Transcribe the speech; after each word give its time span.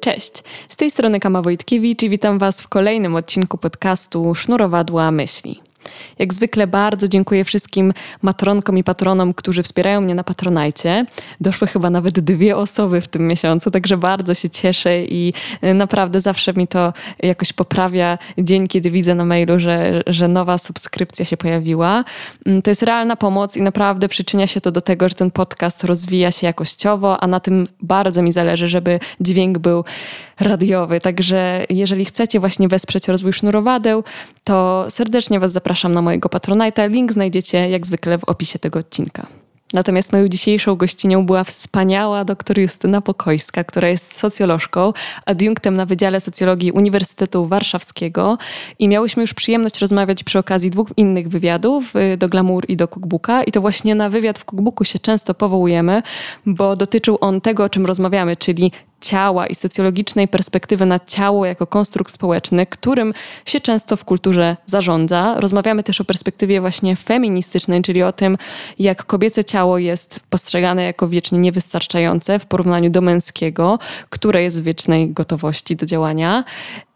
Cześć, 0.00 0.32
z 0.68 0.76
tej 0.76 0.90
strony 0.90 1.20
Kama 1.20 1.42
Wojtkiewicz 1.42 2.02
i 2.02 2.10
witam 2.10 2.38
Was 2.38 2.62
w 2.62 2.68
kolejnym 2.68 3.14
odcinku 3.14 3.58
podcastu 3.58 4.34
Sznurowadła 4.34 5.10
Myśli. 5.10 5.69
Jak 6.18 6.34
zwykle 6.34 6.66
bardzo 6.66 7.08
dziękuję 7.08 7.44
wszystkim 7.44 7.92
matronkom 8.22 8.78
i 8.78 8.84
patronom, 8.84 9.34
którzy 9.34 9.62
wspierają 9.62 10.00
mnie 10.00 10.14
na 10.14 10.24
Patronajcie. 10.24 11.06
Doszły 11.40 11.68
chyba 11.68 11.90
nawet 11.90 12.20
dwie 12.20 12.56
osoby 12.56 13.00
w 13.00 13.08
tym 13.08 13.28
miesiącu, 13.28 13.70
także 13.70 13.96
bardzo 13.96 14.34
się 14.34 14.50
cieszę 14.50 15.04
i 15.04 15.32
y, 15.64 15.74
naprawdę 15.74 16.20
zawsze 16.20 16.52
mi 16.52 16.68
to 16.68 16.92
jakoś 17.22 17.52
poprawia 17.52 18.18
dzień, 18.38 18.68
kiedy 18.68 18.90
widzę 18.90 19.14
na 19.14 19.24
mailu, 19.24 19.58
że, 19.58 20.02
że 20.06 20.28
nowa 20.28 20.58
subskrypcja 20.58 21.24
się 21.24 21.36
pojawiła. 21.36 22.04
Mm, 22.46 22.62
to 22.62 22.70
jest 22.70 22.82
realna 22.82 23.16
pomoc 23.16 23.56
i 23.56 23.62
naprawdę 23.62 24.08
przyczynia 24.08 24.46
się 24.46 24.60
to 24.60 24.72
do 24.72 24.80
tego, 24.80 25.08
że 25.08 25.14
ten 25.14 25.30
podcast 25.30 25.84
rozwija 25.84 26.30
się 26.30 26.46
jakościowo, 26.46 27.22
a 27.22 27.26
na 27.26 27.40
tym 27.40 27.66
bardzo 27.82 28.22
mi 28.22 28.32
zależy, 28.32 28.68
żeby 28.68 29.00
dźwięk 29.20 29.58
był 29.58 29.84
radiowy. 30.40 31.00
Także 31.00 31.66
jeżeli 31.70 32.04
chcecie 32.04 32.40
właśnie 32.40 32.68
wesprzeć 32.68 33.08
rozwój 33.08 33.32
sznurowadeł, 33.32 34.04
to 34.44 34.86
serdecznie 34.88 35.40
Was 35.40 35.52
zapraszam 35.52 35.92
na 35.92 36.02
mojego 36.02 36.28
Patronite'a. 36.28 36.90
Link 36.90 37.12
znajdziecie 37.12 37.70
jak 37.70 37.86
zwykle 37.86 38.18
w 38.18 38.24
opisie 38.24 38.58
tego 38.58 38.78
odcinka. 38.78 39.26
Natomiast 39.72 40.12
moją 40.12 40.28
dzisiejszą 40.28 40.76
gościnią 40.76 41.26
była 41.26 41.44
wspaniała 41.44 42.24
dr 42.24 42.58
Justyna 42.58 43.00
Pokojska, 43.00 43.64
która 43.64 43.88
jest 43.88 44.16
socjolożką, 44.16 44.92
adiunktem 45.26 45.76
na 45.76 45.86
Wydziale 45.86 46.20
Socjologii 46.20 46.72
Uniwersytetu 46.72 47.46
Warszawskiego 47.46 48.38
i 48.78 48.88
miałyśmy 48.88 49.22
już 49.22 49.34
przyjemność 49.34 49.78
rozmawiać 49.78 50.24
przy 50.24 50.38
okazji 50.38 50.70
dwóch 50.70 50.88
innych 50.96 51.28
wywiadów, 51.28 51.96
y, 51.96 52.16
do 52.16 52.28
Glamour 52.28 52.64
i 52.68 52.76
do 52.76 52.88
Cookbooka 52.88 53.44
i 53.44 53.52
to 53.52 53.60
właśnie 53.60 53.94
na 53.94 54.10
wywiad 54.10 54.38
w 54.38 54.44
Cookbooku 54.44 54.84
się 54.84 54.98
często 54.98 55.34
powołujemy, 55.34 56.02
bo 56.46 56.76
dotyczył 56.76 57.18
on 57.20 57.40
tego, 57.40 57.64
o 57.64 57.68
czym 57.68 57.86
rozmawiamy, 57.86 58.36
czyli 58.36 58.72
ciała 59.00 59.46
i 59.46 59.54
socjologicznej 59.54 60.28
perspektywy 60.28 60.86
na 60.86 60.98
ciało 60.98 61.46
jako 61.46 61.66
konstrukt 61.66 62.14
społeczny, 62.14 62.66
którym 62.66 63.14
się 63.46 63.60
często 63.60 63.96
w 63.96 64.04
kulturze 64.04 64.56
zarządza. 64.66 65.34
Rozmawiamy 65.38 65.82
też 65.82 66.00
o 66.00 66.04
perspektywie 66.04 66.60
właśnie 66.60 66.96
feministycznej, 66.96 67.82
czyli 67.82 68.02
o 68.02 68.12
tym, 68.12 68.38
jak 68.78 69.04
kobiece 69.04 69.44
ciało 69.44 69.78
jest 69.78 70.20
postrzegane 70.30 70.82
jako 70.82 71.08
wiecznie 71.08 71.38
niewystarczające 71.38 72.38
w 72.38 72.46
porównaniu 72.46 72.90
do 72.90 73.00
męskiego, 73.00 73.78
które 74.10 74.42
jest 74.42 74.60
w 74.60 74.64
wiecznej 74.64 75.10
gotowości 75.12 75.76
do 75.76 75.86
działania 75.86 76.44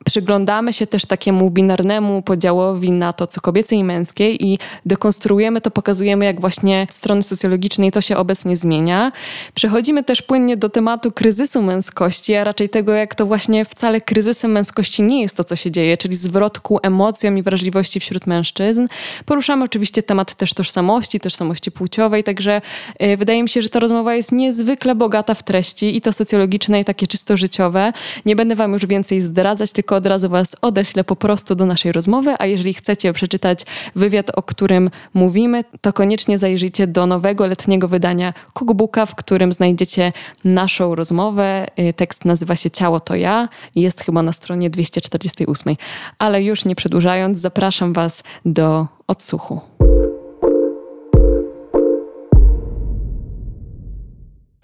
przyglądamy 0.04 0.72
się 0.72 0.86
też 0.86 1.06
takiemu 1.06 1.50
binarnemu 1.50 2.22
podziałowi 2.22 2.90
na 2.90 3.12
to, 3.12 3.26
co 3.26 3.40
kobiece 3.40 3.76
i 3.76 3.84
męskie 3.84 4.34
i 4.34 4.58
dekonstruujemy 4.86 5.60
to, 5.60 5.70
pokazujemy, 5.70 6.24
jak 6.24 6.40
właśnie 6.40 6.86
strony 6.90 7.22
socjologicznej 7.22 7.92
to 7.92 8.00
się 8.00 8.16
obecnie 8.16 8.56
zmienia. 8.56 9.12
Przechodzimy 9.54 10.04
też 10.04 10.22
płynnie 10.22 10.56
do 10.56 10.68
tematu 10.68 11.12
kryzysu 11.12 11.62
męskości, 11.62 12.34
a 12.34 12.44
raczej 12.44 12.68
tego, 12.68 12.92
jak 12.92 13.14
to 13.14 13.26
właśnie 13.26 13.64
wcale 13.64 14.00
kryzysem 14.00 14.52
męskości 14.52 15.02
nie 15.02 15.22
jest 15.22 15.36
to, 15.36 15.44
co 15.44 15.56
się 15.56 15.70
dzieje, 15.70 15.96
czyli 15.96 16.16
zwrot 16.16 16.60
emocjom 16.82 17.38
i 17.38 17.42
wrażliwości 17.42 18.00
wśród 18.00 18.26
mężczyzn. 18.26 18.86
Poruszamy 19.24 19.64
oczywiście 19.64 20.02
temat 20.02 20.34
też 20.34 20.54
tożsamości, 20.54 21.20
tożsamości 21.20 21.70
płciowej, 21.70 22.24
także 22.24 22.60
yy, 23.00 23.16
wydaje 23.16 23.42
mi 23.42 23.48
się, 23.48 23.62
że 23.62 23.68
ta 23.68 23.78
rozmowa 23.78 24.14
jest 24.14 24.32
niezwykle 24.32 24.94
bogata 24.94 25.34
w 25.34 25.42
treści 25.42 25.96
i 25.96 26.00
to 26.00 26.12
socjologiczne 26.12 26.80
i 26.80 26.84
takie 26.84 27.06
czysto 27.06 27.36
życiowe. 27.36 27.92
Nie 28.26 28.36
będę 28.36 28.56
wam 28.56 28.72
już 28.72 28.86
więcej 28.86 29.20
zdradzać, 29.20 29.72
tylko 29.72 29.93
od 29.94 30.06
razu 30.06 30.28
Was 30.28 30.56
odeślę 30.62 31.04
po 31.04 31.16
prostu 31.16 31.54
do 31.54 31.66
naszej 31.66 31.92
rozmowy, 31.92 32.34
a 32.38 32.46
jeżeli 32.46 32.74
chcecie 32.74 33.12
przeczytać 33.12 33.60
wywiad, 33.94 34.30
o 34.34 34.42
którym 34.42 34.90
mówimy, 35.14 35.64
to 35.80 35.92
koniecznie 35.92 36.38
zajrzyjcie 36.38 36.86
do 36.86 37.06
nowego 37.06 37.46
letniego 37.46 37.88
wydania 37.88 38.34
Cookbooka, 38.52 39.06
w 39.06 39.14
którym 39.14 39.52
znajdziecie 39.52 40.12
naszą 40.44 40.94
rozmowę. 40.94 41.66
Y, 41.78 41.92
tekst 41.92 42.24
nazywa 42.24 42.56
się 42.56 42.70
Ciało 42.70 43.00
to 43.00 43.14
ja 43.14 43.48
i 43.74 43.80
jest 43.80 44.00
chyba 44.00 44.22
na 44.22 44.32
stronie 44.32 44.70
248. 44.70 45.76
Ale 46.18 46.42
już 46.42 46.64
nie 46.64 46.76
przedłużając, 46.76 47.38
zapraszam 47.38 47.92
Was 47.92 48.22
do 48.44 48.86
odsłuchu. 49.06 49.60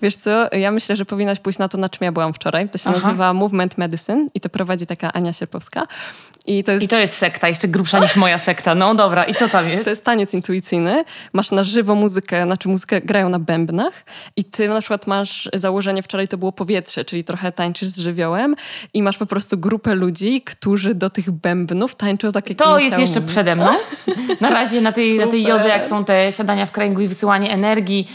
Wiesz 0.02 0.16
co, 0.16 0.48
ja 0.52 0.70
myślę, 0.70 0.96
że 0.96 1.04
powinnaś 1.04 1.38
pójść 1.38 1.58
na 1.58 1.68
to, 1.68 1.78
na 1.78 1.88
czym 1.88 2.04
ja 2.04 2.12
byłam 2.12 2.34
wczoraj. 2.34 2.68
To 2.68 2.78
się 2.78 2.90
Aha. 2.90 3.00
nazywa 3.00 3.34
Movement 3.34 3.78
Medicine 3.78 4.28
i 4.34 4.40
to 4.40 4.48
prowadzi 4.48 4.86
taka 4.86 5.12
Ania 5.12 5.32
Sierpowska. 5.32 5.86
I 6.46 6.64
to, 6.64 6.72
jest... 6.72 6.84
I 6.84 6.88
to 6.88 6.98
jest 6.98 7.16
sekta, 7.16 7.48
jeszcze 7.48 7.68
grubsza 7.68 7.98
niż 7.98 8.16
moja 8.16 8.38
sekta. 8.38 8.74
No 8.74 8.94
dobra, 8.94 9.24
i 9.24 9.34
co 9.34 9.48
tam 9.48 9.68
jest? 9.70 9.84
To 9.84 9.90
jest 9.90 10.04
taniec 10.04 10.34
intuicyjny. 10.34 11.04
Masz 11.32 11.50
na 11.50 11.64
żywo 11.64 11.94
muzykę, 11.94 12.44
znaczy 12.44 12.68
muzykę 12.68 13.00
grają 13.00 13.28
na 13.28 13.38
bębnach 13.38 14.04
i 14.36 14.44
ty 14.44 14.68
na 14.68 14.80
przykład 14.80 15.06
masz 15.06 15.48
założenie, 15.52 16.02
wczoraj 16.02 16.28
to 16.28 16.38
było 16.38 16.52
powietrze, 16.52 17.04
czyli 17.04 17.24
trochę 17.24 17.52
tańczysz 17.52 17.88
z 17.88 17.98
żywiołem 17.98 18.56
i 18.94 19.02
masz 19.02 19.18
po 19.18 19.26
prostu 19.26 19.58
grupę 19.58 19.94
ludzi, 19.94 20.42
którzy 20.42 20.94
do 20.94 21.10
tych 21.10 21.30
bębnów 21.30 21.94
tańczą 21.94 22.32
tak 22.32 22.48
jak 22.48 22.58
To 22.58 22.78
jest 22.78 22.98
jeszcze 22.98 23.20
przede 23.20 23.56
mną. 23.56 23.70
Na 24.40 24.50
razie 24.50 24.80
na 24.80 24.92
tej, 24.92 25.18
na 25.18 25.26
tej 25.26 25.42
jodze, 25.42 25.68
jak 25.68 25.86
są 25.86 26.04
te 26.04 26.32
siadania 26.32 26.66
w 26.66 26.70
kręgu 26.70 27.00
i 27.00 27.08
wysyłanie 27.08 27.50
energii, 27.50 28.08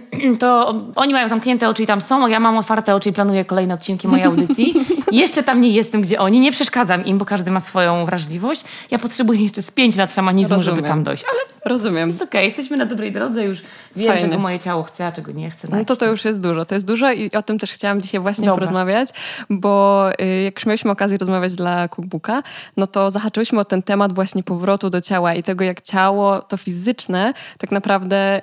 to 0.40 0.74
oni 0.96 1.12
mają 1.12 1.28
zamknięte 1.28 1.68
oczy 1.68 1.82
i 1.82 1.86
tam 1.86 2.00
są, 2.00 2.24
a 2.24 2.28
ja 2.28 2.40
mam 2.40 2.56
otwarte 2.56 2.94
oczy 2.94 3.08
i 3.08 3.12
planuję 3.12 3.44
kolejne 3.44 3.74
odcinki 3.74 4.08
mojej 4.08 4.24
audycji. 4.24 4.74
jeszcze 5.12 5.42
tam 5.42 5.60
nie 5.60 5.70
jestem, 5.70 6.02
gdzie 6.02 6.20
oni. 6.20 6.40
Nie 6.40 6.52
przeszkadzam 6.52 7.04
im, 7.04 7.18
bo 7.18 7.24
każdy 7.24 7.50
ma 7.50 7.60
swoją 7.60 8.04
wrażliwość. 8.06 8.64
Ja 8.90 8.98
potrzebuję 8.98 9.42
jeszcze 9.42 9.62
z 9.62 9.70
pięć 9.70 9.96
lat 9.96 10.14
szamanizmu, 10.14 10.56
Rozumiem. 10.56 10.76
żeby 10.76 10.88
tam 10.88 11.02
dojść. 11.02 11.24
Ale 11.30 11.52
Rozumiem. 11.64 12.08
Jest 12.08 12.22
okej, 12.22 12.28
okay. 12.28 12.44
jesteśmy 12.44 12.76
na 12.76 12.86
dobrej 12.86 13.12
drodze, 13.12 13.44
już 13.44 13.62
wiem, 13.96 14.18
czego 14.18 14.38
moje 14.38 14.58
ciało 14.58 14.82
chce, 14.82 15.06
a 15.06 15.12
czego 15.12 15.32
nie 15.32 15.50
chce. 15.50 15.68
No 15.70 15.84
to 15.84 15.96
to 15.96 16.06
już 16.06 16.24
jest 16.24 16.40
dużo. 16.40 16.64
To 16.64 16.74
jest 16.74 16.86
dużo 16.86 17.12
i 17.12 17.30
o 17.30 17.42
tym 17.42 17.58
też 17.58 17.72
chciałam 17.72 18.00
dzisiaj 18.00 18.20
właśnie 18.20 18.44
Dobra. 18.44 18.54
porozmawiać, 18.54 19.08
bo 19.50 20.08
y, 20.20 20.42
jak 20.42 20.58
już 20.58 20.66
mieliśmy 20.66 20.90
okazję 20.90 21.18
rozmawiać 21.18 21.54
dla 21.54 21.88
Cookbooka, 21.88 22.42
no 22.76 22.86
to 22.86 23.10
zahaczyłyśmy 23.10 23.60
o 23.60 23.64
ten 23.64 23.82
temat 23.82 24.12
właśnie 24.12 24.42
powrotu 24.42 24.90
do 24.90 25.00
ciała 25.00 25.34
i 25.34 25.42
tego, 25.42 25.64
jak 25.64 25.80
ciało, 25.80 26.42
to 26.42 26.56
fizyczne, 26.56 27.34
tak 27.58 27.70
naprawdę 27.70 28.40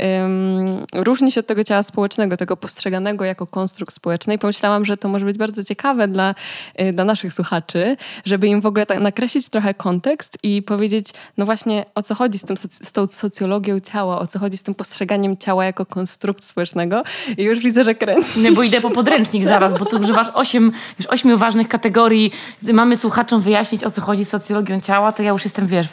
różni 0.94 1.32
się 1.32 1.39
od 1.40 1.48
tego 1.48 1.64
ciała 1.64 1.84
społecznego, 1.84 2.38
tego 2.38 2.58
postrzeganego 2.58 3.26
jako 3.26 3.48
konstrukt 3.48 3.96
społeczny 3.96 4.34
i 4.34 4.40
pomyślałam, 4.40 4.86
że 4.86 4.98
to 4.98 5.10
może 5.10 5.26
być 5.26 5.38
bardzo 5.38 5.64
ciekawe 5.64 6.08
dla, 6.08 6.36
y, 6.82 6.94
dla 6.94 7.06
naszych 7.06 7.34
słuchaczy, 7.34 7.98
żeby 8.26 8.48
im 8.48 8.62
w 8.62 8.66
ogóle 8.66 8.86
tak 8.86 9.00
nakreślić 9.00 9.50
trochę 9.50 9.74
kontekst 9.74 10.38
i 10.44 10.62
powiedzieć, 10.62 11.14
no 11.38 11.46
właśnie 11.46 11.86
o 11.96 12.02
co 12.02 12.16
chodzi 12.16 12.40
z, 12.40 12.44
tym, 12.44 12.58
z 12.58 12.92
tą 12.92 13.08
socjologią 13.08 13.80
ciała, 13.80 14.20
o 14.20 14.28
co 14.28 14.40
chodzi 14.40 14.58
z 14.58 14.64
tym 14.64 14.76
postrzeganiem 14.76 15.38
ciała 15.38 15.66
jako 15.66 15.86
konstrukt 15.86 16.44
społecznego 16.44 17.04
i 17.38 17.44
już 17.44 17.60
widzę, 17.60 17.84
że 17.84 17.96
kręci. 17.96 18.40
Nie, 18.40 18.52
bo 18.52 18.64
idę 18.64 18.82
po 18.82 18.90
podręcznik 18.90 19.46
zaraz, 19.46 19.80
bo 19.80 19.86
tu 19.86 19.98
używasz 19.98 20.28
osiem, 20.34 20.72
już 21.00 21.08
ośmiu 21.08 21.38
ważnych 21.38 21.68
kategorii. 21.68 22.32
Mamy 22.74 22.98
słuchaczom 22.98 23.42
wyjaśnić, 23.42 23.84
o 23.84 23.90
co 23.90 24.02
chodzi 24.02 24.26
z 24.26 24.30
socjologią 24.30 24.80
ciała, 24.80 25.12
to 25.12 25.24
ja 25.24 25.30
już 25.30 25.44
jestem, 25.44 25.68
wiesz, 25.68 25.88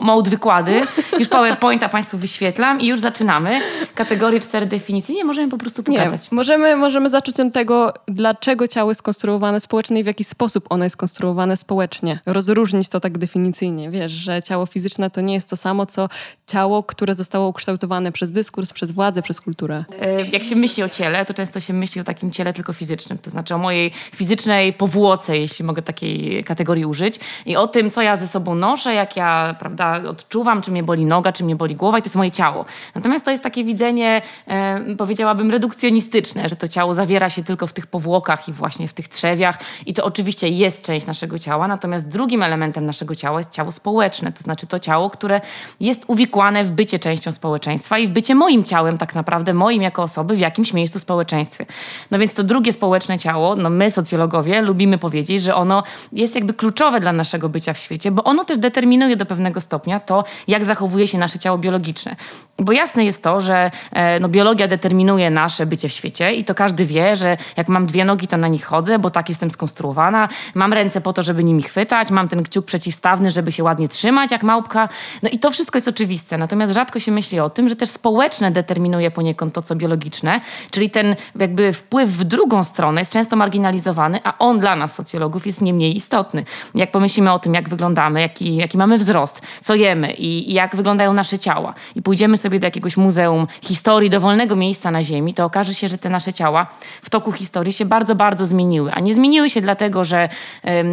mode 0.00 0.30
wykłady. 0.30 0.82
Już 1.18 1.28
PowerPointa 1.28 1.88
Państwu 1.88 2.18
wyświetlam 2.18 2.80
i 2.80 2.86
już 2.86 3.00
zaczynamy. 3.00 3.60
Kategorie, 3.94 4.40
cztery 4.40 4.66
definicje. 4.66 4.87
Nie, 4.88 5.24
możemy 5.24 5.48
po 5.48 5.58
prostu 5.58 5.82
pokazać. 5.82 6.30
Nie, 6.30 6.36
możemy, 6.36 6.76
możemy 6.76 7.10
zacząć 7.10 7.40
od 7.40 7.52
tego, 7.52 7.92
dlaczego 8.08 8.68
ciało 8.68 8.90
jest 8.90 9.02
konstruowane 9.02 9.60
społecznie 9.60 10.00
i 10.00 10.04
w 10.04 10.06
jaki 10.06 10.24
sposób 10.24 10.66
ono 10.70 10.84
jest 10.84 10.96
konstruowane 10.96 11.56
społecznie. 11.56 12.18
Rozróżnić 12.26 12.88
to 12.88 13.00
tak 13.00 13.18
definicyjnie. 13.18 13.90
Wiesz, 13.90 14.12
że 14.12 14.42
ciało 14.42 14.66
fizyczne 14.66 15.10
to 15.10 15.20
nie 15.20 15.34
jest 15.34 15.50
to 15.50 15.56
samo, 15.56 15.86
co 15.86 16.08
ciało, 16.46 16.82
które 16.82 17.14
zostało 17.14 17.48
ukształtowane 17.48 18.12
przez 18.12 18.30
dyskurs, 18.30 18.72
przez 18.72 18.90
władzę, 18.90 19.22
przez 19.22 19.40
kulturę. 19.40 19.84
E, 20.00 20.26
jak 20.26 20.44
się 20.44 20.56
myśli 20.56 20.82
o 20.82 20.88
ciele, 20.88 21.24
to 21.24 21.34
często 21.34 21.60
się 21.60 21.72
myśli 21.72 22.00
o 22.00 22.04
takim 22.04 22.30
ciele 22.30 22.52
tylko 22.52 22.72
fizycznym, 22.72 23.18
to 23.18 23.30
znaczy 23.30 23.54
o 23.54 23.58
mojej 23.58 23.90
fizycznej 24.14 24.72
powłoce, 24.72 25.38
jeśli 25.38 25.64
mogę 25.64 25.82
takiej 25.82 26.44
kategorii 26.44 26.84
użyć 26.84 27.20
i 27.46 27.56
o 27.56 27.66
tym, 27.66 27.90
co 27.90 28.02
ja 28.02 28.16
ze 28.16 28.28
sobą 28.28 28.54
noszę, 28.54 28.94
jak 28.94 29.16
ja 29.16 29.56
prawda, 29.58 30.02
odczuwam, 30.08 30.62
czy 30.62 30.70
mnie 30.70 30.82
boli 30.82 31.04
noga, 31.04 31.32
czy 31.32 31.44
mnie 31.44 31.56
boli 31.56 31.76
głowa 31.76 31.98
i 31.98 32.02
to 32.02 32.06
jest 32.06 32.16
moje 32.16 32.30
ciało. 32.30 32.64
Natomiast 32.94 33.24
to 33.24 33.30
jest 33.30 33.42
takie 33.42 33.64
widzenie, 33.64 34.22
e, 34.46 34.67
powiedziałabym, 34.98 35.50
redukcjonistyczne, 35.50 36.48
że 36.48 36.56
to 36.56 36.68
ciało 36.68 36.94
zawiera 36.94 37.30
się 37.30 37.44
tylko 37.44 37.66
w 37.66 37.72
tych 37.72 37.86
powłokach 37.86 38.48
i 38.48 38.52
właśnie 38.52 38.88
w 38.88 38.92
tych 38.92 39.08
trzewiach 39.08 39.58
i 39.86 39.94
to 39.94 40.04
oczywiście 40.04 40.48
jest 40.48 40.82
część 40.82 41.06
naszego 41.06 41.38
ciała, 41.38 41.68
natomiast 41.68 42.08
drugim 42.08 42.42
elementem 42.42 42.86
naszego 42.86 43.14
ciała 43.14 43.40
jest 43.40 43.52
ciało 43.52 43.72
społeczne, 43.72 44.32
to 44.32 44.42
znaczy 44.42 44.66
to 44.66 44.78
ciało, 44.78 45.10
które 45.10 45.40
jest 45.80 46.04
uwikłane 46.06 46.64
w 46.64 46.70
bycie 46.70 46.98
częścią 46.98 47.32
społeczeństwa 47.32 47.98
i 47.98 48.06
w 48.06 48.10
bycie 48.10 48.34
moim 48.34 48.64
ciałem 48.64 48.98
tak 48.98 49.14
naprawdę, 49.14 49.54
moim 49.54 49.82
jako 49.82 50.02
osoby 50.02 50.36
w 50.36 50.40
jakimś 50.40 50.72
miejscu 50.72 50.98
w 50.98 51.02
społeczeństwie. 51.02 51.66
No 52.10 52.18
więc 52.18 52.34
to 52.34 52.42
drugie 52.42 52.72
społeczne 52.72 53.18
ciało, 53.18 53.56
no 53.56 53.70
my 53.70 53.90
socjologowie 53.90 54.62
lubimy 54.62 54.98
powiedzieć, 54.98 55.42
że 55.42 55.54
ono 55.54 55.82
jest 56.12 56.34
jakby 56.34 56.54
kluczowe 56.54 57.00
dla 57.00 57.12
naszego 57.12 57.48
bycia 57.48 57.72
w 57.72 57.78
świecie, 57.78 58.10
bo 58.10 58.24
ono 58.24 58.44
też 58.44 58.58
determinuje 58.58 59.16
do 59.16 59.26
pewnego 59.26 59.60
stopnia 59.60 60.00
to, 60.00 60.24
jak 60.48 60.64
zachowuje 60.64 61.08
się 61.08 61.18
nasze 61.18 61.38
ciało 61.38 61.58
biologiczne. 61.58 62.16
Bo 62.58 62.72
jasne 62.72 63.04
jest 63.04 63.22
to, 63.22 63.40
że 63.40 63.70
e, 63.92 64.20
no, 64.20 64.28
biologia 64.28 64.57
determinuje 64.66 65.30
nasze 65.30 65.66
bycie 65.66 65.88
w 65.88 65.92
świecie 65.92 66.32
i 66.34 66.44
to 66.44 66.54
każdy 66.54 66.84
wie, 66.84 67.16
że 67.16 67.36
jak 67.56 67.68
mam 67.68 67.86
dwie 67.86 68.04
nogi, 68.04 68.26
to 68.26 68.36
na 68.36 68.48
nich 68.48 68.64
chodzę, 68.64 68.98
bo 68.98 69.10
tak 69.10 69.28
jestem 69.28 69.50
skonstruowana. 69.50 70.28
Mam 70.54 70.72
ręce 70.72 71.00
po 71.00 71.12
to, 71.12 71.22
żeby 71.22 71.44
nimi 71.44 71.62
chwytać, 71.62 72.10
mam 72.10 72.28
ten 72.28 72.42
kciuk 72.42 72.66
przeciwstawny, 72.66 73.30
żeby 73.30 73.52
się 73.52 73.64
ładnie 73.64 73.88
trzymać 73.88 74.30
jak 74.30 74.42
małpka. 74.42 74.88
No 75.22 75.30
i 75.32 75.38
to 75.38 75.50
wszystko 75.50 75.76
jest 75.76 75.88
oczywiste. 75.88 76.38
Natomiast 76.38 76.72
rzadko 76.72 77.00
się 77.00 77.12
myśli 77.12 77.40
o 77.40 77.50
tym, 77.50 77.68
że 77.68 77.76
też 77.76 77.88
społeczne 77.88 78.50
determinuje 78.50 79.10
poniekąd 79.10 79.54
to, 79.54 79.62
co 79.62 79.76
biologiczne, 79.76 80.40
czyli 80.70 80.90
ten 80.90 81.16
jakby 81.38 81.72
wpływ 81.72 82.10
w 82.10 82.24
drugą 82.24 82.64
stronę 82.64 83.00
jest 83.00 83.12
często 83.12 83.36
marginalizowany, 83.36 84.20
a 84.24 84.38
on 84.38 84.60
dla 84.60 84.76
nas, 84.76 84.94
socjologów, 84.94 85.46
jest 85.46 85.62
nie 85.62 85.74
mniej 85.74 85.96
istotny. 85.96 86.44
Jak 86.74 86.90
pomyślimy 86.90 87.32
o 87.32 87.38
tym, 87.38 87.54
jak 87.54 87.68
wyglądamy, 87.68 88.20
jaki, 88.20 88.56
jaki 88.56 88.78
mamy 88.78 88.98
wzrost, 88.98 89.42
co 89.60 89.74
jemy 89.74 90.12
i, 90.12 90.50
i 90.50 90.54
jak 90.54 90.76
wyglądają 90.76 91.12
nasze 91.12 91.38
ciała 91.38 91.74
i 91.94 92.02
pójdziemy 92.02 92.36
sobie 92.36 92.58
do 92.58 92.66
jakiegoś 92.66 92.96
muzeum 92.96 93.46
historii, 93.62 94.10
dowolnego 94.10 94.47
miejsca 94.56 94.90
na 94.90 95.02
Ziemi, 95.02 95.34
to 95.34 95.44
okaże 95.44 95.74
się, 95.74 95.88
że 95.88 95.98
te 95.98 96.08
nasze 96.08 96.32
ciała 96.32 96.66
w 97.02 97.10
toku 97.10 97.32
historii 97.32 97.72
się 97.72 97.84
bardzo, 97.84 98.14
bardzo 98.14 98.46
zmieniły. 98.46 98.92
A 98.92 99.00
nie 99.00 99.14
zmieniły 99.14 99.50
się 99.50 99.60
dlatego, 99.60 100.04
że 100.04 100.28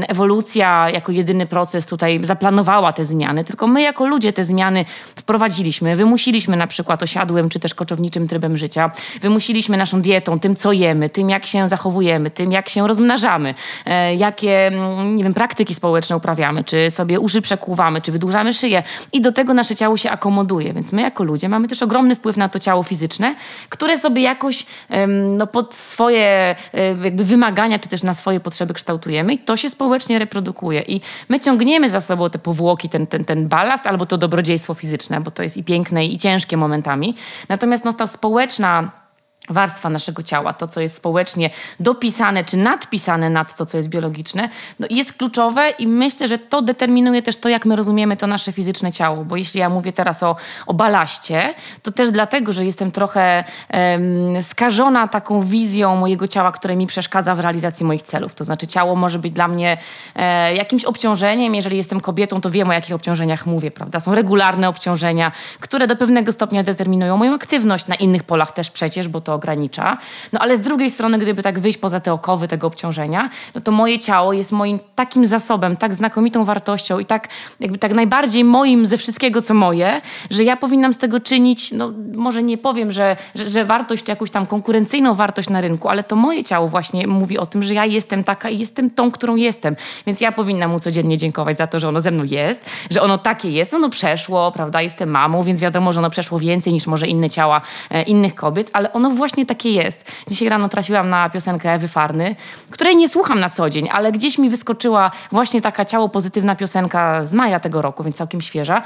ewolucja 0.08 0.90
jako 0.90 1.12
jedyny 1.12 1.46
proces 1.46 1.86
tutaj 1.86 2.20
zaplanowała 2.24 2.94
te 2.94 3.06
zmiany, 3.06 3.44
tylko 3.44 3.68
my 3.68 3.82
jako 3.82 4.06
ludzie 4.06 4.34
te 4.34 4.44
zmiany 4.44 4.86
wprowadziliśmy, 5.16 5.96
wymusiliśmy 5.96 6.58
na 6.58 6.68
przykład 6.68 7.04
osiadłym 7.04 7.50
czy 7.50 7.60
też 7.60 7.74
koczowniczym 7.74 8.28
trybem 8.28 8.58
życia, 8.58 8.92
wymusiliśmy 9.22 9.78
naszą 9.78 10.02
dietą, 10.02 10.40
tym 10.40 10.56
co 10.56 10.72
jemy, 10.72 11.10
tym 11.10 11.30
jak 11.30 11.46
się 11.46 11.68
zachowujemy, 11.68 12.30
tym 12.30 12.52
jak 12.52 12.70
się 12.70 12.88
rozmnażamy, 12.88 13.54
e, 13.86 14.16
jakie, 14.16 14.68
mm, 14.68 15.16
nie 15.16 15.24
wiem, 15.24 15.34
praktyki 15.34 15.76
społeczne 15.76 16.18
uprawiamy, 16.18 16.64
czy 16.64 16.92
sobie 16.92 17.20
uszy 17.20 17.42
przekłuwamy, 17.42 18.02
czy 18.02 18.12
wydłużamy 18.12 18.54
szyję 18.54 18.84
i 19.14 19.22
do 19.22 19.32
tego 19.32 19.54
nasze 19.54 19.76
ciało 19.76 19.98
się 19.98 20.12
akomoduje. 20.12 20.74
Więc 20.74 20.92
my 20.92 21.02
jako 21.02 21.24
ludzie 21.24 21.50
mamy 21.50 21.68
też 21.68 21.84
ogromny 21.84 22.16
wpływ 22.16 22.38
na 22.38 22.50
to 22.50 22.60
ciało 22.60 22.84
fizyczne, 22.84 23.36
które 23.70 23.98
sobie 23.98 24.22
jakoś 24.22 24.66
no, 25.08 25.48
pod 25.48 25.76
swoje 25.76 26.56
jakby 27.04 27.24
wymagania, 27.24 27.80
czy 27.80 27.90
też 27.90 28.04
na 28.04 28.14
swoje 28.14 28.40
potrzeby 28.40 28.74
kształtujemy 28.74 29.34
i 29.34 29.38
to 29.38 29.58
się 29.58 29.70
społecznie 29.70 30.20
reprodukuje. 30.20 30.82
I 30.82 31.02
my 31.30 31.40
ciągniemy 31.40 31.90
za 31.90 32.02
sobą 32.02 32.30
te 32.30 32.40
powłoki, 32.40 32.90
ten, 32.90 33.08
ten, 33.08 33.26
ten 33.26 33.48
balast 33.48 33.88
albo 33.88 34.06
to 34.06 34.18
dobrodziejstwo 34.18 34.74
fizyczne, 34.74 35.22
bo 35.22 35.32
to 35.32 35.44
jest 35.44 35.58
i 35.58 35.64
piękne, 35.64 36.06
i 36.06 36.18
ciężkie 36.18 36.58
momentami. 36.58 37.16
Natomiast 37.50 37.86
no, 37.86 37.94
ta 37.94 38.08
społeczna 38.08 39.05
warstwa 39.50 39.90
naszego 39.90 40.24
ciała, 40.24 40.54
to 40.54 40.68
co 40.68 40.82
jest 40.82 40.96
społecznie 40.96 41.50
dopisane 41.80 42.44
czy 42.44 42.58
nadpisane 42.58 43.30
nad 43.30 43.58
to, 43.58 43.66
co 43.66 43.78
jest 43.78 43.90
biologiczne, 43.90 44.50
no 44.80 44.88
jest 44.90 45.14
kluczowe 45.14 45.70
i 45.70 45.88
myślę, 45.88 46.28
że 46.28 46.38
to 46.38 46.62
determinuje 46.62 47.22
też 47.22 47.38
to, 47.38 47.50
jak 47.50 47.66
my 47.66 47.76
rozumiemy 47.76 48.18
to 48.18 48.28
nasze 48.28 48.52
fizyczne 48.52 48.92
ciało. 48.92 49.26
Bo 49.26 49.36
jeśli 49.36 49.60
ja 49.60 49.70
mówię 49.70 49.92
teraz 49.92 50.24
o, 50.24 50.36
o 50.68 50.74
balaście, 50.74 51.54
to 51.84 51.92
też 51.92 52.12
dlatego, 52.12 52.54
że 52.54 52.66
jestem 52.66 52.92
trochę 52.92 53.44
um, 53.74 54.44
skażona 54.44 55.08
taką 55.08 55.42
wizją 55.42 55.96
mojego 55.96 56.28
ciała, 56.28 56.52
które 56.52 56.76
mi 56.76 56.88
przeszkadza 56.88 57.36
w 57.36 57.40
realizacji 57.40 57.86
moich 57.86 58.02
celów. 58.02 58.34
To 58.34 58.44
znaczy 58.44 58.68
ciało 58.68 58.96
może 58.96 59.20
być 59.20 59.34
dla 59.34 59.48
mnie 59.48 59.78
e, 60.16 60.56
jakimś 60.56 60.86
obciążeniem. 60.86 61.56
Jeżeli 61.56 61.78
jestem 61.78 62.02
kobietą, 62.02 62.42
to 62.42 62.50
wiem 62.50 62.70
o 62.70 62.74
jakich 62.74 62.96
obciążeniach 62.96 63.46
mówię, 63.46 63.72
prawda? 63.72 64.00
Są 64.00 64.16
regularne 64.16 64.70
obciążenia, 64.70 65.32
które 65.60 65.88
do 65.88 65.96
pewnego 65.96 66.32
stopnia 66.32 66.64
determinują 66.64 67.18
moją 67.18 67.34
aktywność 67.34 67.88
na 67.88 67.96
innych 67.96 68.24
polach 68.24 68.52
też 68.52 68.72
przecież, 68.72 69.08
bo 69.08 69.22
to 69.22 69.35
ogranicza. 69.36 69.98
No 70.34 70.40
ale 70.40 70.58
z 70.58 70.62
drugiej 70.62 70.90
strony, 70.90 71.18
gdyby 71.18 71.44
tak 71.44 71.60
wyjść 71.60 71.78
poza 71.78 72.00
te 72.00 72.14
okowy 72.14 72.48
tego 72.48 72.68
obciążenia, 72.68 73.30
no 73.56 73.62
to 73.62 73.72
moje 73.72 74.00
ciało 74.00 74.34
jest 74.34 74.52
moim 74.52 74.80
takim 74.96 75.26
zasobem, 75.26 75.78
tak 75.78 75.94
znakomitą 75.94 76.46
wartością 76.46 77.00
i 77.00 77.06
tak 77.06 77.28
jakby 77.60 77.78
tak 77.78 77.94
najbardziej 77.94 78.44
moim 78.44 78.86
ze 78.86 78.98
wszystkiego, 78.98 79.42
co 79.42 79.54
moje, 79.54 80.02
że 80.30 80.44
ja 80.44 80.58
powinnam 80.58 80.94
z 80.94 80.98
tego 80.98 81.20
czynić, 81.20 81.72
no 81.72 81.92
może 82.16 82.44
nie 82.44 82.58
powiem, 82.58 82.92
że, 82.92 83.18
że, 83.36 83.50
że 83.50 83.66
wartość, 83.66 84.08
jakąś 84.08 84.32
tam 84.32 84.46
konkurencyjną 84.46 85.14
wartość 85.14 85.50
na 85.50 85.62
rynku, 85.62 85.90
ale 85.90 86.04
to 86.04 86.16
moje 86.16 86.44
ciało 86.44 86.68
właśnie 86.68 87.08
mówi 87.08 87.38
o 87.38 87.46
tym, 87.46 87.64
że 87.64 87.74
ja 87.74 87.86
jestem 87.86 88.24
taka 88.24 88.50
i 88.50 88.60
jestem 88.60 88.90
tą, 88.90 89.12
którą 89.12 89.36
jestem. 89.36 89.76
Więc 90.08 90.22
ja 90.22 90.32
powinnam 90.32 90.72
mu 90.72 90.80
codziennie 90.80 91.18
dziękować 91.18 91.58
za 91.58 91.68
to, 91.68 91.80
że 91.80 91.88
ono 91.88 92.02
ze 92.02 92.12
mną 92.12 92.24
jest, 92.24 92.66
że 92.92 93.02
ono 93.02 93.18
takie 93.18 93.50
jest, 93.50 93.74
ono 93.74 93.90
przeszło, 93.90 94.52
prawda, 94.52 94.82
jestem 94.82 95.10
mamą, 95.10 95.44
więc 95.44 95.60
wiadomo, 95.60 95.94
że 95.94 96.00
ono 96.00 96.10
przeszło 96.10 96.40
więcej 96.40 96.74
niż 96.74 96.88
może 96.88 97.08
inne 97.08 97.30
ciała 97.30 97.62
e, 97.90 98.04
innych 98.04 98.36
kobiet, 98.36 98.70
ale 98.74 98.94
ono 98.94 99.10
właśnie 99.10 99.25
właśnie 99.26 99.46
takie 99.46 99.72
jest. 99.72 100.12
Dzisiaj 100.28 100.50
rano 100.50 100.70
trafiłam 100.70 101.10
na 101.10 101.30
piosenkę 101.30 101.74
Ewy 101.74 101.88
Farny, 101.88 102.36
której 102.72 102.96
nie 102.96 103.08
słucham 103.10 103.40
na 103.40 103.50
co 103.50 103.70
dzień, 103.70 103.90
ale 103.92 104.12
gdzieś 104.12 104.38
mi 104.38 104.50
wyskoczyła 104.50 105.12
właśnie 105.32 105.62
taka 105.62 105.86
ciało 105.86 106.10
pozytywna 106.10 106.56
piosenka 106.56 107.24
z 107.24 107.34
maja 107.34 107.60
tego 107.60 107.82
roku, 107.82 108.04
więc 108.04 108.16
całkiem 108.16 108.42
świeża. 108.42 108.84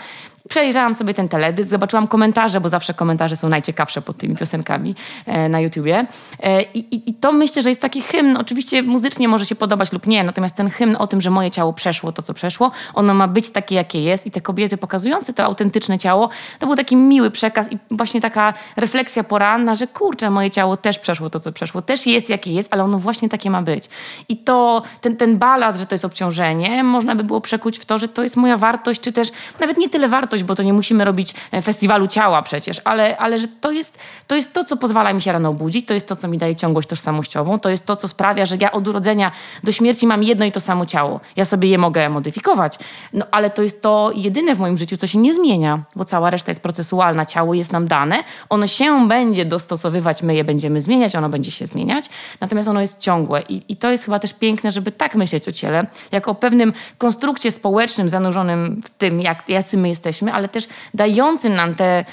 Przejrzałam 0.49 0.93
sobie 0.93 1.13
ten 1.13 1.27
teledysk, 1.27 1.69
zobaczyłam 1.69 2.07
komentarze, 2.07 2.61
bo 2.61 2.69
zawsze 2.69 2.93
komentarze 2.93 3.35
są 3.35 3.49
najciekawsze 3.49 4.01
pod 4.01 4.17
tymi 4.17 4.35
piosenkami 4.35 4.95
e, 5.25 5.49
na 5.49 5.59
YouTubie. 5.59 6.05
E, 6.39 6.61
i, 6.61 7.09
I 7.09 7.13
to 7.13 7.31
myślę, 7.31 7.61
że 7.61 7.69
jest 7.69 7.81
taki 7.81 8.01
hymn. 8.01 8.37
Oczywiście 8.37 8.83
muzycznie 8.83 9.27
może 9.27 9.45
się 9.45 9.55
podobać 9.55 9.93
lub 9.93 10.07
nie, 10.07 10.23
natomiast 10.23 10.55
ten 10.55 10.69
hymn 10.69 10.95
o 10.99 11.07
tym, 11.07 11.21
że 11.21 11.29
moje 11.29 11.51
ciało 11.51 11.73
przeszło 11.73 12.11
to, 12.11 12.21
co 12.21 12.33
przeszło, 12.33 12.71
ono 12.93 13.13
ma 13.13 13.27
być 13.27 13.49
takie, 13.49 13.75
jakie 13.75 14.03
jest 14.03 14.25
i 14.25 14.31
te 14.31 14.41
kobiety 14.41 14.77
pokazujące 14.77 15.33
to 15.33 15.43
autentyczne 15.43 15.97
ciało, 15.97 16.29
to 16.59 16.67
był 16.67 16.75
taki 16.75 16.95
miły 16.95 17.31
przekaz 17.31 17.71
i 17.71 17.77
właśnie 17.91 18.21
taka 18.21 18.53
refleksja 18.75 19.23
poranna, 19.23 19.75
że 19.75 19.87
kurczę, 19.87 20.29
moje 20.29 20.49
ciało 20.49 20.77
też 20.77 20.99
przeszło 20.99 21.29
to, 21.29 21.39
co 21.39 21.51
przeszło, 21.51 21.81
też 21.81 22.07
jest, 22.07 22.29
jakie 22.29 22.53
jest, 22.53 22.73
ale 22.73 22.83
ono 22.83 22.97
właśnie 22.97 23.29
takie 23.29 23.49
ma 23.49 23.61
być. 23.61 23.89
I 24.29 24.37
to, 24.37 24.83
ten, 25.01 25.17
ten 25.17 25.37
balans, 25.37 25.79
że 25.79 25.85
to 25.85 25.95
jest 25.95 26.05
obciążenie, 26.05 26.83
można 26.83 27.15
by 27.15 27.23
było 27.23 27.41
przekuć 27.41 27.79
w 27.79 27.85
to, 27.85 27.97
że 27.97 28.07
to 28.07 28.23
jest 28.23 28.37
moja 28.37 28.57
wartość, 28.57 29.01
czy 29.01 29.11
też 29.11 29.31
nawet 29.59 29.77
nie 29.77 29.89
tyle 29.89 30.07
wartość, 30.07 30.38
bo 30.43 30.55
to 30.55 30.63
nie 30.63 30.73
musimy 30.73 31.05
robić 31.05 31.33
e, 31.51 31.61
festiwalu 31.61 32.07
ciała 32.07 32.41
przecież, 32.41 32.81
ale, 32.83 33.17
ale 33.17 33.37
że 33.37 33.47
to 33.47 33.71
jest, 33.71 33.99
to 34.27 34.35
jest 34.35 34.53
to, 34.53 34.63
co 34.63 34.77
pozwala 34.77 35.13
mi 35.13 35.21
się 35.21 35.31
rano 35.31 35.53
budzić, 35.53 35.87
to 35.87 35.93
jest 35.93 36.07
to, 36.07 36.15
co 36.15 36.27
mi 36.27 36.37
daje 36.37 36.55
ciągłość 36.55 36.89
tożsamościową, 36.89 37.59
to 37.59 37.69
jest 37.69 37.85
to, 37.85 37.95
co 37.95 38.07
sprawia, 38.07 38.45
że 38.45 38.57
ja 38.61 38.71
od 38.71 38.87
urodzenia 38.87 39.31
do 39.63 39.71
śmierci 39.71 40.07
mam 40.07 40.23
jedno 40.23 40.45
i 40.45 40.51
to 40.51 40.59
samo 40.59 40.85
ciało. 40.85 41.19
Ja 41.35 41.45
sobie 41.45 41.69
je 41.69 41.77
mogę 41.77 42.09
modyfikować, 42.09 42.79
no 43.13 43.25
ale 43.31 43.49
to 43.49 43.61
jest 43.63 43.81
to 43.81 44.11
jedyne 44.15 44.55
w 44.55 44.59
moim 44.59 44.77
życiu, 44.77 44.97
co 44.97 45.07
się 45.07 45.19
nie 45.19 45.33
zmienia, 45.33 45.83
bo 45.95 46.05
cała 46.05 46.29
reszta 46.29 46.51
jest 46.51 46.61
procesualna, 46.61 47.25
ciało 47.25 47.53
jest 47.53 47.71
nam 47.71 47.87
dane, 47.87 48.23
ono 48.49 48.67
się 48.67 49.07
będzie 49.07 49.45
dostosowywać, 49.45 50.23
my 50.23 50.35
je 50.35 50.43
będziemy 50.43 50.81
zmieniać, 50.81 51.15
ono 51.15 51.29
będzie 51.29 51.51
się 51.51 51.65
zmieniać, 51.65 52.09
natomiast 52.41 52.69
ono 52.69 52.81
jest 52.81 52.99
ciągłe 52.99 53.41
i, 53.41 53.61
i 53.67 53.75
to 53.75 53.91
jest 53.91 54.05
chyba 54.05 54.19
też 54.19 54.33
piękne, 54.33 54.71
żeby 54.71 54.91
tak 54.91 55.15
myśleć 55.15 55.47
o 55.47 55.51
ciele, 55.51 55.87
jako 56.11 56.31
o 56.31 56.35
pewnym 56.35 56.73
konstrukcie 56.97 57.51
społecznym 57.51 58.09
zanurzonym 58.09 58.81
w 58.85 58.89
tym, 58.89 59.21
jak, 59.21 59.49
jacy 59.49 59.77
my 59.77 59.89
jesteśmy, 59.89 60.18
jesteśmy, 60.19 60.33
ale 60.33 60.49
też 60.49 60.67
dającym 60.93 61.53
nam 61.53 61.75
tę 61.75 62.05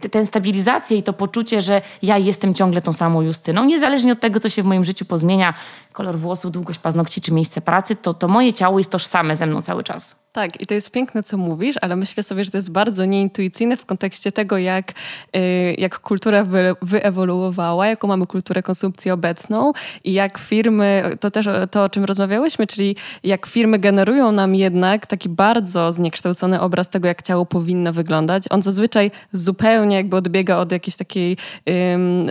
te, 0.00 0.08
te, 0.08 0.26
stabilizację 0.26 0.96
i 0.98 1.02
to 1.02 1.12
poczucie, 1.12 1.60
że 1.60 1.82
ja 2.02 2.18
jestem 2.18 2.54
ciągle 2.54 2.80
tą 2.80 2.92
samą 2.92 3.22
Justyną, 3.22 3.64
niezależnie 3.64 4.12
od 4.12 4.20
tego, 4.20 4.40
co 4.40 4.48
się 4.48 4.62
w 4.62 4.66
moim 4.66 4.84
życiu 4.84 5.04
pozmienia, 5.04 5.54
kolor 5.92 6.18
włosów, 6.18 6.52
długość 6.52 6.78
paznokci 6.78 7.20
czy 7.20 7.32
miejsce 7.32 7.60
pracy, 7.60 7.96
to, 7.96 8.14
to 8.14 8.28
moje 8.28 8.52
ciało 8.52 8.78
jest 8.78 8.90
tożsame 8.90 9.36
ze 9.36 9.46
mną 9.46 9.62
cały 9.62 9.84
czas. 9.84 10.20
Tak, 10.32 10.60
i 10.60 10.66
to 10.66 10.74
jest 10.74 10.90
piękne, 10.90 11.22
co 11.22 11.36
mówisz, 11.36 11.76
ale 11.80 11.96
myślę 11.96 12.22
sobie, 12.22 12.44
że 12.44 12.50
to 12.50 12.58
jest 12.58 12.70
bardzo 12.70 13.04
nieintuicyjne 13.04 13.76
w 13.76 13.86
kontekście 13.86 14.32
tego, 14.32 14.58
jak, 14.58 14.92
y, 15.36 15.74
jak 15.78 15.98
kultura 15.98 16.44
wy, 16.44 16.74
wyewoluowała, 16.82 17.86
jaką 17.86 18.08
mamy 18.08 18.26
kulturę 18.26 18.62
konsumpcji 18.62 19.10
obecną 19.10 19.72
i 20.04 20.12
jak 20.12 20.38
firmy, 20.38 21.16
to 21.20 21.30
też 21.30 21.48
to, 21.70 21.84
o 21.84 21.88
czym 21.88 22.04
rozmawiałyśmy, 22.04 22.66
czyli 22.66 22.96
jak 23.24 23.46
firmy 23.46 23.78
generują 23.78 24.32
nam 24.32 24.54
jednak 24.54 25.06
taki 25.06 25.28
bardzo 25.28 25.92
zniekształcony 25.92 26.60
obraz 26.60 26.88
tego, 26.88 27.08
jak 27.08 27.22
ciało 27.22 27.46
powinno 27.46 27.92
wyglądać. 27.92 28.44
On 28.50 28.62
zazwyczaj 28.62 29.10
zupełnie 29.32 29.96
jakby 29.96 30.16
odbiega 30.16 30.56
od 30.56 30.72
jakiejś 30.72 30.96
takiej 30.96 31.36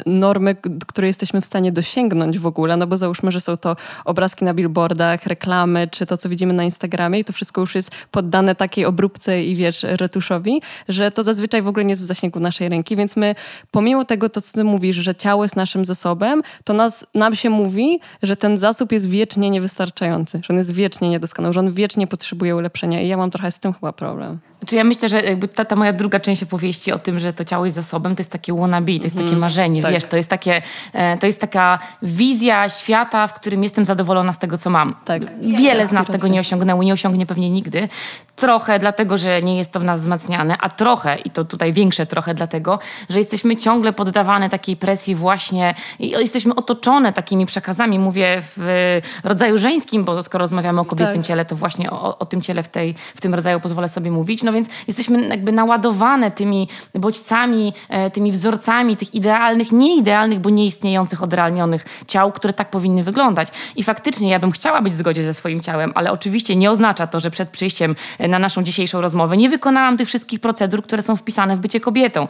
normy, 0.06 0.56
której 0.88 1.10
jesteśmy 1.10 1.42
w 1.42 1.46
stanie 1.46 1.72
dosięgnąć 1.72 2.40
w 2.40 2.46
ogóle, 2.46 2.78
no 2.78 2.88
bo 2.88 2.98
załóżmy, 2.98 3.32
że 3.32 3.42
są 3.42 3.58
to 3.60 3.76
obrazki 4.06 4.46
na 4.46 4.54
billboardach, 4.54 5.26
reklamy, 5.26 5.88
czy 5.88 6.06
to, 6.06 6.18
co 6.18 6.30
widzimy 6.30 6.54
na 6.54 6.64
Instagramie 6.64 7.20
i 7.20 7.24
to 7.24 7.34
wszystko 7.34 7.62
już 7.62 7.76
jest 7.76 7.92
poddane 8.12 8.56
takiej 8.56 8.86
obróbce 8.86 9.44
i 9.44 9.56
wiesz, 9.56 9.84
retuszowi, 9.84 10.62
że 10.88 11.12
to 11.12 11.24
zazwyczaj 11.24 11.62
w 11.62 11.68
ogóle 11.68 11.86
nie 11.86 11.90
jest 11.90 12.02
w 12.02 12.06
zasięgu 12.06 12.40
naszej 12.40 12.70
ręki, 12.70 12.96
więc 12.96 13.16
my 13.16 13.36
pomimo 13.72 14.06
tego, 14.06 14.30
to 14.30 14.42
co 14.42 14.54
ty 14.54 14.64
mówisz, 14.64 14.96
że 14.96 15.16
ciało 15.16 15.44
jest 15.44 15.56
naszym 15.56 15.86
zasobem, 15.86 16.42
to 16.64 16.74
nas, 16.74 17.06
nam 17.14 17.36
się 17.36 17.50
mówi, 17.50 18.00
że 18.24 18.36
ten 18.36 18.58
zasób 18.58 18.92
jest 18.92 19.10
wiecznie 19.10 19.50
niewystarczający, 19.50 20.42
że 20.44 20.54
on 20.54 20.58
jest 20.58 20.72
wiecznie 20.72 21.10
niedoskonały, 21.10 21.54
że 21.54 21.60
on 21.60 21.74
wiecznie 21.74 22.08
potrzebuje 22.08 22.56
ulepszenia 22.56 23.02
i 23.02 23.08
ja 23.08 23.18
mam 23.18 23.32
trochę 23.32 23.52
z 23.52 23.60
tym 23.60 23.74
chyba 23.74 23.94
problem. 23.94 24.40
Znaczy 24.60 24.76
ja 24.76 24.84
myślę, 24.84 25.10
że 25.10 25.24
jakby 25.24 25.48
ta, 25.48 25.66
ta 25.66 25.76
moja 25.76 25.94
druga 25.94 26.20
część 26.20 26.44
opowieści 26.44 26.92
o 26.92 27.00
tym, 27.00 27.20
że 27.20 27.34
to 27.34 27.44
ciało 27.44 27.66
jest 27.66 27.76
zasobem, 27.76 28.16
to 28.16 28.20
jest 28.20 28.32
takie 28.32 28.54
wannabe, 28.54 28.98
to 28.98 29.04
jest 29.04 29.16
takie 29.16 29.24
mhm. 29.24 29.40
marzenie, 29.40 29.82
tak. 29.82 29.92
wiesz, 29.92 30.06
to 30.06 30.18
jest, 30.18 30.30
takie, 30.30 30.62
e, 30.94 31.18
to 31.18 31.26
jest 31.26 31.42
taka 31.42 31.80
wizja 32.02 32.70
świata, 32.70 33.28
w 33.28 33.34
którym 33.34 33.64
jestem 33.64 33.86
zadowolona 33.86 34.34
z 34.34 34.40
tego, 34.40 34.58
co 34.58 34.70
mam. 34.70 34.96
Tak. 35.06 35.22
Wiele 35.42 35.88
z 35.88 35.92
nas 35.92 36.08
tego 36.08 36.28
nie 36.28 36.40
osiągnęło, 36.40 36.84
nie 36.84 36.94
osiągnie 36.94 37.26
pewnie 37.26 37.50
nigdy. 37.50 37.90
Trochę 38.36 38.80
dlatego, 38.80 39.18
że 39.18 39.42
nie 39.42 39.58
jest 39.58 39.72
to 39.72 39.80
w 39.80 39.84
nas 39.84 40.02
wzmacniane, 40.02 40.58
a 40.58 40.70
trochę, 40.70 41.16
i 41.16 41.30
to 41.30 41.46
tutaj 41.46 41.74
większe 41.74 42.06
trochę 42.06 42.34
dlatego, 42.34 42.80
że 43.10 43.20
jesteśmy 43.20 43.56
ciągle 43.56 43.94
poddawane 43.94 44.50
takiej 44.50 44.78
presji 44.78 45.16
właśnie 45.16 45.76
i 46.00 46.10
jesteśmy 46.10 46.56
otoczone 46.56 47.14
takimi 47.14 47.46
przekazami. 47.46 48.00
Mówię 48.00 48.42
w 48.42 49.02
rodzaju 49.24 49.58
żeńskim, 49.58 50.04
bo 50.04 50.24
skoro 50.24 50.44
rozmawiamy 50.44 50.82
o 50.82 50.86
kobiecym 50.86 51.22
tak. 51.22 51.26
ciele, 51.26 51.46
to 51.46 51.56
właśnie 51.56 51.92
o, 51.92 52.18
o, 52.18 52.26
tym 52.26 52.42
ciele 52.42 52.64
w, 52.64 52.68
tej, 52.68 52.96
w 53.16 53.22
tym 53.22 53.34
rodzaju 53.34 53.60
pozwolę 53.60 53.90
sobie 53.90 54.12
mówić. 54.12 54.44
No 54.50 54.54
więc 54.54 54.70
jesteśmy 54.88 55.28
jakby 55.28 55.52
naładowane 55.52 56.32
tymi 56.32 56.68
bodźcami, 56.96 57.74
e, 57.90 58.12
tymi 58.12 58.32
wzorcami 58.32 58.98
tych 58.98 59.16
idealnych, 59.16 59.72
nieidealnych, 59.72 60.40
bo 60.40 60.50
nieistniejących, 60.50 61.24
odrealnionych 61.24 61.86
ciał, 62.08 62.32
które 62.32 62.54
tak 62.54 62.70
powinny 62.70 63.04
wyglądać. 63.04 63.48
I 63.76 63.84
faktycznie 63.84 64.30
ja 64.30 64.40
bym 64.40 64.52
chciała 64.52 64.82
być 64.82 64.94
w 64.94 64.96
zgodzie 64.96 65.24
ze 65.24 65.34
swoim 65.34 65.62
ciałem, 65.62 65.92
ale 65.96 66.12
oczywiście 66.12 66.56
nie 66.56 66.72
oznacza 66.72 67.08
to, 67.08 67.20
że 67.20 67.32
przed 67.32 67.50
przyjściem 67.50 67.96
na 68.20 68.40
naszą 68.40 68.64
dzisiejszą 68.64 69.02
rozmowę 69.02 69.38
nie 69.38 69.50
wykonałam 69.50 69.98
tych 69.98 70.08
wszystkich 70.08 70.40
procedur, 70.40 70.84
które 70.84 71.02
są 71.02 71.16
wpisane 71.16 71.56
w 71.56 71.60
bycie 71.60 71.80
kobietą 71.80 72.28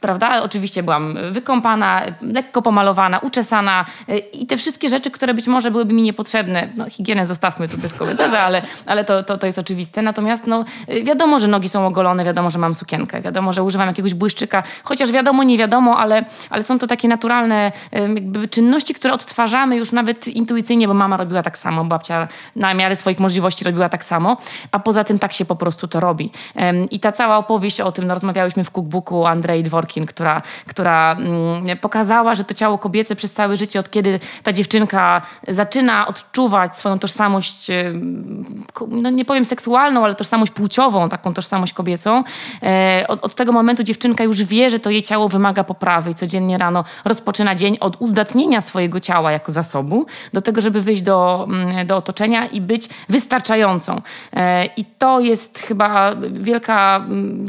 prawda? 0.00 0.42
Oczywiście 0.42 0.82
byłam 0.82 1.18
wykąpana, 1.30 2.02
lekko 2.22 2.62
pomalowana, 2.62 3.18
uczesana 3.18 3.84
y, 4.08 4.18
i 4.18 4.46
te 4.46 4.56
wszystkie 4.56 4.88
rzeczy, 4.88 5.10
które 5.10 5.34
być 5.34 5.46
może 5.46 5.70
byłyby 5.70 5.94
mi 5.94 6.02
niepotrzebne. 6.02 6.68
No, 6.76 6.90
higienę 6.90 7.26
zostawmy 7.26 7.68
tu 7.68 7.78
bez 7.78 7.94
komentarza, 7.94 8.40
ale, 8.40 8.62
ale 8.86 9.04
to, 9.04 9.22
to, 9.22 9.38
to 9.38 9.46
jest 9.46 9.58
oczywiste. 9.58 10.02
Natomiast 10.02 10.46
no, 10.46 10.64
wiadomo, 11.04 11.38
że 11.38 11.47
nogi 11.48 11.68
są 11.68 11.86
ogolone, 11.86 12.24
wiadomo, 12.24 12.50
że 12.50 12.58
mam 12.58 12.74
sukienkę, 12.74 13.20
wiadomo, 13.20 13.52
że 13.52 13.62
używam 13.62 13.88
jakiegoś 13.88 14.14
błyszczyka, 14.14 14.62
chociaż 14.84 15.12
wiadomo, 15.12 15.42
nie 15.42 15.58
wiadomo, 15.58 15.98
ale, 15.98 16.24
ale 16.50 16.62
są 16.62 16.78
to 16.78 16.86
takie 16.86 17.08
naturalne 17.08 17.72
jakby 17.92 18.48
czynności, 18.48 18.94
które 18.94 19.14
odtwarzamy 19.14 19.76
już 19.76 19.92
nawet 19.92 20.28
intuicyjnie, 20.28 20.88
bo 20.88 20.94
mama 20.94 21.16
robiła 21.16 21.42
tak 21.42 21.58
samo, 21.58 21.84
babcia 21.84 22.28
na 22.56 22.74
miarę 22.74 22.96
swoich 22.96 23.20
możliwości 23.20 23.64
robiła 23.64 23.88
tak 23.88 24.04
samo, 24.04 24.36
a 24.72 24.78
poza 24.78 25.04
tym 25.04 25.18
tak 25.18 25.32
się 25.32 25.44
po 25.44 25.56
prostu 25.56 25.88
to 25.88 26.00
robi. 26.00 26.30
I 26.90 27.00
ta 27.00 27.12
cała 27.12 27.36
opowieść 27.36 27.80
o 27.80 27.92
tym, 27.92 28.06
no, 28.06 28.14
rozmawiałyśmy 28.14 28.64
w 28.64 28.70
cookbooku 28.70 29.26
Andrei 29.26 29.62
Dworki, 29.62 30.06
która, 30.06 30.42
która 30.66 31.12
mm, 31.12 31.78
pokazała, 31.78 32.34
że 32.34 32.44
to 32.44 32.54
ciało 32.54 32.78
kobiece 32.78 33.16
przez 33.16 33.32
całe 33.32 33.56
życie, 33.56 33.80
od 33.80 33.90
kiedy 33.90 34.20
ta 34.42 34.52
dziewczynka 34.52 35.22
zaczyna 35.48 36.06
odczuwać 36.06 36.76
swoją 36.76 36.98
tożsamość, 36.98 37.66
no 38.88 39.10
nie 39.10 39.24
powiem 39.24 39.44
seksualną, 39.44 40.04
ale 40.04 40.14
tożsamość 40.14 40.52
płciową, 40.52 41.08
taką 41.08 41.34
tożsamość 41.38 41.72
kobiecą, 41.72 42.24
e, 42.62 43.04
od, 43.08 43.24
od 43.24 43.34
tego 43.34 43.52
momentu 43.52 43.82
dziewczynka 43.82 44.24
już 44.24 44.42
wie, 44.42 44.70
że 44.70 44.80
to 44.80 44.90
jej 44.90 45.02
ciało 45.02 45.28
wymaga 45.28 45.64
poprawy 45.64 46.10
i 46.10 46.14
codziennie 46.14 46.58
rano 46.58 46.84
rozpoczyna 47.04 47.54
dzień 47.54 47.76
od 47.80 47.96
uzdatnienia 47.98 48.60
swojego 48.60 49.00
ciała 49.00 49.32
jako 49.32 49.52
zasobu 49.52 50.06
do 50.32 50.42
tego, 50.42 50.60
żeby 50.60 50.82
wyjść 50.82 51.02
do, 51.02 51.46
mm, 51.48 51.86
do 51.86 51.96
otoczenia 51.96 52.46
i 52.46 52.60
być 52.60 52.88
wystarczającą. 53.08 54.00
E, 54.32 54.66
I 54.66 54.84
to 54.84 55.20
jest 55.20 55.58
chyba 55.58 56.14
wielka, 56.30 57.04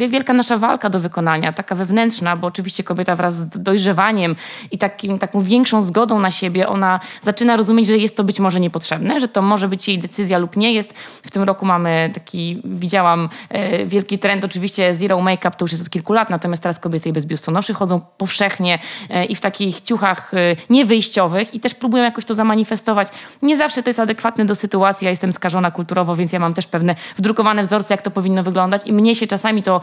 wielka 0.07 0.33
nasza 0.33 0.57
walka 0.57 0.89
do 0.89 0.99
wykonania, 0.99 1.53
taka 1.53 1.75
wewnętrzna, 1.75 2.35
bo 2.35 2.47
oczywiście 2.47 2.83
kobieta 2.83 3.15
wraz 3.15 3.35
z 3.35 3.59
dojrzewaniem 3.59 4.35
i 4.71 4.77
takim, 4.77 5.19
taką 5.19 5.41
większą 5.41 5.81
zgodą 5.81 6.19
na 6.19 6.31
siebie, 6.31 6.67
ona 6.67 6.99
zaczyna 7.21 7.55
rozumieć, 7.55 7.87
że 7.87 7.97
jest 7.97 8.17
to 8.17 8.23
być 8.23 8.39
może 8.39 8.59
niepotrzebne, 8.59 9.19
że 9.19 9.27
to 9.27 9.41
może 9.41 9.67
być 9.67 9.87
jej 9.87 9.99
decyzja 9.99 10.37
lub 10.37 10.55
nie 10.55 10.73
jest. 10.73 10.93
W 11.23 11.31
tym 11.31 11.43
roku 11.43 11.65
mamy 11.65 12.11
taki, 12.13 12.61
widziałam 12.65 13.29
e, 13.49 13.78
wielki 13.85 14.19
trend, 14.19 14.45
oczywiście 14.45 14.95
zero 14.95 15.21
make-up 15.21 15.51
to 15.57 15.63
już 15.63 15.71
jest 15.71 15.83
od 15.83 15.89
kilku 15.89 16.13
lat, 16.13 16.29
natomiast 16.29 16.63
teraz 16.63 16.79
kobiety 16.79 17.13
bez 17.13 17.25
biustonoszy 17.25 17.73
chodzą 17.73 18.01
powszechnie 18.17 18.79
e, 19.09 19.25
i 19.25 19.35
w 19.35 19.41
takich 19.41 19.81
ciuchach 19.81 20.33
e, 20.33 20.37
niewyjściowych 20.69 21.55
i 21.55 21.59
też 21.59 21.73
próbują 21.73 22.03
jakoś 22.03 22.25
to 22.25 22.35
zamanifestować. 22.35 23.07
Nie 23.41 23.57
zawsze 23.57 23.83
to 23.83 23.89
jest 23.89 23.99
adekwatne 23.99 24.45
do 24.45 24.55
sytuacji, 24.55 25.05
ja 25.05 25.09
jestem 25.09 25.33
skażona 25.33 25.71
kulturowo, 25.71 26.15
więc 26.15 26.33
ja 26.33 26.39
mam 26.39 26.53
też 26.53 26.67
pewne 26.67 26.95
wdrukowane 27.17 27.63
wzorce, 27.63 27.93
jak 27.93 28.01
to 28.01 28.11
powinno 28.11 28.43
wyglądać 28.43 28.81
i 28.85 28.93
mnie 28.93 29.15
się 29.15 29.27
czasami 29.27 29.63
to 29.63 29.81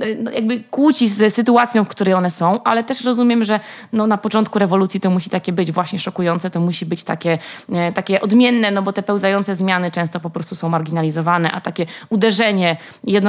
e, 0.00 0.14
no, 0.14 0.30
jakby 0.30 0.60
kłóci 0.60 1.08
z 1.08 1.34
sytuacją, 1.34 1.84
w 1.84 1.88
której 1.88 2.14
one 2.14 2.30
są, 2.30 2.62
ale 2.62 2.84
też 2.84 3.04
rozumiem, 3.04 3.44
że 3.44 3.60
no, 3.92 4.06
na 4.06 4.18
początku 4.18 4.58
rewolucji 4.58 5.00
to 5.00 5.10
musi 5.10 5.30
takie 5.30 5.52
być 5.52 5.72
właśnie 5.72 5.98
szokujące, 5.98 6.50
to 6.50 6.60
musi 6.60 6.86
być 6.86 7.04
takie, 7.04 7.38
takie 7.94 8.20
odmienne, 8.20 8.70
no 8.70 8.82
bo 8.82 8.92
te 8.92 9.02
pełzające 9.02 9.54
zmiany 9.54 9.90
często 9.90 10.20
po 10.20 10.30
prostu 10.30 10.54
są 10.54 10.68
marginalizowane, 10.68 11.52
a 11.52 11.60
takie 11.60 11.86
uderzenie 12.08 12.76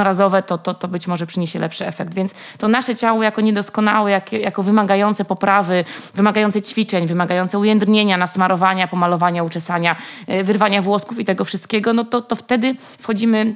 jednorazowe 0.00 0.42
to, 0.42 0.58
to, 0.58 0.74
to 0.74 0.88
być 0.88 1.06
może 1.06 1.26
przyniesie 1.26 1.58
lepszy 1.58 1.86
efekt. 1.86 2.14
Więc 2.14 2.34
to 2.58 2.68
nasze 2.68 2.96
ciało 2.96 3.22
jako 3.22 3.40
niedoskonałe, 3.40 4.10
jak, 4.10 4.32
jako 4.32 4.62
wymagające 4.62 5.24
poprawy, 5.24 5.84
wymagające 6.14 6.62
ćwiczeń, 6.62 7.06
wymagające 7.06 7.58
ujędrnienia, 7.58 8.16
nasmarowania, 8.16 8.88
pomalowania, 8.88 9.42
uczesania, 9.42 9.96
e, 10.26 10.44
wyrwania 10.44 10.82
włosków 10.82 11.18
i 11.18 11.24
tego 11.24 11.44
wszystkiego, 11.44 11.92
no 11.92 12.04
to, 12.04 12.20
to 12.20 12.36
wtedy 12.36 12.74
wchodzimy 12.98 13.54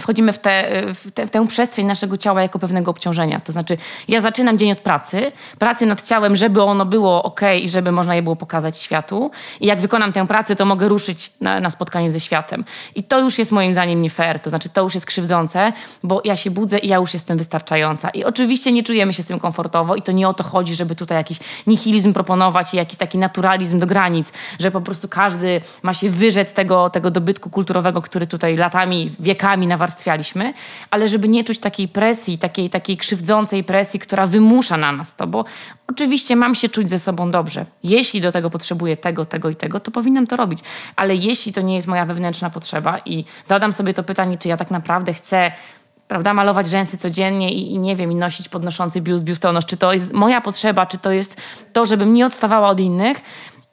wchodzimy 0.00 0.32
w, 0.32 0.38
te, 0.38 0.82
w, 0.94 1.10
te, 1.10 1.26
w, 1.26 1.30
tę 1.30 1.46
przestrzeń 1.46 1.86
naszego 1.86 2.16
ciała 2.16 2.42
jako 2.42 2.58
pewnego 2.58 2.90
obciążenia. 2.90 3.40
To 3.40 3.52
znaczy, 3.52 3.78
ja 4.08 4.20
zaczynam 4.20 4.58
dzień 4.58 4.72
od 4.72 4.78
pracy, 4.78 5.32
pracy 5.58 5.86
nad 5.86 6.02
ciałem, 6.02 6.36
żeby 6.36 6.62
ono 6.62 6.86
było 6.86 7.22
ok 7.22 7.40
i 7.62 7.68
żeby 7.68 7.92
można 7.92 8.14
je 8.14 8.22
było 8.22 8.36
pokazać 8.36 8.78
światu. 8.78 9.30
I 9.60 9.66
jak 9.66 9.80
wykonam 9.80 10.12
tę 10.12 10.26
pracę, 10.26 10.56
to 10.56 10.64
mogę 10.64 10.88
ruszyć 10.88 11.32
na, 11.40 11.60
na 11.60 11.70
spotkanie 11.70 12.10
ze 12.10 12.20
światem. 12.20 12.64
I 12.94 13.02
to 13.02 13.20
już 13.20 13.38
jest 13.38 13.52
moim 13.52 13.72
zdaniem 13.72 14.02
nie 14.02 14.10
fair. 14.10 14.40
To 14.40 14.50
znaczy, 14.50 14.68
to 14.68 14.82
już 14.82 14.94
jest 14.94 15.06
krzywdzące, 15.06 15.72
bo 16.02 16.20
ja 16.24 16.36
się 16.36 16.50
budzę 16.50 16.78
i 16.78 16.88
ja 16.88 16.96
już 16.96 17.14
jestem 17.14 17.38
wystarczająca. 17.38 18.10
I 18.10 18.24
oczywiście 18.24 18.72
nie 18.72 18.82
czujemy 18.82 19.12
się 19.12 19.22
z 19.22 19.26
tym 19.26 19.38
komfortowo 19.38 19.96
i 19.96 20.02
to 20.02 20.12
nie 20.12 20.28
o 20.28 20.34
to 20.34 20.44
chodzi, 20.44 20.74
żeby 20.74 20.94
tutaj 20.94 21.18
jakiś 21.18 21.38
nihilizm 21.66 22.12
proponować 22.12 22.74
i 22.74 22.76
jakiś 22.76 22.98
taki 22.98 23.18
naturalizm 23.18 23.78
do 23.78 23.86
granic, 23.86 24.32
że 24.58 24.70
po 24.70 24.80
prostu 24.80 25.08
każdy 25.08 25.60
ma 25.82 25.94
się 25.94 26.10
wyrzec 26.10 26.52
tego, 26.52 26.90
tego 26.90 27.10
dobytku 27.10 27.50
kulturowego, 27.50 28.02
który 28.02 28.26
tutaj 28.26 28.56
latami, 28.56 29.10
wiekami 29.20 29.66
na 29.66 29.77
nawarstwialiśmy, 29.78 30.54
ale 30.90 31.08
żeby 31.08 31.28
nie 31.28 31.44
czuć 31.44 31.58
takiej 31.58 31.88
presji, 31.88 32.38
takiej, 32.38 32.70
takiej 32.70 32.96
krzywdzącej 32.96 33.64
presji, 33.64 34.00
która 34.00 34.26
wymusza 34.26 34.76
na 34.76 34.92
nas 34.92 35.14
to, 35.14 35.26
bo 35.26 35.44
oczywiście 35.86 36.36
mam 36.36 36.54
się 36.54 36.68
czuć 36.68 36.90
ze 36.90 36.98
sobą 36.98 37.30
dobrze. 37.30 37.66
Jeśli 37.84 38.20
do 38.20 38.32
tego 38.32 38.50
potrzebuję 38.50 38.96
tego, 38.96 39.24
tego 39.24 39.50
i 39.50 39.56
tego, 39.56 39.80
to 39.80 39.90
powinnam 39.90 40.26
to 40.26 40.36
robić. 40.36 40.58
Ale 40.96 41.14
jeśli 41.14 41.52
to 41.52 41.60
nie 41.60 41.74
jest 41.74 41.86
moja 41.86 42.06
wewnętrzna 42.06 42.50
potrzeba 42.50 42.98
i 42.98 43.24
zadam 43.44 43.72
sobie 43.72 43.94
to 43.94 44.02
pytanie, 44.02 44.38
czy 44.38 44.48
ja 44.48 44.56
tak 44.56 44.70
naprawdę 44.70 45.14
chcę 45.14 45.52
prawda, 46.08 46.34
malować 46.34 46.66
rzęsy 46.66 46.98
codziennie 46.98 47.52
i, 47.52 47.72
i, 47.72 47.78
nie 47.78 47.96
wiem, 47.96 48.12
i 48.12 48.14
nosić 48.14 48.48
podnoszący 48.48 49.00
biust, 49.00 49.24
biustonosz, 49.24 49.66
czy 49.66 49.76
to 49.76 49.92
jest 49.92 50.12
moja 50.12 50.40
potrzeba, 50.40 50.86
czy 50.86 50.98
to 50.98 51.12
jest 51.12 51.36
to, 51.72 51.86
żebym 51.86 52.14
nie 52.14 52.26
odstawała 52.26 52.68
od 52.68 52.80
innych, 52.80 53.20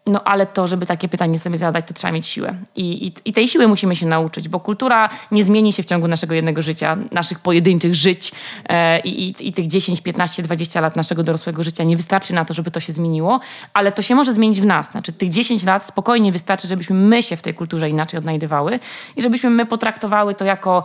no 0.05 0.23
ale 0.23 0.45
to, 0.45 0.67
żeby 0.67 0.85
takie 0.85 1.07
pytanie 1.09 1.39
sobie 1.39 1.57
zadać, 1.57 1.87
to 1.87 1.93
trzeba 1.93 2.11
mieć 2.11 2.27
siłę. 2.27 2.55
I, 2.75 3.07
i, 3.07 3.13
I, 3.25 3.33
tej 3.33 3.47
siły 3.47 3.67
musimy 3.67 3.95
się 3.95 4.05
nauczyć, 4.05 4.49
bo 4.49 4.59
kultura 4.59 5.09
nie 5.31 5.43
zmieni 5.43 5.73
się 5.73 5.83
w 5.83 5.85
ciągu 5.85 6.07
naszego 6.07 6.33
jednego 6.33 6.61
życia, 6.61 6.97
naszych 7.11 7.39
pojedynczych 7.39 7.95
żyć 7.95 8.31
e, 8.69 8.99
i, 8.99 9.47
i, 9.47 9.53
tych 9.53 9.67
10, 9.67 10.01
15, 10.01 10.43
20 10.43 10.81
lat 10.81 10.95
naszego 10.95 11.23
dorosłego 11.23 11.63
życia 11.63 11.83
nie 11.83 11.97
wystarczy 11.97 12.33
na 12.33 12.45
to, 12.45 12.53
żeby 12.53 12.71
to 12.71 12.79
się 12.79 12.93
zmieniło, 12.93 13.39
ale 13.73 13.91
to 13.91 14.01
się 14.01 14.15
może 14.15 14.33
zmienić 14.33 14.61
w 14.61 14.65
nas. 14.65 14.91
Znaczy 14.91 15.13
tych 15.13 15.29
10 15.29 15.63
lat 15.63 15.85
spokojnie 15.85 16.31
wystarczy, 16.31 16.67
żebyśmy 16.67 16.95
my 16.95 17.23
się 17.23 17.37
w 17.37 17.41
tej 17.41 17.53
kulturze 17.53 17.89
inaczej 17.89 18.17
odnajdywały 18.17 18.79
i 19.15 19.21
żebyśmy 19.21 19.49
my 19.49 19.65
potraktowały 19.65 20.33
to 20.33 20.45
jako, 20.45 20.83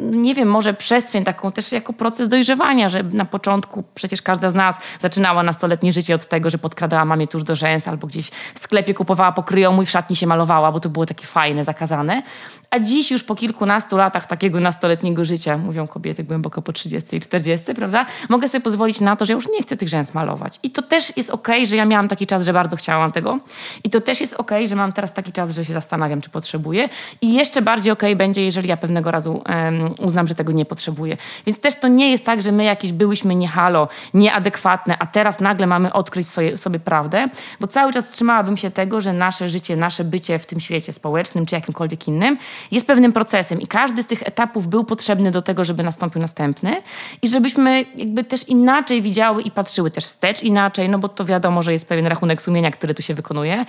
nie 0.00 0.34
wiem, 0.34 0.48
może 0.48 0.74
przestrzeń 0.74 1.24
taką 1.24 1.52
też 1.52 1.72
jako 1.72 1.92
proces 1.92 2.28
dojrzewania, 2.28 2.88
że 2.88 3.02
na 3.02 3.24
początku 3.24 3.84
przecież 3.94 4.22
każda 4.22 4.50
z 4.50 4.54
nas 4.54 4.78
zaczynała 5.00 5.42
nastoletnie 5.42 5.92
życie 5.92 6.14
od 6.14 6.28
tego, 6.28 6.50
że 6.50 6.58
podkradała 6.58 7.04
mamie 7.04 7.28
tuż 7.28 7.44
do 7.44 7.56
rzęs 7.56 7.88
albo 7.88 8.06
gdzieś 8.06 8.30
w 8.56 8.58
sklepie 8.58 8.94
kupowała 8.94 9.32
pokryjomu 9.32 9.82
i 9.82 9.86
w 9.86 9.90
szatni 9.90 10.16
się 10.16 10.26
malowała, 10.26 10.72
bo 10.72 10.80
to 10.80 10.88
było 10.88 11.06
takie 11.06 11.26
fajne, 11.26 11.64
zakazane. 11.64 12.22
A 12.70 12.78
dziś 12.78 13.10
już 13.10 13.22
po 13.22 13.34
kilkunastu 13.34 13.96
latach 13.96 14.26
takiego 14.26 14.60
nastoletniego 14.60 15.24
życia, 15.24 15.58
mówią 15.58 15.86
kobiety 15.86 16.24
głęboko 16.24 16.62
po 16.62 16.72
30 16.72 17.16
i 17.16 17.20
40, 17.20 17.74
prawda? 17.74 18.06
Mogę 18.28 18.48
sobie 18.48 18.60
pozwolić 18.60 19.00
na 19.00 19.16
to, 19.16 19.24
że 19.24 19.32
już 19.32 19.48
nie 19.48 19.62
chcę 19.62 19.76
tych 19.76 19.88
rzęs 19.88 20.14
malować. 20.14 20.60
I 20.62 20.70
to 20.70 20.82
też 20.82 21.16
jest 21.16 21.30
okej, 21.30 21.56
okay, 21.56 21.66
że 21.66 21.76
ja 21.76 21.84
miałam 21.84 22.08
taki 22.08 22.26
czas, 22.26 22.44
że 22.44 22.52
bardzo 22.52 22.76
chciałam 22.76 23.12
tego. 23.12 23.38
I 23.84 23.90
to 23.90 24.00
też 24.00 24.20
jest 24.20 24.34
okej, 24.34 24.58
okay, 24.58 24.66
że 24.66 24.76
mam 24.76 24.92
teraz 24.92 25.12
taki 25.12 25.32
czas, 25.32 25.50
że 25.50 25.64
się 25.64 25.72
zastanawiam, 25.72 26.20
czy 26.20 26.30
potrzebuję. 26.30 26.88
I 27.20 27.34
jeszcze 27.34 27.62
bardziej 27.62 27.92
okej 27.92 28.12
okay 28.12 28.16
będzie, 28.16 28.44
jeżeli 28.44 28.68
ja 28.68 28.76
pewnego 28.76 29.10
razu 29.10 29.42
um, 29.48 29.94
uznam, 29.98 30.26
że 30.26 30.34
tego 30.34 30.52
nie 30.52 30.64
potrzebuję. 30.64 31.16
Więc 31.46 31.60
też 31.60 31.74
to 31.80 31.88
nie 31.88 32.10
jest 32.10 32.24
tak, 32.24 32.42
że 32.42 32.52
my 32.52 32.64
jakieś 32.64 32.92
byłyśmy 32.92 33.34
nie 33.34 33.48
halo, 33.48 33.88
nieadekwatne, 34.14 34.96
a 34.98 35.06
teraz 35.06 35.40
nagle 35.40 35.66
mamy 35.66 35.92
odkryć 35.92 36.28
sobie, 36.28 36.56
sobie 36.56 36.80
prawdę, 36.80 37.28
bo 37.60 37.66
cały 37.66 37.92
czas 37.92 38.10
trzymałabym 38.10 38.45
się 38.54 38.70
tego, 38.70 39.00
że 39.00 39.12
nasze 39.12 39.48
życie, 39.48 39.76
nasze 39.76 40.04
bycie 40.04 40.38
w 40.38 40.46
tym 40.46 40.60
świecie 40.60 40.92
społecznym 40.92 41.46
czy 41.46 41.54
jakimkolwiek 41.54 42.08
innym 42.08 42.38
jest 42.70 42.86
pewnym 42.86 43.12
procesem 43.12 43.60
i 43.60 43.66
każdy 43.66 44.02
z 44.02 44.06
tych 44.06 44.22
etapów 44.22 44.68
był 44.68 44.84
potrzebny 44.84 45.30
do 45.30 45.42
tego, 45.42 45.64
żeby 45.64 45.82
nastąpił 45.82 46.20
następny 46.20 46.82
i 47.22 47.28
żebyśmy 47.28 47.84
jakby 47.96 48.24
też 48.24 48.48
inaczej 48.48 49.02
widziały 49.02 49.42
i 49.42 49.50
patrzyły 49.50 49.90
też 49.90 50.04
wstecz 50.04 50.42
inaczej, 50.42 50.88
no 50.88 50.98
bo 50.98 51.08
to 51.08 51.24
wiadomo, 51.24 51.62
że 51.62 51.72
jest 51.72 51.88
pewien 51.88 52.06
rachunek 52.06 52.42
sumienia, 52.42 52.70
który 52.70 52.94
tu 52.94 53.02
się 53.02 53.14
wykonuje. 53.14 53.66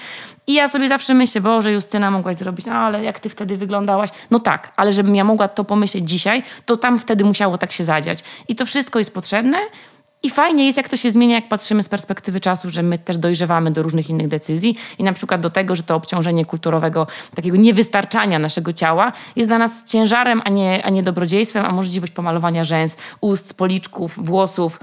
I 0.47 0.53
ja 0.53 0.67
sobie 0.67 0.87
zawsze 0.87 1.13
myślę, 1.13 1.41
Boże, 1.41 1.71
Justyna, 1.71 2.11
mogłaś 2.11 2.35
zrobić, 2.35 2.65
no 2.65 2.73
ale 2.73 3.03
jak 3.03 3.19
ty 3.19 3.29
wtedy 3.29 3.57
wyglądałaś? 3.57 4.09
No 4.31 4.39
tak, 4.39 4.73
ale 4.75 4.93
żebym 4.93 5.15
ja 5.15 5.23
mogła 5.23 5.47
to 5.47 5.63
pomyśleć 5.63 6.09
dzisiaj, 6.09 6.43
to 6.65 6.77
tam 6.77 6.99
wtedy 6.99 7.23
musiało 7.23 7.57
tak 7.57 7.71
się 7.71 7.83
zadziać. 7.83 8.19
I 8.47 8.55
to 8.55 8.65
wszystko 8.65 8.99
jest 8.99 9.13
potrzebne, 9.13 9.57
I 10.23 10.29
fajnie 10.29 10.65
jest, 10.65 10.77
jak 10.77 10.89
to 10.89 10.97
się 10.97 11.11
zmienia, 11.11 11.35
jak 11.35 11.49
patrzymy 11.49 11.83
z 11.83 11.89
perspektywy 11.89 12.39
czasu, 12.39 12.69
że 12.69 12.83
my 12.83 12.97
też 12.97 13.17
dojrzewamy 13.17 13.71
do 13.71 13.83
różnych 13.83 14.09
innych 14.09 14.27
decyzji 14.27 14.75
i 14.97 15.03
na 15.03 15.13
przykład 15.13 15.41
do 15.41 15.49
tego, 15.49 15.75
że 15.75 15.83
to 15.83 15.95
obciążenie 15.95 16.45
kulturowego, 16.45 17.07
takiego 17.35 17.57
niewystarczania 17.57 18.39
naszego 18.39 18.73
ciała 18.73 19.13
jest 19.35 19.49
dla 19.49 19.57
nas 19.57 19.83
ciężarem, 19.85 20.41
a 20.45 20.49
nie, 20.49 20.85
a 20.85 20.89
nie 20.89 21.03
dobrodziejstwem, 21.03 21.65
a 21.65 21.71
możliwość 21.71 22.13
pomalowania 22.13 22.63
rzęs, 22.63 22.95
ust, 23.21 23.53
policzków, 23.53 24.25
włosów, 24.25 24.79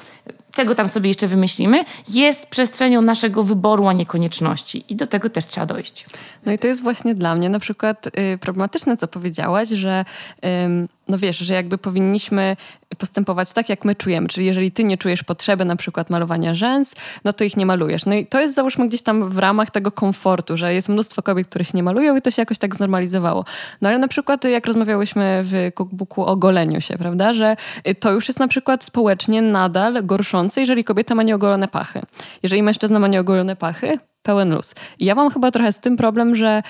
czego 0.55 0.75
tam 0.75 0.89
sobie 0.89 1.09
jeszcze 1.09 1.29
wymyślimy, 1.29 1.85
jest 2.09 2.47
przestrzenią 2.47 3.03
naszego 3.03 3.43
wyboru, 3.43 3.89
a 3.89 3.93
nie 3.93 4.07
konieczności. 4.07 4.85
I 4.89 4.97
do 4.97 5.07
tego 5.07 5.31
też 5.31 5.47
trzeba 5.47 5.67
dojść. 5.67 6.07
No 6.47 6.53
i 6.53 6.59
to 6.59 6.67
jest 6.67 6.83
właśnie 6.83 7.15
dla 7.15 7.35
mnie 7.35 7.49
na 7.49 7.59
przykład 7.59 8.07
y, 8.07 8.39
problematyczne, 8.39 8.97
co 8.97 9.09
powiedziałaś, 9.09 9.69
że 9.69 10.05
y, 10.45 10.49
no 11.09 11.19
wiesz, 11.19 11.39
że 11.39 11.55
jakby 11.55 11.79
powinniśmy 11.79 12.57
postępować 12.99 13.53
tak, 13.53 13.69
jak 13.69 13.85
my 13.85 13.95
czujemy. 13.95 14.29
Czyli 14.29 14.47
jeżeli 14.47 14.71
ty 14.71 14.85
nie 14.85 14.99
czujesz 14.99 15.23
potrzeby 15.23 15.65
na 15.65 15.77
przykład 15.77 16.11
malowania 16.11 16.55
rzęs, 16.55 16.95
no 17.25 17.33
to 17.33 17.45
ich 17.45 17.57
nie 17.57 17.67
malujesz. 17.67 18.07
No 18.07 18.15
i 18.15 18.27
to 18.27 18.41
jest 18.41 18.55
załóżmy 18.55 18.89
gdzieś 18.89 19.03
tam 19.03 19.29
w 19.29 19.39
ramach 19.39 19.71
tego 19.71 19.91
komfortu, 19.93 20.57
że 20.57 20.75
jest 20.75 20.89
mnóstwo 20.89 21.23
kobiet, 21.23 21.49
które 21.49 21.65
się 21.65 21.73
nie 21.75 21.83
malują 21.83 22.17
i 22.17 22.23
to 22.23 22.31
się 22.31 22.43
jakoś 22.43 22.59
tak 22.59 22.77
znormalizowało. 22.77 23.45
No 23.83 23.89
ale 23.89 23.99
na 23.99 24.09
przykład 24.09 24.45
jak 24.45 24.67
rozmawiałyśmy 24.67 25.43
w 25.45 25.71
cookbooku 25.75 26.25
o 26.25 26.37
goleniu 26.37 26.81
się, 26.81 26.99
prawda, 26.99 27.33
że 27.33 27.57
to 28.01 28.13
już 28.13 28.29
jest 28.29 28.41
na 28.41 28.49
przykład 28.49 28.85
społecznie 28.85 29.43
nadal 29.43 30.07
gorszące, 30.07 30.61
jeżeli 30.61 30.85
kobieta 30.85 31.15
ma 31.15 31.23
nieogolone 31.23 31.69
pachy. 31.69 32.01
Jeżeli 32.43 32.63
mężczyzna 32.63 32.99
ma 32.99 33.09
nieogolone 33.09 33.57
pachy, 33.57 33.99
pełen 34.25 34.55
luz. 34.55 34.75
I 34.99 35.05
ja 35.05 35.15
mam 35.15 35.31
chyba 35.31 35.51
trochę 35.51 35.73
z 35.73 35.79
tym 35.79 35.97
problem, 35.97 36.35
że 36.35 36.63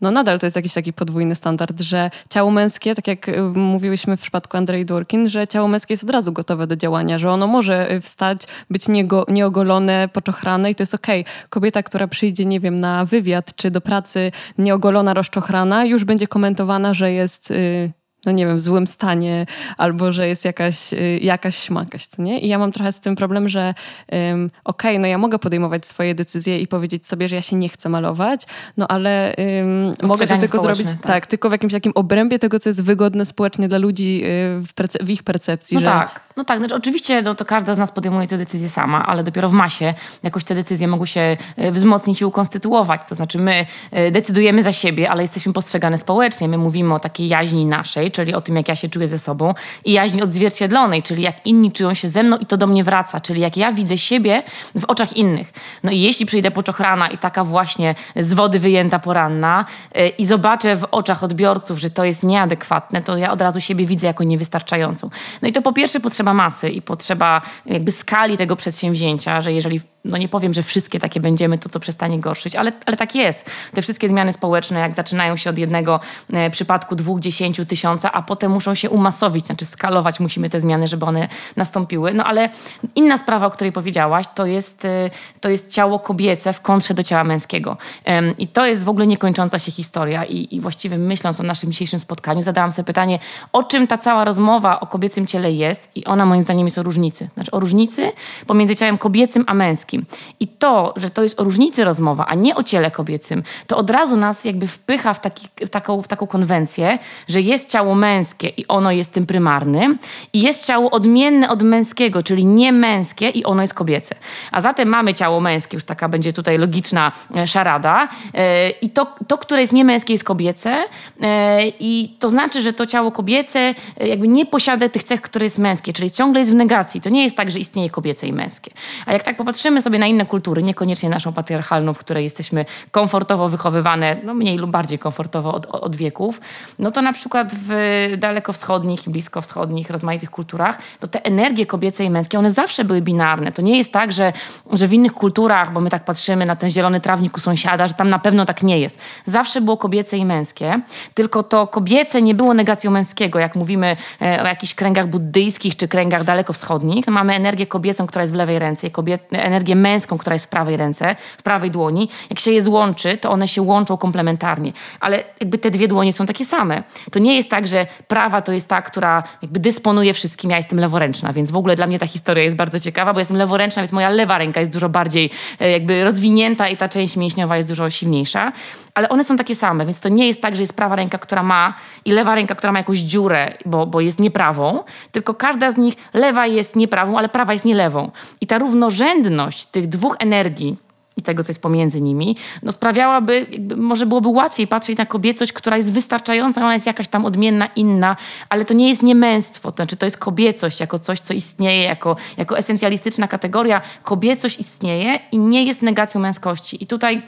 no 0.00 0.10
nadal 0.10 0.38
to 0.38 0.46
jest 0.46 0.56
jakiś 0.56 0.72
taki 0.72 0.92
podwójny 0.92 1.34
standard, 1.34 1.80
że 1.80 2.10
ciało 2.30 2.50
męskie, 2.50 2.94
tak 2.94 3.08
jak 3.08 3.26
mówiłyśmy 3.54 4.16
w 4.16 4.20
przypadku 4.20 4.56
Andrei 4.56 4.84
Durkin, 4.84 5.28
że 5.28 5.46
ciało 5.46 5.68
męskie 5.68 5.92
jest 5.92 6.04
od 6.04 6.10
razu 6.10 6.32
gotowe 6.32 6.66
do 6.66 6.76
działania, 6.76 7.18
że 7.18 7.30
ono 7.30 7.46
może 7.46 7.92
y, 7.92 8.00
wstać, 8.00 8.42
być 8.70 8.88
niego, 8.88 9.26
nieogolone, 9.28 10.08
poczochrane 10.12 10.70
i 10.70 10.74
to 10.74 10.82
jest 10.82 10.94
okej. 10.94 11.20
Okay. 11.20 11.48
Kobieta, 11.48 11.82
która 11.82 12.08
przyjdzie, 12.08 12.44
nie 12.44 12.60
wiem, 12.60 12.80
na 12.80 13.04
wywiad 13.04 13.56
czy 13.56 13.70
do 13.70 13.80
pracy 13.80 14.32
nieogolona, 14.58 15.14
rozczochrana, 15.14 15.84
już 15.84 16.04
będzie 16.04 16.26
komentowana, 16.26 16.94
że 16.94 17.12
jest... 17.12 17.50
Yy, 17.50 17.99
no 18.26 18.32
nie 18.32 18.46
wiem, 18.46 18.56
w 18.56 18.60
złym 18.60 18.86
stanie, 18.86 19.46
albo 19.76 20.12
że 20.12 20.28
jest 20.28 20.44
jakaś, 20.44 20.92
y, 20.92 21.18
jakaś 21.22 21.56
śmakaś, 21.56 22.06
co 22.06 22.22
nie? 22.22 22.40
I 22.40 22.48
ja 22.48 22.58
mam 22.58 22.72
trochę 22.72 22.92
z 22.92 23.00
tym 23.00 23.16
problem, 23.16 23.48
że 23.48 23.74
um, 24.12 24.50
okej, 24.64 24.90
okay, 24.90 24.98
no 24.98 25.06
ja 25.06 25.18
mogę 25.18 25.38
podejmować 25.38 25.86
swoje 25.86 26.14
decyzje 26.14 26.60
i 26.60 26.66
powiedzieć 26.66 27.06
sobie, 27.06 27.28
że 27.28 27.36
ja 27.36 27.42
się 27.42 27.56
nie 27.56 27.68
chcę 27.68 27.88
malować, 27.88 28.46
no 28.76 28.88
ale 28.88 29.34
um, 29.38 29.94
mogę 30.08 30.26
to 30.26 30.38
tylko 30.38 30.58
zrobić 30.58 30.86
tak. 30.86 31.02
tak. 31.02 31.26
tylko 31.26 31.48
w 31.48 31.52
jakimś 31.52 31.72
takim 31.72 31.92
obrębie 31.94 32.38
tego, 32.38 32.58
co 32.58 32.68
jest 32.68 32.82
wygodne 32.82 33.26
społecznie 33.26 33.68
dla 33.68 33.78
ludzi 33.78 34.22
y, 34.24 34.60
w, 34.60 35.04
w 35.06 35.10
ich 35.10 35.22
percepcji. 35.22 35.74
No 35.74 35.80
że... 35.80 35.86
tak, 35.86 36.20
no 36.40 36.44
tak, 36.44 36.58
znaczy 36.58 36.74
oczywiście 36.74 37.22
no 37.22 37.34
to 37.34 37.44
każda 37.44 37.74
z 37.74 37.78
nas 37.78 37.90
podejmuje 37.90 38.28
te 38.28 38.38
decyzje 38.38 38.68
sama, 38.68 39.06
ale 39.06 39.24
dopiero 39.24 39.48
w 39.48 39.52
masie 39.52 39.94
jakoś 40.22 40.44
te 40.44 40.54
decyzje 40.54 40.88
mogą 40.88 41.06
się 41.06 41.36
y, 41.58 41.72
wzmocnić 41.72 42.20
i 42.20 42.24
ukonstytuować. 42.24 43.00
To 43.08 43.14
znaczy 43.14 43.38
my 43.38 43.66
decydujemy 44.12 44.62
za 44.62 44.72
siebie, 44.72 45.10
ale 45.10 45.22
jesteśmy 45.22 45.52
postrzegane 45.52 45.98
społecznie. 45.98 46.48
My 46.48 46.58
mówimy 46.58 46.94
o 46.94 46.98
takiej 46.98 47.28
jaźni 47.28 47.66
naszej, 47.66 48.10
czyli 48.10 48.34
o 48.34 48.40
tym, 48.40 48.56
jak 48.56 48.68
ja 48.68 48.76
się 48.76 48.88
czuję 48.88 49.08
ze 49.08 49.18
sobą, 49.18 49.54
i 49.84 49.92
jaźni 49.92 50.22
odzwierciedlonej, 50.22 51.02
czyli 51.02 51.22
jak 51.22 51.46
inni 51.46 51.72
czują 51.72 51.94
się 51.94 52.08
ze 52.08 52.22
mną 52.22 52.36
i 52.36 52.46
to 52.46 52.56
do 52.56 52.66
mnie 52.66 52.84
wraca, 52.84 53.20
czyli 53.20 53.40
jak 53.40 53.56
ja 53.56 53.72
widzę 53.72 53.98
siebie 53.98 54.42
w 54.74 54.84
oczach 54.84 55.16
innych. 55.16 55.52
No 55.82 55.90
i 55.90 56.00
jeśli 56.00 56.26
przyjdę 56.26 56.50
poczochrana 56.50 57.08
i 57.08 57.18
taka 57.18 57.44
właśnie 57.44 57.94
z 58.16 58.34
wody 58.34 58.58
wyjęta 58.58 58.98
poranna 58.98 59.64
yy, 59.94 60.08
i 60.08 60.26
zobaczę 60.26 60.76
w 60.76 60.84
oczach 60.90 61.24
odbiorców, 61.24 61.78
że 61.78 61.90
to 61.90 62.04
jest 62.04 62.22
nieadekwatne, 62.22 63.02
to 63.02 63.16
ja 63.16 63.32
od 63.32 63.40
razu 63.40 63.60
siebie 63.60 63.86
widzę 63.86 64.06
jako 64.06 64.24
niewystarczającą. 64.24 65.10
No 65.42 65.48
i 65.48 65.52
to 65.52 65.62
po 65.62 65.72
pierwsze 65.72 66.00
potrzeba 66.00 66.29
masy 66.34 66.70
i 66.70 66.82
potrzeba 66.82 67.40
jakby 67.66 67.90
skali 67.90 68.36
tego 68.36 68.56
przedsięwzięcia, 68.56 69.40
że 69.40 69.52
jeżeli 69.52 69.80
no 70.04 70.18
nie 70.18 70.28
powiem, 70.28 70.54
że 70.54 70.62
wszystkie 70.62 71.00
takie 71.00 71.20
będziemy, 71.20 71.58
to 71.58 71.68
to 71.68 71.80
przestanie 71.80 72.18
gorszyć, 72.18 72.56
ale, 72.56 72.72
ale 72.86 72.96
tak 72.96 73.14
jest. 73.14 73.50
Te 73.74 73.82
wszystkie 73.82 74.08
zmiany 74.08 74.32
społeczne, 74.32 74.80
jak 74.80 74.94
zaczynają 74.94 75.36
się 75.36 75.50
od 75.50 75.58
jednego 75.58 76.00
e, 76.32 76.50
przypadku, 76.50 76.96
dwóch, 76.96 77.20
dziesięciu, 77.20 77.64
tysiąca, 77.64 78.12
a 78.12 78.22
potem 78.22 78.52
muszą 78.52 78.74
się 78.74 78.90
umasowić, 78.90 79.46
znaczy 79.46 79.66
skalować 79.66 80.20
musimy 80.20 80.50
te 80.50 80.60
zmiany, 80.60 80.88
żeby 80.88 81.06
one 81.06 81.28
nastąpiły. 81.56 82.14
No 82.14 82.24
ale 82.24 82.48
inna 82.94 83.18
sprawa, 83.18 83.46
o 83.46 83.50
której 83.50 83.72
powiedziałaś, 83.72 84.26
to 84.34 84.46
jest, 84.46 84.84
e, 84.84 85.10
to 85.40 85.48
jest 85.48 85.72
ciało 85.72 85.98
kobiece 85.98 86.52
w 86.52 86.60
kontrze 86.60 86.94
do 86.94 87.02
ciała 87.02 87.24
męskiego. 87.24 87.76
E, 88.06 88.32
I 88.32 88.48
to 88.48 88.66
jest 88.66 88.84
w 88.84 88.88
ogóle 88.88 89.06
niekończąca 89.06 89.58
się 89.58 89.72
historia 89.72 90.24
i, 90.24 90.56
i 90.56 90.60
właściwie 90.60 90.98
myśląc 90.98 91.40
o 91.40 91.42
naszym 91.42 91.72
dzisiejszym 91.72 91.98
spotkaniu, 91.98 92.42
zadałam 92.42 92.72
sobie 92.72 92.86
pytanie, 92.86 93.18
o 93.52 93.62
czym 93.62 93.86
ta 93.86 93.98
cała 93.98 94.24
rozmowa 94.24 94.80
o 94.80 94.86
kobiecym 94.86 95.26
ciele 95.26 95.52
jest 95.52 95.96
i 95.96 96.04
ona 96.04 96.26
moim 96.26 96.42
zdaniem 96.42 96.66
jest 96.66 96.78
o 96.78 96.82
różnicy. 96.82 97.28
Znaczy 97.34 97.50
o 97.50 97.60
różnicy 97.60 98.12
pomiędzy 98.46 98.76
ciałem 98.76 98.98
kobiecym 98.98 99.44
a 99.46 99.54
męskim 99.54 99.89
męskim. 99.98 100.06
I 100.40 100.48
to, 100.48 100.94
że 100.96 101.10
to 101.10 101.22
jest 101.22 101.40
o 101.40 101.44
różnicy 101.44 101.84
rozmowa, 101.84 102.26
a 102.26 102.34
nie 102.34 102.54
o 102.54 102.62
ciele 102.62 102.90
kobiecym, 102.90 103.42
to 103.66 103.76
od 103.76 103.90
razu 103.90 104.16
nas 104.16 104.44
jakby 104.44 104.66
wpycha 104.66 105.14
w, 105.14 105.20
taki, 105.20 105.48
w, 105.66 105.68
taką, 105.68 106.02
w 106.02 106.08
taką 106.08 106.26
konwencję, 106.26 106.98
że 107.28 107.40
jest 107.40 107.70
ciało 107.70 107.94
męskie 107.94 108.48
i 108.48 108.66
ono 108.68 108.90
jest 108.90 109.12
tym 109.12 109.26
prymarnym, 109.26 109.98
i 110.32 110.40
jest 110.40 110.66
ciało 110.66 110.90
odmienne 110.90 111.48
od 111.48 111.62
męskiego, 111.62 112.22
czyli 112.22 112.44
nie 112.44 112.72
męskie 112.72 113.28
i 113.28 113.44
ono 113.44 113.62
jest 113.62 113.74
kobiece. 113.74 114.14
A 114.52 114.60
zatem 114.60 114.88
mamy 114.88 115.14
ciało 115.14 115.40
męskie, 115.40 115.76
już 115.76 115.84
taka 115.84 116.08
będzie 116.08 116.32
tutaj 116.32 116.58
logiczna 116.58 117.12
e, 117.36 117.46
szarada, 117.46 118.08
e, 118.34 118.70
i 118.70 118.90
to, 118.90 119.06
to 119.26 119.38
które 119.38 119.60
jest 119.60 119.72
niemęskie, 119.72 120.12
jest 120.12 120.24
kobiece, 120.24 120.84
e, 121.22 121.62
i 121.80 122.16
to 122.18 122.30
znaczy, 122.30 122.60
że 122.60 122.72
to 122.72 122.86
ciało 122.86 123.12
kobiece 123.12 123.74
jakby 124.00 124.28
nie 124.28 124.46
posiada 124.46 124.88
tych 124.88 125.04
cech, 125.04 125.20
które 125.20 125.46
jest 125.46 125.58
męskie, 125.58 125.92
czyli 125.92 126.10
ciągle 126.10 126.40
jest 126.40 126.52
w 126.52 126.54
negacji. 126.54 127.00
To 127.00 127.08
nie 127.10 127.22
jest 127.22 127.36
tak, 127.36 127.50
że 127.50 127.58
istnieje 127.58 127.90
kobiece 127.90 128.26
i 128.26 128.32
męskie. 128.32 128.70
A 129.06 129.12
jak 129.12 129.22
tak 129.22 129.36
popatrzymy 129.36 129.79
sobie 129.82 129.98
na 129.98 130.06
inne 130.06 130.26
kultury, 130.26 130.62
niekoniecznie 130.62 131.08
naszą 131.08 131.32
patriarchalną, 131.32 131.92
w 131.92 131.98
której 131.98 132.24
jesteśmy 132.24 132.64
komfortowo 132.90 133.48
wychowywane, 133.48 134.16
no 134.24 134.34
mniej 134.34 134.58
lub 134.58 134.70
bardziej 134.70 134.98
komfortowo 134.98 135.54
od, 135.54 135.66
od 135.66 135.96
wieków, 135.96 136.40
no 136.78 136.90
to 136.90 137.02
na 137.02 137.12
przykład 137.12 137.52
w 137.54 137.70
dalekowschodnich 138.18 139.06
i 139.06 139.10
bliskowschodnich, 139.10 139.90
rozmaitych 139.90 140.30
kulturach, 140.30 140.78
to 141.00 141.08
te 141.08 141.24
energie 141.24 141.66
kobiece 141.66 142.04
i 142.04 142.10
męskie, 142.10 142.38
one 142.38 142.50
zawsze 142.50 142.84
były 142.84 143.02
binarne. 143.02 143.52
To 143.52 143.62
nie 143.62 143.78
jest 143.78 143.92
tak, 143.92 144.12
że, 144.12 144.32
że 144.72 144.86
w 144.86 144.92
innych 144.92 145.12
kulturach, 145.12 145.72
bo 145.72 145.80
my 145.80 145.90
tak 145.90 146.04
patrzymy 146.04 146.46
na 146.46 146.56
ten 146.56 146.70
zielony 146.70 147.00
trawnik 147.00 147.36
u 147.36 147.40
sąsiada, 147.40 147.88
że 147.88 147.94
tam 147.94 148.08
na 148.08 148.18
pewno 148.18 148.44
tak 148.44 148.62
nie 148.62 148.78
jest. 148.78 148.98
Zawsze 149.26 149.60
było 149.60 149.76
kobiece 149.76 150.16
i 150.16 150.24
męskie, 150.24 150.80
tylko 151.14 151.42
to 151.42 151.66
kobiece 151.66 152.22
nie 152.22 152.34
było 152.34 152.54
negacją 152.54 152.90
męskiego. 152.90 153.38
Jak 153.38 153.56
mówimy 153.56 153.96
e, 154.22 154.42
o 154.42 154.46
jakichś 154.46 154.74
kręgach 154.74 155.06
buddyjskich 155.06 155.76
czy 155.76 155.88
kręgach 155.88 156.24
dalekowschodnich, 156.24 157.04
to 157.04 157.10
mamy 157.10 157.34
energię 157.34 157.66
kobiecą, 157.66 158.06
która 158.06 158.22
jest 158.22 158.32
w 158.32 158.36
lewej 158.36 158.58
ręce, 158.58 158.90
kobiet, 158.90 159.22
energię 159.32 159.69
energię 159.70 159.76
męską, 159.76 160.18
która 160.18 160.34
jest 160.34 160.46
w 160.46 160.48
prawej 160.48 160.76
ręce, 160.76 161.16
w 161.38 161.42
prawej 161.42 161.70
dłoni, 161.70 162.08
jak 162.30 162.40
się 162.40 162.52
je 162.52 162.62
złączy, 162.62 163.16
to 163.16 163.30
one 163.30 163.48
się 163.48 163.62
łączą 163.62 163.96
komplementarnie. 163.96 164.72
Ale 165.00 165.24
jakby 165.40 165.58
te 165.58 165.70
dwie 165.70 165.88
dłonie 165.88 166.12
są 166.12 166.26
takie 166.26 166.44
same. 166.44 166.82
To 167.12 167.18
nie 167.18 167.36
jest 167.36 167.48
tak, 167.48 167.66
że 167.66 167.86
prawa 168.08 168.42
to 168.42 168.52
jest 168.52 168.68
ta, 168.68 168.82
która 168.82 169.22
jakby 169.42 169.60
dysponuje 169.60 170.14
wszystkim, 170.14 170.50
ja 170.50 170.56
jestem 170.56 170.80
leworęczna, 170.80 171.32
więc 171.32 171.50
w 171.50 171.56
ogóle 171.56 171.76
dla 171.76 171.86
mnie 171.86 171.98
ta 171.98 172.06
historia 172.06 172.44
jest 172.44 172.56
bardzo 172.56 172.80
ciekawa, 172.80 173.12
bo 173.12 173.18
jestem 173.18 173.36
leworęczna, 173.36 173.82
więc 173.82 173.92
moja 173.92 174.08
lewa 174.08 174.38
ręka 174.38 174.60
jest 174.60 174.72
dużo 174.72 174.88
bardziej 174.88 175.30
e, 175.60 175.70
jakby 175.70 176.04
rozwinięta 176.04 176.68
i 176.68 176.76
ta 176.76 176.88
część 176.88 177.16
mięśniowa 177.16 177.56
jest 177.56 177.68
dużo 177.68 177.90
silniejsza 177.90 178.52
ale 178.94 179.08
one 179.08 179.24
są 179.24 179.36
takie 179.36 179.54
same, 179.54 179.84
więc 179.84 180.00
to 180.00 180.08
nie 180.08 180.26
jest 180.26 180.42
tak, 180.42 180.56
że 180.56 180.62
jest 180.62 180.76
prawa 180.76 180.96
ręka, 180.96 181.18
która 181.18 181.42
ma 181.42 181.74
i 182.04 182.12
lewa 182.12 182.34
ręka, 182.34 182.54
która 182.54 182.72
ma 182.72 182.78
jakąś 182.78 182.98
dziurę, 182.98 183.56
bo, 183.66 183.86
bo 183.86 184.00
jest 184.00 184.20
nieprawą, 184.20 184.84
tylko 185.12 185.34
każda 185.34 185.70
z 185.70 185.76
nich, 185.76 185.94
lewa 186.14 186.46
jest 186.46 186.76
nieprawą, 186.76 187.18
ale 187.18 187.28
prawa 187.28 187.52
jest 187.52 187.64
nie 187.64 187.74
lewą. 187.74 188.10
I 188.40 188.46
ta 188.46 188.58
równorzędność 188.58 189.59
tych 189.66 189.86
dwóch 189.86 190.16
energii, 190.18 190.76
i 191.16 191.22
tego, 191.22 191.44
co 191.44 191.50
jest 191.50 191.62
pomiędzy 191.62 192.00
nimi, 192.00 192.36
no 192.62 192.72
sprawiałaby, 192.72 193.46
może 193.76 194.06
byłoby 194.06 194.28
łatwiej 194.28 194.66
patrzeć 194.66 194.98
na 194.98 195.06
kobiecość, 195.06 195.52
która 195.52 195.76
jest 195.76 195.92
wystarczająca, 195.92 196.60
ona 196.60 196.74
jest 196.74 196.86
jakaś 196.86 197.08
tam 197.08 197.24
odmienna, 197.24 197.66
inna, 197.66 198.16
ale 198.48 198.64
to 198.64 198.74
nie 198.74 198.88
jest 198.88 199.02
niemęstwo, 199.02 199.70
to 199.70 199.76
znaczy 199.76 199.96
to 199.96 200.06
jest 200.06 200.18
kobiecość 200.18 200.80
jako 200.80 200.98
coś, 200.98 201.20
co 201.20 201.34
istnieje, 201.34 201.82
jako, 201.82 202.16
jako 202.36 202.58
esencjalistyczna 202.58 203.28
kategoria. 203.28 203.80
Kobiecość 204.02 204.58
istnieje 204.58 205.18
i 205.32 205.38
nie 205.38 205.64
jest 205.64 205.82
negacją 205.82 206.20
męskości. 206.20 206.82
I 206.82 206.86
tutaj 206.86 207.22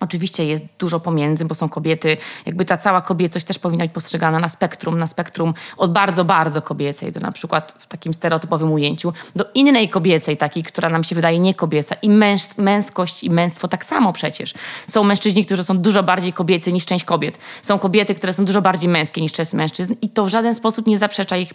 Oczywiście 0.00 0.46
jest 0.46 0.64
dużo 0.78 1.00
pomiędzy, 1.00 1.44
bo 1.44 1.54
są 1.54 1.68
kobiety, 1.68 2.16
jakby 2.46 2.64
ta 2.64 2.76
cała 2.76 3.00
kobiecość 3.00 3.46
też 3.46 3.58
powinna 3.58 3.84
być 3.84 3.92
postrzegana 3.92 4.38
na 4.38 4.48
spektrum, 4.48 4.98
na 4.98 5.06
spektrum 5.06 5.54
od 5.76 5.92
bardzo, 5.92 6.24
bardzo 6.24 6.62
kobiecej, 6.62 7.12
do 7.12 7.20
na 7.20 7.32
przykład 7.32 7.74
w 7.78 7.86
takim 7.86 8.14
stereotypowym 8.14 8.72
ujęciu, 8.72 9.12
do 9.36 9.44
innej 9.54 9.88
kobiecej, 9.88 10.36
takiej, 10.36 10.62
która 10.62 10.88
nam 10.88 11.04
się 11.04 11.14
wydaje 11.14 11.38
nie 11.38 11.54
kobieca. 11.54 11.94
I 12.02 12.10
męż, 12.10 12.42
męskość 12.58 13.24
i 13.24 13.30
męstwo 13.30 13.68
tak 13.68 13.84
samo 13.84 14.12
przecież. 14.12 14.54
Są 14.86 15.04
mężczyźni, 15.04 15.44
którzy 15.44 15.64
są 15.64 15.78
dużo 15.78 16.02
bardziej 16.02 16.32
kobiecy 16.32 16.72
niż 16.72 16.86
część 16.86 17.04
kobiet. 17.04 17.38
Są 17.62 17.78
kobiety, 17.78 18.14
które 18.14 18.32
są 18.32 18.44
dużo 18.44 18.62
bardziej 18.62 18.88
męskie 18.88 19.20
niż 19.20 19.32
część 19.32 19.52
mężczyzn 19.52 19.94
i 20.02 20.08
to 20.08 20.24
w 20.24 20.28
żaden 20.28 20.54
sposób 20.54 20.86
nie 20.86 20.98
zaprzecza 20.98 21.36
ich 21.36 21.52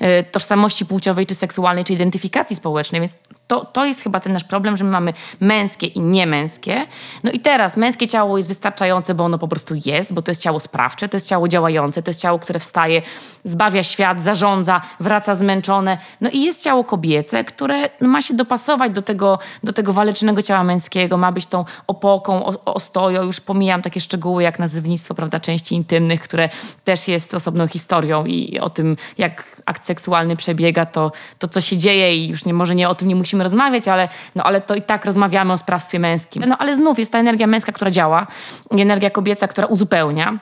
e, 0.00 0.22
tożsamości 0.22 0.86
płciowej, 0.86 1.26
czy 1.26 1.34
seksualnej, 1.34 1.84
czy 1.84 1.92
identyfikacji 1.92 2.56
społecznej, 2.56 3.00
więc 3.00 3.14
to, 3.48 3.64
to 3.64 3.84
jest 3.84 4.02
chyba 4.02 4.20
ten 4.20 4.32
nasz 4.32 4.44
problem, 4.44 4.76
że 4.76 4.84
my 4.84 4.90
mamy 4.90 5.12
męskie 5.40 5.86
i 5.86 6.00
niemęskie. 6.00 6.86
No 7.24 7.30
i 7.30 7.40
teraz 7.40 7.76
męskie 7.76 8.08
ciało 8.08 8.36
jest 8.36 8.48
wystarczające, 8.48 9.14
bo 9.14 9.24
ono 9.24 9.38
po 9.38 9.48
prostu 9.48 9.74
jest, 9.86 10.12
bo 10.12 10.22
to 10.22 10.30
jest 10.30 10.42
ciało 10.42 10.60
sprawcze, 10.60 11.08
to 11.08 11.16
jest 11.16 11.28
ciało 11.28 11.48
działające, 11.48 12.02
to 12.02 12.10
jest 12.10 12.20
ciało, 12.20 12.38
które 12.38 12.58
wstaje, 12.58 13.02
zbawia 13.44 13.82
świat, 13.82 14.22
zarządza, 14.22 14.80
wraca 15.00 15.34
zmęczone. 15.34 15.98
No 16.20 16.30
i 16.30 16.42
jest 16.42 16.64
ciało 16.64 16.84
kobiece, 16.84 17.44
które 17.44 17.90
ma 18.00 18.22
się 18.22 18.34
dopasować 18.34 18.92
do 18.92 19.02
tego, 19.02 19.38
do 19.64 19.72
tego 19.72 19.92
walecznego 19.92 20.42
ciała 20.42 20.64
męskiego, 20.64 21.16
ma 21.16 21.32
być 21.32 21.46
tą 21.46 21.64
opoką, 21.86 22.44
ostoją. 22.64 23.22
Już 23.22 23.40
pomijam 23.40 23.82
takie 23.82 24.00
szczegóły 24.00 24.42
jak 24.42 24.58
nazywnictwo, 24.58 25.14
prawda, 25.14 25.40
części 25.40 25.74
intymnych, 25.74 26.20
które 26.20 26.48
też 26.84 27.08
jest 27.08 27.34
osobną 27.34 27.68
historią 27.68 28.24
i 28.24 28.58
o 28.58 28.70
tym, 28.70 28.96
jak 29.18 29.62
akt 29.66 29.86
seksualny 29.86 30.36
przebiega, 30.36 30.86
to, 30.86 31.12
to 31.38 31.48
co 31.48 31.60
się 31.60 31.76
dzieje 31.76 32.16
i 32.16 32.28
już 32.28 32.44
nie, 32.44 32.54
może 32.54 32.74
nie 32.74 32.88
o 32.88 32.94
tym 32.94 33.08
nie 33.08 33.16
musimy 33.16 33.37
rozmawiać, 33.42 33.88
ale, 33.88 34.08
no, 34.36 34.42
ale 34.42 34.60
to 34.60 34.74
i 34.74 34.82
tak 34.82 35.04
rozmawiamy 35.04 35.52
o 35.52 35.58
sprawstwie 35.58 35.98
męskim. 35.98 36.44
No 36.46 36.58
ale 36.58 36.76
znów 36.76 36.98
jest 36.98 37.12
ta 37.12 37.18
energia 37.18 37.46
męska, 37.46 37.72
która 37.72 37.90
działa, 37.90 38.26
energia 38.70 39.10
kobieca, 39.10 39.48
która 39.48 39.66
uzupełnia. 39.66 40.38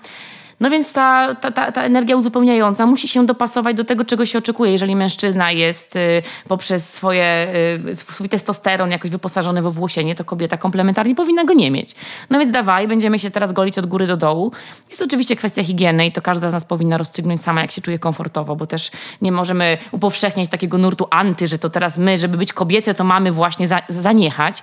No 0.61 0.71
więc 0.71 0.93
ta, 0.93 1.35
ta, 1.35 1.51
ta, 1.51 1.73
ta, 1.73 1.83
energia 1.83 2.17
uzupełniająca 2.17 2.87
musi 2.87 3.09
się 3.09 3.27
dopasować 3.27 3.77
do 3.77 3.85
tego, 3.85 4.05
czego 4.05 4.27
się 4.27 4.39
oczekuje. 4.39 4.73
Jeżeli 4.73 4.97
mężczyzna 4.97 5.53
jest 5.53 5.97
y, 5.97 6.23
poprzez 6.49 6.95
swoje, 6.95 7.49
y, 7.89 7.95
swój 7.95 8.29
testosteron 8.29 8.91
jakoś 8.91 9.11
wyposażony 9.11 9.63
we 9.63 9.71
włosienie, 9.71 10.15
to 10.15 10.25
kobieta 10.25 10.57
komplementarnie 10.57 11.15
powinna 11.15 11.45
go 11.45 11.53
nie 11.53 11.71
mieć. 11.71 11.95
No 12.31 12.39
więc 12.39 12.53
dawaj, 12.53 12.89
będziemy 12.89 13.19
się 13.19 13.31
teraz 13.31 13.53
golić 13.53 13.79
od 13.79 13.87
góry 13.87 14.07
do 14.07 14.17
dołu. 14.17 14.53
Jest 14.89 15.03
oczywiście 15.03 15.37
kwestia 15.37 15.65
higieny 15.65 16.07
i 16.07 16.13
to 16.13 16.23
każda 16.23 16.51
z 16.51 16.53
nas 16.53 16.65
powinna 16.65 16.99
rozstrzygnąć 16.99 17.43
sama, 17.43 17.63
jak 17.63 17.73
się 17.73 17.83
czuje 17.83 17.99
komfortowo, 17.99 18.57
bo 18.57 18.67
też 18.67 18.91
nie 19.23 19.33
możemy 19.33 19.79
upowszechniać 19.91 20.49
takiego 20.49 20.79
nurtu 20.79 21.07
anty, 21.11 21.47
że 21.47 21.59
to 21.59 21.71
teraz 21.71 21.99
my, 21.99 22.19
żeby 22.19 22.37
być 22.37 22.53
kobiece, 22.53 22.95
to 22.95 23.05
mamy 23.05 23.33
właśnie 23.33 23.67
za, 23.67 23.81
zaniechać. 23.89 24.63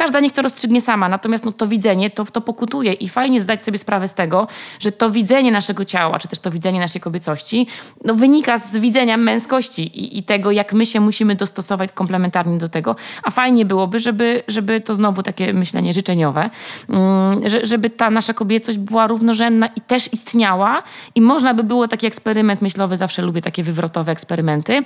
Każda 0.00 0.20
niech 0.20 0.32
to 0.32 0.42
rozstrzygnie 0.42 0.80
sama, 0.80 1.08
natomiast 1.08 1.44
no, 1.44 1.52
to 1.52 1.66
widzenie 1.66 2.10
to, 2.10 2.24
to 2.24 2.40
pokutuje 2.40 2.92
i 2.92 3.08
fajnie 3.08 3.40
zdać 3.40 3.64
sobie 3.64 3.78
sprawę 3.78 4.08
z 4.08 4.14
tego, 4.14 4.48
że 4.78 4.92
to 4.92 5.10
widzenie 5.10 5.52
naszego 5.52 5.84
ciała, 5.84 6.18
czy 6.18 6.28
też 6.28 6.38
to 6.38 6.50
widzenie 6.50 6.80
naszej 6.80 7.00
kobiecości, 7.00 7.66
no, 8.04 8.14
wynika 8.14 8.58
z 8.58 8.76
widzenia 8.76 9.16
męskości 9.16 9.82
i, 9.82 10.18
i 10.18 10.22
tego, 10.22 10.50
jak 10.50 10.72
my 10.72 10.86
się 10.86 11.00
musimy 11.00 11.34
dostosować 11.34 11.92
komplementarnie 11.92 12.58
do 12.58 12.68
tego. 12.68 12.96
A 13.22 13.30
fajnie 13.30 13.64
byłoby, 13.64 13.98
żeby, 13.98 14.42
żeby 14.48 14.80
to 14.80 14.94
znowu 14.94 15.22
takie 15.22 15.52
myślenie 15.52 15.92
życzeniowe, 15.92 16.50
um, 16.88 17.40
żeby 17.62 17.90
ta 17.90 18.10
nasza 18.10 18.34
kobiecość 18.34 18.78
była 18.78 19.06
równorzędna 19.06 19.66
i 19.66 19.80
też 19.80 20.12
istniała 20.12 20.82
i 21.14 21.20
można 21.20 21.54
by 21.54 21.64
było 21.64 21.88
taki 21.88 22.06
eksperyment 22.06 22.62
myślowy, 22.62 22.96
zawsze 22.96 23.22
lubię 23.22 23.40
takie 23.40 23.62
wywrotowe 23.62 24.12
eksperymenty, 24.12 24.78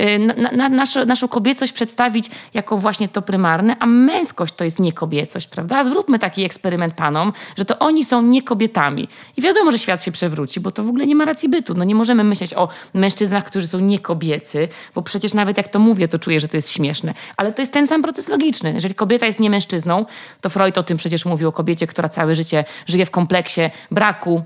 y, 0.00 0.18
na, 0.18 0.50
na, 0.52 0.68
naszą, 0.68 1.06
naszą 1.06 1.28
kobiecość 1.28 1.72
przedstawić 1.72 2.30
jako 2.54 2.76
właśnie 2.76 3.08
to 3.08 3.22
prymarne, 3.22 3.76
a 3.80 3.86
męskość 3.86 4.54
to 4.54 4.61
jest 4.64 4.78
niekobiecość, 4.78 5.46
prawda? 5.46 5.84
Zróbmy 5.84 6.18
taki 6.18 6.44
eksperyment 6.44 6.94
panom, 6.94 7.32
że 7.56 7.64
to 7.64 7.78
oni 7.78 8.04
są 8.04 8.22
nie 8.22 8.42
kobietami. 8.42 9.08
I 9.36 9.42
wiadomo, 9.42 9.72
że 9.72 9.78
świat 9.78 10.04
się 10.04 10.12
przewróci, 10.12 10.60
bo 10.60 10.70
to 10.70 10.84
w 10.84 10.88
ogóle 10.88 11.06
nie 11.06 11.14
ma 11.14 11.24
racji 11.24 11.48
bytu. 11.48 11.74
No 11.74 11.84
nie 11.84 11.94
możemy 11.94 12.24
myśleć 12.24 12.54
o 12.54 12.68
mężczyznach, 12.94 13.44
którzy 13.44 13.68
są 13.68 13.78
niekobiecy, 13.78 14.68
bo 14.94 15.02
przecież 15.02 15.34
nawet 15.34 15.56
jak 15.56 15.68
to 15.68 15.78
mówię, 15.78 16.08
to 16.08 16.18
czuję, 16.18 16.40
że 16.40 16.48
to 16.48 16.56
jest 16.56 16.70
śmieszne. 16.70 17.14
Ale 17.36 17.52
to 17.52 17.62
jest 17.62 17.72
ten 17.72 17.86
sam 17.86 18.02
proces 18.02 18.28
logiczny. 18.28 18.72
Jeżeli 18.72 18.94
kobieta 18.94 19.26
jest 19.26 19.40
nie 19.40 19.50
mężczyzną, 19.50 20.06
to 20.40 20.50
Freud 20.50 20.78
o 20.78 20.82
tym 20.82 20.96
przecież 20.96 21.24
mówił 21.24 21.48
o 21.48 21.52
kobiecie, 21.52 21.86
która 21.86 22.08
całe 22.08 22.34
życie 22.34 22.64
żyje 22.86 23.06
w 23.06 23.10
kompleksie 23.10 23.60
braku 23.90 24.42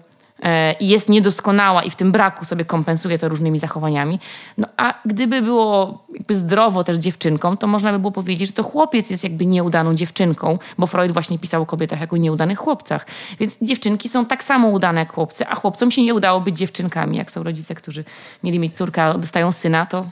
i 0.81 0.89
jest 0.89 1.09
niedoskonała 1.09 1.83
i 1.83 1.91
w 1.91 1.97
tym 1.97 2.13
braku 2.13 2.45
sobie 2.45 2.65
kompensuje 2.65 3.19
to 3.19 3.29
różnymi 3.29 3.59
zachowaniami. 3.59 4.21
No 4.59 4.69
a 4.77 4.95
gdyby 5.05 5.43
było 5.43 6.05
jakby 6.15 6.35
zdrowo 6.35 6.85
też 6.85 6.97
dziewczynką, 6.97 7.57
to 7.57 7.67
można 7.67 7.93
by 7.93 7.99
było 7.99 8.13
powiedzieć, 8.13 8.49
że 8.49 8.55
to 8.55 8.63
chłopiec 8.63 9.11
jest 9.11 9.25
jakby 9.25 9.47
nieudaną 9.47 9.95
dziewczynką, 9.95 10.59
bo 10.79 10.87
Freud 10.87 11.13
właśnie 11.13 11.39
pisał 11.39 11.63
o 11.63 11.67
kobietach 11.67 12.01
jako 12.01 12.17
nieudanych 12.17 12.59
chłopcach. 12.59 13.07
Więc 13.41 13.59
dziewczynki 13.63 14.09
są 14.09 14.27
tak 14.27 14.45
samo 14.45 14.69
udane 14.69 15.01
jak 15.01 15.13
chłopcy, 15.13 15.47
a 15.47 15.55
chłopcom 15.55 15.91
się 15.91 16.03
nie 16.03 16.15
udało 16.15 16.41
być 16.41 16.57
dziewczynkami. 16.57 17.17
Jak 17.17 17.31
są 17.31 17.43
rodzice, 17.43 17.75
którzy 17.75 18.05
mieli 18.43 18.59
mieć 18.59 18.77
córkę, 18.77 19.03
a 19.03 19.19
dostają 19.19 19.53
syna, 19.53 19.87
to 19.87 20.07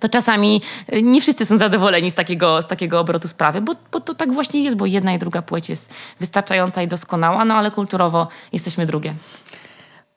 to 0.00 0.08
czasami 0.08 0.62
y, 0.92 1.02
nie 1.02 1.20
wszyscy 1.20 1.44
są 1.44 1.56
zadowoleni 1.56 2.10
z 2.10 2.14
takiego, 2.14 2.62
z 2.62 2.66
takiego 2.66 3.00
obrotu 3.00 3.28
sprawy, 3.28 3.60
bo, 3.60 3.74
bo 3.92 4.00
to 4.00 4.14
tak 4.14 4.32
właśnie 4.32 4.62
jest, 4.62 4.76
bo 4.76 4.86
jedna 4.86 5.14
i 5.14 5.18
druga 5.18 5.42
płeć 5.42 5.68
jest 5.68 5.92
wystarczająca 6.20 6.82
i 6.82 6.88
doskonała, 6.88 7.44
no 7.44 7.54
ale 7.54 7.70
kulturowo 7.70 8.28
jesteśmy 8.52 8.86
drugie. 8.86 9.14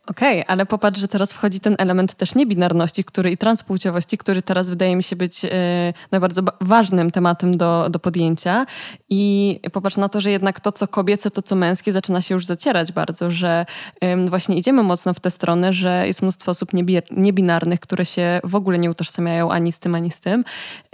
Okej, 0.08 0.42
okay, 0.42 0.48
ale 0.48 0.66
popatrz, 0.66 1.00
że 1.00 1.08
teraz 1.08 1.34
wchodzi 1.34 1.60
ten 1.60 1.76
element 1.80 2.16
też 2.16 2.36
niebinarności 2.36 3.04
który, 3.04 3.32
i 3.32 3.38
transpłciowości, 3.38 4.18
który 4.18 4.42
teraz 4.42 4.70
wydaje 4.70 4.96
mi 4.96 5.04
się 5.04 5.16
być 5.16 5.42
bardzo 6.12 6.42
ważnym 6.62 7.12
tematem 7.12 7.58
do, 7.58 7.88
do 7.90 8.00
podjęcia. 8.00 8.66
I 9.10 9.60
popatrz 9.72 9.98
na 9.98 10.10
to, 10.10 10.22
że 10.22 10.32
jednak 10.32 10.60
to, 10.60 10.72
co 10.72 10.88
kobiece, 10.88 11.32
to, 11.32 11.42
co 11.42 11.56
męskie, 11.56 11.92
zaczyna 11.92 12.22
się 12.22 12.34
już 12.34 12.46
zacierać 12.46 12.92
bardzo, 12.92 13.32
że 13.32 13.66
e, 14.02 14.26
właśnie 14.26 14.58
idziemy 14.58 14.84
mocno 14.84 15.14
w 15.14 15.20
tę 15.20 15.32
stronę, 15.32 15.74
że 15.74 16.08
jest 16.08 16.22
mnóstwo 16.22 16.52
osób 16.52 16.70
niebinarnych, 17.12 17.80
które 17.80 18.06
się 18.06 18.42
w 18.44 18.56
ogóle 18.56 18.78
nie 18.78 18.92
utożsamiają 18.92 19.52
ani 19.52 19.72
z 19.72 19.80
tym, 19.80 19.96
ani 19.96 20.12
z 20.12 20.20
tym. 20.20 20.44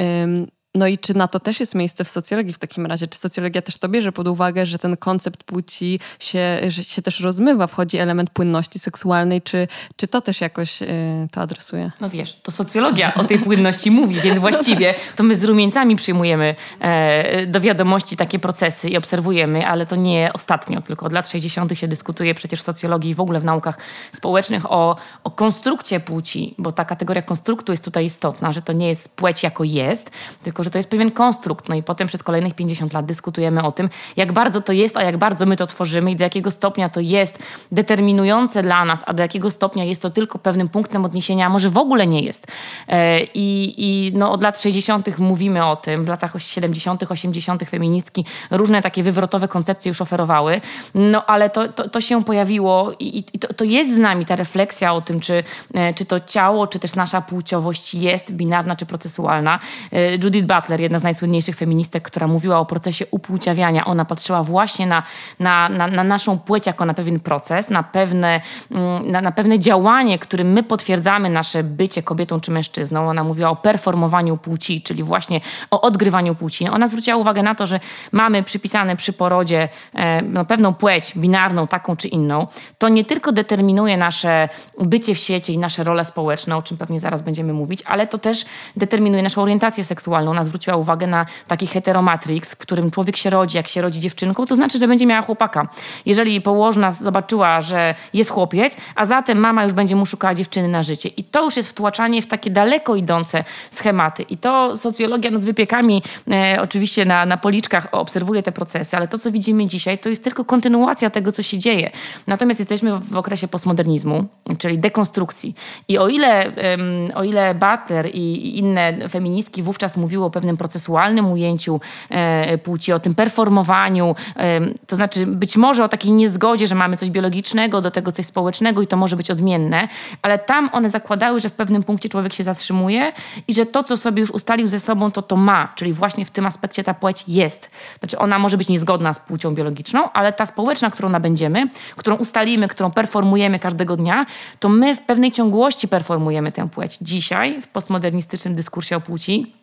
E, 0.01 0.27
no 0.75 0.87
i 0.87 0.97
czy 0.97 1.13
na 1.13 1.27
to 1.27 1.39
też 1.39 1.59
jest 1.59 1.75
miejsce 1.75 2.03
w 2.03 2.09
socjologii 2.09 2.53
w 2.53 2.59
takim 2.59 2.85
razie? 2.85 3.07
Czy 3.07 3.19
socjologia 3.19 3.61
też 3.61 3.77
to 3.77 3.89
bierze 3.89 4.11
pod 4.11 4.27
uwagę, 4.27 4.65
że 4.65 4.79
ten 4.79 4.97
koncept 4.97 5.43
płci 5.43 5.99
się, 6.19 6.61
się 6.69 7.01
też 7.01 7.19
rozmywa, 7.19 7.67
wchodzi 7.67 7.97
element 7.97 8.29
płynności 8.29 8.79
seksualnej? 8.79 9.41
Czy, 9.41 9.67
czy 9.95 10.07
to 10.07 10.21
też 10.21 10.41
jakoś 10.41 10.81
y, 10.81 10.87
to 11.31 11.41
adresuje? 11.41 11.91
No 12.01 12.09
wiesz, 12.09 12.39
to 12.43 12.51
socjologia 12.51 13.13
o 13.13 13.23
tej 13.23 13.39
płynności 13.39 13.91
mówi, 13.91 14.21
więc 14.21 14.39
właściwie 14.39 14.95
to 15.15 15.23
my 15.23 15.35
z 15.35 15.43
rumieńcami 15.43 15.95
przyjmujemy 15.95 16.55
e, 16.79 17.45
do 17.45 17.61
wiadomości 17.61 18.15
takie 18.15 18.39
procesy 18.39 18.89
i 18.89 18.97
obserwujemy, 18.97 19.67
ale 19.67 19.85
to 19.85 19.95
nie 19.95 20.31
ostatnio, 20.33 20.81
tylko 20.81 21.05
od 21.05 21.13
lat 21.13 21.29
60. 21.29 21.77
się 21.77 21.87
dyskutuje 21.87 22.33
przecież 22.33 22.59
w 22.59 22.63
socjologii 22.63 23.11
i 23.11 23.15
w 23.15 23.19
ogóle 23.19 23.39
w 23.39 23.45
naukach 23.45 23.77
społecznych 24.11 24.71
o, 24.71 24.95
o 25.23 25.31
konstrukcie 25.31 25.99
płci, 25.99 26.55
bo 26.57 26.71
ta 26.71 26.85
kategoria 26.85 27.21
konstruktu 27.21 27.73
jest 27.73 27.85
tutaj 27.85 28.05
istotna, 28.05 28.51
że 28.51 28.61
to 28.61 28.73
nie 28.73 28.87
jest 28.87 29.15
płeć 29.15 29.43
jako 29.43 29.63
jest, 29.63 30.11
tylko 30.43 30.58
że 30.63 30.69
że 30.69 30.71
to 30.71 30.79
jest 30.79 30.89
pewien 30.89 31.11
konstrukt. 31.11 31.69
No 31.69 31.75
i 31.75 31.83
potem 31.83 32.07
przez 32.07 32.23
kolejnych 32.23 32.53
50 32.53 32.93
lat 32.93 33.05
dyskutujemy 33.05 33.63
o 33.63 33.71
tym, 33.71 33.89
jak 34.17 34.31
bardzo 34.31 34.61
to 34.61 34.73
jest, 34.73 34.97
a 34.97 35.03
jak 35.03 35.17
bardzo 35.17 35.45
my 35.45 35.55
to 35.55 35.67
tworzymy 35.67 36.11
i 36.11 36.15
do 36.15 36.23
jakiego 36.23 36.51
stopnia 36.51 36.89
to 36.89 36.99
jest 36.99 37.39
determinujące 37.71 38.63
dla 38.63 38.85
nas, 38.85 39.03
a 39.05 39.13
do 39.13 39.23
jakiego 39.23 39.49
stopnia 39.49 39.83
jest 39.83 40.01
to 40.01 40.09
tylko 40.09 40.39
pewnym 40.39 40.69
punktem 40.69 41.05
odniesienia, 41.05 41.45
a 41.45 41.49
może 41.49 41.69
w 41.69 41.77
ogóle 41.77 42.07
nie 42.07 42.21
jest. 42.21 42.47
E, 42.87 43.23
I, 43.23 43.73
i 43.77 44.11
no 44.13 44.31
od 44.31 44.43
lat 44.43 44.59
60. 44.59 45.19
mówimy 45.19 45.65
o 45.65 45.75
tym, 45.75 46.03
w 46.03 46.07
latach 46.07 46.33
70., 46.37 47.03
80. 47.11 47.69
feministki 47.69 48.25
różne 48.51 48.81
takie 48.81 49.03
wywrotowe 49.03 49.47
koncepcje 49.47 49.89
już 49.89 50.01
oferowały, 50.01 50.61
no 50.95 51.25
ale 51.25 51.49
to, 51.49 51.67
to, 51.67 51.89
to 51.89 52.01
się 52.01 52.23
pojawiło 52.23 52.91
i, 52.99 53.23
i 53.33 53.39
to, 53.39 53.53
to, 53.53 53.63
jest 53.63 53.93
z 53.93 53.97
nami 53.97 54.25
ta 54.25 54.35
refleksja 54.35 54.93
o 54.93 55.01
tym, 55.01 55.19
czy, 55.19 55.43
e, 55.73 55.93
czy 55.93 56.05
to 56.05 56.19
ciało, 56.19 56.67
czy 56.67 56.79
też 56.79 56.95
nasza 56.95 57.21
płciowość 57.21 57.93
jest 57.93 58.31
binarna 58.31 58.75
czy 58.75 58.85
procesualna. 58.85 59.59
E, 59.91 60.15
Judith 60.15 60.45
Butler, 60.49 60.81
jedna 60.81 60.99
z 60.99 61.03
najsłynniejszych 61.03 61.55
feministek, 61.55 62.03
która 62.03 62.27
mówiła 62.27 62.59
o 62.59 62.65
procesie 62.65 63.05
upłciawiania. 63.11 63.85
Ona 63.85 64.05
patrzyła 64.05 64.43
właśnie 64.43 64.87
na, 64.87 65.03
na, 65.39 65.69
na, 65.69 65.87
na 65.87 66.03
naszą 66.03 66.39
płeć 66.39 66.67
jako 66.67 66.85
na 66.85 66.93
pewien 66.93 67.19
proces, 67.19 67.69
na 67.69 67.83
pewne, 67.83 68.41
mm, 68.71 69.11
na, 69.11 69.21
na 69.21 69.31
pewne 69.31 69.59
działanie, 69.59 70.19
którym 70.19 70.51
my 70.51 70.63
potwierdzamy 70.63 71.29
nasze 71.29 71.63
bycie 71.63 72.03
kobietą 72.03 72.39
czy 72.39 72.51
mężczyzną. 72.51 73.09
Ona 73.09 73.23
mówiła 73.23 73.49
o 73.49 73.55
performowaniu 73.55 74.37
płci, 74.37 74.81
czyli 74.81 75.03
właśnie 75.03 75.41
o 75.71 75.81
odgrywaniu 75.81 76.35
płci. 76.35 76.69
Ona 76.69 76.87
zwróciła 76.87 77.17
uwagę 77.17 77.43
na 77.43 77.55
to, 77.55 77.67
że 77.67 77.79
mamy 78.11 78.43
przypisane 78.43 78.95
przy 78.95 79.13
porodzie 79.13 79.69
e, 79.95 80.21
no, 80.21 80.45
pewną 80.45 80.73
płeć 80.73 81.13
binarną, 81.17 81.67
taką 81.67 81.95
czy 81.95 82.07
inną. 82.07 82.47
To 82.77 82.89
nie 82.89 83.03
tylko 83.03 83.31
determinuje 83.31 83.97
nasze 83.97 84.49
bycie 84.79 85.15
w 85.15 85.17
świecie 85.17 85.53
i 85.53 85.57
nasze 85.57 85.83
role 85.83 86.05
społeczne, 86.05 86.57
o 86.57 86.61
czym 86.61 86.77
pewnie 86.77 86.99
zaraz 86.99 87.21
będziemy 87.21 87.53
mówić, 87.53 87.83
ale 87.85 88.07
to 88.07 88.17
też 88.17 88.45
determinuje 88.75 89.23
naszą 89.23 89.41
orientację 89.41 89.83
seksualną, 89.83 90.33
ona 90.39 90.43
zwróciła 90.43 90.75
uwagę 90.75 91.07
na 91.07 91.25
taki 91.47 91.67
heteromatrix, 91.67 92.53
w 92.53 92.57
którym 92.57 92.91
człowiek 92.91 93.17
się 93.17 93.29
rodzi, 93.29 93.57
jak 93.57 93.67
się 93.67 93.81
rodzi 93.81 93.99
dziewczynką, 93.99 94.45
to 94.45 94.55
znaczy, 94.55 94.79
że 94.79 94.87
będzie 94.87 95.05
miała 95.05 95.21
chłopaka. 95.21 95.67
Jeżeli 96.05 96.41
położna 96.41 96.91
zobaczyła, 96.91 97.61
że 97.61 97.95
jest 98.13 98.29
chłopiec, 98.29 98.77
a 98.95 99.05
zatem 99.05 99.37
mama 99.37 99.63
już 99.63 99.73
będzie 99.73 99.95
mu 99.95 100.05
szukała 100.05 100.35
dziewczyny 100.35 100.67
na 100.67 100.83
życie. 100.83 101.09
I 101.09 101.23
to 101.23 101.43
już 101.43 101.57
jest 101.57 101.69
wtłaczanie 101.69 102.21
w 102.21 102.27
takie 102.27 102.49
daleko 102.49 102.95
idące 102.95 103.43
schematy. 103.71 104.23
I 104.23 104.37
to 104.37 104.77
socjologia 104.77 105.31
no, 105.31 105.39
z 105.39 105.45
wypiekami 105.45 106.03
e, 106.31 106.59
oczywiście 106.61 107.05
na, 107.05 107.25
na 107.25 107.37
policzkach 107.37 107.87
obserwuje 107.91 108.43
te 108.43 108.51
procesy, 108.51 108.97
ale 108.97 109.07
to, 109.07 109.17
co 109.17 109.31
widzimy 109.31 109.67
dzisiaj, 109.67 109.97
to 109.97 110.09
jest 110.09 110.23
tylko 110.23 110.45
kontynuacja 110.45 111.09
tego, 111.09 111.31
co 111.31 111.43
się 111.43 111.57
dzieje. 111.57 111.91
Natomiast 112.27 112.59
jesteśmy 112.59 112.99
w, 112.99 113.15
okresie 113.15 113.47
postmodernizmu, 113.47 114.25
czyli 114.57 114.79
dekonstrukcji. 114.79 115.55
I 115.87 115.97
o 115.97 116.07
ile, 116.07 116.51
um, 116.51 117.11
o 117.15 117.23
ile 117.23 117.55
Butler 117.55 118.15
i, 118.15 118.19
i 118.19 118.57
inne 118.59 119.09
feministki 119.09 119.63
wówczas 119.63 119.97
mówiło 119.97 120.28
o 120.29 120.31
pewnym 120.31 120.57
procesualnym 120.57 121.31
ujęciu 121.31 121.81
e, 122.09 122.57
płci, 122.57 122.93
o 122.93 122.99
tym 122.99 123.15
performowaniu, 123.15 124.15
e, 124.35 124.61
to 124.87 124.95
znaczy 124.95 125.25
być 125.25 125.57
może 125.57 125.83
o 125.83 125.89
takiej 125.89 126.11
niezgodzie, 126.11 126.67
że 126.67 126.75
mamy 126.75 126.97
coś 126.97 127.09
biologicznego, 127.09 127.81
do 127.81 127.91
tego 127.91 128.11
coś 128.11 128.25
społecznego 128.25 128.81
i 128.81 128.87
to 128.87 128.97
może 128.97 129.15
być 129.15 129.31
odmienne, 129.31 129.87
ale 130.21 130.39
tam 130.39 130.69
one 130.73 130.89
zakładały, 130.89 131.39
że 131.39 131.49
w 131.49 131.53
pewnym 131.53 131.83
punkcie 131.83 132.09
człowiek 132.09 132.33
się 132.33 132.43
zatrzymuje 132.43 133.11
i 133.47 133.53
że 133.53 133.65
to, 133.65 133.83
co 133.83 133.97
sobie 133.97 134.21
już 134.21 134.31
ustalił 134.31 134.67
ze 134.67 134.79
sobą, 134.79 135.11
to 135.11 135.21
to 135.21 135.35
ma, 135.35 135.73
czyli 135.75 135.93
właśnie 135.93 136.25
w 136.25 136.31
tym 136.31 136.45
aspekcie 136.45 136.83
ta 136.83 136.93
płeć 136.93 137.23
jest. 137.27 137.71
Znaczy 137.99 138.17
ona 138.17 138.39
może 138.39 138.57
być 138.57 138.69
niezgodna 138.69 139.13
z 139.13 139.19
płcią 139.19 139.55
biologiczną, 139.55 140.11
ale 140.11 140.33
ta 140.33 140.45
społeczna, 140.45 140.89
którą 140.91 141.09
nabędziemy, 141.09 141.69
którą 141.95 142.15
ustalimy, 142.15 142.67
którą 142.67 142.91
performujemy 142.91 143.59
każdego 143.59 143.95
dnia, 143.95 144.25
to 144.59 144.69
my 144.69 144.95
w 144.95 145.01
pewnej 145.01 145.31
ciągłości 145.31 145.87
performujemy 145.87 146.51
tę 146.51 146.69
płeć. 146.69 146.97
Dzisiaj 147.01 147.61
w 147.61 147.67
postmodernistycznym 147.67 148.55
dyskursie 148.55 148.95
o 148.95 149.01
płci 149.01 149.53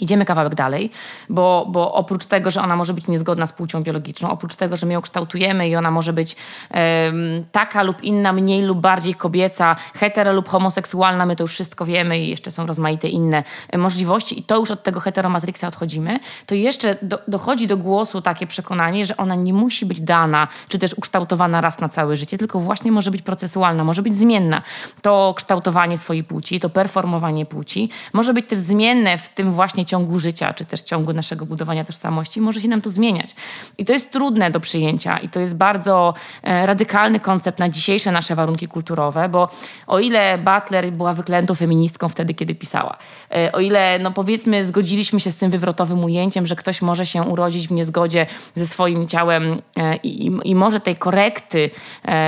Idziemy 0.00 0.24
kawałek 0.24 0.54
dalej, 0.54 0.90
bo, 1.28 1.66
bo 1.68 1.94
oprócz 1.94 2.24
tego, 2.24 2.50
że 2.50 2.62
ona 2.62 2.76
może 2.76 2.94
być 2.94 3.08
niezgodna 3.08 3.46
z 3.46 3.52
płcią 3.52 3.82
biologiczną, 3.82 4.30
oprócz 4.30 4.54
tego, 4.54 4.76
że 4.76 4.86
my 4.86 4.92
ją 4.92 5.00
kształtujemy 5.00 5.68
i 5.68 5.76
ona 5.76 5.90
może 5.90 6.12
być 6.12 6.36
um, 6.70 7.44
taka 7.52 7.82
lub 7.82 8.02
inna, 8.02 8.32
mniej 8.32 8.62
lub 8.62 8.80
bardziej 8.80 9.14
kobieca, 9.14 9.76
hetero 9.94 10.32
lub 10.32 10.48
homoseksualna, 10.48 11.26
my 11.26 11.36
to 11.36 11.44
już 11.44 11.52
wszystko 11.52 11.86
wiemy 11.86 12.18
i 12.18 12.28
jeszcze 12.28 12.50
są 12.50 12.66
rozmaite 12.66 13.08
inne 13.08 13.44
możliwości 13.76 14.40
i 14.40 14.42
to 14.42 14.56
już 14.56 14.70
od 14.70 14.82
tego 14.82 15.00
heteromatryksa 15.00 15.68
odchodzimy, 15.68 16.20
to 16.46 16.54
jeszcze 16.54 16.96
do, 17.02 17.18
dochodzi 17.28 17.66
do 17.66 17.76
głosu 17.76 18.22
takie 18.22 18.46
przekonanie, 18.46 19.04
że 19.04 19.16
ona 19.16 19.34
nie 19.34 19.52
musi 19.52 19.86
być 19.86 20.00
dana, 20.00 20.48
czy 20.68 20.78
też 20.78 20.94
ukształtowana 20.94 21.60
raz 21.60 21.80
na 21.80 21.88
całe 21.88 22.16
życie, 22.16 22.38
tylko 22.38 22.60
właśnie 22.60 22.92
może 22.92 23.10
być 23.10 23.22
procesualna, 23.22 23.84
może 23.84 24.02
być 24.02 24.14
zmienna. 24.14 24.62
To 25.02 25.34
kształtowanie 25.36 25.98
swojej 25.98 26.24
płci, 26.24 26.60
to 26.60 26.70
performowanie 26.70 27.46
płci 27.46 27.88
może 28.12 28.34
być 28.34 28.48
też 28.48 28.58
zmienne 28.58 29.18
w 29.18 29.28
tym 29.28 29.52
właśnie 29.52 29.84
ciągu 29.86 30.20
życia, 30.20 30.54
czy 30.54 30.64
też 30.64 30.82
ciągu 30.82 31.12
naszego 31.12 31.46
budowania 31.46 31.84
tożsamości, 31.84 32.40
może 32.40 32.60
się 32.60 32.68
nam 32.68 32.80
to 32.80 32.90
zmieniać. 32.90 33.34
I 33.78 33.84
to 33.84 33.92
jest 33.92 34.12
trudne 34.12 34.50
do 34.50 34.60
przyjęcia 34.60 35.18
i 35.18 35.28
to 35.28 35.40
jest 35.40 35.56
bardzo 35.56 36.14
e, 36.42 36.66
radykalny 36.66 37.20
koncept 37.20 37.58
na 37.58 37.68
dzisiejsze 37.68 38.12
nasze 38.12 38.34
warunki 38.34 38.68
kulturowe, 38.68 39.28
bo 39.28 39.48
o 39.86 39.98
ile 39.98 40.38
Butler 40.38 40.92
była 40.92 41.12
wyklętą 41.12 41.54
feministką 41.54 42.08
wtedy, 42.08 42.34
kiedy 42.34 42.54
pisała, 42.54 42.96
e, 43.30 43.52
o 43.52 43.60
ile, 43.60 43.98
no 43.98 44.12
powiedzmy, 44.12 44.64
zgodziliśmy 44.64 45.20
się 45.20 45.30
z 45.30 45.36
tym 45.36 45.50
wywrotowym 45.50 46.04
ujęciem, 46.04 46.46
że 46.46 46.56
ktoś 46.56 46.82
może 46.82 47.06
się 47.06 47.22
urodzić 47.22 47.68
w 47.68 47.72
niezgodzie 47.72 48.26
ze 48.54 48.66
swoim 48.66 49.06
ciałem 49.06 49.62
e, 49.76 49.96
i, 49.96 50.26
i, 50.26 50.32
i 50.44 50.54
może 50.54 50.80
tej 50.80 50.96
korekty, 50.96 51.70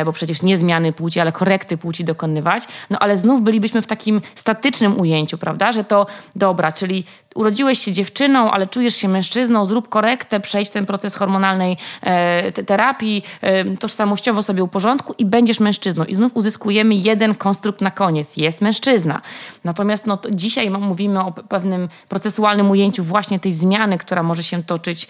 bo 0.04 0.12
przecież 0.12 0.42
nie 0.42 0.58
zmiany 0.58 0.92
płci, 0.92 1.20
ale 1.20 1.32
korekty 1.32 1.76
płci 1.76 2.04
dokonywać, 2.04 2.64
no 2.90 2.98
ale 2.98 3.16
znów 3.16 3.42
bylibyśmy 3.42 3.82
w 3.82 3.86
takim 3.86 4.20
statycznym 4.34 5.00
ujęciu, 5.00 5.38
prawda, 5.38 5.72
że 5.72 5.84
to 5.84 6.06
dobra, 6.36 6.72
czyli 6.72 7.04
urodziłeś 7.34 7.78
się 7.78 7.92
dziewczyną, 7.92 8.50
ale 8.50 8.66
czujesz 8.66 8.96
się 8.96 9.08
mężczyzną, 9.08 9.66
zrób 9.66 9.88
korektę, 9.88 10.40
przejdź 10.40 10.70
ten 10.70 10.86
proces 10.86 11.14
hormonalnej 11.14 11.76
e, 12.02 12.52
terapii, 12.52 13.22
e, 13.40 13.76
tożsamościowo 13.76 14.42
sobie 14.42 14.64
uporządku 14.64 15.14
i 15.18 15.26
będziesz 15.26 15.60
mężczyzną. 15.60 16.04
I 16.04 16.14
znów 16.14 16.36
uzyskujemy 16.36 16.94
jeden 16.94 17.34
konstrukt 17.34 17.80
na 17.80 17.90
koniec. 17.90 18.36
Jest 18.36 18.60
mężczyzna. 18.60 19.20
Natomiast 19.64 20.06
no, 20.06 20.18
dzisiaj 20.30 20.70
mówimy 20.70 21.20
o 21.20 21.32
pewnym 21.32 21.88
procesualnym 22.08 22.70
ujęciu 22.70 23.04
właśnie 23.04 23.40
tej 23.40 23.52
zmiany, 23.52 23.98
która 23.98 24.22
może 24.22 24.42
się 24.42 24.62
toczyć 24.62 25.08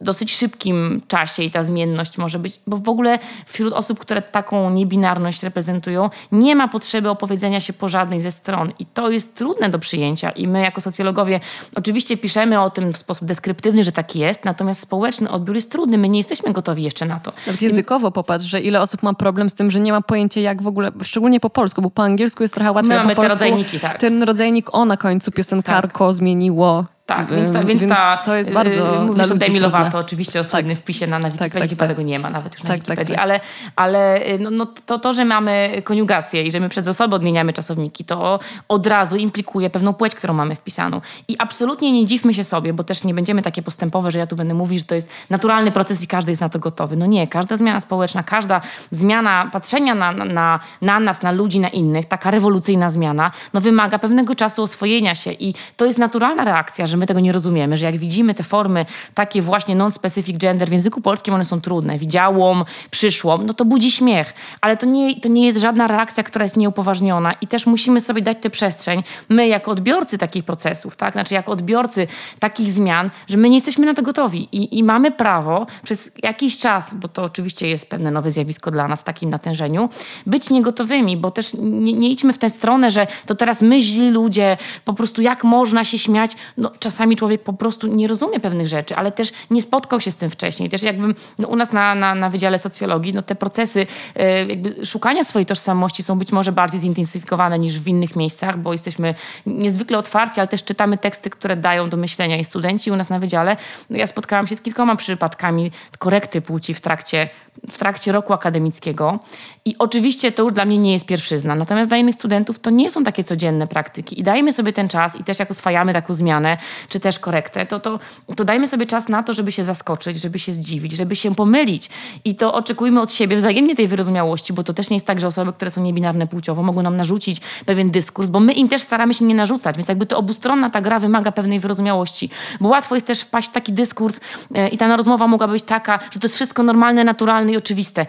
w 0.00 0.04
dosyć 0.04 0.36
szybkim 0.36 1.00
czasie 1.08 1.42
i 1.42 1.50
ta 1.50 1.62
zmienność 1.62 2.18
może 2.18 2.38
być, 2.38 2.60
bo 2.66 2.76
w 2.76 2.88
ogóle 2.88 3.18
wśród 3.46 3.72
osób, 3.72 3.98
które 3.98 4.22
taką 4.22 4.70
niebinarność 4.70 5.42
reprezentują, 5.42 6.10
nie 6.32 6.56
ma 6.56 6.68
potrzeby 6.68 7.10
opowiedzenia 7.10 7.60
się 7.60 7.72
po 7.72 7.88
żadnej 7.88 8.20
ze 8.20 8.30
stron. 8.30 8.72
I 8.78 8.86
to 8.86 9.10
jest 9.10 9.34
trudne 9.36 9.68
do 9.68 9.78
przyjęcia. 9.78 10.30
I 10.30 10.48
my 10.48 10.60
jako 10.60 10.80
socjologowie 10.80 11.40
Oczywiście 11.74 12.16
piszemy 12.16 12.60
o 12.60 12.70
tym 12.70 12.92
w 12.92 12.96
sposób 12.96 13.28
deskryptywny, 13.28 13.84
że 13.84 13.92
tak 13.92 14.16
jest, 14.16 14.44
natomiast 14.44 14.80
społeczny 14.80 15.30
odbiór 15.30 15.56
jest 15.56 15.70
trudny. 15.70 15.98
My 15.98 16.08
nie 16.08 16.18
jesteśmy 16.18 16.52
gotowi 16.52 16.82
jeszcze 16.82 17.06
na 17.06 17.20
to. 17.20 17.32
Nawet 17.46 17.62
językowo 17.62 18.10
popatrz, 18.10 18.46
że 18.46 18.60
ile 18.60 18.80
osób 18.80 19.02
ma 19.02 19.14
problem 19.14 19.50
z 19.50 19.54
tym, 19.54 19.70
że 19.70 19.80
nie 19.80 19.92
ma 19.92 20.00
pojęcia 20.00 20.40
jak 20.40 20.62
w 20.62 20.66
ogóle, 20.66 20.92
szczególnie 21.02 21.40
po 21.40 21.50
polsku, 21.50 21.82
bo 21.82 21.90
po 21.90 22.02
angielsku 22.02 22.42
jest 22.42 22.54
trochę 22.54 22.72
łatwiej. 22.72 22.88
My 22.88 22.96
mamy 22.96 23.14
po 23.14 23.22
polsku, 23.22 23.38
te 23.38 23.44
rodzajniki, 23.44 23.80
tak. 23.80 23.98
Ten 23.98 24.22
rodzajnik 24.22 24.74
o 24.74 24.84
na 24.84 24.96
końcu 24.96 25.32
piosenkarko 25.32 26.06
tak. 26.06 26.16
zmieniło 26.16 26.84
tak, 27.06 27.30
więc 27.30 27.52
ta, 27.52 27.64
więc 27.64 27.88
ta 27.88 28.16
to 28.16 28.36
jest 28.36 28.52
bardzo 28.52 29.02
y, 29.02 29.06
mówisz 29.06 29.30
o 29.30 29.34
Demi 29.34 29.58
Lovato 29.58 29.98
oczywiście 29.98 30.40
o 30.40 30.44
słynnym 30.44 30.76
tak. 30.76 30.82
wpisie 30.82 31.06
na, 31.06 31.18
na 31.18 31.30
Wikipedii, 31.30 31.60
tak, 31.60 31.68
tak, 31.68 31.78
tak. 31.78 31.88
tego 31.88 32.02
nie 32.02 32.18
ma 32.18 32.30
nawet 32.30 32.54
już 32.54 32.62
na 32.62 32.68
tak, 32.68 32.78
tak 32.78 32.88
Wikipedii, 32.88 33.16
ale, 33.16 33.40
ale 33.76 34.26
y, 34.26 34.38
no, 34.38 34.50
no, 34.50 34.66
to, 34.86 34.98
to, 34.98 35.12
że 35.12 35.24
mamy 35.24 35.82
koniugację 35.84 36.42
i 36.42 36.50
że 36.50 36.60
my 36.60 36.68
przez 36.68 36.88
osoby 36.88 37.16
odmieniamy 37.16 37.52
czasowniki, 37.52 38.04
to 38.04 38.40
od 38.68 38.86
razu 38.86 39.16
implikuje 39.16 39.70
pewną 39.70 39.94
płeć, 39.94 40.14
którą 40.14 40.34
mamy 40.34 40.54
wpisaną. 40.54 41.00
I 41.28 41.36
absolutnie 41.38 41.92
nie 41.92 42.06
dziwmy 42.06 42.34
się 42.34 42.44
sobie, 42.44 42.72
bo 42.72 42.84
też 42.84 43.04
nie 43.04 43.14
będziemy 43.14 43.42
takie 43.42 43.62
postępowe, 43.62 44.10
że 44.10 44.18
ja 44.18 44.26
tu 44.26 44.36
będę 44.36 44.54
mówić, 44.54 44.78
że 44.78 44.84
to 44.84 44.94
jest 44.94 45.10
naturalny 45.30 45.72
proces 45.72 46.02
i 46.02 46.06
każdy 46.06 46.32
jest 46.32 46.40
na 46.40 46.48
to 46.48 46.58
gotowy. 46.58 46.96
No 46.96 47.06
nie, 47.06 47.26
każda 47.26 47.56
zmiana 47.56 47.80
społeczna, 47.80 48.22
każda 48.22 48.60
zmiana 48.90 49.50
patrzenia 49.52 49.94
na, 49.94 50.12
na, 50.12 50.60
na 50.82 51.00
nas, 51.00 51.22
na 51.22 51.32
ludzi, 51.32 51.60
na 51.60 51.68
innych, 51.68 52.06
taka 52.06 52.30
rewolucyjna 52.30 52.90
zmiana, 52.90 53.30
no 53.54 53.60
wymaga 53.60 53.98
pewnego 53.98 54.34
czasu 54.34 54.62
oswojenia 54.62 55.14
się 55.14 55.32
i 55.32 55.54
to 55.76 55.86
jest 55.86 55.98
naturalna 55.98 56.44
reakcja, 56.44 56.86
że 56.86 56.95
że 56.96 57.00
my 57.00 57.06
tego 57.06 57.20
nie 57.20 57.32
rozumiemy, 57.32 57.76
że 57.76 57.86
jak 57.86 57.96
widzimy 57.96 58.34
te 58.34 58.42
formy 58.42 58.86
takie 59.14 59.42
właśnie 59.42 59.76
non-specific 59.76 60.38
gender 60.38 60.68
w 60.68 60.72
języku 60.72 61.00
polskim, 61.00 61.34
one 61.34 61.44
są 61.44 61.60
trudne. 61.60 61.98
Widziałam, 61.98 62.64
przyszłam, 62.90 63.46
no 63.46 63.54
to 63.54 63.64
budzi 63.64 63.90
śmiech, 63.90 64.34
ale 64.60 64.76
to 64.76 64.86
nie, 64.86 65.20
to 65.20 65.28
nie 65.28 65.46
jest 65.46 65.60
żadna 65.60 65.86
reakcja, 65.86 66.22
która 66.22 66.44
jest 66.44 66.56
nieupoważniona 66.56 67.32
i 67.32 67.46
też 67.46 67.66
musimy 67.66 68.00
sobie 68.00 68.22
dać 68.22 68.38
tę 68.40 68.50
przestrzeń, 68.50 69.02
my 69.28 69.48
jako 69.48 69.70
odbiorcy 69.70 70.18
takich 70.18 70.44
procesów, 70.44 70.96
tak, 70.96 71.12
znaczy 71.12 71.34
jako 71.34 71.52
odbiorcy 71.52 72.06
takich 72.38 72.72
zmian, 72.72 73.10
że 73.28 73.36
my 73.36 73.48
nie 73.48 73.56
jesteśmy 73.56 73.86
na 73.86 73.94
to 73.94 74.02
gotowi. 74.02 74.48
I, 74.52 74.78
i 74.78 74.84
mamy 74.84 75.10
prawo 75.10 75.66
przez 75.82 76.10
jakiś 76.22 76.58
czas, 76.58 76.94
bo 76.94 77.08
to 77.08 77.22
oczywiście 77.22 77.68
jest 77.68 77.90
pewne 77.90 78.10
nowe 78.10 78.30
zjawisko 78.30 78.70
dla 78.70 78.88
nas 78.88 79.00
w 79.00 79.04
takim 79.04 79.30
natężeniu, 79.30 79.88
być 80.26 80.50
niegotowymi, 80.50 81.16
bo 81.16 81.30
też 81.30 81.54
nie, 81.60 81.92
nie 81.92 82.10
idźmy 82.10 82.32
w 82.32 82.38
tę 82.38 82.50
stronę, 82.50 82.90
że 82.90 83.06
to 83.26 83.34
teraz 83.34 83.62
my 83.62 83.80
źli 83.80 84.10
ludzie, 84.10 84.56
po 84.84 84.92
prostu 84.92 85.22
jak 85.22 85.44
można 85.44 85.84
się 85.84 85.98
śmiać, 85.98 86.32
no 86.56 86.70
czasami 86.86 87.16
człowiek 87.16 87.42
po 87.42 87.52
prostu 87.52 87.86
nie 87.86 88.08
rozumie 88.08 88.40
pewnych 88.40 88.66
rzeczy, 88.66 88.96
ale 88.96 89.12
też 89.12 89.32
nie 89.50 89.62
spotkał 89.62 90.00
się 90.00 90.10
z 90.10 90.16
tym 90.16 90.30
wcześniej. 90.30 90.70
Też 90.70 90.82
jakby 90.82 91.14
no, 91.38 91.48
u 91.48 91.56
nas 91.56 91.72
na, 91.72 91.94
na, 91.94 92.14
na 92.14 92.30
Wydziale 92.30 92.58
Socjologii 92.58 93.14
no, 93.14 93.22
te 93.22 93.34
procesy 93.34 93.86
e, 94.14 94.46
jakby 94.46 94.86
szukania 94.86 95.24
swojej 95.24 95.46
tożsamości 95.46 96.02
są 96.02 96.18
być 96.18 96.32
może 96.32 96.52
bardziej 96.52 96.80
zintensyfikowane 96.80 97.58
niż 97.58 97.80
w 97.80 97.88
innych 97.88 98.16
miejscach, 98.16 98.58
bo 98.58 98.72
jesteśmy 98.72 99.14
niezwykle 99.46 99.98
otwarci, 99.98 100.40
ale 100.40 100.48
też 100.48 100.64
czytamy 100.64 100.98
teksty, 100.98 101.30
które 101.30 101.56
dają 101.56 101.88
do 101.88 101.96
myślenia 101.96 102.36
i 102.36 102.44
studenci 102.44 102.90
u 102.90 102.96
nas 102.96 103.10
na 103.10 103.18
Wydziale. 103.18 103.56
No, 103.90 103.96
ja 103.96 104.06
spotkałam 104.06 104.46
się 104.46 104.56
z 104.56 104.60
kilkoma 104.60 104.96
przypadkami 104.96 105.70
korekty 105.98 106.40
płci 106.40 106.74
w 106.74 106.80
trakcie 106.80 107.28
w 107.70 107.78
trakcie 107.78 108.12
roku 108.12 108.32
akademickiego. 108.32 109.18
I 109.66 109.74
oczywiście 109.78 110.32
to 110.32 110.42
już 110.42 110.52
dla 110.52 110.64
mnie 110.64 110.78
nie 110.78 110.92
jest 110.92 111.06
pierwszyzna. 111.06 111.54
Natomiast 111.54 111.90
dla 111.90 111.96
innych 111.96 112.14
studentów 112.14 112.58
to 112.58 112.70
nie 112.70 112.90
są 112.90 113.04
takie 113.04 113.24
codzienne 113.24 113.66
praktyki. 113.66 114.20
I 114.20 114.22
dajmy 114.22 114.52
sobie 114.52 114.72
ten 114.72 114.88
czas 114.88 115.16
i 115.20 115.24
też 115.24 115.38
jak 115.38 115.50
oswajamy 115.50 115.92
taką 115.92 116.14
zmianę, 116.14 116.56
czy 116.88 117.00
też 117.00 117.18
korektę, 117.18 117.66
to, 117.66 117.80
to, 117.80 117.98
to 118.36 118.44
dajmy 118.44 118.66
sobie 118.68 118.86
czas 118.86 119.08
na 119.08 119.22
to, 119.22 119.34
żeby 119.34 119.52
się 119.52 119.62
zaskoczyć, 119.62 120.20
żeby 120.20 120.38
się 120.38 120.52
zdziwić, 120.52 120.92
żeby 120.92 121.16
się 121.16 121.34
pomylić. 121.34 121.90
I 122.24 122.34
to 122.34 122.54
oczekujmy 122.54 123.00
od 123.00 123.12
siebie 123.12 123.36
wzajemnie 123.36 123.76
tej 123.76 123.88
wyrozumiałości, 123.88 124.52
bo 124.52 124.64
to 124.64 124.72
też 124.72 124.90
nie 124.90 124.96
jest 124.96 125.06
tak, 125.06 125.20
że 125.20 125.26
osoby, 125.26 125.52
które 125.52 125.70
są 125.70 125.82
niebinarne 125.82 126.26
płciowo 126.26 126.62
mogą 126.62 126.82
nam 126.82 126.96
narzucić 126.96 127.40
pewien 127.66 127.90
dyskurs, 127.90 128.28
bo 128.28 128.40
my 128.40 128.52
im 128.52 128.68
też 128.68 128.82
staramy 128.82 129.14
się 129.14 129.24
nie 129.24 129.34
narzucać. 129.34 129.76
Więc 129.76 129.88
jakby 129.88 130.06
to 130.06 130.18
obustronna 130.18 130.70
ta 130.70 130.80
gra 130.80 130.98
wymaga 130.98 131.32
pewnej 131.32 131.60
wyrozumiałości. 131.60 132.30
Bo 132.60 132.68
łatwo 132.68 132.94
jest 132.94 133.06
też 133.06 133.20
wpaść 133.20 133.48
w 133.48 133.52
taki 133.52 133.72
dyskurs 133.72 134.20
yy, 134.50 134.68
i 134.68 134.78
ta 134.78 134.96
rozmowa 134.96 135.26
mogła 135.26 135.48
być 135.48 135.62
taka, 135.62 135.98
że 136.10 136.20
to 136.20 136.24
jest 136.24 136.34
wszystko 136.34 136.62
normalne, 136.62 137.04
naturalne 137.04 137.52
i 137.52 137.56
oczywiste. 137.56 138.06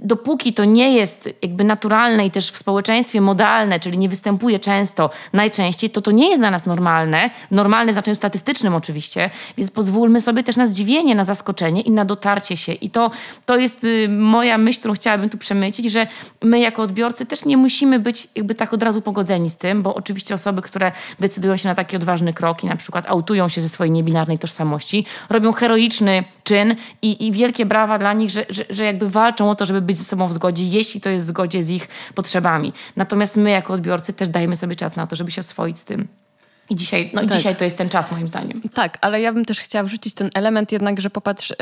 Dopóki 0.00 0.52
to 0.52 0.64
nie 0.64 0.83
jest 0.92 1.28
jakby 1.42 1.64
naturalne 1.64 2.26
i 2.26 2.30
też 2.30 2.50
w 2.50 2.56
społeczeństwie 2.56 3.20
modalne, 3.20 3.80
czyli 3.80 3.98
nie 3.98 4.08
występuje 4.08 4.58
często, 4.58 5.10
najczęściej, 5.32 5.90
to 5.90 6.00
to 6.00 6.10
nie 6.10 6.28
jest 6.28 6.40
dla 6.40 6.50
nas 6.50 6.66
normalne. 6.66 7.30
Normalne 7.50 7.92
w 7.92 7.94
znaczeniu 7.94 8.14
statystycznym 8.14 8.74
oczywiście, 8.74 9.30
więc 9.58 9.70
pozwólmy 9.70 10.20
sobie 10.20 10.42
też 10.42 10.56
na 10.56 10.66
zdziwienie, 10.66 11.14
na 11.14 11.24
zaskoczenie 11.24 11.80
i 11.80 11.90
na 11.90 12.04
dotarcie 12.04 12.56
się. 12.56 12.72
I 12.72 12.90
to, 12.90 13.10
to 13.46 13.56
jest 13.56 13.84
y, 13.84 14.08
moja 14.08 14.58
myśl, 14.58 14.78
którą 14.78 14.94
chciałabym 14.94 15.28
tu 15.28 15.38
przemycić, 15.38 15.92
że 15.92 16.06
my 16.42 16.58
jako 16.60 16.82
odbiorcy 16.82 17.26
też 17.26 17.44
nie 17.44 17.56
musimy 17.56 17.98
być 17.98 18.28
jakby 18.34 18.54
tak 18.54 18.72
od 18.72 18.82
razu 18.82 19.02
pogodzeni 19.02 19.50
z 19.50 19.56
tym, 19.56 19.82
bo 19.82 19.94
oczywiście 19.94 20.34
osoby, 20.34 20.62
które 20.62 20.92
decydują 21.20 21.56
się 21.56 21.68
na 21.68 21.74
takie 21.74 21.96
odważne 21.96 22.32
kroki, 22.32 22.66
na 22.66 22.76
przykład 22.76 23.04
autują 23.08 23.48
się 23.48 23.60
ze 23.60 23.68
swojej 23.68 23.90
niebinarnej 23.90 24.38
tożsamości, 24.38 25.06
robią 25.30 25.52
heroiczny 25.52 26.24
czyn 26.44 26.76
i, 27.02 27.26
i 27.26 27.32
wielkie 27.32 27.66
brawa 27.66 27.98
dla 27.98 28.12
nich, 28.12 28.30
że, 28.30 28.46
że, 28.50 28.64
że 28.70 28.84
jakby 28.84 29.10
walczą 29.10 29.50
o 29.50 29.54
to, 29.54 29.66
żeby 29.66 29.80
być 29.80 29.98
ze 29.98 30.04
sobą 30.04 30.26
w 30.26 30.32
zgodzie, 30.32 30.64
jeśli 30.74 31.00
to 31.00 31.10
jest 31.10 31.24
w 31.24 31.28
zgodzie 31.28 31.62
z 31.62 31.70
ich 31.70 31.88
potrzebami. 32.14 32.72
Natomiast 32.96 33.36
my 33.36 33.50
jako 33.50 33.72
odbiorcy 33.72 34.12
też 34.12 34.28
dajemy 34.28 34.56
sobie 34.56 34.76
czas 34.76 34.96
na 34.96 35.06
to, 35.06 35.16
żeby 35.16 35.30
się 35.30 35.40
oswoić 35.40 35.78
z 35.78 35.84
tym. 35.84 36.08
I 36.70 36.74
dzisiaj, 36.74 37.10
no 37.14 37.20
tak. 37.20 37.30
i 37.30 37.34
dzisiaj 37.36 37.56
to 37.56 37.64
jest 37.64 37.78
ten 37.78 37.88
czas, 37.88 38.12
moim 38.12 38.28
zdaniem. 38.28 38.60
Tak, 38.74 38.98
ale 39.00 39.20
ja 39.20 39.32
bym 39.32 39.44
też 39.44 39.60
chciała 39.60 39.84
wrzucić 39.84 40.14
ten 40.14 40.30
element 40.34 40.72
jednak, 40.72 41.00
że 41.00 41.10
popatrz, 41.10 41.54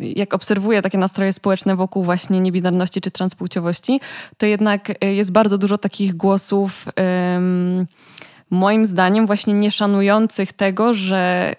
jak 0.00 0.34
obserwuję 0.34 0.82
takie 0.82 0.98
nastroje 0.98 1.32
społeczne 1.32 1.76
wokół 1.76 2.04
właśnie 2.04 2.40
niebinarności 2.40 3.00
czy 3.00 3.10
transpłciowości, 3.10 4.00
to 4.38 4.46
jednak 4.46 5.04
y, 5.04 5.14
jest 5.14 5.32
bardzo 5.32 5.58
dużo 5.58 5.78
takich 5.78 6.14
głosów 6.14 6.84
moim 8.50 8.86
zdaniem 8.86 9.26
właśnie 9.26 9.54
nieszanujących 9.54 10.52
tego, 10.52 10.94
że, 10.94 11.54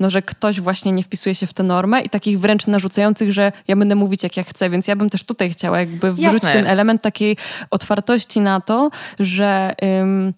no, 0.00 0.10
że 0.10 0.22
ktoś 0.22 0.60
właśnie 0.60 0.92
nie 0.92 1.02
wpisuje 1.02 1.34
się 1.34 1.46
w 1.46 1.52
tę 1.52 1.62
normę 1.62 2.00
i 2.00 2.08
takich 2.08 2.40
wręcz 2.40 2.66
narzucających, 2.66 3.32
że 3.32 3.52
ja 3.68 3.76
będę 3.76 3.94
mówić 3.94 4.22
jak 4.22 4.36
ja 4.36 4.42
chcę, 4.42 4.70
więc 4.70 4.88
ja 4.88 4.96
bym 4.96 5.10
też 5.10 5.24
tutaj 5.24 5.50
chciała 5.50 5.80
jakby 5.80 6.12
wrzucić 6.12 6.32
Jasne. 6.32 6.52
ten 6.52 6.66
element 6.66 7.02
takiej 7.02 7.36
otwartości 7.70 8.40
na 8.40 8.60
to, 8.60 8.90
że... 9.18 9.74
Ym, 10.00 10.34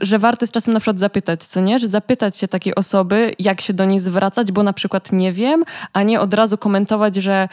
że 0.00 0.18
warto 0.18 0.44
jest 0.44 0.52
czasem 0.52 0.74
na 0.74 0.80
przykład 0.80 0.98
zapytać, 0.98 1.44
co 1.44 1.60
nie? 1.60 1.78
Że 1.78 1.88
zapytać 1.88 2.36
się 2.36 2.48
takiej 2.48 2.74
osoby, 2.74 3.34
jak 3.38 3.60
się 3.60 3.72
do 3.72 3.84
niej 3.84 4.00
zwracać, 4.00 4.52
bo 4.52 4.62
na 4.62 4.72
przykład 4.72 5.12
nie 5.12 5.32
wiem, 5.32 5.64
a 5.92 6.02
nie 6.02 6.20
od 6.20 6.34
razu 6.34 6.58
komentować, 6.58 7.16
że 7.16 7.48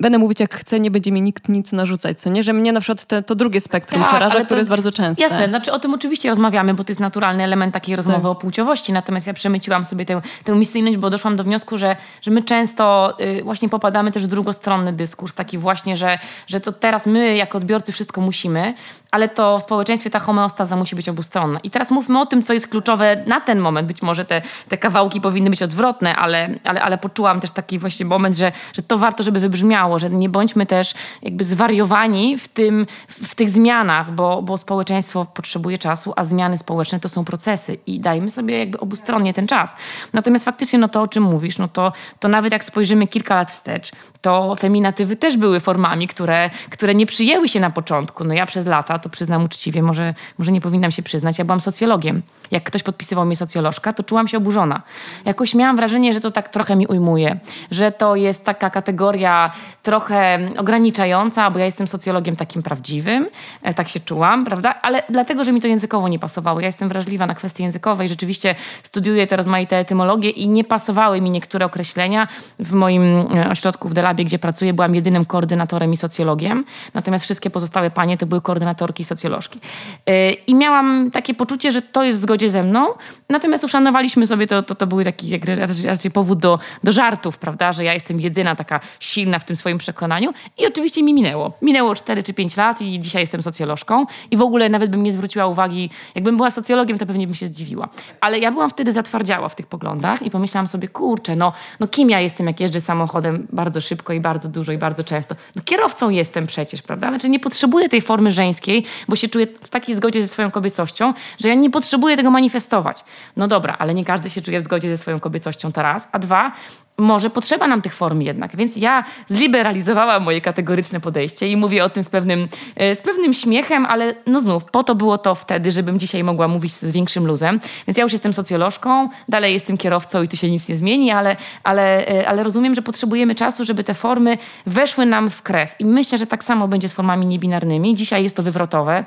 będę 0.00 0.18
mówić 0.18 0.40
jak 0.40 0.54
chcę, 0.54 0.80
nie 0.80 0.90
będzie 0.90 1.12
mi 1.12 1.22
nikt 1.22 1.48
nic 1.48 1.72
narzucać, 1.72 2.20
co 2.20 2.30
nie? 2.30 2.42
Że 2.42 2.52
mnie 2.52 2.72
na 2.72 2.80
przykład 2.80 3.04
te, 3.04 3.22
to 3.22 3.34
drugie 3.34 3.60
spektrum 3.60 4.02
tak, 4.02 4.10
przeraża, 4.10 4.44
które 4.44 4.60
jest 4.60 4.70
bardzo 4.70 4.92
częste. 4.92 5.22
Jasne, 5.22 5.48
znaczy 5.48 5.72
o 5.72 5.78
tym 5.78 5.94
oczywiście 5.94 6.28
rozmawiamy, 6.28 6.74
bo 6.74 6.84
to 6.84 6.90
jest 6.90 7.00
naturalny 7.00 7.44
element 7.44 7.74
takiej 7.74 7.96
rozmowy 7.96 8.22
tak. 8.22 8.30
o 8.30 8.34
płciowości, 8.34 8.92
natomiast 8.92 9.26
ja 9.26 9.34
przemyciłam 9.34 9.84
sobie 9.84 10.04
tę, 10.04 10.20
tę 10.44 10.54
misyjność, 10.54 10.96
bo 10.96 11.10
doszłam 11.10 11.36
do 11.36 11.44
wniosku, 11.44 11.76
że, 11.76 11.96
że 12.22 12.30
my 12.30 12.42
często 12.42 13.14
y, 13.20 13.44
właśnie 13.44 13.68
popadamy 13.68 14.12
też 14.12 14.24
w 14.24 14.26
drugostronny 14.26 14.92
dyskurs, 14.92 15.34
taki 15.34 15.58
właśnie, 15.58 15.96
że, 15.96 16.18
że 16.46 16.60
to 16.60 16.72
teraz 16.72 17.06
my 17.06 17.36
jako 17.36 17.58
odbiorcy 17.58 17.92
wszystko 17.92 18.20
musimy, 18.20 18.74
ale 19.10 19.28
to 19.28 19.58
w 19.58 19.62
społeczeństwie 19.62 20.10
ta 20.10 20.18
homeostaza 20.18 20.76
musi 20.76 20.96
być 20.96 21.08
obustronna. 21.08 21.60
I 21.62 21.70
teraz 21.70 21.90
mówmy 21.90 22.20
o 22.20 22.26
tym, 22.26 22.42
co 22.42 22.52
jest 22.52 22.68
kluczowe 22.68 23.22
na 23.26 23.40
ten 23.40 23.58
moment. 23.58 23.88
Być 23.88 24.02
może 24.02 24.24
te, 24.24 24.42
te 24.68 24.78
kawałki 24.78 25.20
powinny 25.20 25.50
być 25.50 25.62
odwrotne, 25.62 26.16
ale, 26.16 26.58
ale, 26.64 26.82
ale 26.82 26.98
poczułam 26.98 27.40
też 27.40 27.50
taki 27.50 27.78
właśnie 27.78 28.06
moment, 28.06 28.36
że, 28.36 28.52
że 28.72 28.82
to 28.82 28.98
warto, 28.98 29.22
żeby 29.22 29.40
wybrzmiało, 29.40 29.98
że 29.98 30.10
nie 30.10 30.28
bądźmy 30.28 30.66
też 30.66 30.94
jakby 31.22 31.44
zwariowani 31.44 32.38
w, 32.38 32.48
tym, 32.48 32.86
w 33.08 33.34
tych 33.34 33.50
zmianach, 33.50 34.12
bo, 34.12 34.42
bo 34.42 34.56
społeczeństwo 34.56 35.24
potrzebuje 35.34 35.78
czasu, 35.78 36.12
a 36.16 36.24
zmiany 36.24 36.58
społeczne 36.58 37.00
to 37.00 37.08
są 37.08 37.24
procesy 37.24 37.78
i 37.86 38.00
dajmy 38.00 38.30
sobie 38.30 38.58
jakby 38.58 38.80
obustronnie 38.80 39.34
ten 39.34 39.46
czas. 39.46 39.76
Natomiast 40.12 40.44
faktycznie 40.44 40.78
no 40.78 40.88
to, 40.88 41.02
o 41.02 41.06
czym 41.06 41.22
mówisz, 41.22 41.58
no 41.58 41.68
to, 41.68 41.92
to 42.20 42.28
nawet 42.28 42.52
jak 42.52 42.64
spojrzymy 42.64 43.06
kilka 43.06 43.34
lat 43.34 43.50
wstecz, 43.50 43.90
to 44.20 44.56
feminatywy 44.56 45.16
też 45.16 45.36
były 45.36 45.60
formami, 45.60 46.08
które, 46.08 46.50
które 46.70 46.94
nie 46.94 47.06
przyjęły 47.06 47.48
się 47.48 47.60
na 47.60 47.70
początku. 47.70 48.24
No 48.24 48.34
ja 48.34 48.46
przez 48.46 48.66
lata, 48.66 48.98
to 48.98 49.08
przyznam 49.08 49.44
uczciwie, 49.44 49.82
może, 49.82 50.14
może 50.38 50.52
nie 50.52 50.60
powinnam 50.60 50.90
się 50.90 51.02
przyznać, 51.02 51.38
ja 51.38 51.44
byłam 51.44 51.60
socjologiem. 51.60 52.22
Jak 52.50 52.64
ktoś 52.64 52.82
podpisywał 52.82 53.26
mnie 53.26 53.36
socjolożka, 53.36 53.92
to 53.92 54.02
czułam 54.02 54.28
się 54.28 54.38
oburzona. 54.38 54.82
Jakoś 55.24 55.54
miałam 55.54 55.76
wrażenie, 55.76 56.12
że 56.12 56.20
to 56.20 56.30
tak 56.30 56.48
trochę 56.48 56.76
mi 56.76 56.86
ujmuje, 56.86 57.38
że 57.70 57.92
to 57.92 58.16
jest 58.16 58.44
taka 58.44 58.70
kategoria 58.70 59.50
trochę 59.82 60.38
ograniczająca, 60.56 61.50
bo 61.50 61.58
ja 61.58 61.64
jestem 61.64 61.86
socjologiem 61.86 62.36
takim 62.36 62.62
prawdziwym, 62.62 63.26
e, 63.62 63.74
tak 63.74 63.88
się 63.88 64.00
czułam, 64.00 64.44
prawda? 64.44 64.74
Ale 64.82 65.02
dlatego, 65.08 65.44
że 65.44 65.52
mi 65.52 65.60
to 65.60 65.68
językowo 65.68 66.08
nie 66.08 66.18
pasowało. 66.18 66.60
Ja 66.60 66.66
jestem 66.66 66.88
wrażliwa 66.88 67.26
na 67.26 67.34
kwestie 67.34 67.64
językowe 67.64 68.04
i 68.04 68.08
rzeczywiście 68.08 68.54
studiuję 68.82 69.26
te 69.26 69.36
rozmaite 69.36 69.76
etymologie 69.76 70.30
i 70.30 70.48
nie 70.48 70.64
pasowały 70.64 71.20
mi 71.20 71.30
niektóre 71.30 71.66
określenia. 71.66 72.28
W 72.58 72.72
moim 72.72 73.18
e, 73.36 73.50
ośrodku 73.50 73.88
w 73.88 73.92
Delabie, 74.08 74.24
gdzie 74.24 74.38
pracuję, 74.38 74.74
byłam 74.74 74.94
jedynym 74.94 75.24
koordynatorem 75.24 75.92
i 75.92 75.96
socjologiem, 75.96 76.64
natomiast 76.94 77.24
wszystkie 77.24 77.50
pozostałe 77.50 77.90
panie 77.90 78.18
to 78.18 78.26
były 78.26 78.40
koordynatorki 78.40 79.02
i 79.02 79.04
socjolożki. 79.04 79.60
E, 80.06 80.32
I 80.32 80.54
miałam 80.54 81.10
takie 81.10 81.34
poczucie, 81.34 81.72
że 81.72 81.82
to 81.82 82.04
jest 82.04 82.18
w 82.18 82.22
zgodzie 82.22 82.50
ze 82.50 82.62
mną, 82.62 82.86
natomiast 83.28 83.64
uszanowaliśmy 83.64 84.26
sobie, 84.26 84.46
to, 84.46 84.62
to, 84.62 84.74
to 84.74 84.86
był 84.86 85.04
taki 85.04 85.40
raczej 85.84 86.10
powód 86.10 86.38
do, 86.38 86.58
do 86.84 86.92
żartów, 86.92 87.38
prawda, 87.38 87.72
że 87.72 87.84
ja 87.84 87.94
jestem 87.94 88.20
jedyna 88.20 88.56
taka 88.56 88.80
silna 89.00 89.38
w 89.38 89.44
tym 89.44 89.56
swoim 89.56 89.78
przekonaniu 89.78 90.32
i 90.58 90.66
oczywiście 90.66 91.02
mi 91.02 91.14
minęło. 91.14 91.52
Minęło 91.62 91.94
4 91.94 92.22
czy 92.22 92.34
5 92.34 92.56
lat 92.56 92.82
i 92.82 92.98
dzisiaj 92.98 93.22
jestem 93.22 93.42
socjolożką 93.42 94.06
i 94.30 94.36
w 94.36 94.42
ogóle 94.42 94.68
nawet 94.68 94.90
bym 94.90 95.02
nie 95.02 95.12
zwróciła 95.12 95.46
uwagi, 95.46 95.90
jakbym 96.14 96.36
była 96.36 96.50
socjologiem, 96.50 96.98
to 96.98 97.06
pewnie 97.06 97.26
bym 97.26 97.34
się 97.34 97.46
zdziwiła. 97.46 97.88
Ale 98.20 98.38
ja 98.38 98.52
byłam 98.52 98.70
wtedy 98.70 98.92
zatwardziała 98.92 99.48
w 99.48 99.54
tych 99.54 99.66
poglądach 99.66 100.22
i 100.22 100.30
pomyślałam 100.30 100.68
sobie, 100.68 100.88
kurczę, 100.88 101.36
no, 101.36 101.52
no 101.80 101.88
kim 101.88 102.10
ja 102.10 102.20
jestem, 102.20 102.46
jak 102.46 102.60
jeżdżę 102.60 102.80
samochodem 102.80 103.46
bardzo 103.52 103.80
szybko 103.80 103.97
i 104.12 104.20
bardzo 104.20 104.48
dużo 104.48 104.72
i 104.72 104.78
bardzo 104.78 105.04
często? 105.04 105.34
No 105.56 105.62
kierowcą 105.64 106.10
jestem 106.10 106.46
przecież, 106.46 106.82
prawda? 106.82 107.08
Znaczy 107.08 107.28
nie 107.28 107.40
potrzebuję 107.40 107.88
tej 107.88 108.00
formy 108.00 108.30
żeńskiej, 108.30 108.84
bo 109.08 109.16
się 109.16 109.28
czuję 109.28 109.46
w 109.62 109.68
takiej 109.68 109.94
zgodzie 109.94 110.22
ze 110.22 110.28
swoją 110.28 110.50
kobiecością, 110.50 111.14
że 111.40 111.48
ja 111.48 111.54
nie 111.54 111.70
potrzebuję 111.70 112.16
tego 112.16 112.30
manifestować. 112.30 113.04
No 113.36 113.48
dobra, 113.48 113.76
ale 113.78 113.94
nie 113.94 114.04
każdy 114.04 114.30
się 114.30 114.40
czuje 114.40 114.60
w 114.60 114.62
zgodzie 114.62 114.90
ze 114.90 114.98
swoją 114.98 115.20
kobiecością, 115.20 115.72
to 115.72 115.82
raz. 115.82 116.08
A 116.12 116.18
dwa, 116.18 116.52
może 116.98 117.30
potrzeba 117.30 117.66
nam 117.66 117.82
tych 117.82 117.94
form 117.94 118.20
jednak. 118.20 118.56
Więc 118.56 118.76
ja 118.76 119.04
zliberalizowałam 119.26 120.22
moje 120.22 120.40
kategoryczne 120.40 121.00
podejście 121.00 121.48
i 121.48 121.56
mówię 121.56 121.84
o 121.84 121.88
tym 121.88 122.02
z 122.02 122.08
pewnym, 122.08 122.48
e, 122.76 122.96
z 122.96 123.02
pewnym 123.02 123.32
śmiechem, 123.32 123.86
ale 123.86 124.14
no 124.26 124.40
znów, 124.40 124.64
po 124.64 124.82
to 124.82 124.94
było 124.94 125.18
to 125.18 125.34
wtedy, 125.34 125.70
żebym 125.70 125.98
dzisiaj 125.98 126.24
mogła 126.24 126.48
mówić 126.48 126.72
z 126.72 126.92
większym 126.92 127.26
luzem. 127.26 127.60
Więc 127.86 127.98
ja 127.98 128.04
już 128.04 128.12
jestem 128.12 128.32
socjolożką, 128.32 129.08
dalej 129.28 129.54
jestem 129.54 129.76
kierowcą 129.76 130.22
i 130.22 130.28
tu 130.28 130.36
się 130.36 130.50
nic 130.50 130.68
nie 130.68 130.76
zmieni, 130.76 131.10
ale, 131.10 131.36
ale, 131.64 132.08
e, 132.08 132.28
ale 132.28 132.42
rozumiem, 132.42 132.74
że 132.74 132.82
potrzebujemy 132.82 133.34
czasu, 133.34 133.64
żeby 133.64 133.84
te 133.84 133.94
formy 133.94 134.38
weszły 134.66 135.06
nam 135.06 135.30
w 135.30 135.42
krew. 135.42 135.74
I 135.78 135.84
myślę, 135.84 136.18
że 136.18 136.26
tak 136.26 136.44
samo 136.44 136.68
będzie 136.68 136.88
z 136.88 136.92
formami 136.92 137.26
niebinarnymi. 137.26 137.94
Dzisiaj 137.94 138.22
jest 138.22 138.36
to 138.36 138.42
wywrotowe. 138.42 139.04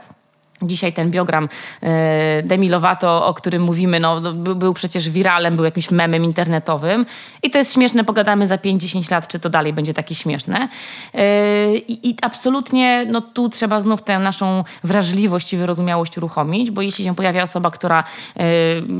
Dzisiaj 0.62 0.93
ten 0.93 1.12
biogram 1.12 1.50
e, 1.84 2.43
Demi 2.43 2.69
Lovato, 2.69 3.26
o 3.26 3.34
którym 3.34 3.62
mówimy, 3.62 4.00
no, 4.00 4.21
był 4.34 4.74
przecież 4.74 5.10
wiralem, 5.10 5.56
był 5.56 5.65
jakimś 5.65 5.91
memem 5.91 6.24
internetowym. 6.24 7.06
I 7.43 7.50
to 7.50 7.58
jest 7.58 7.74
śmieszne, 7.74 8.04
pogadamy 8.04 8.47
za 8.47 8.56
5-10 8.56 9.12
lat, 9.12 9.28
czy 9.28 9.39
to 9.39 9.50
dalej 9.50 9.74
będzie 9.74 9.93
takie 9.93 10.15
śmieszne. 10.15 10.67
E, 11.13 11.76
I, 11.76 12.10
I, 12.10 12.15
absolutnie 12.21 13.06
no, 13.12 13.21
tu 13.21 13.50
trzeba 13.50 13.80
znów 13.80 14.02
tę 14.02 14.19
naszą 14.19 14.63
wrażliwość 14.84 15.54
i 15.54 15.58
wyrozumiałość 15.58 16.17
uruchomić, 16.17 16.71
bo 16.71 16.82
jeśli 16.82 17.06
się 17.06 17.15
pojawia 17.15 17.43
osoba, 17.43 17.71
która 17.71 18.04
e, 18.38 18.43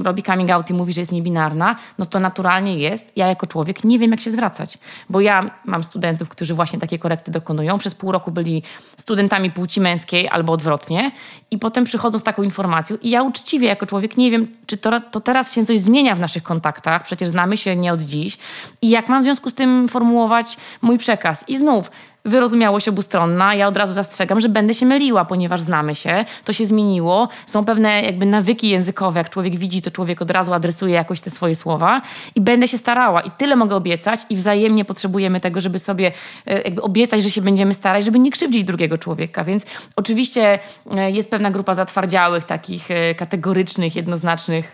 robi 0.04 0.24
coming 0.24 0.50
out 0.50 0.70
i 0.70 0.74
mówi, 0.74 0.94
że 0.94 1.02
jest 1.02 1.12
niebinarna, 1.12 1.76
no 1.98 2.06
to 2.06 2.20
naturalnie 2.20 2.78
jest. 2.78 3.12
Ja 3.16 3.28
jako 3.28 3.48
człowiek 3.48 3.84
nie 3.84 4.00
wiem, 4.00 4.12
jak 4.12 4.22
się 4.22 4.32
zwracać. 4.32 4.78
Bo 5.10 5.22
ja 5.22 5.52
mam 5.66 5.84
studentów, 5.84 6.30
którzy 6.30 6.54
właśnie 6.54 6.80
takie 6.80 7.00
korekty 7.00 7.32
dokonują. 7.32 7.78
Przez 7.78 7.96
pół 7.96 8.12
roku 8.12 8.32
byli 8.32 8.64
studentami 8.98 9.52
płci 9.52 9.82
męskiej 9.82 10.30
albo 10.30 10.54
odwrotnie 10.54 11.12
i 11.52 11.60
potem 11.60 11.84
przychodzą 11.84 12.20
z 12.20 12.24
taką 12.24 12.44
informacją. 12.44 12.98
I 13.02 13.10
ja 13.10 13.24
uczciwie 13.24 13.68
jako 13.68 13.86
człowiek 13.86 14.18
nie 14.18 14.32
wiem, 14.32 14.48
czy 14.66 14.78
to, 14.78 15.00
to 15.00 15.20
teraz 15.20 15.54
się 15.54 15.66
coś 15.66 15.80
zmienia 15.80 16.16
w 16.16 16.20
naszych 16.20 16.44
kontaktach, 16.44 17.04
przecież 17.04 17.30
znamy 17.30 17.58
się 17.58 17.76
nie 17.76 17.94
od 17.94 18.02
dziś. 18.02 18.38
I 18.82 18.90
jak 18.90 19.10
mam 19.10 19.22
w 19.22 19.24
związku 19.24 19.50
z 19.50 19.54
tym 19.54 19.88
formułować 19.88 20.58
mój 20.82 20.98
przekaz. 20.98 21.50
I 21.50 21.58
znów, 21.58 21.92
wyrozumiałość 22.26 22.88
obustronna. 22.88 23.56
Ja 23.56 23.68
od 23.68 23.78
razu 23.78 23.94
zastrzegam, 23.94 24.40
że 24.40 24.50
będę 24.50 24.74
się 24.74 24.86
myliła, 24.86 25.26
ponieważ 25.26 25.62
znamy 25.62 25.96
się, 25.96 26.26
to 26.46 26.54
się 26.54 26.66
zmieniło. 26.66 27.30
Są 27.46 27.66
pewne 27.66 28.02
jakby 28.02 28.26
nawyki 28.26 28.70
językowe, 28.70 29.20
jak 29.20 29.30
człowiek 29.30 29.56
widzi, 29.56 29.82
to 29.82 29.92
człowiek 29.92 30.22
od 30.22 30.32
razu 30.32 30.54
adresuje 30.54 30.94
jakoś 30.94 31.22
te 31.22 31.30
swoje 31.30 31.56
słowa 31.56 32.02
i 32.36 32.42
będę 32.42 32.68
się 32.68 32.78
starała 32.78 33.22
i 33.22 33.32
tyle 33.32 33.56
mogę 33.56 33.76
obiecać 33.76 34.20
i 34.30 34.36
wzajemnie 34.36 34.86
potrzebujemy 34.86 35.40
tego, 35.40 35.62
żeby 35.62 35.80
sobie 35.80 36.12
e, 36.46 36.62
jakby 36.62 36.82
obiecać, 36.82 37.24
że 37.24 37.30
się 37.30 37.42
będziemy 37.42 37.74
starać, 37.74 38.06
żeby 38.06 38.20
nie 38.20 38.32
krzywdzić 38.32 38.64
drugiego 38.64 38.98
człowieka. 38.98 39.44
Więc 39.44 39.66
oczywiście 39.96 40.60
e, 40.92 41.12
jest 41.12 41.32
pewna 41.32 41.52
grupa 41.52 41.74
zatwardziałych, 41.74 42.44
takich 42.44 42.92
e, 42.92 43.16
kategorycznych, 43.16 43.96
jednoznacznych 43.96 44.74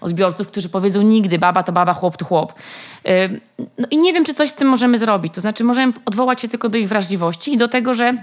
odbiorców, 0.00 0.48
którzy 0.48 0.68
powiedzą 0.68 1.02
nigdy 1.02 1.38
baba 1.38 1.62
to 1.62 1.72
baba, 1.72 1.94
chłop 1.94 2.16
to 2.16 2.24
chłop. 2.24 2.52
No 3.78 3.86
i 3.90 3.98
nie 3.98 4.12
wiem, 4.12 4.24
czy 4.24 4.34
coś 4.34 4.50
z 4.50 4.54
tym 4.54 4.68
możemy 4.68 4.98
zrobić. 4.98 5.34
To 5.34 5.40
znaczy 5.40 5.64
możemy 5.64 5.92
odwołać 6.04 6.40
się 6.40 6.48
tylko 6.48 6.68
do 6.68 6.78
ich 6.78 6.87
wrażliwości 6.88 7.52
i 7.52 7.56
do 7.56 7.68
tego, 7.68 7.94
że 7.94 8.22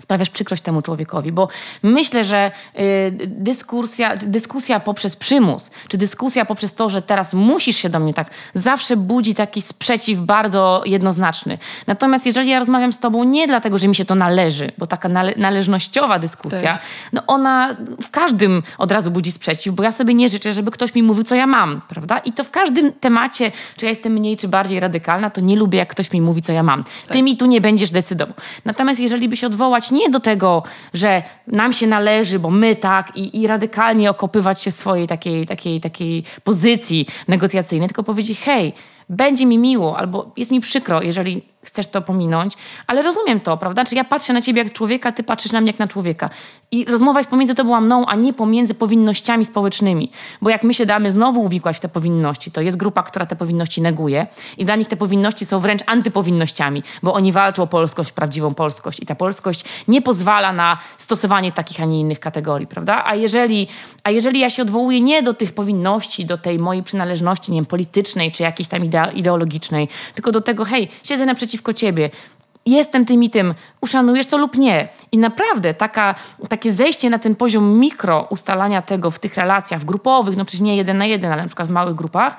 sprawiasz 0.00 0.30
przykrość 0.30 0.62
temu 0.62 0.82
człowiekowi, 0.82 1.32
bo 1.32 1.48
myślę, 1.82 2.24
że 2.24 2.52
y, 2.78 3.12
dyskusja, 3.26 4.16
dyskusja 4.16 4.80
poprzez 4.80 5.16
przymus, 5.16 5.70
czy 5.88 5.98
dyskusja 5.98 6.44
poprzez 6.44 6.74
to, 6.74 6.88
że 6.88 7.02
teraz 7.02 7.34
musisz 7.34 7.76
się 7.76 7.88
do 7.88 8.00
mnie 8.00 8.14
tak, 8.14 8.30
zawsze 8.54 8.96
budzi 8.96 9.34
taki 9.34 9.62
sprzeciw 9.62 10.20
bardzo 10.20 10.82
jednoznaczny. 10.86 11.58
Natomiast 11.86 12.26
jeżeli 12.26 12.50
ja 12.50 12.58
rozmawiam 12.58 12.92
z 12.92 12.98
tobą 12.98 13.24
nie 13.24 13.46
dlatego, 13.46 13.78
że 13.78 13.88
mi 13.88 13.94
się 13.94 14.04
to 14.04 14.14
należy, 14.14 14.72
bo 14.78 14.86
taka 14.86 15.08
nale 15.08 15.34
należnościowa 15.36 16.18
dyskusja, 16.18 16.72
tak. 16.72 16.82
no 17.12 17.22
ona 17.26 17.76
w 18.02 18.10
każdym 18.10 18.62
od 18.78 18.92
razu 18.92 19.10
budzi 19.10 19.32
sprzeciw, 19.32 19.74
bo 19.74 19.82
ja 19.82 19.92
sobie 19.92 20.14
nie 20.14 20.28
życzę, 20.28 20.52
żeby 20.52 20.70
ktoś 20.70 20.94
mi 20.94 21.02
mówił, 21.02 21.24
co 21.24 21.34
ja 21.34 21.46
mam, 21.46 21.80
prawda? 21.88 22.18
I 22.18 22.32
to 22.32 22.44
w 22.44 22.50
każdym 22.50 22.92
temacie, 22.92 23.52
czy 23.76 23.84
ja 23.86 23.90
jestem 23.90 24.12
mniej, 24.12 24.36
czy 24.36 24.48
bardziej 24.48 24.80
radykalna, 24.80 25.30
to 25.30 25.40
nie 25.40 25.56
lubię, 25.56 25.78
jak 25.78 25.88
ktoś 25.88 26.12
mi 26.12 26.20
mówi, 26.20 26.42
co 26.42 26.52
ja 26.52 26.62
mam. 26.62 26.84
Tak. 26.84 26.92
Ty 27.12 27.22
mi 27.22 27.36
tu 27.36 27.46
nie 27.46 27.60
będziesz 27.60 27.90
decydował. 27.90 28.34
Natomiast 28.64 29.00
jeżeli 29.00 29.28
by 29.28 29.36
się 29.36 29.46
odwołać 29.46 29.83
nie 29.90 30.10
do 30.10 30.20
tego, 30.20 30.62
że 30.94 31.22
nam 31.46 31.72
się 31.72 31.86
należy, 31.86 32.38
bo 32.38 32.50
my 32.50 32.76
tak 32.76 33.16
i, 33.16 33.40
i 33.40 33.46
radykalnie 33.46 34.10
okopywać 34.10 34.62
się 34.62 34.70
swojej 34.70 35.06
takiej, 35.06 35.46
takiej, 35.46 35.80
takiej 35.80 36.24
pozycji 36.44 37.06
negocjacyjnej, 37.28 37.88
tylko 37.88 38.02
powiedzieć, 38.02 38.40
hej, 38.40 38.72
będzie 39.08 39.46
mi 39.46 39.58
miło 39.58 39.98
albo 39.98 40.32
jest 40.36 40.50
mi 40.50 40.60
przykro, 40.60 41.02
jeżeli 41.02 41.42
chcesz 41.64 41.86
to 41.86 42.02
pominąć, 42.02 42.54
ale 42.86 43.02
rozumiem 43.02 43.40
to, 43.40 43.56
prawda? 43.56 43.84
Czy 43.84 43.94
ja 43.94 44.04
patrzę 44.04 44.32
na 44.32 44.42
ciebie 44.42 44.62
jak 44.62 44.72
człowieka, 44.72 45.12
ty 45.12 45.22
patrzysz 45.22 45.52
na 45.52 45.60
mnie 45.60 45.70
jak 45.70 45.78
na 45.78 45.88
człowieka. 45.88 46.30
I 46.70 46.84
rozmowa 46.84 47.20
jest 47.20 47.30
pomiędzy 47.30 47.54
tobą 47.54 47.76
a 47.76 47.80
mną, 47.80 48.06
a 48.06 48.14
nie 48.14 48.32
pomiędzy 48.32 48.74
powinnościami 48.74 49.44
społecznymi. 49.44 50.10
Bo 50.42 50.50
jak 50.50 50.62
my 50.62 50.74
się 50.74 50.86
damy 50.86 51.10
znowu 51.10 51.42
uwikłać 51.42 51.76
w 51.76 51.80
te 51.80 51.88
powinności, 51.88 52.50
to 52.50 52.60
jest 52.60 52.76
grupa, 52.76 53.02
która 53.02 53.26
te 53.26 53.36
powinności 53.36 53.82
neguje 53.82 54.26
i 54.58 54.64
dla 54.64 54.76
nich 54.76 54.88
te 54.88 54.96
powinności 54.96 55.44
są 55.44 55.60
wręcz 55.60 55.82
antypowinnościami, 55.86 56.82
bo 57.02 57.14
oni 57.14 57.32
walczą 57.32 57.62
o 57.62 57.66
polskość, 57.66 58.12
prawdziwą 58.12 58.54
polskość 58.54 59.02
i 59.02 59.06
ta 59.06 59.14
polskość 59.14 59.64
nie 59.88 60.02
pozwala 60.02 60.52
na 60.52 60.78
stosowanie 60.98 61.52
takich, 61.52 61.80
a 61.80 61.84
nie 61.84 62.00
innych 62.00 62.20
kategorii, 62.20 62.66
prawda? 62.66 63.02
A 63.06 63.14
jeżeli, 63.14 63.68
a 64.04 64.10
jeżeli 64.10 64.40
ja 64.40 64.50
się 64.50 64.62
odwołuję 64.62 65.00
nie 65.00 65.22
do 65.22 65.34
tych 65.34 65.52
powinności, 65.52 66.26
do 66.26 66.38
tej 66.38 66.58
mojej 66.58 66.82
przynależności, 66.82 67.52
nie 67.52 67.58
wiem, 67.58 67.66
politycznej 67.66 68.32
czy 68.32 68.42
jakiejś 68.42 68.68
tam 68.68 68.82
ideologicznej, 69.14 69.88
tylko 70.14 70.32
do 70.32 70.40
tego, 70.40 70.64
hej, 70.64 70.88
siedzę 71.04 71.26
naprzeciwko 71.54 71.72
ciebie, 71.72 72.10
jestem 72.66 73.04
tym 73.04 73.22
i 73.22 73.30
tym, 73.30 73.54
uszanujesz 73.80 74.26
to 74.26 74.38
lub 74.38 74.56
nie. 74.56 74.88
I 75.12 75.18
naprawdę 75.18 75.74
taka, 75.74 76.14
takie 76.48 76.72
zejście 76.72 77.10
na 77.10 77.18
ten 77.18 77.34
poziom 77.34 77.78
mikro 77.78 78.26
ustalania 78.30 78.82
tego 78.82 79.10
w 79.10 79.18
tych 79.18 79.36
relacjach, 79.36 79.84
grupowych, 79.84 80.36
no 80.36 80.44
przecież 80.44 80.60
nie 80.60 80.76
jeden 80.76 80.98
na 80.98 81.06
jeden, 81.06 81.32
ale 81.32 81.42
na 81.42 81.48
przykład 81.48 81.68
w 81.68 81.70
małych 81.70 81.94
grupach, 81.94 82.36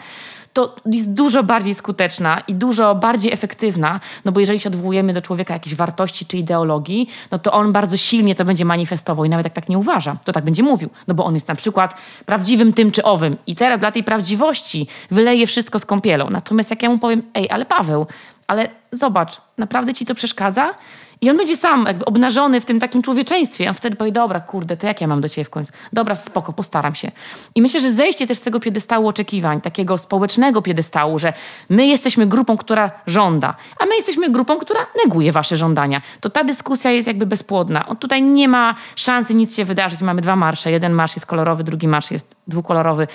to 0.54 0.76
jest 0.86 1.14
dużo 1.14 1.44
bardziej 1.44 1.74
skuteczna 1.74 2.42
i 2.48 2.56
dużo 2.56 2.96
bardziej 2.96 3.34
efektywna, 3.34 4.00
no 4.26 4.32
bo 4.32 4.40
jeżeli 4.40 4.60
się 4.60 4.70
odwołujemy 4.70 5.14
do 5.14 5.22
człowieka 5.22 5.54
jakiejś 5.54 5.76
wartości 5.76 6.26
czy 6.26 6.38
ideologii, 6.38 7.10
no 7.32 7.40
to 7.40 7.52
on 7.52 7.72
bardzo 7.72 7.98
silnie 7.98 8.36
to 8.36 8.46
będzie 8.46 8.66
manifestował 8.66 9.26
i 9.26 9.30
nawet 9.30 9.46
jak 9.46 9.54
tak 9.54 9.70
nie 9.70 9.78
uważa, 9.78 10.18
to 10.24 10.32
tak 10.32 10.46
będzie 10.46 10.64
mówił, 10.64 10.90
no 11.08 11.14
bo 11.14 11.26
on 11.26 11.34
jest 11.34 11.48
na 11.48 11.56
przykład 11.56 11.96
prawdziwym 12.26 12.74
tym 12.74 12.92
czy 12.92 13.04
owym 13.04 13.38
i 13.48 13.56
teraz 13.56 13.80
dla 13.80 13.92
tej 13.92 14.04
prawdziwości 14.04 14.88
wyleje 15.12 15.48
wszystko 15.48 15.80
z 15.80 15.86
kąpielą. 15.86 16.30
Natomiast 16.30 16.70
jak 16.70 16.84
ja 16.84 16.90
mu 16.90 17.00
powiem, 17.00 17.22
ej, 17.34 17.50
ale 17.50 17.66
Paweł, 17.66 18.08
ale 18.48 18.70
zobacz, 18.92 19.42
naprawdę 19.58 19.94
ci 19.94 20.06
to 20.06 20.16
przeszkadza? 20.16 20.74
I 21.22 21.30
on 21.30 21.38
będzie 21.38 21.58
sam 21.58 21.86
jakby 21.86 22.06
obnażony 22.06 22.62
w 22.62 22.66
tym 22.66 22.80
takim 22.80 23.02
człowieczeństwie. 23.02 23.70
On 23.70 23.74
wtedy 23.74 23.96
powie, 23.96 24.12
dobra, 24.12 24.40
kurde, 24.40 24.78
to 24.78 24.88
jak 24.88 25.02
ja 25.02 25.08
mam 25.08 25.22
do 25.22 25.30
ciebie 25.30 25.46
w 25.46 25.50
końcu? 25.50 25.72
Dobra, 25.94 26.16
spoko, 26.16 26.54
postaram 26.54 26.96
się. 26.96 27.12
I 27.56 27.62
myślę, 27.62 27.80
że 27.80 27.92
zejście 27.92 28.28
też 28.28 28.38
z 28.38 28.42
tego 28.42 28.60
piedestału 28.60 29.08
oczekiwań, 29.08 29.62
takiego 29.62 29.98
społecznego 29.98 30.62
piedestału, 30.62 31.20
że 31.20 31.34
my 31.70 31.88
jesteśmy 31.88 32.28
grupą, 32.28 32.58
która 32.58 32.92
żąda, 33.08 33.56
a 33.80 33.86
my 33.86 33.96
jesteśmy 33.96 34.30
grupą, 34.30 34.58
która 34.58 34.80
neguje 35.06 35.32
wasze 35.32 35.58
żądania. 35.58 36.02
To 36.20 36.30
ta 36.30 36.44
dyskusja 36.44 36.92
jest 36.92 37.08
jakby 37.08 37.26
bezpłodna. 37.26 37.88
On 37.88 37.98
tutaj 37.98 38.22
nie 38.22 38.48
ma 38.48 38.76
szansy 38.96 39.34
nic 39.34 39.56
się 39.56 39.66
wydarzyć. 39.66 40.02
Mamy 40.02 40.22
dwa 40.22 40.36
marsze. 40.36 40.72
Jeden 40.72 40.94
marsz 40.94 41.16
jest 41.16 41.26
kolorowy, 41.26 41.64
drugi 41.64 41.88
marsz 41.88 42.12
jest 42.12 42.36
dwukolorowy. 42.48 43.08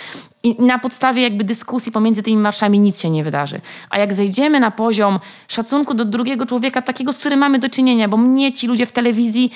I 0.43 0.63
na 0.63 0.79
podstawie 0.79 1.23
jakby 1.23 1.45
dyskusji 1.45 1.93
pomiędzy 1.93 2.23
tymi 2.23 2.37
marszami 2.37 2.79
nic 2.79 3.01
się 3.01 3.11
nie 3.11 3.25
wydarzy. 3.25 3.61
A 3.91 3.99
jak 3.99 4.13
zejdziemy 4.13 4.61
na 4.61 4.71
poziom 4.71 5.21
szacunku 5.49 5.95
do 5.95 6.05
drugiego 6.05 6.47
człowieka, 6.47 6.83
takiego, 6.83 7.13
z 7.13 7.19
którym 7.19 7.39
mamy 7.39 7.59
do 7.59 7.69
czynienia, 7.69 8.09
bo 8.09 8.17
mnie 8.17 8.53
ci 8.53 8.67
ludzie 8.67 8.87
w 8.87 8.93
telewizji 8.93 9.51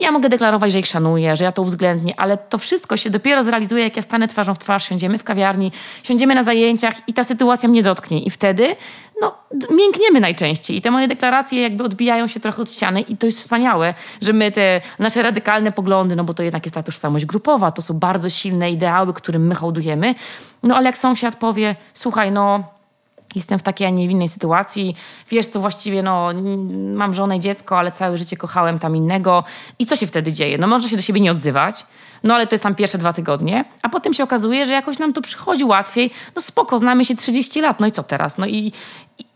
ja 0.00 0.12
mogę 0.12 0.28
deklarować, 0.28 0.72
że 0.72 0.78
ich 0.78 0.86
szanuję, 0.86 1.36
że 1.36 1.44
ja 1.44 1.52
to 1.52 1.62
uwzględnię, 1.62 2.14
ale 2.16 2.36
to 2.36 2.58
wszystko 2.58 2.96
się 2.96 3.10
dopiero 3.10 3.42
zrealizuje, 3.42 3.84
jak 3.84 3.96
ja 3.96 4.02
stanę 4.02 4.28
twarzą 4.28 4.54
w 4.54 4.58
twarz, 4.58 4.88
siądziemy 4.88 5.18
w 5.18 5.24
kawiarni, 5.24 5.72
siądziemy 6.02 6.34
na 6.34 6.42
zajęciach 6.42 6.94
i 7.08 7.12
ta 7.12 7.24
sytuacja 7.24 7.68
mnie 7.68 7.82
dotknie. 7.82 8.22
I 8.22 8.30
wtedy, 8.30 8.76
no, 9.20 9.34
miękniemy 9.70 10.20
najczęściej. 10.20 10.76
I 10.76 10.80
te 10.80 10.90
moje 10.90 11.08
deklaracje 11.08 11.62
jakby 11.62 11.84
odbijają 11.84 12.26
się 12.26 12.40
trochę 12.40 12.62
od 12.62 12.72
ściany 12.72 13.00
i 13.00 13.16
to 13.16 13.26
jest 13.26 13.38
wspaniałe, 13.38 13.94
że 14.22 14.32
my 14.32 14.50
te 14.50 14.80
nasze 14.98 15.22
radykalne 15.22 15.72
poglądy, 15.72 16.16
no 16.16 16.24
bo 16.24 16.34
to 16.34 16.42
jednak 16.42 16.64
jest 16.66 16.74
ta 16.74 16.82
tożsamość 16.82 17.26
grupowa, 17.26 17.70
to 17.70 17.82
są 17.82 17.94
bardzo 17.94 18.30
silne 18.30 18.70
ideały, 18.70 19.14
którym 19.14 19.46
my 19.46 19.54
hołdujemy. 19.54 20.14
No 20.62 20.76
ale 20.76 20.86
jak 20.86 20.98
sąsiad 20.98 21.36
powie, 21.36 21.76
słuchaj, 21.94 22.32
no 22.32 22.75
jestem 23.36 23.58
w 23.58 23.62
takiej, 23.62 23.86
a 23.86 23.90
nie 23.90 24.04
innej 24.04 24.28
sytuacji. 24.28 24.96
Wiesz 25.30 25.46
co, 25.46 25.60
właściwie 25.60 26.02
no, 26.02 26.30
mam 26.94 27.14
żonę 27.14 27.36
i 27.36 27.40
dziecko, 27.40 27.78
ale 27.78 27.92
całe 27.92 28.16
życie 28.16 28.36
kochałem 28.36 28.78
tam 28.78 28.96
innego. 28.96 29.44
I 29.78 29.86
co 29.86 29.96
się 29.96 30.06
wtedy 30.06 30.32
dzieje? 30.32 30.58
No 30.58 30.66
można 30.66 30.88
się 30.88 30.96
do 30.96 31.02
siebie 31.02 31.20
nie 31.20 31.30
odzywać, 31.30 31.86
no 32.22 32.34
ale 32.34 32.46
to 32.46 32.54
jest 32.54 32.62
tam 32.62 32.74
pierwsze 32.74 32.98
dwa 32.98 33.12
tygodnie, 33.12 33.64
a 33.82 33.88
potem 33.88 34.14
się 34.14 34.24
okazuje, 34.24 34.66
że 34.66 34.72
jakoś 34.72 34.98
nam 34.98 35.12
to 35.12 35.22
przychodzi 35.22 35.64
łatwiej. 35.64 36.10
No 36.36 36.42
spoko, 36.42 36.78
znamy 36.78 37.04
się 37.04 37.14
30 37.14 37.60
lat, 37.60 37.80
no 37.80 37.86
i 37.86 37.92
co 37.92 38.02
teraz? 38.02 38.38
No 38.38 38.46
i, 38.46 38.72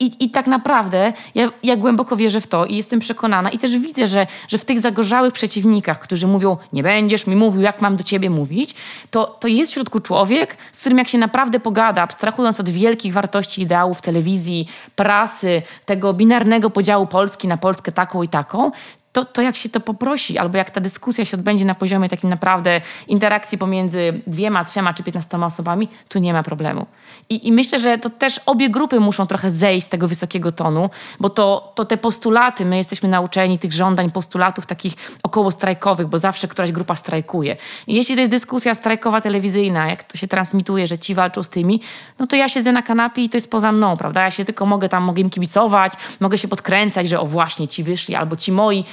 i, 0.00 0.24
i 0.24 0.30
tak 0.30 0.46
naprawdę 0.46 1.12
ja, 1.34 1.50
ja 1.62 1.76
głęboko 1.76 2.16
wierzę 2.16 2.40
w 2.40 2.46
to 2.46 2.66
i 2.66 2.76
jestem 2.76 3.00
przekonana 3.00 3.50
i 3.50 3.58
też 3.58 3.78
widzę, 3.78 4.06
że, 4.06 4.26
że 4.48 4.58
w 4.58 4.64
tych 4.64 4.80
zagorzałych 4.80 5.32
przeciwnikach, 5.32 5.98
którzy 5.98 6.26
mówią, 6.26 6.56
nie 6.72 6.82
będziesz 6.82 7.26
mi 7.26 7.36
mówił, 7.36 7.62
jak 7.62 7.80
mam 7.80 7.96
do 7.96 8.02
ciebie 8.02 8.30
mówić, 8.30 8.74
to, 9.10 9.26
to 9.26 9.48
jest 9.48 9.72
w 9.72 9.74
środku 9.74 10.00
człowiek, 10.00 10.56
z 10.72 10.80
którym 10.80 10.98
jak 10.98 11.08
się 11.08 11.18
naprawdę 11.18 11.60
pogada, 11.60 12.02
abstrahując 12.02 12.60
od 12.60 12.68
wielkich 12.68 13.12
wartości 13.12 13.62
ideałów 13.62 14.00
telewizji, 14.00 14.68
prasy, 14.96 15.62
tego 15.86 16.12
binarnego 16.12 16.70
podziału 16.70 17.06
Polski 17.06 17.48
na 17.48 17.56
Polskę 17.56 17.92
taką 17.92 18.22
i 18.22 18.28
taką, 18.28 18.70
to, 19.12 19.24
to 19.24 19.42
jak 19.42 19.56
się 19.56 19.68
to 19.68 19.80
poprosi, 19.80 20.38
albo 20.38 20.58
jak 20.58 20.70
ta 20.70 20.80
dyskusja 20.80 21.24
się 21.24 21.36
odbędzie 21.36 21.64
na 21.64 21.74
poziomie 21.74 22.08
takim 22.08 22.30
naprawdę 22.30 22.80
interakcji 23.08 23.58
pomiędzy 23.58 24.20
dwiema, 24.26 24.64
trzema 24.64 24.94
czy 24.94 25.02
piętnastoma 25.02 25.46
osobami, 25.46 25.88
tu 26.08 26.18
nie 26.18 26.32
ma 26.32 26.42
problemu. 26.42 26.86
I, 27.28 27.48
I, 27.48 27.52
myślę, 27.52 27.78
że 27.78 27.98
to 27.98 28.10
też 28.10 28.40
obie 28.46 28.70
grupy 28.70 29.00
muszą 29.00 29.26
trochę 29.26 29.50
zejść 29.50 29.86
z 29.86 29.88
tego 29.88 30.08
wysokiego 30.08 30.52
tonu, 30.52 30.90
bo 31.20 31.30
to, 31.30 31.72
to 31.74 31.84
te 31.84 31.96
postulaty, 31.96 32.66
my 32.66 32.76
jesteśmy 32.76 33.08
nauczeni 33.08 33.58
tych 33.58 33.72
żądań, 33.72 34.10
postulatów 34.10 34.66
takich 34.66 34.94
około 35.22 35.50
strajkowych, 35.50 36.06
bo 36.06 36.18
zawsze 36.18 36.48
któraś 36.48 36.72
grupa 36.72 36.96
strajkuje. 36.96 37.56
I 37.86 37.94
jeśli 37.94 38.14
to 38.14 38.20
jest 38.20 38.30
dyskusja 38.30 38.74
strajkowa 38.74 39.20
telewizyjna, 39.20 39.88
jak 39.88 40.04
to 40.04 40.16
się 40.16 40.28
transmituje, 40.28 40.86
że 40.86 40.98
ci 40.98 41.14
walczą 41.14 41.42
z 41.42 41.48
tymi, 41.48 41.80
no 42.18 42.26
to 42.26 42.36
ja 42.36 42.48
siedzę 42.48 42.72
na 42.72 42.82
kanapie 42.82 43.22
i 43.22 43.28
to 43.28 43.36
jest 43.36 43.50
poza 43.50 43.72
mną, 43.72 43.96
prawda? 43.96 44.22
Ja 44.22 44.30
się 44.30 44.44
tylko 44.44 44.66
mogę 44.66 44.88
tam, 44.88 45.02
mogę 45.02 45.22
im 45.22 45.30
kibicować, 45.30 45.92
mogę 46.20 46.38
się 46.38 46.48
podkręcać, 46.48 47.08
że 47.08 47.20
o 47.20 47.26
właśnie 47.26 47.68
ci 47.68 47.82
wyszli, 47.82 48.14
albo 48.14 48.36
ci 48.36 48.52
moi, 48.52 48.84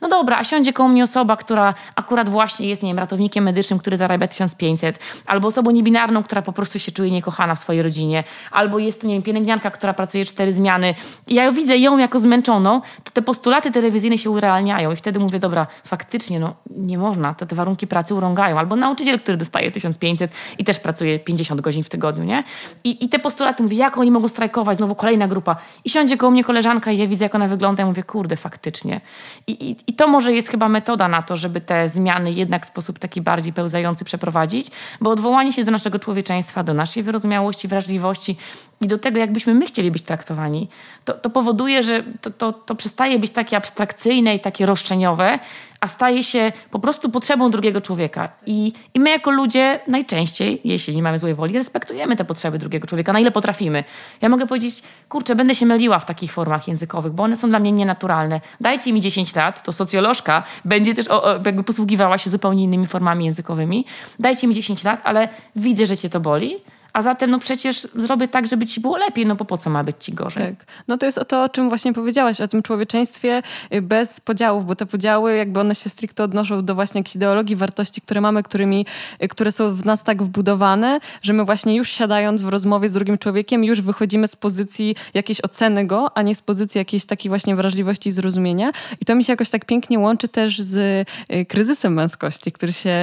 no 0.00 0.08
dobra, 0.08 0.38
a 0.38 0.44
siądzie 0.44 0.72
koło 0.72 0.88
mnie 0.88 1.02
osoba, 1.02 1.36
która 1.36 1.74
akurat 1.94 2.28
właśnie 2.28 2.68
jest, 2.68 2.82
nie 2.82 2.88
wiem, 2.88 2.98
ratownikiem 2.98 3.44
medycznym, 3.44 3.78
który 3.78 3.96
zarabia 3.96 4.26
1500, 4.26 4.98
albo 5.26 5.48
osobą 5.48 5.70
niebinarną, 5.70 6.22
która 6.22 6.42
po 6.42 6.52
prostu 6.52 6.78
się 6.78 6.92
czuje 6.92 7.10
niekochana 7.10 7.54
w 7.54 7.58
swojej 7.58 7.82
rodzinie, 7.82 8.24
albo 8.50 8.78
jest 8.78 9.00
to, 9.00 9.06
nie 9.06 9.14
wiem, 9.14 9.22
pielęgniarka, 9.22 9.70
która 9.70 9.94
pracuje 9.94 10.24
cztery 10.24 10.52
zmiany. 10.52 10.94
I 11.28 11.34
ja 11.34 11.52
widzę 11.52 11.76
ją 11.76 11.98
jako 11.98 12.18
zmęczoną, 12.18 12.80
to 13.04 13.10
te 13.12 13.22
postulaty 13.22 13.70
telewizyjne 13.70 14.18
się 14.18 14.30
urealniają 14.30 14.92
i 14.92 14.96
wtedy 14.96 15.18
mówię, 15.18 15.38
dobra, 15.38 15.66
faktycznie, 15.84 16.40
no 16.40 16.54
nie 16.70 16.98
można, 16.98 17.34
to 17.34 17.46
te 17.46 17.56
warunki 17.56 17.86
pracy 17.86 18.14
urągają. 18.14 18.58
Albo 18.58 18.76
nauczyciel, 18.76 19.20
który 19.20 19.36
dostaje 19.36 19.70
1500 19.70 20.32
i 20.58 20.64
też 20.64 20.78
pracuje 20.78 21.18
50 21.18 21.60
godzin 21.60 21.82
w 21.84 21.88
tygodniu, 21.88 22.24
nie? 22.24 22.44
I, 22.84 23.04
i 23.04 23.08
te 23.08 23.18
postulaty, 23.18 23.62
mówię, 23.62 23.76
jak 23.76 23.98
oni 23.98 24.10
mogą 24.10 24.28
strajkować, 24.28 24.76
znowu 24.76 24.94
kolejna 24.94 25.28
grupa. 25.28 25.56
I 25.84 25.90
siądzie 25.90 26.16
koło 26.16 26.30
mnie 26.32 26.44
koleżanka 26.44 26.92
i 26.92 26.98
ja 26.98 27.06
widzę, 27.06 27.24
jak 27.24 27.34
ona 27.34 27.48
wygląda 27.48 27.82
i 27.82 27.86
mówię, 27.86 28.02
kurde, 28.02 28.36
faktycznie. 28.36 29.00
I, 29.46 29.70
i, 29.70 29.76
i 29.86 29.92
to 29.92 30.08
może 30.08 30.32
jest 30.32 30.48
chyba 30.48 30.68
metoda 30.68 31.08
na 31.08 31.22
to, 31.22 31.36
żeby 31.36 31.60
te 31.60 31.88
zmiany 31.88 32.32
jednak 32.32 32.64
w 32.64 32.68
sposób 32.68 32.98
taki 32.98 33.20
bardziej 33.20 33.52
pełzający 33.52 34.04
przeprowadzić, 34.04 34.70
bo 35.00 35.10
odwołanie 35.10 35.52
się 35.52 35.64
do 35.64 35.72
naszego 35.72 35.98
człowieczeństwa, 35.98 36.62
do 36.62 36.74
naszej 36.74 37.02
wyrozumiałości, 37.02 37.68
wrażliwości 37.68 38.36
i 38.80 38.86
do 38.86 38.98
tego, 38.98 39.18
jakbyśmy 39.18 39.54
my 39.54 39.66
chcieli 39.66 39.90
być 39.90 40.02
traktowani, 40.02 40.68
to, 41.04 41.12
to 41.14 41.30
powoduje, 41.30 41.82
że 41.82 42.02
to, 42.20 42.30
to, 42.30 42.52
to 42.52 42.74
przestaje 42.74 43.18
być 43.18 43.30
takie 43.30 43.56
abstrakcyjne 43.56 44.34
i 44.34 44.40
takie 44.40 44.66
roszczeniowe, 44.66 45.38
a 45.86 45.88
staje 45.88 46.24
się 46.24 46.52
po 46.70 46.78
prostu 46.78 47.10
potrzebą 47.10 47.50
drugiego 47.50 47.80
człowieka. 47.80 48.28
I, 48.46 48.72
I 48.94 49.00
my 49.00 49.10
jako 49.10 49.30
ludzie 49.30 49.80
najczęściej, 49.86 50.60
jeśli 50.64 50.96
nie 50.96 51.02
mamy 51.02 51.18
złej 51.18 51.34
woli, 51.34 51.54
respektujemy 51.54 52.16
te 52.16 52.24
potrzeby 52.24 52.58
drugiego 52.58 52.86
człowieka, 52.86 53.12
na 53.12 53.20
ile 53.20 53.30
potrafimy. 53.30 53.84
Ja 54.20 54.28
mogę 54.28 54.46
powiedzieć, 54.46 54.82
kurczę, 55.08 55.34
będę 55.34 55.54
się 55.54 55.66
myliła 55.66 55.98
w 55.98 56.04
takich 56.04 56.32
formach 56.32 56.68
językowych, 56.68 57.12
bo 57.12 57.22
one 57.22 57.36
są 57.36 57.48
dla 57.48 57.58
mnie 57.58 57.72
nienaturalne. 57.72 58.40
Dajcie 58.60 58.92
mi 58.92 59.00
10 59.00 59.36
lat, 59.36 59.62
to 59.62 59.72
socjolożka 59.72 60.42
będzie 60.64 60.94
też 60.94 61.08
o, 61.08 61.22
o, 61.22 61.32
jakby 61.32 61.64
posługiwała 61.64 62.18
się 62.18 62.30
zupełnie 62.30 62.64
innymi 62.64 62.86
formami 62.86 63.24
językowymi. 63.24 63.84
Dajcie 64.18 64.48
mi 64.48 64.54
10 64.54 64.84
lat, 64.84 65.00
ale 65.04 65.28
widzę, 65.56 65.86
że 65.86 65.96
cię 65.96 66.10
to 66.10 66.20
boli 66.20 66.56
a 66.96 67.02
zatem 67.02 67.30
no 67.30 67.38
przecież 67.38 67.88
zrobię 67.94 68.28
tak, 68.28 68.46
żeby 68.46 68.66
ci 68.66 68.80
było 68.80 68.96
lepiej, 68.96 69.26
no 69.26 69.36
bo 69.36 69.44
po 69.44 69.56
co 69.56 69.70
ma 69.70 69.84
być 69.84 69.96
ci 70.00 70.12
gorzej? 70.12 70.56
Tak. 70.56 70.66
No 70.88 70.98
to 70.98 71.06
jest 71.06 71.18
o 71.18 71.24
to, 71.24 71.44
o 71.44 71.48
czym 71.48 71.68
właśnie 71.68 71.92
powiedziałaś, 71.92 72.40
o 72.40 72.48
tym 72.48 72.62
człowieczeństwie 72.62 73.42
y, 73.74 73.82
bez 73.82 74.20
podziałów, 74.20 74.66
bo 74.66 74.76
te 74.76 74.86
podziały 74.86 75.36
jakby 75.36 75.60
one 75.60 75.74
się 75.74 75.90
stricte 75.90 76.24
odnoszą 76.24 76.64
do 76.64 76.74
właśnie 76.74 76.98
jakichś 76.98 77.16
ideologii, 77.16 77.56
wartości, 77.56 78.00
które 78.00 78.20
mamy, 78.20 78.42
którymi, 78.42 78.86
y, 79.22 79.28
które 79.28 79.52
są 79.52 79.74
w 79.74 79.84
nas 79.84 80.02
tak 80.02 80.22
wbudowane, 80.22 81.00
że 81.22 81.32
my 81.32 81.44
właśnie 81.44 81.76
już 81.76 81.90
siadając 81.90 82.42
w 82.42 82.48
rozmowie 82.48 82.88
z 82.88 82.92
drugim 82.92 83.18
człowiekiem, 83.18 83.64
już 83.64 83.80
wychodzimy 83.80 84.28
z 84.28 84.36
pozycji 84.36 84.96
jakiejś 85.14 85.44
oceny 85.44 85.86
go, 85.86 86.16
a 86.16 86.22
nie 86.22 86.34
z 86.34 86.42
pozycji 86.42 86.78
jakiejś 86.78 87.04
takiej 87.04 87.28
właśnie 87.28 87.56
wrażliwości 87.56 88.08
i 88.08 88.12
zrozumienia. 88.12 88.70
I 89.00 89.04
to 89.04 89.14
mi 89.14 89.24
się 89.24 89.32
jakoś 89.32 89.50
tak 89.50 89.64
pięknie 89.64 89.98
łączy 89.98 90.28
też 90.28 90.58
z 90.58 91.06
y, 91.32 91.44
kryzysem 91.44 91.94
męskości, 91.94 92.52
który 92.52 92.72
się, 92.72 92.96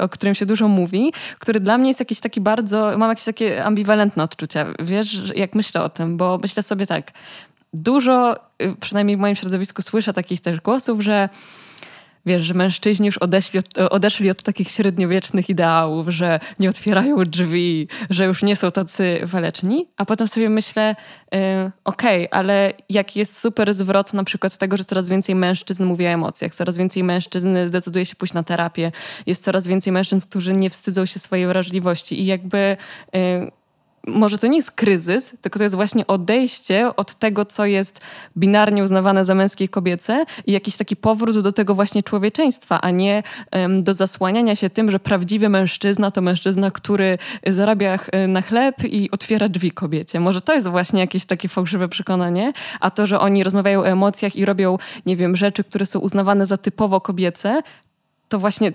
o 0.00 0.08
którym 0.08 0.34
się 0.34 0.46
dużo 0.46 0.68
mówi, 0.68 1.12
który 1.38 1.60
dla 1.60 1.78
mnie 1.78 1.88
jest 1.88 2.00
jakiś 2.00 2.20
taki 2.20 2.40
bardzo, 2.40 2.98
mam 2.98 3.10
jakiś 3.10 3.24
taki 3.24 3.35
takie 3.36 3.64
ambiwalentne 3.64 4.22
odczucia, 4.22 4.66
wiesz, 4.78 5.32
jak 5.34 5.54
myślę 5.54 5.82
o 5.82 5.88
tym, 5.88 6.16
bo 6.16 6.38
myślę 6.42 6.62
sobie 6.62 6.86
tak, 6.86 7.12
dużo, 7.72 8.36
y, 8.62 8.74
przynajmniej 8.80 9.16
w 9.16 9.20
moim 9.20 9.36
środowisku 9.36 9.82
słyszę 9.82 10.12
takich 10.12 10.40
też 10.40 10.60
głosów, 10.60 11.00
że 11.02 11.28
wiesz, 12.26 12.42
że 12.42 12.54
mężczyźni 12.54 13.06
już 13.06 13.18
odeszli 13.18 13.58
od, 13.58 13.78
odeszli 13.78 14.30
od 14.30 14.42
takich 14.42 14.70
średniowiecznych 14.70 15.48
ideałów, 15.48 16.08
że 16.08 16.40
nie 16.58 16.70
otwierają 16.70 17.16
drzwi, 17.24 17.88
że 18.10 18.24
już 18.24 18.42
nie 18.42 18.56
są 18.56 18.70
tacy 18.70 19.20
waleczni, 19.22 19.88
a 19.96 20.04
potem 20.04 20.28
sobie 20.28 20.48
myślę, 20.48 20.96
yy, 21.32 21.38
okej, 21.84 22.28
okay, 22.28 22.38
ale 22.40 22.72
jaki 22.88 23.18
jest 23.18 23.40
super 23.40 23.74
zwrot 23.74 24.12
na 24.12 24.24
przykład 24.24 24.58
tego, 24.58 24.76
że 24.76 24.84
coraz 24.84 25.08
więcej 25.08 25.34
mężczyzn 25.34 25.84
mówi 25.84 26.06
o 26.06 26.08
emocjach, 26.08 26.54
coraz 26.54 26.76
więcej 26.76 27.04
mężczyzn 27.04 27.56
decyduje 27.70 28.04
się 28.04 28.16
pójść 28.16 28.34
na 28.34 28.42
terapię, 28.42 28.92
jest 29.26 29.44
coraz 29.44 29.66
więcej 29.66 29.92
mężczyzn, 29.92 30.28
którzy 30.28 30.52
nie 30.52 30.70
wstydzą 30.70 31.06
się 31.06 31.18
swojej 31.18 31.46
wrażliwości 31.46 32.20
i 32.20 32.26
jakby... 32.26 32.76
Yy, 33.12 33.50
może 34.06 34.38
to 34.38 34.46
nie 34.46 34.56
jest 34.56 34.70
kryzys, 34.70 35.36
tylko 35.40 35.58
to 35.58 35.62
jest 35.62 35.74
właśnie 35.74 36.06
odejście 36.06 36.90
od 36.96 37.14
tego, 37.14 37.44
co 37.44 37.66
jest 37.66 38.00
binarnie 38.36 38.84
uznawane 38.84 39.24
za 39.24 39.34
męskie 39.34 39.64
i 39.64 39.68
kobiece 39.68 40.24
i 40.46 40.52
jakiś 40.52 40.76
taki 40.76 40.96
powrót 40.96 41.38
do 41.38 41.52
tego 41.52 41.74
właśnie 41.74 42.02
człowieczeństwa, 42.02 42.80
a 42.80 42.90
nie 42.90 43.22
um, 43.52 43.82
do 43.82 43.94
zasłaniania 43.94 44.56
się 44.56 44.70
tym, 44.70 44.90
że 44.90 45.00
prawdziwy 45.00 45.48
mężczyzna 45.48 46.10
to 46.10 46.20
mężczyzna, 46.20 46.70
który 46.70 47.18
zarabia 47.46 47.98
na 48.28 48.42
chleb 48.42 48.84
i 48.84 49.10
otwiera 49.10 49.48
drzwi 49.48 49.70
kobiecie. 49.70 50.20
Może 50.20 50.40
to 50.40 50.54
jest 50.54 50.68
właśnie 50.68 51.00
jakieś 51.00 51.24
takie 51.24 51.48
fałszywe 51.48 51.88
przekonanie, 51.88 52.52
a 52.80 52.90
to, 52.90 53.06
że 53.06 53.20
oni 53.20 53.44
rozmawiają 53.44 53.80
o 53.80 53.88
emocjach 53.88 54.36
i 54.36 54.44
robią, 54.44 54.78
nie 55.06 55.16
wiem, 55.16 55.36
rzeczy, 55.36 55.64
które 55.64 55.86
są 55.86 55.98
uznawane 55.98 56.46
za 56.46 56.56
typowo 56.56 57.00
kobiece, 57.00 57.62
to 58.28 58.38
właśnie 58.38 58.72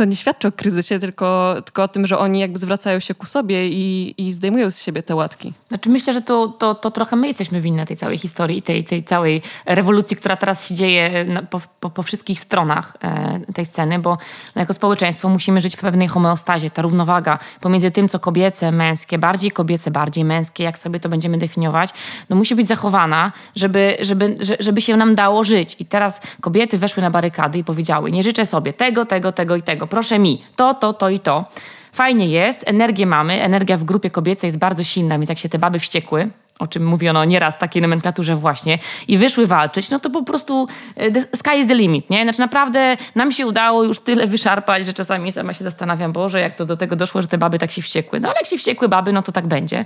to 0.00 0.04
nie 0.04 0.16
świadczy 0.16 0.48
o 0.48 0.52
kryzysie, 0.52 0.98
tylko, 0.98 1.56
tylko 1.64 1.82
o 1.82 1.88
tym, 1.88 2.06
że 2.06 2.18
oni 2.18 2.40
jakby 2.40 2.58
zwracają 2.58 3.00
się 3.00 3.14
ku 3.14 3.26
sobie 3.26 3.68
i, 3.68 4.14
i 4.18 4.32
zdejmują 4.32 4.70
z 4.70 4.78
siebie 4.82 5.02
te 5.02 5.14
łatki. 5.14 5.52
Znaczy 5.68 5.90
myślę, 5.90 6.12
że 6.12 6.22
to, 6.22 6.48
to, 6.48 6.74
to 6.74 6.90
trochę 6.90 7.16
my 7.16 7.26
jesteśmy 7.26 7.60
winne 7.60 7.86
tej 7.86 7.96
całej 7.96 8.18
historii 8.18 8.58
i 8.58 8.62
tej, 8.62 8.84
tej 8.84 9.04
całej 9.04 9.42
rewolucji, 9.66 10.16
która 10.16 10.36
teraz 10.36 10.68
się 10.68 10.74
dzieje 10.74 11.24
na, 11.24 11.42
po, 11.42 11.60
po, 11.80 11.90
po, 11.90 12.02
wszystkich 12.02 12.40
stronach 12.40 12.96
e, 13.02 13.40
tej 13.54 13.64
sceny, 13.64 13.98
bo 13.98 14.10
no, 14.56 14.60
jako 14.60 14.72
społeczeństwo 14.72 15.28
musimy 15.28 15.60
żyć 15.60 15.76
w 15.76 15.80
pewnej 15.80 16.08
homeostazie. 16.08 16.70
Ta 16.70 16.82
równowaga 16.82 17.38
pomiędzy 17.60 17.90
tym, 17.90 18.08
co 18.08 18.18
kobiece, 18.18 18.72
męskie, 18.72 19.18
bardziej 19.18 19.50
kobiece, 19.50 19.90
bardziej 19.90 20.24
męskie, 20.24 20.64
jak 20.64 20.78
sobie 20.78 21.00
to 21.00 21.08
będziemy 21.08 21.38
definiować, 21.38 21.90
no 22.30 22.36
musi 22.36 22.54
być 22.54 22.68
zachowana, 22.68 23.32
żeby, 23.56 23.96
żeby, 24.00 24.36
żeby 24.60 24.80
się 24.80 24.96
nam 24.96 25.14
dało 25.14 25.44
żyć. 25.44 25.76
I 25.78 25.84
teraz 25.84 26.20
kobiety 26.40 26.78
weszły 26.78 27.02
na 27.02 27.10
barykady 27.10 27.58
i 27.58 27.64
powiedziały, 27.64 28.10
nie 28.10 28.22
życzę 28.22 28.46
sobie 28.46 28.72
tego, 28.80 29.04
tego, 29.06 29.32
tego 29.32 29.56
i 29.56 29.62
tego 29.62 29.86
proszę 29.86 30.18
mi 30.18 30.42
to, 30.56 30.74
to, 30.74 30.92
to 30.92 31.08
i 31.10 31.18
to. 31.18 31.44
Fajnie 31.92 32.26
jest, 32.26 32.62
energię 32.66 33.06
mamy, 33.06 33.42
energia 33.42 33.76
w 33.76 33.84
grupie 33.84 34.10
kobiecej 34.10 34.48
jest 34.48 34.58
bardzo 34.58 34.84
silna, 34.84 35.18
więc 35.18 35.28
jak 35.28 35.38
się 35.38 35.48
te 35.48 35.58
baby 35.58 35.78
wściekły, 35.78 36.30
o 36.60 36.66
czym 36.66 36.86
mówiono 36.86 37.24
nieraz 37.24 37.58
takiej 37.58 37.82
nomenklaturze 37.82 38.36
właśnie, 38.36 38.78
i 39.08 39.18
wyszły 39.18 39.46
walczyć, 39.46 39.90
no 39.90 40.00
to 40.00 40.10
po 40.10 40.22
prostu 40.22 40.68
e, 40.96 41.20
sky 41.20 41.56
is 41.58 41.66
the 41.66 41.74
limit, 41.74 42.10
nie? 42.10 42.22
Znaczy 42.22 42.40
naprawdę 42.40 42.96
nam 43.14 43.32
się 43.32 43.46
udało 43.46 43.84
już 43.84 43.98
tyle 43.98 44.26
wyszarpać, 44.26 44.86
że 44.86 44.92
czasami 44.92 45.32
sama 45.32 45.54
się 45.54 45.64
zastanawiam, 45.64 46.12
Boże, 46.12 46.40
jak 46.40 46.56
to 46.56 46.64
do 46.64 46.76
tego 46.76 46.96
doszło, 46.96 47.22
że 47.22 47.28
te 47.28 47.38
baby 47.38 47.58
tak 47.58 47.70
się 47.70 47.82
wściekły. 47.82 48.20
No 48.20 48.28
ale 48.28 48.36
jak 48.36 48.46
się 48.46 48.56
wściekły 48.56 48.88
baby, 48.88 49.12
no 49.12 49.22
to 49.22 49.32
tak 49.32 49.46
będzie. 49.46 49.84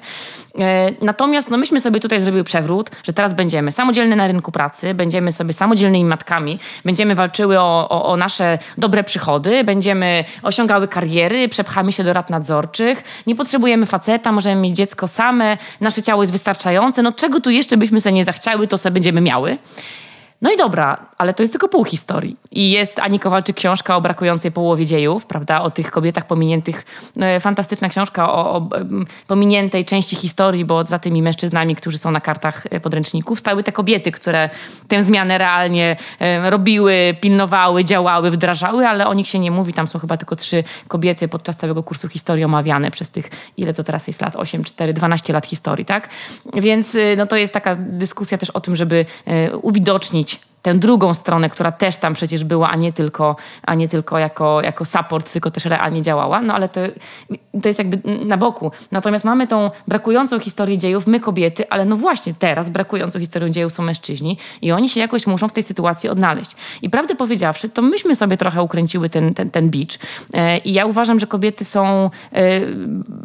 E, 0.59 0.91
natomiast 1.01 1.51
no 1.51 1.57
myśmy 1.57 1.81
sobie 1.81 2.01
tutaj 2.01 2.21
zrobiły 2.21 2.45
przewrót, 2.45 2.91
że 3.03 3.13
teraz 3.13 3.35
będziemy 3.35 3.73
samodzielne 3.73 4.17
na 4.17 4.27
rynku 4.27 4.53
pracy, 4.53 4.95
będziemy 4.95 5.33
sobie 5.33 5.53
samodzielnymi 5.53 6.05
matkami, 6.05 6.59
będziemy 6.85 7.15
walczyły 7.15 7.61
o, 7.61 7.89
o, 7.89 8.05
o 8.07 8.17
nasze 8.17 8.59
dobre 8.79 9.05
przychody, 9.05 9.65
będziemy 9.65 10.25
osiągały 10.43 10.89
kariery, 10.89 11.49
przepchamy 11.49 11.93
się 11.93 12.05
do 12.05 12.13
rad 12.13 12.31
nadzorczych, 12.31 13.05
nie 13.27 13.35
potrzebujemy 13.35 13.87
faceta, 13.87 14.33
możemy 14.33 14.61
mieć 14.61 14.77
dziecko 14.77 15.09
same, 15.09 15.59
nasze 15.81 16.03
ciało 16.03 16.23
jest 16.23 16.33
wystarczające 16.33 16.64
wystarczające, 16.65 17.03
no 17.03 17.13
czego 17.13 17.41
tu 17.41 17.51
jeszcze 17.51 17.77
byśmy 17.77 18.01
sobie 18.01 18.13
nie 18.13 18.25
zachciały, 18.25 18.69
to 18.69 18.79
sobie 18.79 18.95
będziemy 18.95 19.21
miały. 19.21 19.59
No 20.45 20.53
i 20.53 20.57
dobra, 20.57 21.07
ale 21.19 21.35
to 21.35 21.43
jest 21.43 21.53
tylko 21.53 21.69
pół 21.69 21.85
historii. 21.85 22.37
I 22.51 22.71
jest 22.71 22.99
Ani 22.99 23.19
Kowalczyk 23.19 23.57
książka 23.57 23.97
o 23.97 24.01
brakującej 24.01 24.53
połowie 24.53 24.87
dziejów, 24.87 25.27
prawda, 25.27 25.63
o 25.63 25.71
tych 25.71 25.91
kobietach 25.91 26.27
pominiętych. 26.27 26.85
No, 27.17 27.27
fantastyczna 27.41 27.89
książka 27.89 28.33
o, 28.33 28.57
o, 28.57 28.69
pominiętej 29.27 29.85
części 29.85 30.17
historii, 30.17 30.65
bo 30.65 30.87
za 30.87 30.99
tymi 30.99 31.23
mężczyznami, 31.23 31.77
którzy 31.77 31.99
są 31.99 32.11
na 32.11 32.21
kartach 32.21 32.67
e, 32.71 32.81
podręczników, 32.81 33.41
stały 33.41 33.63
te 33.63 33.73
kobiety, 33.73 34.13
które 34.13 34.51
tę 34.89 35.03
zmianę 35.03 35.39
realnie 35.39 35.97
e, 36.21 36.51
robiły, 36.51 37.17
pilnowały, 37.21 37.85
działały, 37.85 38.31
wdrażały, 38.31 38.89
ale 38.89 39.07
o 39.07 39.15
nich 39.15 39.29
się 39.29 39.39
nie 39.39 39.51
mówi. 39.51 39.73
Tam 39.73 39.89
są 39.89 39.99
chyba 39.99 40.17
tylko 40.17 40.37
trzy 40.37 40.65
kobiety 40.89 41.29
podczas 41.29 41.57
całego 41.57 41.83
kursu 41.83 42.09
historii 42.09 42.45
omawiane 42.45 42.91
przez 42.91 43.11
tych, 43.11 43.31
ile 43.57 43.75
to 43.75 43.85
teraz 43.85 44.07
jest 44.07 44.21
lat? 44.21 44.37
8, 44.37 44.65
4, 44.65 44.93
12 44.93 45.33
lat 45.33 45.47
historii, 45.47 45.85
tak? 45.85 46.09
Więc 46.55 46.95
e, 46.95 47.17
no, 47.17 47.27
to 47.27 47.37
jest 47.37 47.55
taka 47.55 47.77
dyskusja 47.77 48.39
też 48.39 48.51
o 48.51 48.61
tym, 48.61 48.77
żeby 48.77 49.07
uwidocznić 49.63 50.34
much. 50.35 50.54
Tę 50.65 50.75
drugą 50.75 51.15
stronę, 51.15 51.51
która 51.51 51.73
też 51.73 51.97
tam 51.97 52.15
przecież 52.15 52.45
była, 52.45 52.71
a 52.71 52.77
nie 52.77 52.93
tylko, 52.93 53.37
a 53.63 53.75
nie 53.75 53.89
tylko 53.89 54.19
jako, 54.19 54.63
jako 54.63 54.85
support, 54.85 55.33
tylko 55.33 55.51
też 55.51 55.65
realnie 55.65 56.03
działała. 56.03 56.41
No 56.41 56.55
ale 56.55 56.69
to, 56.69 56.81
to 57.63 57.69
jest 57.69 57.79
jakby 57.79 58.25
na 58.25 58.37
boku. 58.37 58.71
Natomiast 58.93 59.25
mamy 59.25 59.47
tą 59.47 59.71
brakującą 59.89 60.39
historię 60.39 60.79
dziejów, 60.79 61.07
my 61.07 61.21
kobiety, 61.21 61.69
ale 61.71 61.85
no 61.85 61.97
właśnie 61.97 62.35
teraz 62.35 62.71
brakującą 62.71 63.21
historią 63.21 63.49
dziejów 63.49 63.73
są 63.73 63.83
mężczyźni 63.83 64.39
i 64.63 64.73
oni 64.73 64.89
się 64.89 65.01
jakoś 65.01 65.27
muszą 65.27 65.49
w 65.49 65.53
tej 65.53 65.63
sytuacji 65.63 66.09
odnaleźć. 66.09 66.57
I 66.83 66.91
prawdę 66.91 67.15
powiedziawszy, 67.15 67.69
to 67.69 67.83
myśmy 67.83 68.15
sobie 68.17 68.37
trochę 68.37 68.63
ukręciły 68.63 69.09
ten, 69.09 69.35
ten, 69.35 69.51
ten 69.51 69.71
bicz. 69.71 69.99
E, 70.35 70.59
I 70.59 70.73
ja 70.73 70.87
uważam, 70.87 71.21
że 71.21 71.27
kobiety 71.27 71.65
są 71.65 72.11
e, 72.33 72.61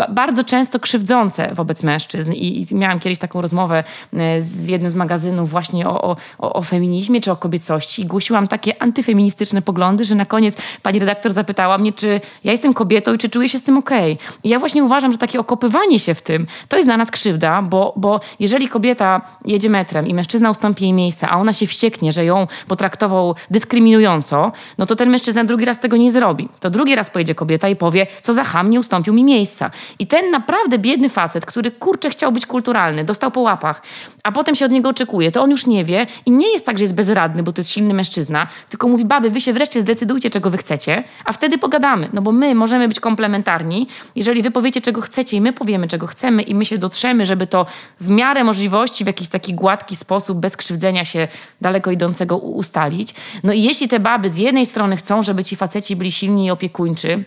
bardzo 0.10 0.44
często 0.44 0.80
krzywdzące 0.80 1.56
wobec 1.56 1.84
mężczyzn. 1.84 2.34
I, 2.34 2.66
miałam 2.72 3.00
kiedyś 3.00 3.20
taką 3.20 3.42
rozmowę 3.42 3.84
e, 4.14 4.42
z 4.42 4.68
jednym 4.68 4.92
z 4.92 4.96
magazynów 4.96 5.50
właśnie 5.50 5.88
o, 5.88 6.16
o, 6.40 6.54
o 6.54 6.62
feminizmie, 6.62 7.22
czy 7.30 7.34
o 7.34 7.36
kobiecości 7.36 8.06
głosiłam 8.06 8.48
takie 8.48 8.82
antyfeministyczne 8.82 9.62
poglądy, 9.62 10.06
że 10.06 10.16
na 10.16 10.26
koniec 10.26 10.58
pani 10.84 11.00
redaktor 11.00 11.34
zapytała 11.34 11.78
mnie, 11.78 11.94
czy 11.94 12.22
ja 12.44 12.52
jestem 12.52 12.74
kobietą 12.74 13.14
i 13.14 13.18
czy 13.18 13.30
czuję 13.30 13.50
się 13.50 13.58
z 13.58 13.64
tym 13.64 13.78
okej. 13.78 14.14
Okay. 14.14 14.40
I 14.44 14.50
ja 14.50 14.60
właśnie 14.60 14.84
uważam, 14.84 15.12
że 15.12 15.18
takie 15.18 15.40
okopywanie 15.40 16.00
się 16.00 16.14
w 16.14 16.22
tym, 16.22 16.48
to 16.68 16.78
jest 16.78 16.88
dla 16.88 16.98
nas 16.98 17.12
krzywda, 17.12 17.62
bo, 17.62 17.94
bo 17.96 18.20
jeżeli 18.40 18.68
kobieta 18.68 19.22
jedzie 19.46 19.70
metrem 19.70 20.08
i 20.08 20.14
mężczyzna 20.14 20.52
ustąpi 20.52 20.84
jej 20.84 20.94
miejsce, 20.94 21.30
a 21.30 21.38
ona 21.38 21.54
się 21.54 21.68
wścieknie, 21.68 22.12
że 22.12 22.26
ją 22.26 22.48
potraktował 22.68 23.36
dyskryminująco, 23.52 24.52
no 24.78 24.86
to 24.86 24.96
ten 24.96 25.10
mężczyzna 25.10 25.44
drugi 25.44 25.66
raz 25.66 25.80
tego 25.80 25.98
nie 25.98 26.12
zrobi. 26.12 26.50
To 26.60 26.70
drugi 26.70 26.96
raz 26.96 27.10
pojedzie 27.10 27.36
kobieta 27.36 27.70
i 27.70 27.76
powie, 27.76 28.08
co 28.22 28.34
za 28.34 28.44
ham 28.44 28.70
nie 28.70 28.80
ustąpił 28.80 29.14
mi 29.14 29.24
miejsca. 29.24 29.72
I 30.00 30.08
ten 30.08 30.32
naprawdę 30.32 30.78
biedny 30.78 31.10
facet, 31.10 31.46
który 31.46 31.72
kurczę 31.72 32.10
chciał 32.10 32.32
być 32.32 32.46
kulturalny, 32.46 33.04
dostał 33.04 33.32
po 33.32 33.42
łapach, 33.42 33.82
a 34.24 34.32
potem 34.32 34.56
się 34.56 34.66
od 34.66 34.72
niego 34.72 34.90
oczekuje, 34.90 35.32
to 35.32 35.42
on 35.42 35.52
już 35.52 35.68
nie 35.68 35.86
wie 35.86 36.08
i 36.26 36.32
nie 36.32 36.54
jest 36.54 36.66
tak, 36.66 36.78
że 36.78 36.84
jest 36.84 36.96
bezradny 36.96 37.19
bo 37.28 37.54
to 37.54 37.60
jest 37.60 37.72
silny 37.72 37.94
mężczyzna, 37.94 38.48
tylko 38.70 38.88
mówi, 38.88 39.06
baby, 39.06 39.30
wy 39.30 39.42
się 39.42 39.54
wreszcie 39.54 39.82
zdecydujcie, 39.82 40.30
czego 40.30 40.50
wy 40.50 40.58
chcecie, 40.58 41.04
a 41.26 41.34
wtedy 41.34 41.58
pogadamy. 41.58 42.10
No 42.14 42.22
bo 42.22 42.32
my 42.32 42.56
możemy 42.56 42.88
być 42.88 43.00
komplementarni, 43.00 43.88
jeżeli 44.16 44.42
wy 44.42 44.52
powiecie, 44.52 44.82
czego 44.82 45.02
chcecie 45.02 45.38
i 45.38 45.42
my 45.42 45.54
powiemy, 45.54 45.88
czego 45.88 46.08
chcemy 46.08 46.42
i 46.42 46.56
my 46.56 46.66
się 46.66 46.78
dotrzemy, 46.78 47.26
żeby 47.26 47.48
to 47.48 47.66
w 48.00 48.10
miarę 48.10 48.44
możliwości 48.44 49.04
w 49.04 49.08
jakiś 49.08 49.30
taki 49.30 49.54
gładki 49.54 49.96
sposób, 49.96 50.38
bez 50.38 50.58
krzywdzenia 50.58 51.06
się 51.06 51.28
daleko 51.62 51.92
idącego 51.92 52.38
ustalić. 52.38 53.16
No 53.44 53.54
i 53.54 53.64
jeśli 53.64 53.88
te 53.88 54.00
baby 54.00 54.30
z 54.30 54.38
jednej 54.38 54.66
strony 54.66 54.98
chcą, 54.98 55.22
żeby 55.22 55.44
ci 55.44 55.56
faceci 55.56 55.96
byli 55.96 56.12
silni 56.12 56.46
i 56.46 56.52
opiekuńczy, 56.52 57.24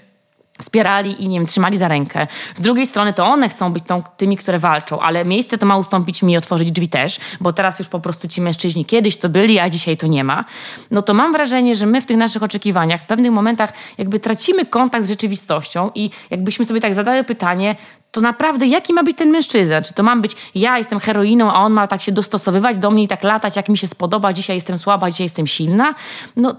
wspierali 0.63 1.25
i 1.25 1.29
nie 1.29 1.39
wiem, 1.39 1.47
trzymali 1.47 1.77
za 1.77 1.89
rękę. 1.89 2.27
Z 2.55 2.61
drugiej 2.61 2.87
strony 2.87 3.13
to 3.13 3.27
one 3.27 3.49
chcą 3.49 3.73
być 3.73 3.85
tą, 3.87 4.03
tymi, 4.17 4.37
które 4.37 4.59
walczą, 4.59 5.01
ale 5.01 5.25
miejsce 5.25 5.59
to 5.59 5.67
ma 5.67 5.77
ustąpić 5.77 6.23
mi 6.23 6.33
i 6.33 6.37
otworzyć 6.37 6.73
drzwi 6.73 6.89
też, 6.89 7.19
bo 7.41 7.53
teraz 7.53 7.79
już 7.79 7.89
po 7.89 8.01
prostu 8.01 8.29
ci 8.29 8.41
mężczyźni 8.41 8.85
kiedyś 8.85 9.17
to 9.17 9.29
byli, 9.29 9.59
a 9.59 9.71
dzisiaj 9.71 9.97
to 9.97 10.07
nie 10.07 10.25
ma. 10.25 10.45
No 10.91 11.03
to 11.03 11.15
mam 11.15 11.33
wrażenie, 11.33 11.75
że 11.75 11.87
my 11.87 12.01
w 12.01 12.07
tych 12.07 12.17
naszych 12.17 12.43
oczekiwaniach 12.43 13.01
w 13.01 13.07
pewnych 13.07 13.33
momentach 13.33 13.73
jakby 13.99 14.19
tracimy 14.19 14.67
kontakt 14.67 15.05
z 15.05 15.09
rzeczywistością 15.09 15.91
i 15.95 16.11
jakbyśmy 16.31 16.65
sobie 16.65 16.81
tak 16.81 16.95
zadali 16.95 17.25
pytanie, 17.25 17.77
to 18.13 18.21
naprawdę 18.21 18.67
jaki 18.67 18.93
ma 18.93 19.03
być 19.03 19.17
ten 19.17 19.31
mężczyzna? 19.31 19.83
Czy 19.83 19.95
to 19.95 20.03
mam 20.03 20.23
być 20.23 20.37
ja 20.55 20.79
jestem 20.79 20.99
heroiną, 20.99 21.53
a 21.53 21.65
on 21.65 21.73
ma 21.73 21.87
tak 21.87 22.03
się 22.03 22.13
dostosowywać 22.13 22.79
do 22.79 22.91
mnie 22.91 23.03
i 23.03 23.09
tak 23.09 23.23
latać, 23.23 23.57
jak 23.57 23.69
mi 23.69 23.79
się 23.79 23.87
spodoba, 23.87 24.33
dzisiaj 24.33 24.57
jestem 24.57 24.79
słaba, 24.79 25.11
dzisiaj 25.11 25.25
jestem 25.25 25.47
silna? 25.47 25.95
No 26.37 26.57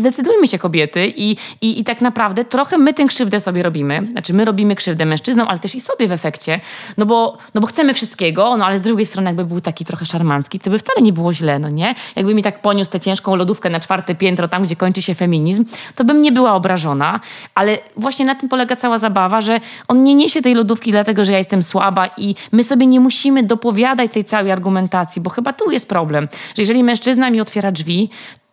zdecydujmy 0.00 0.46
się 0.46 0.58
kobiety 0.58 1.12
i, 1.16 1.36
i, 1.60 1.80
i 1.80 1.84
tak 1.84 2.00
naprawdę 2.00 2.44
trochę 2.44 2.78
my 2.78 2.94
tę 2.94 3.04
krzywdę 3.04 3.40
sobie 3.40 3.62
robimy. 3.62 4.08
Znaczy 4.12 4.34
my 4.34 4.44
robimy 4.44 4.74
krzywdę 4.74 5.06
mężczyznom, 5.06 5.48
ale 5.48 5.58
też 5.58 5.74
i 5.74 5.80
sobie 5.80 6.08
w 6.08 6.12
efekcie, 6.12 6.60
no 6.98 7.06
bo, 7.06 7.38
no 7.54 7.60
bo 7.60 7.66
chcemy 7.66 7.94
wszystkiego, 7.94 8.56
no 8.56 8.66
ale 8.66 8.78
z 8.78 8.80
drugiej 8.80 9.06
strony 9.06 9.28
jakby 9.28 9.44
był 9.44 9.60
taki 9.60 9.84
trochę 9.84 10.06
szarmancki, 10.06 10.60
to 10.60 10.70
by 10.70 10.78
wcale 10.78 11.02
nie 11.02 11.12
było 11.12 11.34
źle, 11.34 11.58
no 11.58 11.68
nie? 11.68 11.94
Jakby 12.16 12.34
mi 12.34 12.42
tak 12.42 12.62
poniósł 12.62 12.90
tę 12.90 13.00
ciężką 13.00 13.36
lodówkę 13.36 13.70
na 13.70 13.80
czwarte 13.80 14.14
piętro, 14.14 14.48
tam 14.48 14.62
gdzie 14.62 14.76
kończy 14.76 15.02
się 15.02 15.14
feminizm, 15.14 15.64
to 15.94 16.04
bym 16.04 16.22
nie 16.22 16.32
była 16.32 16.54
obrażona, 16.54 17.20
ale 17.54 17.78
właśnie 17.96 18.26
na 18.26 18.34
tym 18.34 18.48
polega 18.48 18.76
cała 18.76 18.98
zabawa, 18.98 19.40
że 19.40 19.60
on 19.88 20.02
nie 20.02 20.14
niesie 20.14 20.42
tej 20.42 20.54
lodówki 20.54 20.90
dlatego, 20.90 21.24
że 21.24 21.32
ja 21.32 21.38
jestem 21.38 21.62
słaba 21.62 22.06
i 22.16 22.34
my 22.52 22.64
sobie 22.64 22.86
nie 22.86 23.00
musimy 23.00 23.42
dopowiadać 23.42 24.12
tej 24.12 24.24
całej 24.24 24.52
argumentacji, 24.52 25.22
bo 25.22 25.30
chyba 25.30 25.52
tu 25.52 25.70
jest 25.70 25.88
problem, 25.88 26.28
że 26.56 26.62
jeżeli 26.62 26.84
mężczyzna 26.84 27.30
mi 27.30 27.40
otwiera 27.40 27.70
drzwi, 27.70 28.10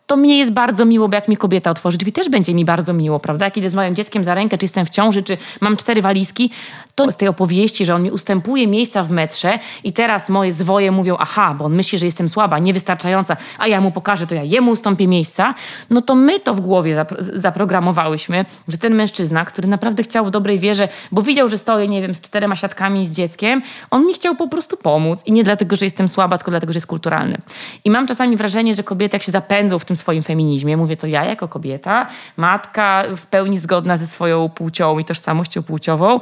to 0.08 0.16
mnie 0.16 0.38
jest 0.38 0.52
bardzo 0.52 0.84
miło, 0.84 1.08
bo 1.08 1.14
jak 1.14 1.28
mi 1.28 1.36
kobieta 1.36 1.70
otworzy 1.70 1.98
drzwi, 1.98 2.12
też 2.12 2.28
będzie 2.28 2.54
mi 2.54 2.64
bardzo 2.64 2.92
miło, 2.92 3.20
prawda? 3.20 3.44
Jak 3.44 3.56
idę 3.56 3.70
z 3.70 3.74
moim 3.74 3.94
dzieckiem 3.94 4.24
za 4.24 4.34
rękę, 4.34 4.58
czy 4.58 4.64
jestem 4.64 4.86
w 4.86 4.90
ciąży, 4.90 5.22
czy 5.22 5.38
mam 5.60 5.76
cztery 5.76 6.02
walizki, 6.02 6.50
to 6.98 7.12
z 7.12 7.16
tej 7.16 7.28
opowieści, 7.28 7.84
że 7.84 7.94
on 7.94 8.02
mi 8.02 8.10
ustępuje 8.10 8.66
miejsca 8.66 9.02
w 9.02 9.10
metrze 9.10 9.58
i 9.84 9.92
teraz 9.92 10.28
moje 10.28 10.52
zwoje 10.52 10.90
mówią, 10.90 11.16
aha, 11.18 11.54
bo 11.58 11.64
on 11.64 11.74
myśli, 11.74 11.98
że 11.98 12.06
jestem 12.06 12.28
słaba, 12.28 12.58
niewystarczająca, 12.58 13.36
a 13.58 13.66
ja 13.66 13.80
mu 13.80 13.90
pokażę, 13.90 14.26
to 14.26 14.34
ja 14.34 14.42
jemu 14.42 14.70
ustąpię 14.70 15.06
miejsca, 15.06 15.54
no 15.90 16.02
to 16.02 16.14
my 16.14 16.40
to 16.40 16.54
w 16.54 16.60
głowie 16.60 17.06
zaprogramowałyśmy, 17.18 18.44
że 18.68 18.78
ten 18.78 18.94
mężczyzna, 18.94 19.44
który 19.44 19.68
naprawdę 19.68 20.02
chciał 20.02 20.24
w 20.24 20.30
dobrej 20.30 20.58
wierze, 20.58 20.88
bo 21.12 21.22
widział, 21.22 21.48
że 21.48 21.58
stoję, 21.58 21.88
nie 21.88 22.02
wiem, 22.02 22.14
z 22.14 22.20
czterema 22.20 22.56
siatkami 22.56 23.06
z 23.06 23.12
dzieckiem, 23.12 23.62
on 23.90 24.06
mi 24.06 24.14
chciał 24.14 24.34
po 24.36 24.48
prostu 24.48 24.76
pomóc. 24.76 25.22
I 25.26 25.32
nie 25.32 25.44
dlatego, 25.44 25.76
że 25.76 25.86
jestem 25.86 26.08
słaba, 26.08 26.38
tylko 26.38 26.50
dlatego, 26.50 26.72
że 26.72 26.76
jest 26.76 26.86
kulturalny. 26.86 27.38
I 27.84 27.90
mam 27.90 28.06
czasami 28.06 28.36
wrażenie, 28.36 28.74
że 28.74 28.82
kobiety 28.82 29.16
jak 29.16 29.22
się 29.22 29.32
zapędzą 29.32 29.78
w 29.78 29.84
tym 29.84 29.96
swoim 29.96 30.22
feminizmie, 30.22 30.76
mówię 30.76 30.96
to 30.96 31.06
ja 31.06 31.24
jako 31.24 31.48
kobieta, 31.48 32.06
matka 32.36 33.04
w 33.16 33.26
pełni 33.26 33.58
zgodna 33.58 33.96
ze 33.96 34.06
swoją 34.06 34.48
płcią 34.48 34.98
i 34.98 35.04
tożsamością 35.04 35.62
płciową, 35.62 36.20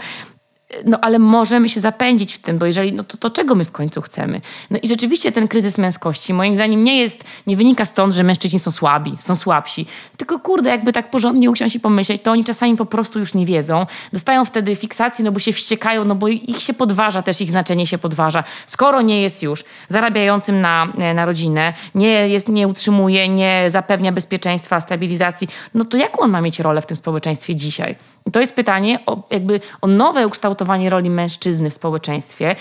no 0.84 0.98
ale 1.02 1.18
możemy 1.18 1.68
się 1.68 1.80
zapędzić 1.80 2.34
w 2.34 2.38
tym, 2.38 2.58
bo 2.58 2.66
jeżeli, 2.66 2.92
no 2.92 3.04
to, 3.04 3.16
to 3.16 3.30
czego 3.30 3.54
my 3.54 3.64
w 3.64 3.72
końcu 3.72 4.02
chcemy? 4.02 4.40
No 4.70 4.78
i 4.82 4.88
rzeczywiście 4.88 5.32
ten 5.32 5.48
kryzys 5.48 5.78
męskości 5.78 6.34
moim 6.34 6.54
zdaniem 6.54 6.84
nie 6.84 6.98
jest, 6.98 7.24
nie 7.46 7.56
wynika 7.56 7.84
stąd, 7.84 8.12
że 8.12 8.24
mężczyźni 8.24 8.58
są 8.58 8.70
słabi, 8.70 9.16
są 9.18 9.34
słabsi, 9.34 9.86
tylko 10.16 10.38
kurde, 10.38 10.70
jakby 10.70 10.92
tak 10.92 11.10
porządnie 11.10 11.50
usiąść 11.50 11.74
i 11.74 11.80
pomyśleć, 11.80 12.22
to 12.22 12.30
oni 12.30 12.44
czasami 12.44 12.76
po 12.76 12.86
prostu 12.86 13.18
już 13.18 13.34
nie 13.34 13.46
wiedzą, 13.46 13.86
dostają 14.12 14.44
wtedy 14.44 14.76
fiksację, 14.76 15.24
no 15.24 15.32
bo 15.32 15.38
się 15.38 15.52
wściekają, 15.52 16.04
no 16.04 16.14
bo 16.14 16.28
ich 16.28 16.62
się 16.62 16.74
podważa, 16.74 17.22
też 17.22 17.40
ich 17.40 17.50
znaczenie 17.50 17.86
się 17.86 17.98
podważa. 17.98 18.44
Skoro 18.66 19.02
nie 19.02 19.22
jest 19.22 19.42
już 19.42 19.64
zarabiającym 19.88 20.60
na, 20.60 20.88
na 21.14 21.24
rodzinę, 21.24 21.74
nie, 21.94 22.28
jest, 22.28 22.48
nie 22.48 22.68
utrzymuje, 22.68 23.28
nie 23.28 23.64
zapewnia 23.68 24.12
bezpieczeństwa, 24.12 24.80
stabilizacji, 24.80 25.48
no 25.74 25.84
to 25.84 25.96
jaką 25.96 26.18
on 26.18 26.30
ma 26.30 26.40
mieć 26.40 26.60
rolę 26.60 26.82
w 26.82 26.86
tym 26.86 26.96
społeczeństwie 26.96 27.54
dzisiaj? 27.54 27.96
I 28.26 28.30
to 28.30 28.40
jest 28.40 28.54
pytanie 28.54 28.98
o, 29.06 29.22
jakby 29.30 29.60
o 29.82 29.86
nowe 29.86 30.26
ukształtowanie 30.26 30.90
roli 30.90 31.10
mężczyzny 31.10 31.70
w 31.70 31.74
społeczeństwie, 31.74 32.56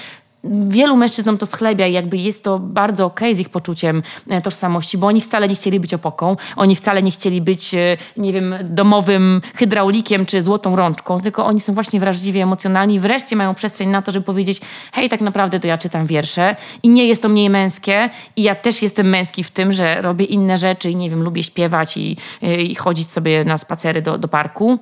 wielu 0.68 0.98
mężczyznom 0.98 1.38
to 1.38 1.46
schlebia 1.46 1.88
i 1.88 1.94
jakby 1.94 2.18
jest 2.18 2.44
to 2.44 2.60
bardzo 2.60 3.06
okej 3.06 3.28
okay 3.28 3.36
z 3.36 3.40
ich 3.40 3.50
poczuciem 3.50 4.04
e, 4.30 4.42
tożsamości, 4.42 4.98
bo 4.98 5.08
oni 5.08 5.22
wcale 5.22 5.48
nie 5.48 5.56
chcieli 5.56 5.80
być 5.80 5.94
opoką, 5.94 6.38
oni 6.56 6.76
wcale 6.76 7.04
nie 7.04 7.12
chcieli 7.12 7.42
być, 7.42 7.74
e, 7.74 7.98
nie 8.18 8.34
wiem, 8.34 8.56
domowym 8.64 9.42
hydraulikiem 9.56 10.26
czy 10.26 10.42
złotą 10.42 10.76
rączką, 10.76 11.22
tylko 11.22 11.46
oni 11.46 11.62
są 11.62 11.74
właśnie 11.74 12.00
wrażliwi, 12.00 12.40
emocjonalni 12.40 12.96
i 12.96 13.00
wreszcie 13.00 13.36
mają 13.36 13.56
przestrzeń 13.56 13.90
na 13.90 14.02
to, 14.02 14.12
żeby 14.12 14.26
powiedzieć 14.26 14.62
hej, 14.94 15.10
tak 15.10 15.22
naprawdę 15.22 15.60
to 15.60 15.68
ja 15.68 15.78
czytam 15.78 16.06
wiersze 16.06 16.56
i 16.84 16.90
nie 16.90 17.08
jest 17.08 17.22
to 17.22 17.30
mniej 17.30 17.50
męskie 17.50 18.10
i 18.36 18.44
ja 18.44 18.56
też 18.56 18.82
jestem 18.82 19.10
męski 19.10 19.44
w 19.44 19.52
tym, 19.52 19.72
że 19.72 20.02
robię 20.02 20.26
inne 20.26 20.58
rzeczy 20.58 20.90
i 20.90 20.96
nie 20.96 21.10
wiem, 21.10 21.24
lubię 21.24 21.44
śpiewać 21.44 21.98
i, 21.98 22.18
e, 22.42 22.62
i 22.62 22.76
chodzić 22.76 23.12
sobie 23.12 23.46
na 23.46 23.58
spacery 23.58 24.02
do, 24.02 24.18
do 24.18 24.28
parku 24.28 24.80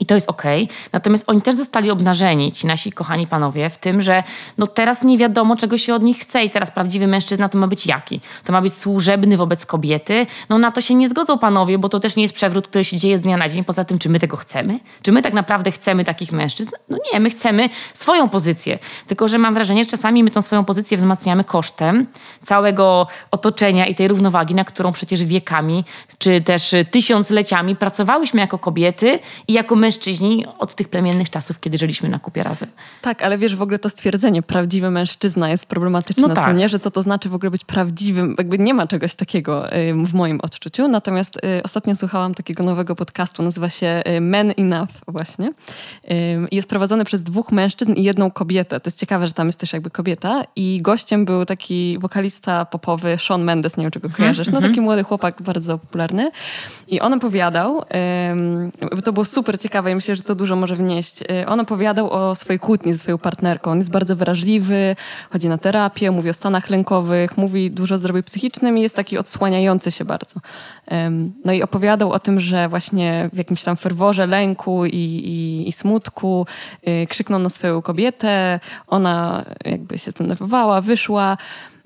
i 0.00 0.06
to 0.06 0.14
jest. 0.14 0.30
Okay. 0.30 0.68
Natomiast 0.92 1.24
oni 1.26 1.42
też 1.42 1.54
zostali 1.54 1.90
obnażeni, 1.90 2.52
ci 2.52 2.66
nasi 2.66 2.92
kochani 2.92 3.26
panowie, 3.26 3.70
w 3.70 3.78
tym, 3.78 4.00
że 4.00 4.22
no 4.58 4.66
teraz 4.66 5.04
nie 5.04 5.18
wiadomo, 5.18 5.56
czego 5.56 5.78
się 5.78 5.94
od 5.94 6.02
nich 6.02 6.18
chce 6.18 6.44
i 6.44 6.50
teraz 6.50 6.70
prawdziwy 6.70 7.06
mężczyzna 7.06 7.48
to 7.48 7.58
ma 7.58 7.66
być 7.66 7.86
jaki? 7.86 8.20
To 8.44 8.52
ma 8.52 8.62
być 8.62 8.74
służebny 8.74 9.36
wobec 9.36 9.66
kobiety? 9.66 10.26
No 10.48 10.58
na 10.58 10.70
to 10.70 10.80
się 10.80 10.94
nie 10.94 11.08
zgodzą 11.08 11.38
panowie, 11.38 11.78
bo 11.78 11.88
to 11.88 12.00
też 12.00 12.16
nie 12.16 12.22
jest 12.22 12.34
przewrót, 12.34 12.68
który 12.68 12.84
się 12.84 12.96
dzieje 12.96 13.18
z 13.18 13.20
dnia 13.20 13.36
na 13.36 13.48
dzień. 13.48 13.64
Poza 13.64 13.84
tym, 13.84 13.98
czy 13.98 14.08
my 14.08 14.18
tego 14.18 14.36
chcemy? 14.36 14.80
Czy 15.02 15.12
my 15.12 15.22
tak 15.22 15.32
naprawdę 15.32 15.70
chcemy 15.70 16.04
takich 16.04 16.32
mężczyzn? 16.32 16.70
No 16.88 16.98
nie, 17.12 17.20
my 17.20 17.30
chcemy 17.30 17.68
swoją 17.94 18.28
pozycję. 18.28 18.78
Tylko, 19.06 19.28
że 19.28 19.38
mam 19.38 19.54
wrażenie, 19.54 19.84
że 19.84 19.90
czasami 19.90 20.24
my 20.24 20.30
tą 20.30 20.42
swoją 20.42 20.64
pozycję 20.64 20.96
wzmacniamy 20.96 21.44
kosztem 21.44 22.06
całego 22.42 23.06
otoczenia 23.30 23.86
i 23.86 23.94
tej 23.94 24.08
równowagi, 24.08 24.54
na 24.54 24.64
którą 24.64 24.92
przecież 24.92 25.24
wiekami, 25.24 25.84
czy 26.18 26.40
też 26.40 26.74
tysiącleciami 26.90 27.76
pracowałyśmy 27.76 28.40
jako 28.40 28.58
kobiety 28.58 29.18
i 29.48 29.52
jako 29.52 29.76
mężczyźni 29.82 30.46
od 30.58 30.74
tych 30.74 30.88
plemiennych 30.88 31.30
czasów, 31.30 31.60
kiedy 31.60 31.78
żyliśmy 31.78 32.08
na 32.08 32.18
kupie 32.18 32.42
razem. 32.42 32.68
Tak, 33.02 33.22
ale 33.22 33.38
wiesz, 33.38 33.56
w 33.56 33.62
ogóle 33.62 33.78
to 33.78 33.88
stwierdzenie 33.88 34.42
prawdziwy 34.42 34.90
mężczyzna 34.90 35.50
jest 35.50 35.66
problematyczne, 35.66 36.28
no 36.28 36.34
tak. 36.34 36.44
co 36.44 36.52
nie? 36.52 36.68
Że 36.68 36.78
co 36.78 36.90
to 36.90 37.02
znaczy 37.02 37.28
w 37.28 37.34
ogóle 37.34 37.50
być 37.50 37.64
prawdziwym? 37.64 38.34
Jakby 38.38 38.58
nie 38.58 38.74
ma 38.74 38.86
czegoś 38.86 39.14
takiego 39.14 39.64
w 40.06 40.14
moim 40.14 40.40
odczuciu. 40.40 40.88
Natomiast 40.88 41.36
y, 41.36 41.62
ostatnio 41.62 41.96
słuchałam 41.96 42.34
takiego 42.34 42.64
nowego 42.64 42.96
podcastu, 42.96 43.42
nazywa 43.42 43.68
się 43.68 44.02
y, 44.16 44.20
Men 44.20 44.52
Enough 44.56 44.92
właśnie. 45.08 45.52
Jest 46.52 46.68
prowadzony 46.68 47.04
przez 47.04 47.22
dwóch 47.22 47.52
mężczyzn 47.52 47.92
i 47.92 48.02
jedną 48.02 48.30
kobietę. 48.30 48.80
To 48.80 48.88
jest 48.88 48.98
ciekawe, 48.98 49.26
że 49.26 49.32
tam 49.32 49.46
jest 49.46 49.58
też 49.58 49.72
jakby 49.72 49.90
kobieta 49.90 50.42
i 50.56 50.78
gościem 50.82 51.24
był 51.24 51.44
taki 51.44 51.98
wokalista 51.98 52.64
popowy 52.64 53.16
Sean 53.18 53.44
Mendes, 53.44 53.76
nie 53.76 53.84
wiem, 53.84 53.90
czy 53.90 54.00
go 54.00 54.08
mhm, 54.08 54.16
kojarzysz. 54.16 54.46
No 54.46 54.60
taki 54.60 54.66
mhm. 54.66 54.84
młody 54.84 55.02
chłopak, 55.04 55.42
bardzo 55.42 55.78
popularny. 55.78 56.30
I 56.88 57.00
on 57.00 57.12
opowiadał, 57.12 57.82
to 59.04 59.12
było 59.12 59.24
super 59.24 59.60
ciekawe, 59.60 59.71
ciekawe 59.72 59.90
i 59.90 59.94
myślę, 59.94 60.14
że 60.14 60.22
to 60.22 60.34
dużo 60.34 60.56
może 60.56 60.76
wnieść. 60.76 61.22
Y, 61.22 61.46
on 61.46 61.60
opowiadał 61.60 62.10
o 62.10 62.34
swojej 62.34 62.60
kłótni 62.60 62.92
ze 62.92 62.98
swoją 62.98 63.18
partnerką. 63.18 63.70
On 63.70 63.78
jest 63.78 63.90
bardzo 63.90 64.16
wrażliwy, 64.16 64.96
chodzi 65.30 65.48
na 65.48 65.58
terapię, 65.58 66.10
mówi 66.10 66.30
o 66.30 66.32
stanach 66.32 66.70
lękowych, 66.70 67.36
mówi 67.36 67.70
dużo 67.70 67.94
o 67.94 67.98
zdrowiu 67.98 68.22
psychicznym 68.22 68.78
i 68.78 68.82
jest 68.82 68.96
taki 68.96 69.18
odsłaniający 69.18 69.90
się 69.90 70.04
bardzo. 70.04 70.40
No 71.44 71.52
i 71.52 71.62
opowiadał 71.62 72.12
o 72.12 72.18
tym, 72.18 72.40
że 72.40 72.68
właśnie 72.68 73.30
w 73.32 73.36
jakimś 73.38 73.62
tam 73.62 73.76
ferworze 73.76 74.26
lęku 74.26 74.86
i, 74.86 74.96
i, 74.96 75.68
i 75.68 75.72
smutku 75.72 76.46
y, 76.88 77.06
krzyknął 77.06 77.40
na 77.40 77.48
swoją 77.48 77.82
kobietę, 77.82 78.60
ona 78.86 79.44
jakby 79.64 79.98
się 79.98 80.10
zdenerwowała, 80.10 80.80
wyszła. 80.80 81.36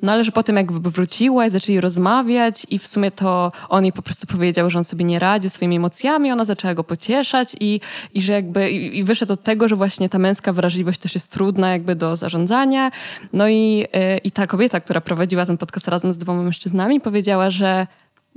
No 0.06 0.12
ale 0.12 0.24
że 0.24 0.32
potem 0.32 0.56
jakby 0.56 0.90
wróciła 0.90 1.46
i 1.46 1.50
zaczęli 1.50 1.80
rozmawiać 1.80 2.66
i 2.70 2.78
w 2.78 2.86
sumie 2.86 3.10
to 3.10 3.52
on 3.68 3.84
jej 3.84 3.92
po 3.92 4.02
prostu 4.02 4.26
powiedział, 4.26 4.70
że 4.70 4.78
on 4.78 4.84
sobie 4.84 5.04
nie 5.04 5.18
radzi 5.18 5.50
swoimi 5.50 5.76
emocjami, 5.76 6.32
ona 6.32 6.44
zaczęła 6.44 6.74
go 6.74 6.84
pocieszać 6.84 7.56
i, 7.60 7.80
i 8.14 8.22
że 8.22 8.32
jakby 8.32 8.70
i, 8.70 8.98
i 8.98 9.04
wyszedł 9.04 9.32
od 9.32 9.42
tego, 9.42 9.68
że 9.68 9.76
właśnie 9.76 10.08
ta 10.08 10.18
męska 10.18 10.52
wrażliwość 10.52 11.00
też 11.00 11.14
jest 11.14 11.32
trudna 11.32 11.72
jakby 11.72 11.94
do 11.94 12.16
zarządzania. 12.16 12.90
No 13.32 13.48
i, 13.48 13.78
yy, 13.78 14.18
i 14.24 14.30
ta 14.30 14.46
kobieta, 14.46 14.80
która 14.80 15.00
prowadziła 15.00 15.46
ten 15.46 15.58
podcast 15.58 15.88
razem 15.88 16.12
z 16.12 16.18
dwoma 16.18 16.42
mężczyznami 16.42 17.00
powiedziała, 17.00 17.50
że 17.50 17.86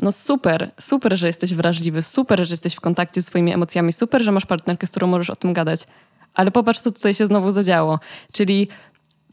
no 0.01 0.11
super, 0.11 0.71
super, 0.79 1.17
że 1.17 1.27
jesteś 1.27 1.53
wrażliwy, 1.53 2.01
super, 2.01 2.47
że 2.47 2.53
jesteś 2.53 2.75
w 2.75 2.79
kontakcie 2.79 3.21
z 3.21 3.25
swoimi 3.25 3.53
emocjami, 3.53 3.93
super, 3.93 4.21
że 4.21 4.31
masz 4.31 4.45
partnerkę, 4.45 4.87
z 4.87 4.89
którą 4.89 5.07
możesz 5.07 5.29
o 5.29 5.35
tym 5.35 5.53
gadać. 5.53 5.87
Ale 6.33 6.51
popatrz, 6.51 6.79
co 6.79 6.91
tutaj 6.91 7.13
się 7.13 7.25
znowu 7.25 7.51
zadziało. 7.51 7.99
Czyli 8.33 8.67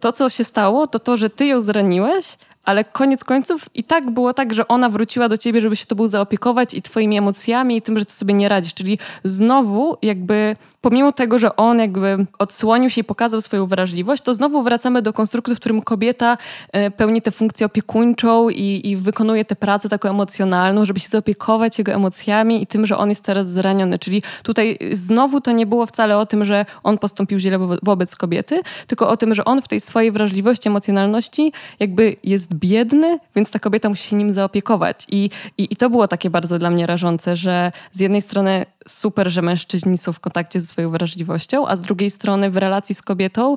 to, 0.01 0.13
co 0.13 0.31
się 0.31 0.45
stało, 0.45 0.87
to 0.87 0.99
to, 0.99 1.17
że 1.17 1.31
ty 1.31 1.47
ją 1.47 1.61
zraniłeś, 1.61 2.39
ale 2.67 2.85
koniec 2.85 3.25
końców 3.25 3.69
i 3.75 3.85
tak 3.85 4.11
było 4.11 4.33
tak, 4.33 4.55
że 4.55 4.69
ona 4.69 4.89
wróciła 4.89 5.29
do 5.29 5.39
ciebie, 5.39 5.61
żeby 5.61 5.77
się 5.77 5.87
tobą 5.87 6.09
zaopiekować 6.09 6.75
i 6.75 6.83
twoimi 6.83 7.19
emocjami 7.19 7.77
i 7.77 7.83
tym, 7.83 7.99
że 7.99 8.05
ty 8.05 8.13
sobie 8.13 8.35
nie 8.35 8.49
radzisz. 8.49 8.75
Czyli 8.75 8.99
znowu 9.25 9.97
jakby 10.03 10.57
pomimo 10.81 11.13
tego, 11.13 11.39
że 11.39 11.57
on 11.57 11.79
jakby 11.79 12.27
odsłonił 12.39 12.91
się 12.91 13.01
i 13.01 13.05
pokazał 13.05 13.41
swoją 13.41 13.67
wrażliwość, 13.67 14.23
to 14.23 14.35
znowu 14.35 14.63
wracamy 14.63 15.03
do 15.03 15.13
konstruktu, 15.13 15.55
w 15.55 15.61
którym 15.61 15.83
kobieta 15.83 16.39
e, 16.73 16.91
pełni 16.91 17.23
tę 17.23 17.31
funkcję 17.31 17.67
opiekuńczą 17.67 18.49
i, 18.49 18.81
i 18.85 18.97
wykonuje 18.97 19.45
tę 19.45 19.57
pracę 19.57 19.89
taką 19.89 20.11
emocjonalną, 20.11 20.85
żeby 20.85 21.01
się 21.01 21.09
zaopiekować 21.09 21.79
jego 21.79 21.93
emocjami 21.93 22.63
i 22.63 22.67
tym, 22.67 22.87
że 22.87 22.97
on 22.97 23.09
jest 23.09 23.25
teraz 23.25 23.49
zraniony. 23.49 23.99
Czyli 23.99 24.23
tutaj 24.43 24.79
znowu 24.93 25.41
to 25.41 25.53
nie 25.53 25.67
było 25.67 25.87
wcale 25.87 26.19
o 26.19 26.27
tym, 26.27 26.45
że 26.45 26.67
on 26.83 26.99
postąpił 26.99 27.39
źle 27.39 27.59
wo 27.59 27.77
wobec 27.83 28.17
kobiety, 28.17 28.61
tylko 28.87 29.09
o 29.09 29.17
tym, 29.17 29.35
że 29.35 29.45
on 29.45 29.63
w 29.63 29.69
tej 29.69 29.81
swojej 29.81 30.13
wrażliwości, 30.13 30.69
emocjonalności 30.69 31.53
jakby 31.81 32.17
jest 32.25 32.56
biedny, 32.57 33.19
więc 33.37 33.51
ta 33.51 33.59
kobieta 33.59 33.89
musi 33.89 34.09
się 34.09 34.17
nim 34.17 34.33
zaopiekować. 34.33 35.07
I, 35.09 35.31
i, 35.59 35.73
i 35.73 35.77
to 35.77 35.91
było 35.91 36.09
takie 36.09 36.31
bardzo 36.31 36.59
dla 36.59 36.71
mnie 36.71 36.87
rażące, 36.87 37.37
że 37.37 37.73
z 37.93 38.01
jednej 38.01 38.23
strony 38.23 38.67
super, 38.89 39.31
że 39.31 39.43
mężczyźni 39.43 39.99
są 39.99 40.13
w 40.13 40.21
kontakcie 40.21 40.61
ze 40.61 40.67
swoją 40.67 40.91
wrażliwością, 40.91 41.67
a 41.67 41.77
z 41.77 41.83
drugiej 41.83 42.11
strony 42.11 42.51
w 42.51 42.57
relacji 42.57 42.95
z 42.95 43.03
kobietą 43.03 43.57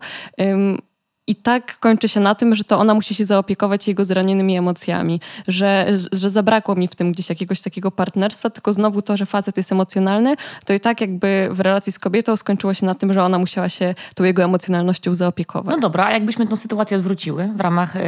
i 1.29 1.35
tak 1.35 1.79
kończy 1.79 2.09
się 2.09 2.19
na 2.19 2.35
tym, 2.35 2.55
że 2.55 2.63
to 2.63 2.79
ona 2.79 2.93
musi 2.93 3.15
się 3.15 3.25
zaopiekować 3.25 3.87
jego 3.87 4.05
zranionymi 4.05 4.57
emocjami, 4.57 5.21
że, 5.47 5.87
że 6.11 6.29
zabrakło 6.29 6.75
mi 6.75 6.87
w 6.87 6.95
tym 6.95 7.11
gdzieś 7.11 7.29
jakiegoś 7.29 7.61
takiego 7.61 7.91
partnerstwa, 7.91 8.49
tylko 8.49 8.73
znowu 8.73 9.01
to, 9.01 9.17
że 9.17 9.25
facet 9.25 9.57
jest 9.57 9.71
emocjonalny, 9.71 10.35
to 10.65 10.73
i 10.73 10.79
tak 10.79 11.01
jakby 11.01 11.49
w 11.51 11.59
relacji 11.59 11.91
z 11.91 11.99
kobietą 11.99 12.37
skończyło 12.37 12.73
się 12.73 12.85
na 12.85 12.93
tym, 12.93 13.13
że 13.13 13.23
ona 13.23 13.39
musiała 13.39 13.69
się 13.69 13.95
tą 14.15 14.23
jego 14.23 14.43
emocjonalnością 14.43 15.15
zaopiekować. 15.15 15.75
No 15.75 15.81
dobra, 15.81 16.05
a 16.05 16.11
jakbyśmy 16.11 16.47
tę 16.47 16.57
sytuację 16.57 16.97
odwróciły 16.97 17.49
w 17.55 17.61
ramach 17.61 17.95
y, 17.95 17.99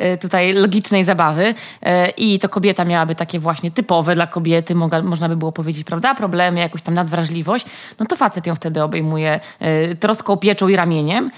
y, 0.00 0.18
tutaj 0.18 0.52
logicznej 0.52 1.04
zabawy 1.04 1.44
y, 1.44 1.54
i 2.16 2.38
to 2.38 2.48
kobieta 2.48 2.84
miałaby 2.84 3.14
takie 3.14 3.38
właśnie 3.38 3.70
typowe 3.70 4.14
dla 4.14 4.26
kobiety, 4.26 4.74
można 4.74 5.28
by 5.28 5.36
było 5.36 5.52
powiedzieć, 5.52 5.84
prawda, 5.84 6.14
problemy, 6.14 6.60
jakąś 6.60 6.82
tam 6.82 6.94
nadwrażliwość, 6.94 7.66
no 7.98 8.06
to 8.06 8.16
facet 8.16 8.46
ją 8.46 8.54
wtedy 8.54 8.82
obejmuje 8.82 9.40
troską, 10.00 10.36
pieczą 10.36 10.68
i 10.68 10.76
ramieniem 10.76 11.30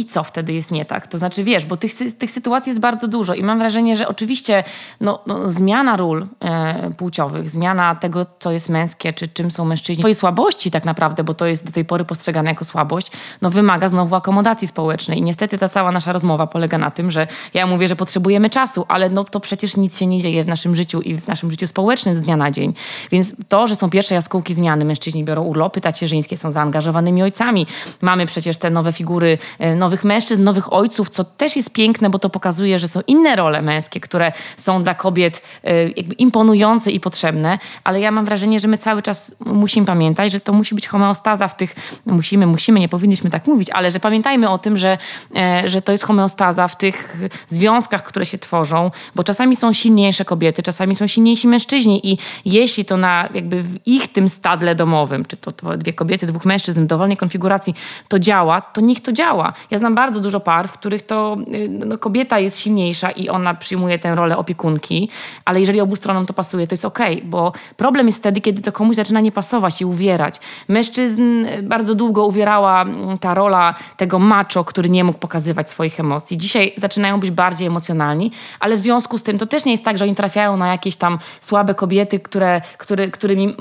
i 0.00 0.04
co 0.04 0.24
wtedy 0.24 0.52
jest 0.52 0.70
nie 0.70 0.84
tak? 0.84 1.06
To 1.06 1.18
znaczy, 1.18 1.44
wiesz, 1.44 1.66
bo 1.66 1.76
tych, 1.76 1.92
tych 2.18 2.30
sytuacji 2.30 2.70
jest 2.70 2.80
bardzo 2.80 3.08
dużo 3.08 3.34
i 3.34 3.42
mam 3.42 3.58
wrażenie, 3.58 3.96
że 3.96 4.08
oczywiście 4.08 4.64
no, 5.00 5.22
no 5.26 5.50
zmiana 5.50 5.96
ról 5.96 6.26
e, 6.40 6.90
płciowych, 6.96 7.50
zmiana 7.50 7.94
tego, 7.94 8.26
co 8.38 8.52
jest 8.52 8.68
męskie, 8.68 9.12
czy 9.12 9.28
czym 9.28 9.50
są 9.50 9.64
mężczyźni, 9.64 10.00
twojej 10.00 10.14
słabości 10.14 10.70
tak 10.70 10.84
naprawdę, 10.84 11.24
bo 11.24 11.34
to 11.34 11.46
jest 11.46 11.66
do 11.66 11.72
tej 11.72 11.84
pory 11.84 12.04
postrzegane 12.04 12.50
jako 12.50 12.64
słabość, 12.64 13.10
no 13.42 13.50
wymaga 13.50 13.88
znowu 13.88 14.14
akomodacji 14.14 14.68
społecznej 14.68 15.18
i 15.18 15.22
niestety 15.22 15.58
ta 15.58 15.68
cała 15.68 15.92
nasza 15.92 16.12
rozmowa 16.12 16.46
polega 16.46 16.78
na 16.78 16.90
tym, 16.90 17.10
że 17.10 17.26
ja 17.54 17.66
mówię, 17.66 17.88
że 17.88 17.96
potrzebujemy 17.96 18.50
czasu, 18.50 18.84
ale 18.88 19.10
no 19.10 19.24
to 19.24 19.40
przecież 19.40 19.76
nic 19.76 19.98
się 19.98 20.06
nie 20.06 20.20
dzieje 20.20 20.44
w 20.44 20.48
naszym 20.48 20.76
życiu 20.76 21.00
i 21.00 21.14
w 21.14 21.28
naszym 21.28 21.50
życiu 21.50 21.66
społecznym 21.66 22.16
z 22.16 22.20
dnia 22.20 22.36
na 22.36 22.50
dzień. 22.50 22.74
Więc 23.10 23.34
to, 23.48 23.66
że 23.66 23.76
są 23.76 23.90
pierwsze 23.90 24.14
jaskółki 24.14 24.54
zmiany, 24.54 24.84
mężczyźni 24.84 25.24
biorą 25.24 25.42
urlopy 25.42 25.80
tacierzyńskie, 25.80 26.36
są 26.36 26.50
zaangażowanymi 26.50 27.22
ojcami. 27.22 27.66
Mamy 28.00 28.26
przecież 28.26 28.56
te 28.56 28.70
nowe 28.70 28.92
figury 28.92 29.38
e, 29.58 29.76
nowych 29.90 30.04
mężczyzn, 30.04 30.44
nowych 30.44 30.72
ojców, 30.72 31.10
co 31.10 31.24
też 31.24 31.56
jest 31.56 31.72
piękne, 31.72 32.10
bo 32.10 32.18
to 32.18 32.30
pokazuje, 32.30 32.78
że 32.78 32.88
są 32.88 33.00
inne 33.06 33.36
role 33.36 33.62
męskie, 33.62 34.00
które 34.00 34.32
są 34.56 34.82
dla 34.82 34.94
kobiet 34.94 35.42
e, 35.64 35.88
jakby 35.88 36.14
imponujące 36.14 36.90
i 36.90 37.00
potrzebne, 37.00 37.58
ale 37.84 38.00
ja 38.00 38.10
mam 38.10 38.24
wrażenie, 38.24 38.60
że 38.60 38.68
my 38.68 38.78
cały 38.78 39.02
czas 39.02 39.34
musimy 39.46 39.86
pamiętać, 39.86 40.32
że 40.32 40.40
to 40.40 40.52
musi 40.52 40.74
być 40.74 40.88
homeostaza 40.88 41.48
w 41.48 41.56
tych, 41.56 41.74
musimy, 42.06 42.46
musimy, 42.46 42.80
nie 42.80 42.88
powinniśmy 42.88 43.30
tak 43.30 43.46
mówić, 43.46 43.70
ale 43.70 43.90
że 43.90 44.00
pamiętajmy 44.00 44.50
o 44.50 44.58
tym, 44.58 44.78
że, 44.78 44.98
e, 45.36 45.62
że 45.68 45.82
to 45.82 45.92
jest 45.92 46.04
homeostaza 46.04 46.68
w 46.68 46.76
tych 46.76 47.16
związkach, 47.48 48.02
które 48.02 48.26
się 48.26 48.38
tworzą, 48.38 48.90
bo 49.14 49.24
czasami 49.24 49.56
są 49.56 49.72
silniejsze 49.72 50.24
kobiety, 50.24 50.62
czasami 50.62 50.94
są 50.94 51.06
silniejsi 51.06 51.48
mężczyźni 51.48 52.12
i 52.12 52.18
jeśli 52.44 52.84
to 52.84 52.96
na 52.96 53.28
jakby 53.34 53.62
w 53.62 53.86
ich 53.86 54.12
tym 54.12 54.28
stadle 54.28 54.74
domowym, 54.74 55.24
czy 55.24 55.36
to 55.36 55.76
dwie 55.76 55.92
kobiety, 55.92 56.26
dwóch 56.26 56.44
mężczyzn 56.44 56.86
dowolnej 56.86 57.16
konfiguracji 57.16 57.74
to 58.08 58.18
działa, 58.18 58.60
to 58.60 58.80
niech 58.80 59.00
to 59.00 59.12
działa. 59.12 59.52
Ja 59.70 59.78
znam 59.80 59.94
bardzo 59.94 60.20
dużo 60.20 60.40
par, 60.40 60.68
w 60.68 60.72
których 60.72 61.06
to 61.06 61.36
y, 61.54 61.68
no, 61.68 61.98
kobieta 61.98 62.38
jest 62.38 62.60
silniejsza 62.60 63.10
i 63.10 63.28
ona 63.28 63.54
przyjmuje 63.54 63.98
tę 63.98 64.14
rolę 64.14 64.36
opiekunki, 64.36 65.08
ale 65.44 65.60
jeżeli 65.60 65.80
obu 65.80 65.96
stronom 65.96 66.26
to 66.26 66.32
pasuje, 66.32 66.66
to 66.66 66.72
jest 66.72 66.84
okej, 66.84 67.16
okay, 67.16 67.28
bo 67.28 67.52
problem 67.76 68.06
jest 68.06 68.18
wtedy, 68.18 68.40
kiedy 68.40 68.62
to 68.62 68.72
komuś 68.72 68.96
zaczyna 68.96 69.20
nie 69.20 69.32
pasować 69.32 69.80
i 69.80 69.84
uwierać. 69.84 70.40
Mężczyzn 70.68 71.44
y, 71.44 71.62
bardzo 71.62 71.94
długo 71.94 72.26
uwierała 72.26 72.82
mm, 72.82 73.18
ta 73.18 73.34
rola 73.34 73.74
tego 73.96 74.18
macho, 74.18 74.64
który 74.64 74.88
nie 74.88 75.04
mógł 75.04 75.18
pokazywać 75.18 75.70
swoich 75.70 76.00
emocji. 76.00 76.36
Dzisiaj 76.36 76.72
zaczynają 76.76 77.20
być 77.20 77.30
bardziej 77.30 77.66
emocjonalni, 77.66 78.32
ale 78.60 78.76
w 78.76 78.78
związku 78.78 79.18
z 79.18 79.22
tym 79.22 79.38
to 79.38 79.46
też 79.46 79.64
nie 79.64 79.72
jest 79.72 79.84
tak, 79.84 79.98
że 79.98 80.04
oni 80.04 80.14
trafiają 80.14 80.56
na 80.56 80.68
jakieś 80.68 80.96
tam 80.96 81.18
słabe 81.40 81.74
kobiety, 81.74 82.20
które, 82.20 82.60
które, 82.78 83.08
którymi, 83.08 83.56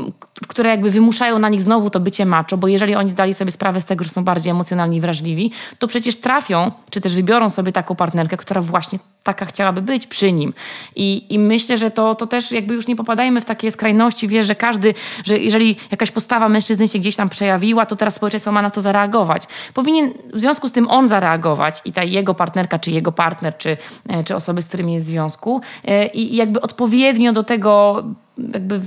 które 0.48 0.70
jakby 0.70 0.92
wymuszają 0.92 1.40
na 1.40 1.50
nich 1.50 1.62
znowu 1.62 1.90
to 1.90 2.00
bycie 2.00 2.26
macho, 2.26 2.58
bo 2.58 2.68
jeżeli 2.68 2.96
oni 2.96 3.12
zdali 3.12 3.34
sobie 3.34 3.52
sprawę 3.52 3.82
z 3.82 3.86
tego, 3.86 4.04
że 4.04 4.10
są 4.10 4.24
bardziej 4.24 4.52
emocjonalni 4.52 4.98
i 4.98 5.02
wrażliwi, 5.02 5.52
to 5.80 5.88
przecież 5.88 5.99
trafią, 6.22 6.72
czy 6.90 7.02
też 7.02 7.16
wybiorą 7.16 7.50
sobie 7.50 7.72
taką 7.72 7.96
partnerkę, 7.96 8.38
która 8.38 8.62
właśnie 8.62 9.00
taka 9.24 9.46
chciałaby 9.46 9.82
być 9.82 10.08
przy 10.08 10.32
nim. 10.32 10.54
I, 10.96 11.26
i 11.30 11.40
myślę, 11.40 11.78
że 11.78 11.92
to, 11.92 12.16
to 12.16 12.28
też 12.28 12.52
jakby 12.52 12.74
już 12.74 12.88
nie 12.88 12.96
popadajmy 12.96 13.42
w 13.42 13.46
takie 13.46 13.72
skrajności, 13.72 14.28
wiesz, 14.28 14.46
że 14.46 14.56
każdy, 14.56 14.94
że 15.24 15.38
jeżeli 15.38 15.76
jakaś 15.92 16.12
postawa 16.12 16.50
mężczyzny 16.50 16.88
się 16.88 17.00
gdzieś 17.00 17.16
tam 17.16 17.30
przejawiła, 17.30 17.86
to 17.86 17.96
teraz 17.96 18.16
społeczeństwo 18.16 18.52
ma 18.52 18.62
na 18.62 18.70
to 18.70 18.82
zareagować. 18.82 19.44
Powinien 19.74 20.14
w 20.34 20.40
związku 20.40 20.68
z 20.68 20.72
tym 20.72 20.88
on 20.88 21.08
zareagować 21.08 21.82
i 21.86 21.92
ta 21.92 22.04
jego 22.04 22.34
partnerka, 22.34 22.80
czy 22.80 22.92
jego 22.92 23.12
partner, 23.12 23.58
czy, 23.58 23.78
e, 24.10 24.24
czy 24.24 24.36
osoby, 24.36 24.62
z 24.62 24.68
którymi 24.68 24.94
jest 24.94 25.06
w 25.06 25.10
związku 25.10 25.62
e, 25.86 26.08
i 26.08 26.36
jakby 26.36 26.62
odpowiednio 26.62 27.34
do 27.34 27.44
tego 27.44 28.04
jakby 28.54 28.82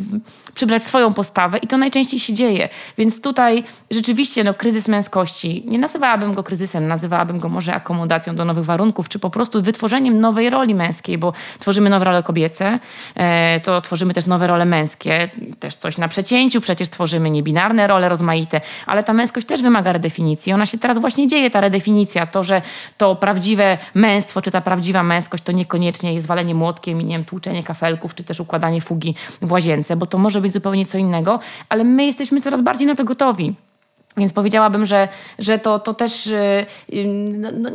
przybrać 0.54 0.84
swoją 0.84 1.14
postawę 1.14 1.58
i 1.58 1.66
to 1.66 1.78
najczęściej 1.78 2.20
się 2.20 2.32
dzieje. 2.32 2.68
Więc 2.98 3.20
tutaj 3.20 3.64
rzeczywiście 3.90 4.44
no, 4.44 4.54
kryzys 4.54 4.88
męskości, 4.88 5.64
nie 5.66 5.78
nazywałabym 5.78 6.34
go 6.34 6.42
kryzysem, 6.42 6.88
nazywałabym 6.88 7.38
go 7.38 7.48
może 7.48 7.74
akomodacją 7.74 8.34
do 8.34 8.44
nowych 8.44 8.64
warunków, 8.64 9.08
czy 9.08 9.18
po 9.18 9.30
prostu 9.30 9.62
wytworzeniem 9.62 10.20
nowej 10.20 10.50
roli 10.50 10.74
męskiej, 10.74 11.18
bo 11.18 11.32
tworzymy 11.58 11.90
nowe 11.90 12.04
role 12.04 12.22
kobiece, 12.22 12.78
e, 13.14 13.60
to 13.60 13.80
tworzymy 13.80 14.14
też 14.14 14.26
nowe 14.26 14.46
role 14.46 14.64
męskie, 14.64 15.28
też 15.60 15.76
coś 15.76 15.98
na 15.98 16.08
przecięciu, 16.08 16.60
przecież 16.60 16.88
tworzymy 16.88 17.30
niebinarne 17.30 17.86
role 17.86 18.08
rozmaite, 18.08 18.60
ale 18.86 19.02
ta 19.02 19.12
męskość 19.12 19.46
też 19.46 19.62
wymaga 19.62 19.92
redefinicji. 19.92 20.52
Ona 20.52 20.66
się 20.66 20.78
teraz 20.78 20.98
właśnie 20.98 21.26
dzieje, 21.26 21.50
ta 21.50 21.60
redefinicja, 21.60 22.26
to, 22.26 22.42
że 22.42 22.62
to 22.96 23.16
prawdziwe 23.16 23.78
męstwo, 23.94 24.42
czy 24.42 24.50
ta 24.50 24.60
prawdziwa 24.60 25.02
męskość 25.02 25.44
to 25.44 25.52
niekoniecznie 25.52 26.14
jest 26.14 26.26
walenie 26.26 26.54
młotkiem 26.54 27.00
i 27.00 27.04
nie 27.04 27.14
wiem, 27.14 27.24
tłuczenie 27.24 27.62
kafelków, 27.62 28.14
czy 28.14 28.24
też 28.24 28.40
układanie 28.40 28.80
fugi 28.80 29.14
w 29.42 29.52
łazience, 29.52 29.96
bo 29.96 30.06
to 30.06 30.18
może 30.18 30.40
być 30.40 30.52
zupełnie 30.52 30.86
co 30.86 30.98
innego, 30.98 31.40
ale 31.68 31.84
my 31.84 32.06
jesteśmy 32.06 32.40
coraz 32.40 32.62
bardziej 32.62 32.86
na 32.86 32.94
to 32.94 33.04
gotowi. 33.04 33.54
Więc 34.16 34.32
powiedziałabym, 34.32 34.86
że, 34.86 35.08
że 35.38 35.58
to, 35.58 35.78
to 35.78 35.94
też 35.94 36.26
yy, 36.26 37.06
no, 37.28 37.48
no, 37.54 37.70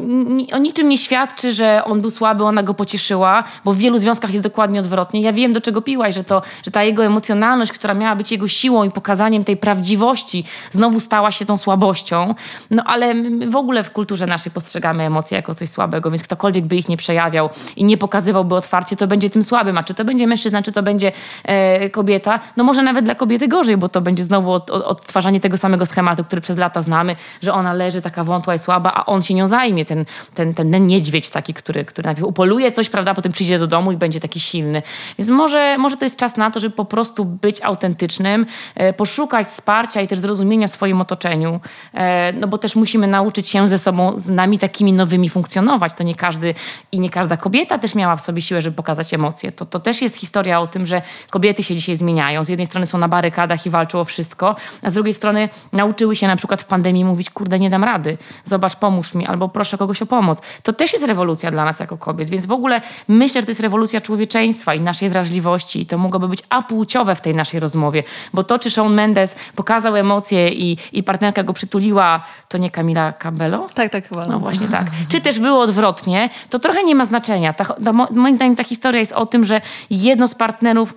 o 0.54 0.58
niczym 0.58 0.90
nie 0.90 0.98
świadczy, 0.98 1.52
że 1.52 1.82
on 1.86 2.02
był 2.02 2.12
słaby, 2.12 2.44
ona 2.44 2.64
go 2.64 2.74
pocieszyła, 2.74 3.44
bo 3.66 3.74
w 3.74 3.78
wielu 3.78 3.98
związkach 3.98 4.32
jest 4.32 4.44
dokładnie 4.44 4.80
odwrotnie. 4.80 5.22
Ja 5.22 5.34
wiem, 5.34 5.54
do 5.54 5.62
czego 5.62 5.82
piłaś, 5.82 6.16
że, 6.16 6.24
to, 6.24 6.42
że 6.66 6.72
ta 6.72 6.84
jego 6.84 7.06
emocjonalność, 7.06 7.72
która 7.72 7.94
miała 7.94 8.16
być 8.16 8.32
jego 8.32 8.48
siłą 8.48 8.84
i 8.84 8.92
pokazaniem 8.92 9.44
tej 9.44 9.58
prawdziwości, 9.58 10.44
znowu 10.72 11.00
stała 11.00 11.32
się 11.32 11.46
tą 11.46 11.58
słabością. 11.58 12.36
No 12.72 12.84
ale 12.84 13.16
w 13.48 13.56
ogóle 13.56 13.84
w 13.84 13.92
kulturze 13.92 14.28
naszej 14.28 14.52
postrzegamy 14.52 15.04
emocje 15.04 15.36
jako 15.36 15.56
coś 15.56 15.70
słabego, 15.70 16.12
więc 16.12 16.24
ktokolwiek 16.24 16.66
by 16.66 16.76
ich 16.76 16.90
nie 16.90 16.98
przejawiał 16.98 17.50
i 17.76 17.84
nie 17.84 17.98
pokazywałby 17.98 18.56
otwarcie, 18.56 18.96
to 18.96 19.08
będzie 19.08 19.30
tym 19.30 19.44
słabym. 19.44 19.78
A 19.78 19.84
czy 19.84 19.94
to 19.94 20.06
będzie 20.06 20.28
mężczyzna, 20.28 20.64
czy 20.64 20.72
to 20.72 20.84
będzie 20.84 21.12
e, 21.44 21.90
kobieta, 21.90 22.40
no 22.58 22.64
może 22.64 22.84
nawet 22.84 23.06
dla 23.06 23.16
kobiety 23.16 23.48
gorzej, 23.48 23.78
bo 23.78 23.90
to 23.90 24.02
będzie 24.02 24.24
znowu 24.24 24.52
od, 24.52 24.70
odtwarzanie 24.70 25.40
tego 25.40 25.58
samego 25.58 25.86
schematu, 25.86 26.26
który 26.28 26.41
przez 26.41 26.57
lata 26.57 26.82
znamy, 26.82 27.15
że 27.41 27.53
ona 27.53 27.73
leży 27.73 28.01
taka 28.01 28.23
wątła 28.23 28.55
i 28.55 28.59
słaba, 28.59 28.93
a 28.93 29.05
on 29.05 29.23
się 29.23 29.34
nią 29.34 29.47
zajmie, 29.47 29.86
ten, 29.86 30.05
ten, 30.34 30.53
ten, 30.53 30.88
niedźwiedź 30.88 31.30
taki, 31.30 31.53
który, 31.53 31.86
który 31.86 32.05
najpierw 32.05 32.28
upoluje 32.28 32.71
coś, 32.71 32.89
prawda, 32.89 33.13
potem 33.13 33.32
przyjdzie 33.32 33.59
do 33.59 33.67
domu 33.67 33.91
i 33.91 33.97
będzie 33.97 34.19
taki 34.19 34.39
silny. 34.39 34.82
Więc 35.17 35.30
może, 35.30 35.78
może 35.78 35.97
to 35.97 36.05
jest 36.05 36.17
czas 36.17 36.38
na 36.38 36.51
to, 36.51 36.59
żeby 36.59 36.75
po 36.75 36.86
prostu 36.86 37.25
być 37.25 37.63
autentycznym, 37.63 38.45
e, 38.75 38.93
poszukać 38.93 39.47
wsparcia 39.47 40.01
i 40.01 40.07
też 40.07 40.19
zrozumienia 40.19 40.67
w 40.67 40.71
swoim 40.71 41.01
otoczeniu, 41.01 41.59
e, 41.93 42.34
no 42.34 42.47
bo 42.47 42.57
też 42.57 42.75
musimy 42.75 43.07
nauczyć 43.07 43.49
się 43.49 43.67
ze 43.67 43.78
sobą, 43.78 44.19
z 44.19 44.30
nami 44.30 44.59
takimi 44.59 44.93
nowymi 44.93 45.30
funkcjonować. 45.30 45.93
To 45.93 46.03
nie 46.03 46.15
każdy 46.15 46.53
i 46.91 46.99
nie 46.99 47.09
każda 47.09 47.38
kobieta 47.38 47.78
też 47.78 47.95
miała 47.95 48.15
w 48.15 48.21
sobie 48.21 48.41
siłę, 48.41 48.61
żeby 48.61 48.75
pokazać 48.75 49.13
emocje. 49.13 49.51
To, 49.51 49.65
to 49.65 49.80
też 49.80 50.01
jest 50.01 50.17
historia 50.17 50.61
o 50.61 50.67
tym, 50.67 50.86
że 50.86 51.01
kobiety 51.30 51.63
się 51.63 51.75
dzisiaj 51.75 51.95
zmieniają. 51.95 52.43
Z 52.43 52.49
jednej 52.49 52.67
strony 52.67 52.88
są 52.88 52.97
na 52.97 53.07
barykadach 53.07 53.65
i 53.65 53.69
walczą 53.69 53.99
o 53.99 54.05
wszystko, 54.05 54.55
a 54.84 54.89
z 54.89 54.93
drugiej 54.93 55.13
strony 55.13 55.49
nauczyły 55.73 56.15
się 56.18 56.28
na 56.28 56.36
przykład 56.36 56.61
w 56.61 56.65
pandemii 56.65 57.05
mówić, 57.05 57.30
kurde, 57.30 57.59
nie 57.59 57.70
dam 57.70 57.84
rady, 57.84 58.18
zobacz, 58.43 58.76
pomóż 58.76 59.13
mi, 59.13 59.26
albo 59.26 59.49
proszę 59.49 59.78
kogoś 59.78 60.01
o 60.01 60.05
pomoc. 60.05 60.41
To 60.63 60.74
też 60.74 60.93
jest 60.93 61.05
rewolucja 61.05 61.51
dla 61.51 61.65
nas 61.65 61.80
jako 61.80 61.97
kobiet, 61.97 62.30
więc 62.30 62.45
w 62.45 62.51
ogóle 62.51 62.82
myślę, 63.07 63.41
że 63.41 63.45
to 63.45 63.51
jest 63.51 63.61
rewolucja 63.61 64.01
człowieczeństwa 64.01 64.74
i 64.74 64.82
naszej 64.82 65.09
wrażliwości 65.09 65.82
i 65.82 65.86
to 65.86 65.97
mogłoby 65.97 66.28
być 66.28 66.43
apłciowe 66.49 67.15
w 67.15 67.22
tej 67.22 67.36
naszej 67.36 67.59
rozmowie, 67.59 68.03
bo 68.34 68.43
to, 68.43 68.59
czy 68.59 68.70
Shawn 68.72 68.93
Mendes 68.93 69.36
pokazał 69.55 69.95
emocje 69.95 70.49
i, 70.49 70.78
i 70.91 71.03
partnerka 71.03 71.43
go 71.43 71.53
przytuliła, 71.53 72.24
to 72.49 72.57
nie 72.57 72.72
Camila 72.72 73.13
Cabello? 73.13 73.68
Tak, 73.74 73.91
tak 73.91 74.09
chyba. 74.09 74.26
No 74.26 74.39
właśnie 74.39 74.68
tak. 74.68 74.88
Czy 75.09 75.22
też 75.22 75.39
było 75.39 75.61
odwrotnie, 75.61 76.30
to 76.49 76.59
trochę 76.59 76.84
nie 76.84 76.95
ma 76.95 77.05
znaczenia. 77.05 77.53
Ta, 77.53 77.65
ta, 77.65 77.93
moim 77.93 78.36
zdaniem 78.36 78.55
ta 78.55 78.63
historia 78.63 78.99
jest 78.99 79.13
o 79.13 79.26
tym, 79.26 79.43
że 79.43 79.61
jedno 79.89 80.28
z 80.28 80.36
partnerów 80.36 80.93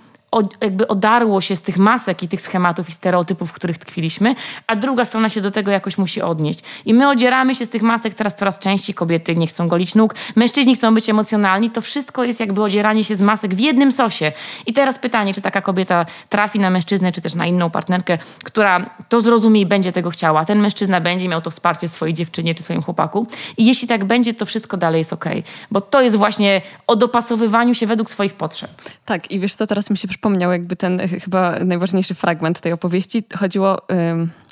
jakby 0.61 0.89
odarło 0.89 1.41
się 1.41 1.57
z 1.57 1.63
tych 1.63 1.79
masek 1.79 2.23
i 2.23 2.29
tych 2.29 2.41
schematów 2.41 2.89
i 2.89 2.93
stereotypów, 2.93 3.51
w 3.51 3.53
których 3.53 3.79
tkwiliśmy, 3.79 4.35
a 4.67 4.77
druga 4.77 5.05
strona 5.05 5.29
się 5.29 5.41
do 5.41 5.51
tego 5.51 5.71
jakoś 5.71 5.99
musi 5.99 6.23
odnieść. 6.23 6.61
I 6.85 6.95
my 6.95 7.09
odzieramy 7.09 7.55
się 7.55 7.67
z 7.67 7.69
tych 7.69 7.83
masek 7.83 8.15
teraz 8.15 8.35
coraz 8.35 8.59
częściej. 8.59 8.95
Kobiety 8.95 9.37
nie 9.37 9.47
chcą 9.47 9.69
golić 9.69 9.95
nóg, 9.95 10.15
mężczyźni 10.37 10.75
chcą 10.75 10.95
być 10.95 11.11
emocjonalni. 11.11 11.71
To 11.71 11.81
wszystko 11.81 12.25
jest 12.25 12.41
jakby 12.41 12.63
odzieranie 12.63 13.05
się 13.05 13.17
z 13.17 13.21
masek 13.21 13.55
w 13.55 13.59
jednym 13.59 13.93
sosie. 13.93 14.33
I 14.67 14.73
teraz 14.73 14.99
pytanie, 14.99 15.35
czy 15.35 15.41
taka 15.41 15.61
kobieta 15.61 16.07
trafi 16.29 16.61
na 16.61 16.71
mężczyznę, 16.71 17.13
czy 17.13 17.21
też 17.21 17.35
na 17.35 17.47
inną 17.47 17.71
partnerkę, 17.71 18.19
która 18.45 18.91
to 19.09 19.21
zrozumie 19.21 19.61
i 19.61 19.67
będzie 19.67 19.93
tego 19.93 20.11
chciała. 20.11 20.45
Ten 20.45 20.61
mężczyzna 20.61 21.01
będzie 21.01 21.29
miał 21.29 21.43
to 21.43 21.51
wsparcie 21.51 21.89
swojej 21.89 22.15
dziewczynie 22.15 22.55
czy 22.55 22.63
swoim 22.63 22.83
chłopaku. 22.83 23.27
I 23.57 23.67
jeśli 23.67 23.89
tak 23.89 24.05
będzie, 24.05 24.35
to 24.35 24.47
wszystko 24.47 24.77
dalej 24.77 24.99
jest 24.99 25.13
okej. 25.13 25.39
Okay. 25.39 25.53
Bo 25.71 25.81
to 25.81 26.01
jest 26.01 26.17
właśnie 26.17 26.63
o 26.87 26.97
dopasowywaniu 26.97 27.75
się 27.75 27.87
według 27.87 28.11
swoich 28.11 28.35
potrzeb. 28.35 28.71
Tak, 29.05 29.31
i 29.31 29.41
wiesz 29.41 29.55
co, 29.55 29.67
teraz 29.67 29.91
mi 29.91 29.97
się 29.97 30.09
przypomniał 30.21 30.53
jakby 30.53 30.77
ten 30.77 31.01
chyba 31.25 31.59
najważniejszy 31.65 32.15
fragment 32.15 32.61
tej 32.61 32.73
opowieści. 32.73 33.25
Chodziło, 33.39 33.79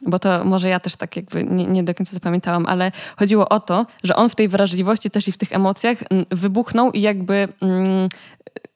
bo 0.06 0.18
to 0.18 0.44
może 0.44 0.68
ja 0.68 0.80
też 0.80 0.96
tak 0.96 1.16
jakby 1.16 1.44
nie, 1.44 1.66
nie 1.66 1.84
do 1.84 1.94
końca 1.94 2.12
zapamiętałam, 2.12 2.66
ale 2.66 2.92
chodziło 3.16 3.48
o 3.48 3.60
to, 3.60 3.86
że 4.04 4.16
on 4.16 4.28
w 4.28 4.34
tej 4.34 4.48
wrażliwości 4.48 5.10
też 5.10 5.28
i 5.28 5.32
w 5.32 5.36
tych 5.36 5.52
emocjach 5.52 5.98
wybuchnął 6.30 6.90
i 6.90 7.00
jakby 7.00 7.48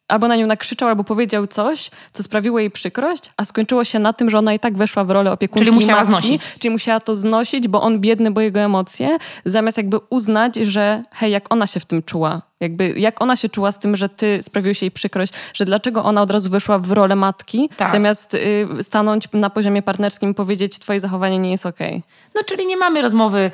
albo 0.09 0.28
na 0.28 0.36
nią 0.36 0.47
nakrzyczał, 0.47 0.88
albo 0.88 1.05
powiedział 1.05 1.47
coś, 1.47 1.90
co 2.12 2.22
sprawiło 2.22 2.59
jej 2.59 2.70
przykrość, 2.70 3.32
a 3.36 3.45
skończyło 3.45 3.84
się 3.84 3.99
na 3.99 4.12
tym, 4.12 4.30
że 4.30 4.38
ona 4.38 4.55
i 4.55 4.59
tak 4.59 4.76
weszła 4.76 5.05
w 5.05 5.11
rolę 5.11 5.32
opiekunki 5.32 5.64
Czyli 5.64 5.76
musiała 5.76 6.05
matki, 6.05 6.11
znosić. 6.11 6.55
Czyli 6.59 6.72
musiała 6.72 7.01
to 7.01 7.16
znosić, 7.16 7.68
bo 7.68 7.82
on 7.82 8.01
biedny, 8.01 8.30
bo 8.30 8.40
jego 8.40 8.61
emocje, 8.61 9.18
zamiast 9.45 9.76
jakby 9.76 9.99
uznać, 10.11 10.57
że 10.57 11.03
hej, 11.12 11.32
jak 11.32 11.53
ona 11.53 11.66
się 11.66 11.80
w 11.80 11.84
tym 11.84 12.03
czuła, 12.03 12.43
Jakby 12.63 12.95
jak 12.97 13.23
ona 13.23 13.37
się 13.37 13.49
czuła 13.49 13.73
z 13.73 13.79
tym, 13.79 13.97
że 13.97 14.09
ty 14.09 14.39
sprawiłeś 14.43 14.83
jej 14.83 14.91
przykrość, 14.91 15.33
że 15.55 15.65
dlaczego 15.65 16.05
ona 16.05 16.23
od 16.23 16.31
razu 16.31 16.51
wyszła 16.51 16.79
w 16.79 16.93
rolę 16.93 17.17
matki, 17.17 17.71
tak. 17.77 17.93
zamiast 17.93 18.35
y, 18.35 18.69
stanąć 18.83 19.29
na 19.33 19.51
poziomie 19.51 19.83
partnerskim 19.83 20.31
i 20.31 20.35
powiedzieć, 20.35 20.79
twoje 20.79 21.01
zachowanie 21.01 21.39
nie 21.39 21.51
jest 21.51 21.67
okej. 21.67 21.89
Okay. 21.89 22.03
No 22.35 22.43
czyli 22.47 22.67
nie 22.67 22.77
mamy 22.77 23.03
rozmowy 23.03 23.51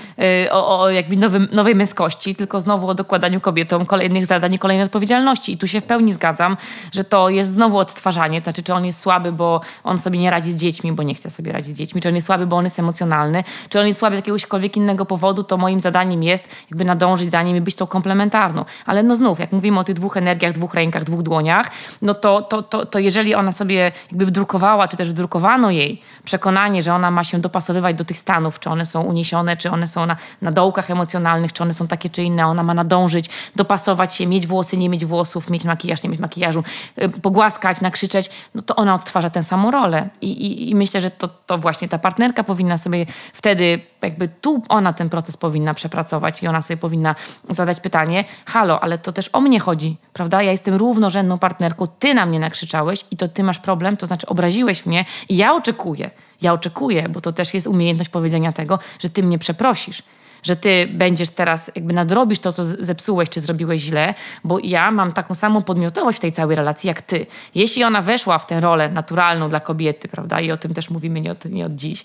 y, 0.46 0.52
o, 0.52 0.80
o 0.80 0.90
jakby 0.90 1.16
nowym, 1.16 1.48
nowej 1.52 1.74
męskości, 1.74 2.34
tylko 2.34 2.60
znowu 2.60 2.88
o 2.88 2.94
dokładaniu 2.94 3.40
kobietom 3.40 3.86
kolejnych 3.86 4.26
zadań 4.26 4.54
i 4.54 4.58
kolejnej 4.58 4.84
odpowiedzialności. 4.84 5.52
I 5.52 5.58
tu 5.58 5.68
się 5.68 5.80
w 5.80 5.84
pełni 5.84 6.12
zgadzam, 6.12 6.56
że 6.92 7.04
to 7.04 7.28
jest 7.28 7.52
znowu 7.52 7.78
odtwarzanie, 7.78 8.40
to 8.40 8.44
znaczy 8.44 8.62
czy 8.62 8.74
on 8.74 8.84
jest 8.84 9.00
słaby, 9.00 9.32
bo 9.32 9.60
on 9.84 9.98
sobie 9.98 10.18
nie 10.18 10.30
radzi 10.30 10.52
z 10.52 10.60
dziećmi, 10.60 10.92
bo 10.92 11.02
nie 11.02 11.14
chce 11.14 11.30
sobie 11.30 11.52
radzić 11.52 11.74
z 11.74 11.78
dziećmi, 11.78 12.00
czy 12.00 12.08
on 12.08 12.14
jest 12.14 12.26
słaby, 12.26 12.46
bo 12.46 12.56
on 12.56 12.64
jest 12.64 12.78
emocjonalny, 12.78 13.44
czy 13.68 13.80
on 13.80 13.86
jest 13.86 14.00
słaby 14.00 14.16
z 14.16 14.18
jakiegośkolwiek 14.18 14.76
innego 14.76 15.06
powodu, 15.06 15.44
to 15.44 15.56
moim 15.56 15.80
zadaniem 15.80 16.22
jest 16.22 16.48
jakby 16.70 16.84
nadążyć 16.84 17.30
za 17.30 17.42
nim 17.42 17.56
i 17.56 17.60
być 17.60 17.74
tą 17.74 17.86
komplementarną. 17.86 18.64
Ale 18.86 18.97
no 19.02 19.16
znów, 19.16 19.38
jak 19.38 19.52
mówimy 19.52 19.80
o 19.80 19.84
tych 19.84 19.94
dwóch 19.94 20.16
energiach, 20.16 20.52
dwóch 20.52 20.74
rękach, 20.74 21.04
dwóch 21.04 21.22
dłoniach, 21.22 21.70
no 22.02 22.14
to, 22.14 22.42
to, 22.42 22.62
to, 22.62 22.86
to 22.86 22.98
jeżeli 22.98 23.34
ona 23.34 23.52
sobie 23.52 23.92
jakby 24.10 24.26
wdrukowała, 24.26 24.88
czy 24.88 24.96
też 24.96 25.10
wdrukowano 25.10 25.70
jej 25.70 26.02
przekonanie, 26.24 26.82
że 26.82 26.94
ona 26.94 27.10
ma 27.10 27.24
się 27.24 27.38
dopasowywać 27.38 27.96
do 27.96 28.04
tych 28.04 28.18
stanów, 28.18 28.58
czy 28.58 28.70
one 28.70 28.86
są 28.86 29.02
uniesione, 29.02 29.56
czy 29.56 29.70
one 29.70 29.86
są 29.86 30.06
na, 30.06 30.16
na 30.42 30.52
dołkach 30.52 30.90
emocjonalnych, 30.90 31.52
czy 31.52 31.62
one 31.62 31.72
są 31.72 31.86
takie 31.86 32.10
czy 32.10 32.22
inne, 32.22 32.46
ona 32.46 32.62
ma 32.62 32.74
nadążyć, 32.74 33.30
dopasować 33.56 34.14
się, 34.14 34.26
mieć 34.26 34.46
włosy, 34.46 34.76
nie 34.76 34.88
mieć 34.88 35.04
włosów, 35.04 35.50
mieć 35.50 35.64
makijaż, 35.64 36.02
nie 36.02 36.10
mieć 36.10 36.20
makijażu, 36.20 36.64
y, 37.02 37.08
pogłaskać, 37.08 37.80
nakrzyczeć, 37.80 38.30
no 38.54 38.62
to 38.62 38.76
ona 38.76 38.94
odtwarza 38.94 39.30
tę 39.30 39.42
samą 39.42 39.70
rolę. 39.70 40.08
I, 40.20 40.30
i, 40.30 40.70
i 40.70 40.74
myślę, 40.74 41.00
że 41.00 41.10
to, 41.10 41.28
to 41.28 41.58
właśnie 41.58 41.88
ta 41.88 41.98
partnerka 41.98 42.44
powinna 42.44 42.78
sobie 42.78 43.06
wtedy, 43.32 43.80
jakby 44.02 44.28
tu 44.28 44.62
ona 44.68 44.92
ten 44.92 45.08
proces 45.08 45.36
powinna 45.36 45.74
przepracować 45.74 46.42
i 46.42 46.46
ona 46.46 46.62
sobie 46.62 46.76
powinna 46.76 47.14
zadać 47.50 47.80
pytanie, 47.80 48.24
halo, 48.46 48.80
ale 48.80 48.98
to 48.98 49.12
też 49.12 49.30
o 49.32 49.40
mnie 49.40 49.60
chodzi, 49.60 49.96
prawda? 50.12 50.42
Ja 50.42 50.50
jestem 50.50 50.74
równorzędną 50.74 51.38
partnerką, 51.38 51.86
ty 51.98 52.14
na 52.14 52.26
mnie 52.26 52.40
nakrzyczałeś 52.40 53.04
i 53.10 53.16
to 53.16 53.28
ty 53.28 53.42
masz 53.42 53.58
problem, 53.58 53.96
to 53.96 54.06
znaczy 54.06 54.26
obraziłeś 54.26 54.86
mnie 54.86 55.04
i 55.28 55.36
ja 55.36 55.54
oczekuję, 55.54 56.10
ja 56.42 56.52
oczekuję, 56.52 57.08
bo 57.08 57.20
to 57.20 57.32
też 57.32 57.54
jest 57.54 57.66
umiejętność 57.66 58.10
powiedzenia 58.10 58.52
tego, 58.52 58.78
że 58.98 59.10
ty 59.10 59.22
mnie 59.22 59.38
przeprosisz 59.38 60.02
że 60.42 60.56
ty 60.56 60.88
będziesz 60.92 61.28
teraz, 61.28 61.70
jakby 61.74 61.92
nadrobisz 61.92 62.38
to, 62.38 62.52
co 62.52 62.64
zepsułeś, 62.64 63.28
czy 63.28 63.40
zrobiłeś 63.40 63.80
źle, 63.80 64.14
bo 64.44 64.58
ja 64.62 64.90
mam 64.90 65.12
taką 65.12 65.34
samą 65.34 65.62
podmiotowość 65.62 66.18
w 66.18 66.20
tej 66.20 66.32
całej 66.32 66.56
relacji 66.56 66.88
jak 66.88 67.02
ty. 67.02 67.26
Jeśli 67.54 67.84
ona 67.84 68.02
weszła 68.02 68.38
w 68.38 68.46
tę 68.46 68.60
rolę 68.60 68.88
naturalną 68.88 69.48
dla 69.48 69.60
kobiety, 69.60 70.08
prawda, 70.08 70.40
i 70.40 70.52
o 70.52 70.56
tym 70.56 70.74
też 70.74 70.90
mówimy 70.90 71.20
nie 71.20 71.32
od, 71.32 71.44
nie 71.44 71.66
od 71.66 71.72
dziś, 71.72 72.04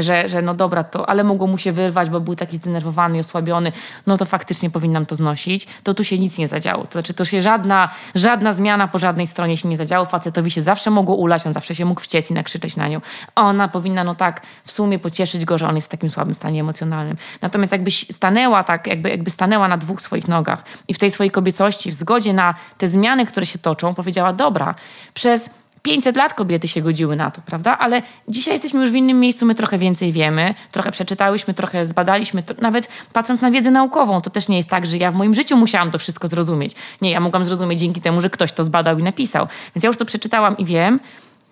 że, 0.00 0.28
że 0.28 0.42
no 0.42 0.54
dobra, 0.54 0.84
to, 0.84 1.08
ale 1.08 1.24
mogło 1.24 1.46
mu 1.46 1.58
się 1.58 1.72
wyrwać, 1.72 2.10
bo 2.10 2.20
był 2.20 2.36
taki 2.36 2.56
zdenerwowany 2.56 3.18
osłabiony, 3.18 3.72
no 4.06 4.16
to 4.16 4.24
faktycznie 4.24 4.70
powinnam 4.70 5.06
to 5.06 5.16
znosić, 5.16 5.66
to 5.82 5.94
tu 5.94 6.04
się 6.04 6.18
nic 6.18 6.38
nie 6.38 6.48
zadziało. 6.48 6.84
To 6.84 6.92
znaczy, 6.92 7.14
to 7.14 7.24
się 7.24 7.42
żadna, 7.42 7.88
żadna 8.14 8.52
zmiana 8.52 8.88
po 8.88 8.98
żadnej 8.98 9.26
stronie 9.26 9.56
się 9.56 9.68
nie 9.68 9.76
zadziało, 9.76 10.06
facetowi 10.06 10.50
się 10.50 10.62
zawsze 10.62 10.90
mogło 10.90 11.16
ulać, 11.16 11.46
on 11.46 11.52
zawsze 11.52 11.74
się 11.74 11.84
mógł 11.84 12.00
wciec 12.00 12.30
i 12.30 12.34
nakrzyczeć 12.34 12.76
na 12.76 12.88
nią. 12.88 13.00
Ona 13.34 13.68
powinna, 13.68 14.04
no 14.04 14.14
tak, 14.14 14.42
w 14.64 14.72
sumie 14.72 14.98
pocieszyć 14.98 15.44
go, 15.44 15.58
że 15.58 15.68
on 15.68 15.74
jest 15.74 15.88
w 15.88 15.90
takim 15.90 16.10
słabym 16.10 16.34
stanie 16.34 16.60
emocjonalnym. 16.60 17.16
Natomiast 17.42 17.71
jakbyś 17.72 18.06
stanęła 18.10 18.64
tak, 18.64 18.86
jakby, 18.86 19.10
jakby 19.10 19.30
stanęła 19.30 19.68
na 19.68 19.76
dwóch 19.76 20.00
swoich 20.00 20.28
nogach 20.28 20.64
i 20.88 20.94
w 20.94 20.98
tej 20.98 21.10
swojej 21.10 21.30
kobiecości, 21.30 21.90
w 21.90 21.94
zgodzie 21.94 22.32
na 22.32 22.54
te 22.78 22.88
zmiany, 22.88 23.26
które 23.26 23.46
się 23.46 23.58
toczą, 23.58 23.94
powiedziała: 23.94 24.32
Dobra, 24.32 24.74
przez 25.14 25.50
500 25.82 26.16
lat 26.16 26.34
kobiety 26.34 26.68
się 26.68 26.82
godziły 26.82 27.16
na 27.16 27.30
to, 27.30 27.40
prawda? 27.46 27.78
Ale 27.78 28.02
dzisiaj 28.28 28.54
jesteśmy 28.54 28.80
już 28.80 28.90
w 28.90 28.94
innym 28.94 29.20
miejscu, 29.20 29.46
my 29.46 29.54
trochę 29.54 29.78
więcej 29.78 30.12
wiemy, 30.12 30.54
trochę 30.72 30.90
przeczytałyśmy, 30.90 31.54
trochę 31.54 31.86
zbadaliśmy, 31.86 32.42
to, 32.42 32.54
nawet 32.60 32.88
patrząc 33.12 33.40
na 33.40 33.50
wiedzę 33.50 33.70
naukową, 33.70 34.20
to 34.20 34.30
też 34.30 34.48
nie 34.48 34.56
jest 34.56 34.68
tak, 34.68 34.86
że 34.86 34.96
ja 34.96 35.10
w 35.10 35.14
moim 35.14 35.34
życiu 35.34 35.56
musiałam 35.56 35.90
to 35.90 35.98
wszystko 35.98 36.28
zrozumieć. 36.28 36.74
Nie, 37.00 37.10
ja 37.10 37.20
mogłam 37.20 37.44
zrozumieć 37.44 37.80
dzięki 37.80 38.00
temu, 38.00 38.20
że 38.20 38.30
ktoś 38.30 38.52
to 38.52 38.64
zbadał 38.64 38.98
i 38.98 39.02
napisał. 39.02 39.46
Więc 39.74 39.84
ja 39.84 39.88
już 39.88 39.96
to 39.96 40.04
przeczytałam 40.04 40.58
i 40.58 40.64
wiem. 40.64 41.00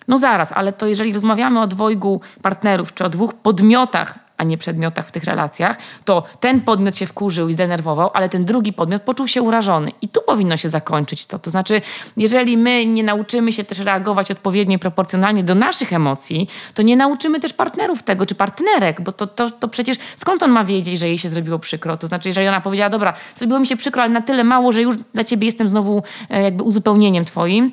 No 0.07 0.17
zaraz, 0.17 0.51
ale 0.51 0.73
to 0.73 0.87
jeżeli 0.87 1.13
rozmawiamy 1.13 1.61
o 1.61 1.67
dwojgu 1.67 2.21
partnerów, 2.41 2.93
czy 2.93 3.05
o 3.05 3.09
dwóch 3.09 3.33
podmiotach 3.33 4.19
a 4.41 4.43
nie 4.43 4.57
przedmiotach 4.57 5.07
w 5.07 5.11
tych 5.11 5.23
relacjach, 5.23 5.77
to 6.05 6.23
ten 6.39 6.61
podmiot 6.61 6.95
się 6.95 7.05
wkurzył 7.05 7.49
i 7.49 7.53
zdenerwował, 7.53 8.09
ale 8.13 8.29
ten 8.29 8.45
drugi 8.45 8.73
podmiot 8.73 9.01
poczuł 9.01 9.27
się 9.27 9.41
urażony. 9.41 9.91
I 10.01 10.07
tu 10.07 10.21
powinno 10.27 10.57
się 10.57 10.69
zakończyć 10.69 11.25
to. 11.25 11.39
To 11.39 11.49
znaczy, 11.49 11.81
jeżeli 12.17 12.57
my 12.57 12.85
nie 12.85 13.03
nauczymy 13.03 13.51
się 13.51 13.63
też 13.63 13.79
reagować 13.79 14.31
odpowiednio 14.31 14.79
proporcjonalnie 14.79 15.43
do 15.43 15.55
naszych 15.55 15.93
emocji, 15.93 16.49
to 16.73 16.81
nie 16.81 16.95
nauczymy 16.95 17.39
też 17.39 17.53
partnerów 17.53 18.03
tego, 18.03 18.25
czy 18.25 18.35
partnerek, 18.35 19.01
bo 19.01 19.11
to, 19.11 19.27
to, 19.27 19.49
to 19.49 19.67
przecież 19.67 19.97
skąd 20.15 20.43
on 20.43 20.51
ma 20.51 20.63
wiedzieć, 20.63 20.99
że 20.99 21.07
jej 21.07 21.17
się 21.17 21.29
zrobiło 21.29 21.59
przykro? 21.59 21.97
To 21.97 22.07
znaczy, 22.07 22.29
jeżeli 22.29 22.47
ona 22.47 22.61
powiedziała, 22.61 22.89
dobra, 22.89 23.13
zrobiło 23.35 23.59
mi 23.59 23.67
się 23.67 23.75
przykro, 23.77 24.03
ale 24.03 24.13
na 24.13 24.21
tyle 24.21 24.43
mało, 24.43 24.71
że 24.71 24.81
już 24.81 24.97
dla 25.13 25.23
ciebie 25.23 25.45
jestem 25.45 25.67
znowu 25.67 26.03
e, 26.29 26.43
jakby 26.43 26.63
uzupełnieniem 26.63 27.25
twoim, 27.25 27.71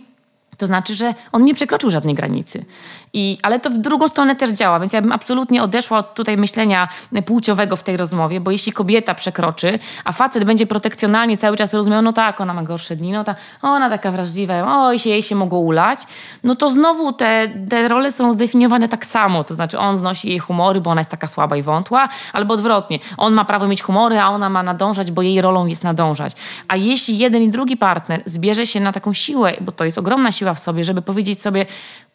to 0.58 0.66
znaczy, 0.66 0.94
że 0.94 1.14
on 1.32 1.44
nie 1.44 1.54
przekroczył 1.54 1.90
żadnej 1.90 2.14
granicy. 2.14 2.64
I, 3.12 3.38
ale 3.42 3.60
to 3.60 3.70
w 3.70 3.78
drugą 3.78 4.08
stronę 4.08 4.36
też 4.36 4.50
działa, 4.50 4.80
więc 4.80 4.92
ja 4.92 5.02
bym 5.02 5.12
absolutnie 5.12 5.62
odeszła 5.62 5.98
od 5.98 6.14
tutaj 6.14 6.36
myślenia 6.36 6.88
płciowego 7.26 7.76
w 7.76 7.82
tej 7.82 7.96
rozmowie, 7.96 8.40
bo 8.40 8.50
jeśli 8.50 8.72
kobieta 8.72 9.14
przekroczy, 9.14 9.78
a 10.04 10.12
facet 10.12 10.44
będzie 10.44 10.66
protekcjonalnie 10.66 11.36
cały 11.36 11.56
czas 11.56 11.74
rozumiał, 11.74 12.02
no 12.02 12.12
tak, 12.12 12.40
ona 12.40 12.54
ma 12.54 12.62
gorsze 12.62 12.96
dni, 12.96 13.12
no 13.12 13.24
ta, 13.24 13.34
ona 13.62 13.90
taka 13.90 14.10
wrażliwa, 14.10 14.84
oj, 14.86 14.98
się 14.98 15.10
jej 15.10 15.22
się 15.22 15.34
mogło 15.34 15.58
ulać, 15.58 16.00
no 16.44 16.54
to 16.54 16.70
znowu 16.70 17.12
te, 17.12 17.48
te 17.70 17.88
role 17.88 18.12
są 18.12 18.32
zdefiniowane 18.32 18.88
tak 18.88 19.06
samo, 19.06 19.44
to 19.44 19.54
znaczy 19.54 19.78
on 19.78 19.96
znosi 19.96 20.28
jej 20.28 20.38
humory, 20.38 20.80
bo 20.80 20.90
ona 20.90 21.00
jest 21.00 21.10
taka 21.10 21.26
słaba 21.26 21.56
i 21.56 21.62
wątła, 21.62 22.08
albo 22.32 22.54
odwrotnie, 22.54 22.98
on 23.16 23.34
ma 23.34 23.44
prawo 23.44 23.68
mieć 23.68 23.82
humory, 23.82 24.20
a 24.20 24.28
ona 24.28 24.48
ma 24.48 24.62
nadążać, 24.62 25.10
bo 25.10 25.22
jej 25.22 25.40
rolą 25.40 25.66
jest 25.66 25.84
nadążać. 25.84 26.32
A 26.68 26.76
jeśli 26.76 27.18
jeden 27.18 27.42
i 27.42 27.48
drugi 27.48 27.76
partner 27.76 28.22
zbierze 28.24 28.66
się 28.66 28.80
na 28.80 28.92
taką 28.92 29.12
siłę, 29.12 29.52
bo 29.60 29.72
to 29.72 29.84
jest 29.84 29.98
ogromna 29.98 30.32
siła 30.32 30.54
w 30.54 30.58
sobie, 30.58 30.84
żeby 30.84 31.02
powiedzieć 31.02 31.42
sobie, 31.42 31.66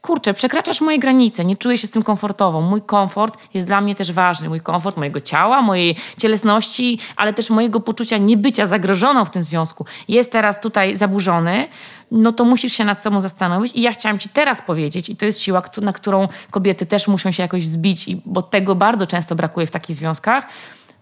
kurczę, 0.03 0.33
przekraczasz 0.33 0.81
moje 0.81 0.99
granice, 0.99 1.45
nie 1.45 1.57
czuję 1.57 1.77
się 1.77 1.87
z 1.87 1.91
tym 1.91 2.03
komfortowo. 2.03 2.61
Mój 2.61 2.81
komfort 2.81 3.37
jest 3.53 3.67
dla 3.67 3.81
mnie 3.81 3.95
też 3.95 4.11
ważny. 4.11 4.49
Mój 4.49 4.61
komfort 4.61 4.97
mojego 4.97 5.21
ciała, 5.21 5.61
mojej 5.61 5.95
cielesności, 6.17 6.99
ale 7.15 7.33
też 7.33 7.49
mojego 7.49 7.79
poczucia 7.79 8.17
niebycia 8.17 8.65
zagrożoną 8.65 9.25
w 9.25 9.29
tym 9.29 9.43
związku 9.43 9.85
jest 10.07 10.31
teraz 10.31 10.61
tutaj 10.61 10.95
zaburzony, 10.95 11.67
no 12.11 12.31
to 12.31 12.45
musisz 12.45 12.73
się 12.73 12.85
nad 12.85 13.01
sobą 13.01 13.19
zastanowić. 13.19 13.75
I 13.75 13.81
ja 13.81 13.91
chciałam 13.91 14.19
Ci 14.19 14.29
teraz 14.29 14.61
powiedzieć, 14.61 15.09
i 15.09 15.15
to 15.15 15.25
jest 15.25 15.41
siła, 15.41 15.61
na 15.81 15.93
którą 15.93 16.27
kobiety 16.51 16.85
też 16.85 17.07
muszą 17.07 17.31
się 17.31 17.43
jakoś 17.43 17.67
zbić, 17.67 18.05
bo 18.25 18.41
tego 18.41 18.75
bardzo 18.75 19.07
często 19.07 19.35
brakuje 19.35 19.67
w 19.67 19.71
takich 19.71 19.95
związkach 19.95 20.47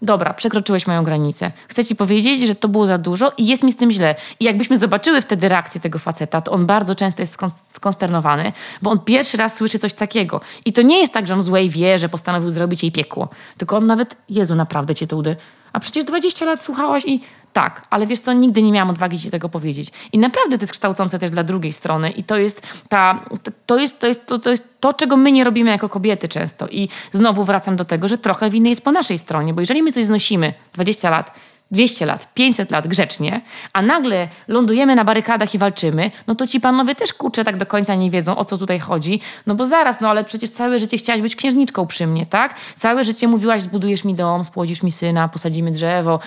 dobra, 0.02 0.34
przekroczyłeś 0.34 0.88
moją 0.88 1.04
granicę. 1.04 1.52
Chcę 1.68 1.86
ci 1.86 1.96
powiedzieć, 1.96 2.48
że 2.48 2.56
to 2.56 2.68
było 2.68 2.88
za 2.88 2.98
dużo 2.98 3.32
i 3.38 3.48
jest 3.48 3.64
mi 3.64 3.72
z 3.72 3.76
tym 3.76 3.92
źle. 3.92 4.16
I 4.40 4.46
jakbyśmy 4.46 4.78
zobaczyły 4.78 5.22
wtedy 5.22 5.50
reakcję 5.50 5.82
tego 5.82 6.00
faceta, 6.00 6.42
to 6.42 6.52
on 6.52 6.66
bardzo 6.66 6.96
często 6.96 7.22
jest 7.22 7.38
skonsternowany, 7.72 8.54
bo 8.82 8.92
on 8.92 9.00
pierwszy 9.00 9.38
raz 9.38 9.56
słyszy 9.56 9.80
coś 9.80 9.94
takiego. 9.94 10.42
I 10.66 10.74
to 10.74 10.82
nie 10.82 11.00
jest 11.00 11.14
tak, 11.14 11.28
że 11.28 11.34
on 11.34 11.42
złej 11.42 11.70
wie, 11.70 11.98
że 11.98 12.10
postanowił 12.10 12.50
zrobić 12.50 12.84
jej 12.84 12.92
piekło. 12.92 13.30
Tylko 13.58 13.78
on 13.78 13.88
nawet, 13.88 14.18
Jezu, 14.30 14.56
naprawdę 14.56 14.96
cię 14.96 15.08
to 15.08 15.18
udy. 15.18 15.36
A 15.74 15.80
przecież 15.80 16.04
20 16.04 16.46
lat 16.46 16.64
słuchałaś 16.64 17.04
i 17.06 17.22
tak, 17.54 17.88
ale 17.90 18.08
wiesz 18.08 18.20
co, 18.20 18.34
nigdy 18.34 18.62
nie 18.62 18.72
miałam 18.72 18.90
odwagi 18.90 19.20
ci 19.20 19.32
tego 19.32 19.50
powiedzieć. 19.50 19.92
I 20.12 20.18
naprawdę 20.18 20.58
to 20.58 20.64
jest 20.64 20.72
kształcące 20.72 21.20
też 21.20 21.32
dla 21.32 21.44
drugiej 21.44 21.74
strony 21.74 22.10
i 22.10 22.24
to 22.24 22.38
jest 22.38 22.68
ta, 22.90 23.26
to 23.66 23.80
jest, 23.80 24.00
to 24.00 24.08
jest, 24.08 24.26
to, 24.26 24.40
to 24.40 24.50
jest 24.50 24.68
to, 24.80 24.94
czego 24.94 25.18
my 25.18 25.32
nie 25.32 25.44
robimy 25.44 25.72
jako 25.72 25.90
kobiety 25.90 26.28
często. 26.28 26.68
I 26.68 26.90
znowu 27.12 27.44
wracam 27.44 27.76
do 27.76 27.86
tego, 27.86 28.08
że 28.08 28.18
trochę 28.18 28.50
winy 28.50 28.70
jest 28.70 28.84
po 28.84 28.92
naszej 28.92 29.18
stronie, 29.18 29.54
bo 29.54 29.62
jeżeli 29.62 29.84
my 29.84 29.92
coś 29.92 30.06
znosimy 30.06 30.54
20 30.74 31.10
lat, 31.10 31.32
200 31.72 32.06
lat, 32.06 32.34
500 32.34 32.72
lat 32.72 32.88
grzecznie, 32.88 33.42
a 33.74 33.82
nagle 33.82 34.28
lądujemy 34.48 34.96
na 34.96 35.04
barykadach 35.06 35.56
i 35.56 35.58
walczymy, 35.58 36.12
no 36.28 36.36
to 36.36 36.48
ci 36.48 36.60
panowie 36.60 36.96
też 36.96 37.14
kurczę 37.14 37.44
tak 37.44 37.58
do 37.58 37.66
końca 37.66 37.96
nie 37.96 38.12
wiedzą, 38.12 38.38
o 38.38 38.46
co 38.46 38.58
tutaj 38.58 38.80
chodzi. 38.80 39.22
No 39.48 39.56
bo 39.56 39.66
zaraz, 39.66 40.02
no 40.02 40.10
ale 40.10 40.24
przecież 40.24 40.50
całe 40.50 40.80
życie 40.80 40.98
chciałaś 40.98 41.22
być 41.22 41.36
księżniczką 41.36 41.88
przy 41.88 42.08
mnie, 42.08 42.26
tak? 42.26 42.56
Całe 42.76 43.04
życie 43.04 43.28
mówiłaś, 43.28 43.62
zbudujesz 43.62 44.04
mi 44.04 44.16
dom, 44.16 44.44
spłodzisz 44.44 44.84
mi 44.84 44.92
syna, 44.92 45.28
posadzimy 45.28 45.72
drzewo, 45.72 46.20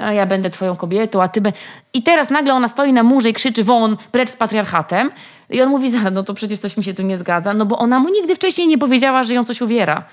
a 0.00 0.12
ja 0.12 0.26
będę 0.26 0.50
twoją 0.50 0.76
kobietą, 0.76 1.22
a 1.22 1.28
ty... 1.28 1.40
Be... 1.40 1.52
I 1.94 2.02
teraz 2.02 2.30
nagle 2.30 2.54
ona 2.54 2.68
stoi 2.68 2.92
na 2.92 3.02
murze 3.02 3.30
i 3.30 3.32
krzyczy 3.32 3.64
won, 3.64 3.96
precz 4.12 4.30
z 4.30 4.36
patriarchatem. 4.36 5.10
I 5.50 5.62
on 5.62 5.68
mówi, 5.68 5.88
no 6.12 6.22
to 6.22 6.34
przecież 6.34 6.58
coś 6.58 6.76
mi 6.76 6.84
się 6.84 6.94
tu 6.94 7.02
nie 7.02 7.16
zgadza, 7.16 7.54
no 7.54 7.66
bo 7.66 7.78
ona 7.78 8.00
mu 8.00 8.08
nigdy 8.08 8.34
wcześniej 8.34 8.68
nie 8.68 8.78
powiedziała, 8.78 9.22
że 9.22 9.34
ją 9.34 9.44
coś 9.44 9.60
uwiera. 9.60 10.04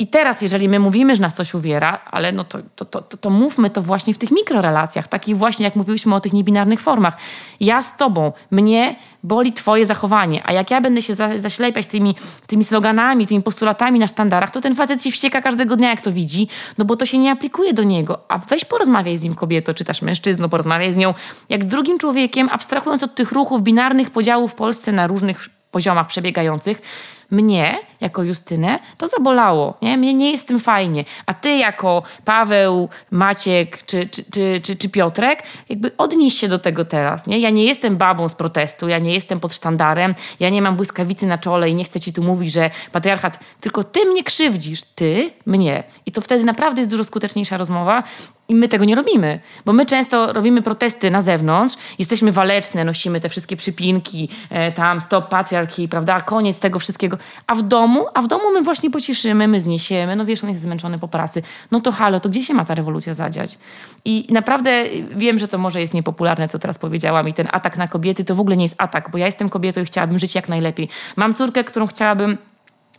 I 0.00 0.06
teraz, 0.06 0.42
jeżeli 0.42 0.68
my 0.68 0.78
mówimy, 0.78 1.16
że 1.16 1.22
nas 1.22 1.34
coś 1.34 1.54
uwiera, 1.54 2.00
ale 2.10 2.32
no 2.32 2.44
to, 2.44 2.58
to, 2.76 2.84
to, 2.84 3.02
to, 3.02 3.30
mówmy 3.30 3.70
to 3.70 3.82
właśnie 3.82 4.14
w 4.14 4.18
tych 4.18 4.30
mikrorelacjach, 4.30 5.08
takich 5.08 5.36
właśnie, 5.36 5.64
jak 5.64 5.76
mówiliśmy 5.76 6.14
o 6.14 6.20
tych 6.20 6.32
niebinarnych 6.32 6.80
formach. 6.80 7.16
Ja 7.60 7.82
z 7.82 7.96
tobą, 7.96 8.32
mnie 8.50 8.96
boli 9.22 9.52
twoje 9.52 9.86
zachowanie, 9.86 10.42
a 10.44 10.52
jak 10.52 10.70
ja 10.70 10.80
będę 10.80 11.02
się 11.02 11.14
za, 11.14 11.38
zaślepiać 11.38 11.86
tymi, 11.86 12.14
tymi 12.46 12.64
sloganami, 12.64 13.26
tymi 13.26 13.42
postulatami 13.42 13.98
na 13.98 14.06
sztandarach, 14.06 14.50
to 14.50 14.60
ten 14.60 14.74
facet 14.74 15.04
się 15.04 15.10
wścieka 15.10 15.42
każdego 15.42 15.76
dnia, 15.76 15.90
jak 15.90 16.00
to 16.00 16.12
widzi, 16.12 16.48
no 16.78 16.84
bo 16.84 16.96
to 16.96 17.06
się 17.06 17.18
nie 17.18 17.30
aplikuje 17.30 17.72
do 17.72 17.82
niego. 17.82 18.18
A 18.28 18.38
weź 18.38 18.64
porozmawiaj 18.64 19.16
z 19.16 19.22
nim, 19.22 19.34
kobieto, 19.34 19.74
czy 19.74 19.84
też 19.84 20.02
mężczyzno, 20.02 20.48
porozmawiaj 20.48 20.92
z 20.92 20.96
nią, 20.96 21.14
jak 21.48 21.64
z 21.64 21.66
drugim 21.66 21.98
człowiekiem, 21.98 22.48
abstrahując 22.52 23.02
od 23.02 23.14
tych 23.14 23.32
ruchów 23.32 23.62
binarnych 23.62 24.10
podziałów 24.10 24.52
w 24.52 24.54
Polsce 24.54 24.92
na 24.92 25.06
różnych 25.06 25.48
poziomach 25.70 26.06
przebiegających, 26.06 26.82
mnie 27.30 27.89
jako 28.00 28.22
Justynę, 28.22 28.78
to 28.98 29.08
zabolało. 29.08 29.74
Nie? 29.82 29.96
Mnie 29.96 30.14
nie 30.14 30.30
jest 30.30 30.48
tym 30.48 30.60
fajnie. 30.60 31.04
A 31.26 31.34
ty 31.34 31.56
jako 31.56 32.02
Paweł, 32.24 32.88
Maciek 33.10 33.84
czy, 33.86 34.08
czy, 34.08 34.24
czy, 34.24 34.60
czy, 34.62 34.76
czy 34.76 34.88
Piotrek, 34.88 35.42
jakby 35.68 35.96
odnieś 35.96 36.34
się 36.34 36.48
do 36.48 36.58
tego 36.58 36.84
teraz. 36.84 37.26
Nie? 37.26 37.38
Ja 37.38 37.50
nie 37.50 37.64
jestem 37.64 37.96
babą 37.96 38.28
z 38.28 38.34
protestu, 38.34 38.88
ja 38.88 38.98
nie 38.98 39.14
jestem 39.14 39.40
pod 39.40 39.54
sztandarem, 39.54 40.14
ja 40.40 40.50
nie 40.50 40.62
mam 40.62 40.76
błyskawicy 40.76 41.26
na 41.26 41.38
czole 41.38 41.70
i 41.70 41.74
nie 41.74 41.84
chcę 41.84 42.00
ci 42.00 42.12
tu 42.12 42.22
mówić, 42.22 42.52
że 42.52 42.70
patriarchat, 42.92 43.38
tylko 43.60 43.84
ty 43.84 44.04
mnie 44.04 44.24
krzywdzisz, 44.24 44.82
ty 44.82 45.30
mnie. 45.46 45.82
I 46.06 46.12
to 46.12 46.20
wtedy 46.20 46.44
naprawdę 46.44 46.80
jest 46.80 46.90
dużo 46.90 47.04
skuteczniejsza 47.04 47.56
rozmowa 47.56 48.02
i 48.50 48.54
my 48.54 48.68
tego 48.68 48.84
nie 48.84 48.94
robimy, 48.94 49.40
bo 49.64 49.72
my 49.72 49.86
często 49.86 50.32
robimy 50.32 50.62
protesty 50.62 51.10
na 51.10 51.20
zewnątrz, 51.20 51.76
jesteśmy 51.98 52.32
waleczne, 52.32 52.84
nosimy 52.84 53.20
te 53.20 53.28
wszystkie 53.28 53.56
przypinki, 53.56 54.28
e, 54.50 54.72
tam 54.72 55.00
stop 55.00 55.28
patriarchy, 55.28 55.88
prawda, 55.88 56.20
koniec 56.20 56.58
tego 56.58 56.78
wszystkiego, 56.78 57.18
a 57.46 57.54
w 57.54 57.62
domu, 57.62 57.89
a 58.14 58.22
w 58.22 58.26
domu 58.26 58.44
my 58.52 58.62
właśnie 58.62 58.90
pocieszymy, 58.90 59.48
my 59.48 59.60
zniesiemy, 59.60 60.16
no 60.16 60.24
wiesz, 60.24 60.44
on 60.44 60.50
jest 60.50 60.62
zmęczony 60.62 60.98
po 60.98 61.08
pracy, 61.08 61.42
no 61.70 61.80
to 61.80 61.92
halo, 61.92 62.20
to 62.20 62.28
gdzie 62.28 62.42
się 62.42 62.54
ma 62.54 62.64
ta 62.64 62.74
rewolucja 62.74 63.14
zadziać? 63.14 63.58
I 64.04 64.26
naprawdę 64.30 64.84
wiem, 65.16 65.38
że 65.38 65.48
to 65.48 65.58
może 65.58 65.80
jest 65.80 65.94
niepopularne, 65.94 66.48
co 66.48 66.58
teraz 66.58 66.78
powiedziałam 66.78 67.28
i 67.28 67.34
ten 67.34 67.48
atak 67.52 67.76
na 67.76 67.88
kobiety 67.88 68.24
to 68.24 68.34
w 68.34 68.40
ogóle 68.40 68.56
nie 68.56 68.64
jest 68.64 68.74
atak, 68.78 69.10
bo 69.10 69.18
ja 69.18 69.26
jestem 69.26 69.48
kobietą 69.48 69.80
i 69.80 69.84
chciałabym 69.84 70.18
żyć 70.18 70.34
jak 70.34 70.48
najlepiej. 70.48 70.88
Mam 71.16 71.34
córkę, 71.34 71.64
którą 71.64 71.86
chciałabym 71.86 72.38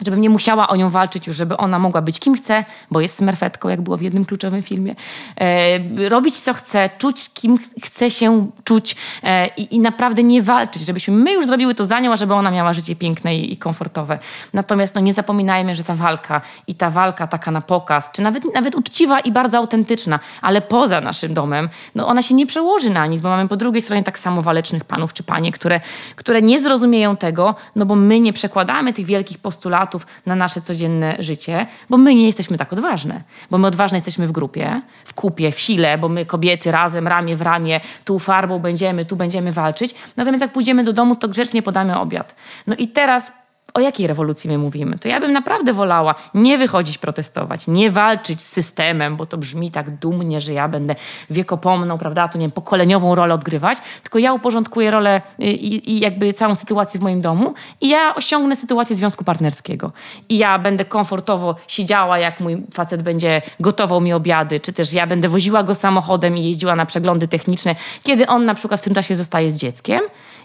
żebym 0.06 0.22
nie 0.22 0.30
musiała 0.30 0.68
o 0.68 0.76
nią 0.76 0.89
walczyć 0.89 1.28
już, 1.28 1.36
żeby 1.36 1.58
ona 1.58 1.80
mogła 1.80 2.02
być 2.02 2.20
kim 2.20 2.36
chce, 2.36 2.66
bo 2.91 3.02
jest 3.02 3.18
smerfetką, 3.18 3.70
jak 3.70 3.82
było 3.82 3.97
w 3.97 4.02
jednym 4.02 4.26
kluczowym 4.26 4.62
filmie. 4.62 4.95
E, 5.41 6.10
robić 6.10 6.41
co 6.41 6.54
chce, 6.54 6.89
czuć 6.97 7.30
kim 7.34 7.60
chce 7.84 8.12
się 8.12 8.47
czuć 8.64 8.95
e, 9.24 9.47
i, 9.47 9.76
i, 9.76 9.80
naprawdę 9.80 10.24
nie 10.24 10.41
walczyć, 10.41 10.86
żebyśmy 10.86 11.14
my 11.14 11.34
już 11.34 11.45
zrobiły 11.45 11.76
to 11.76 11.86
za 11.86 11.99
nią, 11.99 12.12
a 12.12 12.16
żeby 12.16 12.34
ona 12.34 12.52
miała 12.52 12.74
życie 12.74 12.95
piękne 12.95 13.36
i, 13.36 13.54
i, 13.54 13.58
komfortowe. 13.58 14.20
Natomiast 14.54 14.95
no, 14.95 15.02
nie 15.02 15.14
zapominajmy, 15.14 15.76
że 15.76 15.84
ta 15.84 15.95
walka 15.95 16.41
i 16.68 16.76
ta 16.76 16.89
walka 16.89 17.28
taka 17.28 17.52
na 17.52 17.62
pokaz, 17.62 18.12
czy 18.12 18.22
nawet, 18.22 18.56
nawet 18.56 18.76
uczciwa 18.76 19.20
i 19.20 19.32
bardzo 19.32 19.58
autentyczna, 19.58 20.20
ale 20.41 20.62
poza 20.62 21.02
naszym 21.02 21.34
domem, 21.34 21.70
no 21.95 22.08
ona 22.08 22.22
się 22.22 22.36
nie 22.36 22.45
przełoży 22.45 22.89
na 22.89 23.06
nic, 23.06 23.22
bo 23.22 23.30
mamy 23.30 23.47
po 23.47 23.56
drugiej 23.56 23.82
stronie 23.82 24.04
tak 24.04 24.20
samo 24.20 24.41
walecznych 24.41 24.84
panów 24.84 25.14
czy 25.14 25.24
panie, 25.24 25.52
które, 25.52 25.80
które 26.16 26.41
nie 26.41 26.60
zrozumieją 26.60 27.18
tego, 27.18 27.56
no 27.76 27.86
bo 27.86 27.95
my 27.95 28.20
nie 28.20 28.34
przekładamy 28.34 28.93
tych 28.93 29.06
wielkich 29.06 29.38
postulatów 29.38 29.90
na 30.25 30.35
nasze 30.35 30.61
codzienne 30.61 31.15
życie, 31.19 31.67
bo 31.89 31.97
my 31.97 32.15
nie 32.15 32.25
jesteśmy 32.25 32.57
tak 32.57 32.73
odważne. 32.73 33.23
Bo 33.51 33.57
my 33.57 33.67
odważne 33.67 33.97
jesteśmy 33.97 34.27
w 34.27 34.31
grupie, 34.31 34.81
w 35.05 35.13
kupie, 35.13 35.51
w 35.51 35.59
sile, 35.59 35.97
bo 35.97 36.09
my 36.09 36.25
kobiety 36.25 36.71
razem, 36.71 37.07
ramię 37.07 37.35
w 37.35 37.41
ramię, 37.41 37.79
tu 38.05 38.19
farbą 38.19 38.59
będziemy, 38.59 39.05
tu 39.05 39.15
będziemy 39.15 39.51
walczyć. 39.51 39.95
Natomiast 40.17 40.41
jak 40.41 40.51
pójdziemy 40.51 40.83
do 40.83 40.93
domu, 40.93 41.15
to 41.15 41.27
grzecznie 41.27 41.61
podamy 41.61 41.99
obiad. 41.99 42.35
No 42.67 42.75
i 42.75 42.87
teraz 42.87 43.40
o 43.74 43.80
jakiej 43.80 44.07
rewolucji 44.07 44.49
my 44.49 44.57
mówimy? 44.57 44.99
To 44.99 45.07
ja 45.07 45.19
bym 45.19 45.32
naprawdę 45.32 45.74
wolała 45.74 46.15
nie 46.34 46.57
wychodzić 46.57 46.97
protestować, 46.97 47.67
nie 47.67 47.91
walczyć 47.91 48.41
z 48.41 48.49
systemem, 48.49 49.15
bo 49.15 49.26
to 49.26 49.38
brzmi 49.38 49.72
tak 49.72 49.97
dumnie, 49.97 50.41
że 50.41 50.53
ja 50.53 50.67
będę 50.67 50.95
wiekopomną, 51.30 51.97
prawda, 51.97 52.28
tu 52.28 52.38
nie 52.38 52.43
wiem, 52.45 52.51
pokoleniową 52.51 53.15
rolę 53.15 53.34
odgrywać, 53.34 53.78
tylko 54.03 54.19
ja 54.19 54.34
uporządkuję 54.34 54.91
rolę 54.91 55.22
y, 55.39 55.43
i, 55.43 55.91
i 55.91 55.99
jakby 55.99 56.34
całą 56.34 56.55
sytuację 56.55 56.99
w 56.99 57.03
moim 57.03 57.22
domu 57.22 57.53
i 57.82 57.89
ja 57.89 58.15
osiągnę 58.15 58.55
sytuację 58.55 58.95
związku 58.95 59.24
partnerskiego. 59.24 59.91
I 60.30 60.38
ja 60.38 60.59
będę 60.59 60.86
komfortowo 60.86 61.55
siedziała, 61.67 62.19
jak 62.19 62.39
mój 62.39 62.63
facet 62.74 63.03
będzie 63.03 63.41
gotował 63.59 64.01
mi 64.01 64.13
obiady, 64.13 64.59
czy 64.59 64.74
też 64.74 64.93
ja 64.93 65.07
będę 65.07 65.30
woziła 65.30 65.63
go 65.63 65.76
samochodem 65.76 66.38
i 66.38 66.43
jeździła 66.43 66.76
na 66.76 66.86
przeglądy 66.86 67.28
techniczne, 67.28 67.76
kiedy 68.03 68.28
on 68.28 68.45
na 68.45 68.55
przykład 68.55 68.82
w 68.82 68.84
tym 68.84 68.93
czasie 68.93 69.15
zostaje 69.15 69.51
z 69.51 69.57
dzieckiem. 69.57 70.01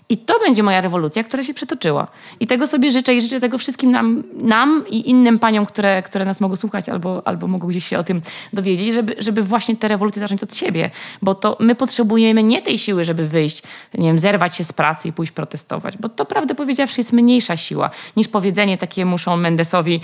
I 0.08 0.18
to 0.18 0.38
będzie 0.40 0.62
moja 0.62 0.80
rewolucja, 0.80 1.24
która 1.24 1.42
się 1.42 1.54
przetoczyła. 1.54 2.06
I 2.40 2.46
tego 2.46 2.66
sobie 2.66 2.90
życzę 2.90 3.14
i 3.14 3.20
życzę 3.20 3.40
tego 3.40 3.58
wszystkim 3.58 3.90
nam, 3.90 4.22
nam 4.34 4.84
i 4.90 5.10
innym 5.10 5.38
paniom, 5.38 5.66
które, 5.66 6.02
które 6.02 6.24
nas 6.24 6.40
mogą 6.40 6.56
słuchać 6.56 6.88
albo, 6.88 7.22
albo 7.24 7.46
mogą 7.46 7.68
gdzieś 7.68 7.86
się 7.86 7.98
o 7.98 8.04
tym 8.04 8.22
dowiedzieć, 8.52 8.94
żeby, 8.94 9.14
żeby 9.18 9.42
właśnie 9.42 9.76
te 9.76 9.88
rewolucje 9.88 10.20
zacząć 10.20 10.42
od 10.42 10.54
siebie. 10.54 10.90
Bo 11.22 11.34
to 11.34 11.56
my 11.60 11.74
potrzebujemy 11.74 12.42
nie 12.42 12.62
tej 12.62 12.78
siły, 12.78 13.04
żeby 13.04 13.26
wyjść, 13.26 13.62
nie 13.94 14.08
wiem, 14.08 14.18
zerwać 14.18 14.56
się 14.56 14.64
z 14.64 14.72
pracy 14.72 15.08
i 15.08 15.12
pójść 15.12 15.32
protestować. 15.32 15.98
Bo 15.98 16.08
to, 16.08 16.24
prawdę 16.24 16.54
powiedziawszy, 16.54 17.00
jest 17.00 17.12
mniejsza 17.12 17.56
siła 17.56 17.90
niż 18.16 18.28
powiedzenie 18.28 18.78
takiemu 18.78 19.18
Shawn 19.18 19.40
Mendesowi, 19.40 20.00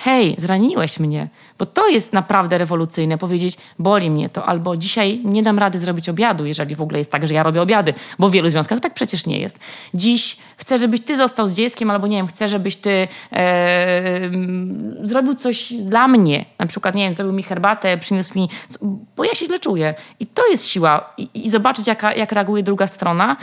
hej, 0.00 0.34
zraniłeś 0.38 1.00
mnie, 1.00 1.28
bo 1.58 1.66
to 1.66 1.88
jest 1.88 2.12
naprawdę 2.12 2.58
rewolucyjne, 2.58 3.18
powiedzieć, 3.18 3.56
boli 3.78 4.10
mnie 4.10 4.28
to, 4.28 4.44
albo 4.44 4.76
dzisiaj 4.76 5.20
nie 5.24 5.42
dam 5.42 5.58
rady 5.58 5.78
zrobić 5.78 6.08
obiadu, 6.08 6.46
jeżeli 6.46 6.74
w 6.74 6.82
ogóle 6.82 6.98
jest 6.98 7.10
tak, 7.10 7.26
że 7.28 7.34
ja 7.34 7.42
robię 7.42 7.62
obiady, 7.62 7.94
bo 8.18 8.28
w 8.28 8.32
wielu 8.32 8.50
związkach 8.50 8.80
tak 8.80 8.94
przecież 8.94 9.26
nie 9.26 9.38
jest. 9.38 9.58
Dziś 9.94 10.36
chcę, 10.56 10.78
żebyś 10.78 11.00
ty 11.00 11.16
został 11.16 11.46
z 11.46 11.54
dzieckiem, 11.54 11.90
albo 11.90 12.06
nie 12.06 12.16
wiem, 12.16 12.26
chcę, 12.26 12.48
żebyś 12.48 12.76
ty 12.76 13.08
e, 13.32 14.30
zrobił 15.02 15.34
coś 15.34 15.72
dla 15.72 16.08
mnie, 16.08 16.44
na 16.58 16.66
przykład, 16.66 16.94
nie 16.94 17.04
wiem, 17.04 17.12
zrobił 17.12 17.34
mi 17.34 17.42
herbatę, 17.42 17.98
przyniósł 17.98 18.34
mi, 18.34 18.48
bo 19.16 19.24
ja 19.24 19.34
się 19.34 19.46
źle 19.46 19.60
czuję. 19.60 19.94
I 20.20 20.26
to 20.26 20.46
jest 20.50 20.68
siła. 20.68 21.14
I, 21.18 21.28
i 21.34 21.50
zobaczyć, 21.50 21.86
jaka, 21.86 22.14
jak 22.14 22.32
reaguje 22.32 22.62
druga 22.62 22.86
strona, 22.86 23.36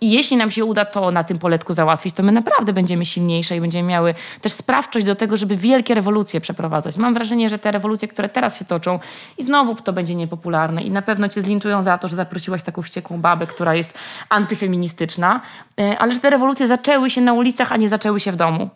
i 0.00 0.10
jeśli 0.10 0.36
nam 0.36 0.50
się 0.50 0.64
uda 0.64 0.84
to 0.84 1.10
na 1.10 1.24
tym 1.24 1.38
poletku 1.38 1.72
załatwić, 1.72 2.14
to 2.14 2.22
my 2.22 2.32
naprawdę 2.32 2.72
będziemy 2.72 3.04
silniejsze 3.04 3.56
i 3.56 3.60
będziemy 3.60 3.88
miały 3.88 4.14
też 4.40 4.52
sprawczość 4.52 5.06
do 5.06 5.14
tego, 5.14 5.36
żeby 5.36 5.56
wielkie 5.56 5.94
rewolucje 5.94 6.40
przeprowadzać. 6.40 6.96
Mam 6.96 7.14
wrażenie, 7.14 7.48
że 7.48 7.58
te 7.58 7.72
rewolucje, 7.72 8.08
które 8.08 8.28
teraz 8.28 8.58
się 8.58 8.64
toczą, 8.64 8.98
i 9.38 9.42
znowu 9.42 9.74
to 9.74 9.92
będzie 9.92 10.14
niepopularne, 10.14 10.82
i 10.82 10.90
na 10.90 11.02
pewno 11.02 11.28
cię 11.28 11.40
zlinczują 11.40 11.82
za 11.82 11.98
to, 11.98 12.08
że 12.08 12.16
zaprosiłaś 12.16 12.62
taką 12.62 12.82
wściekłą 12.82 13.20
babę, 13.20 13.46
która 13.46 13.74
jest 13.74 13.94
antyfeministyczna, 14.28 15.40
e, 15.80 15.98
ale 15.98 16.14
że 16.14 16.20
te 16.20 16.30
rewolucje 16.30 16.66
zaczęły 16.66 17.10
się 17.10 17.20
na 17.20 17.32
ulicach, 17.32 17.72
a 17.72 17.76
nie 17.76 17.88
zaczęły 17.88 18.20
się 18.20 18.32
w 18.32 18.36
domu. 18.36 18.70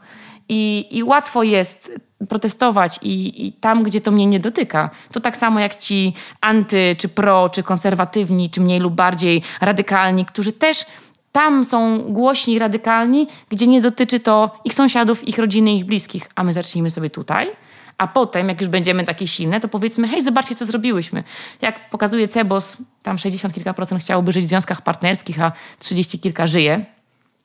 I, 0.48 0.86
i 0.90 1.02
łatwo 1.02 1.42
jest 1.42 1.92
protestować 2.28 2.98
i, 3.02 3.46
i, 3.46 3.52
tam, 3.52 3.82
gdzie 3.82 4.00
to 4.00 4.10
mnie 4.10 4.26
nie 4.26 4.40
dotyka. 4.40 4.90
To 5.12 5.20
tak 5.20 5.36
samo 5.36 5.60
jak 5.60 5.76
ci 5.76 6.14
anty, 6.40 6.96
czy 6.98 7.08
pro, 7.08 7.48
czy 7.48 7.62
konserwatywni, 7.62 8.50
czy 8.50 8.60
mniej 8.60 8.80
lub 8.80 8.94
bardziej 8.94 9.42
radykalni, 9.60 10.24
którzy 10.24 10.52
też 10.52 10.86
tam 11.34 11.64
są 11.64 11.98
głośni 11.98 12.58
radykalni, 12.58 13.26
gdzie 13.48 13.66
nie 13.66 13.80
dotyczy 13.80 14.20
to 14.20 14.60
ich 14.64 14.74
sąsiadów, 14.74 15.28
ich 15.28 15.38
rodziny, 15.38 15.74
ich 15.74 15.84
bliskich. 15.84 16.30
A 16.34 16.44
my 16.44 16.52
zacznijmy 16.52 16.90
sobie 16.90 17.10
tutaj. 17.10 17.50
A 17.98 18.06
potem, 18.06 18.48
jak 18.48 18.60
już 18.60 18.70
będziemy 18.70 19.04
takie 19.04 19.26
silne, 19.26 19.60
to 19.60 19.68
powiedzmy, 19.68 20.08
hej, 20.08 20.22
zobaczcie, 20.22 20.54
co 20.54 20.66
zrobiłyśmy. 20.66 21.24
Jak 21.62 21.90
pokazuje 21.90 22.28
Cebos, 22.28 22.76
tam 23.02 23.18
60 23.18 23.54
kilka 23.54 23.74
procent 23.74 24.00
chciałoby 24.00 24.32
żyć 24.32 24.44
w 24.44 24.48
związkach 24.48 24.82
partnerskich, 24.82 25.42
a 25.42 25.52
30 25.78 26.18
kilka 26.18 26.46
żyje. 26.46 26.84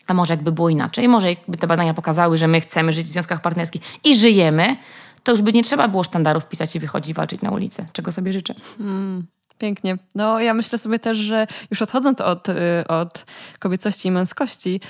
A 0.07 0.13
może 0.13 0.33
jakby 0.33 0.51
było 0.51 0.69
inaczej? 0.69 1.07
Może 1.07 1.29
jakby 1.29 1.57
te 1.57 1.67
badania 1.67 1.93
pokazały, 1.93 2.37
że 2.37 2.47
my 2.47 2.61
chcemy 2.61 2.91
żyć 2.91 3.07
w 3.07 3.09
związkach 3.09 3.41
partnerskich 3.41 3.81
i 4.03 4.15
żyjemy, 4.15 4.77
to 5.23 5.31
już 5.31 5.41
by 5.41 5.53
nie 5.53 5.63
trzeba 5.63 5.87
było 5.87 6.03
sztandarów 6.03 6.45
pisać 6.45 6.75
i 6.75 6.79
wychodzić 6.79 7.13
walczyć 7.13 7.41
na 7.41 7.51
ulicę, 7.51 7.85
czego 7.93 8.11
sobie 8.11 8.31
życzę. 8.31 8.55
Mm. 8.79 9.27
Pięknie. 9.59 9.97
No 10.15 10.39
ja 10.39 10.53
myślę 10.53 10.77
sobie 10.77 10.99
też, 10.99 11.17
że 11.17 11.47
już 11.71 11.81
odchodząc 11.81 12.21
od, 12.21 12.49
y, 12.49 12.53
od 12.87 13.25
kobiecości 13.59 14.07
i 14.07 14.11
męskości, 14.11 14.81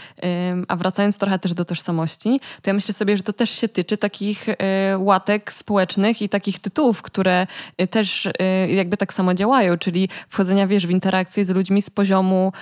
a 0.67 0.75
wracając 0.75 1.17
trochę 1.17 1.39
też 1.39 1.53
do 1.53 1.65
tożsamości, 1.65 2.39
to 2.61 2.69
ja 2.69 2.73
myślę 2.73 2.93
sobie, 2.93 3.17
że 3.17 3.23
to 3.23 3.33
też 3.33 3.49
się 3.49 3.67
tyczy 3.67 3.97
takich 3.97 4.49
y, 4.49 4.55
łatek 4.97 5.53
społecznych 5.53 6.21
i 6.21 6.29
takich 6.29 6.59
tytułów, 6.59 7.01
które 7.01 7.47
y, 7.81 7.87
też 7.87 8.27
jakby 8.67 8.97
tak 8.97 9.13
samo 9.13 9.33
działają, 9.33 9.77
czyli 9.77 10.09
wchodzenia, 10.29 10.67
wiesz, 10.67 10.87
w 10.87 10.89
interakcję 10.89 11.45
z 11.45 11.49
ludźmi 11.49 11.81
z 11.81 11.89
poziomu, 11.89 12.53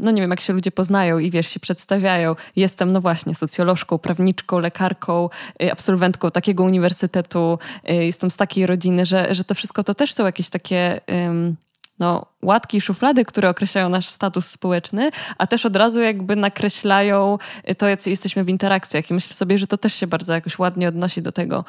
no 0.00 0.10
nie 0.10 0.22
wiem, 0.22 0.30
jak 0.30 0.40
się 0.40 0.52
ludzie 0.52 0.70
poznają 0.70 1.18
i 1.18 1.30
wiesz, 1.30 1.48
się 1.48 1.60
przedstawiają. 1.60 2.36
Jestem, 2.56 2.92
no 2.92 3.00
właśnie, 3.00 3.34
socjolożką, 3.34 3.98
prawniczką, 3.98 4.58
lekarką, 4.58 5.28
absolwentką 5.72 6.30
takiego 6.30 6.64
uniwersytetu, 6.64 7.58
jestem 7.84 8.30
z 8.30 8.36
takiej 8.36 8.66
rodziny, 8.66 9.06
że, 9.06 9.34
że 9.34 9.44
to 9.44 9.54
wszystko 9.54 9.84
to 9.84 9.94
też 9.94 10.14
są 10.14 10.26
jakieś 10.26 10.48
takie 10.48 11.00
no, 12.04 12.28
łatki 12.44 12.76
i 12.76 12.80
szuflady, 12.80 13.24
które 13.24 13.48
określają 13.48 13.88
nasz 13.88 14.08
status 14.08 14.46
społeczny, 14.46 15.10
a 15.38 15.46
też 15.46 15.66
od 15.66 15.76
razu 15.76 16.00
jakby 16.00 16.36
nakreślają 16.36 17.38
to, 17.78 17.88
jacy 17.88 18.10
jesteśmy 18.10 18.44
w 18.44 18.48
interakcjach. 18.48 19.10
I 19.10 19.14
myślę 19.14 19.34
sobie, 19.34 19.58
że 19.58 19.66
to 19.66 19.76
też 19.76 19.94
się 19.94 20.06
bardzo 20.06 20.34
jakoś 20.34 20.58
ładnie 20.58 20.88
odnosi 20.88 21.22
do 21.22 21.32
tego, 21.32 21.64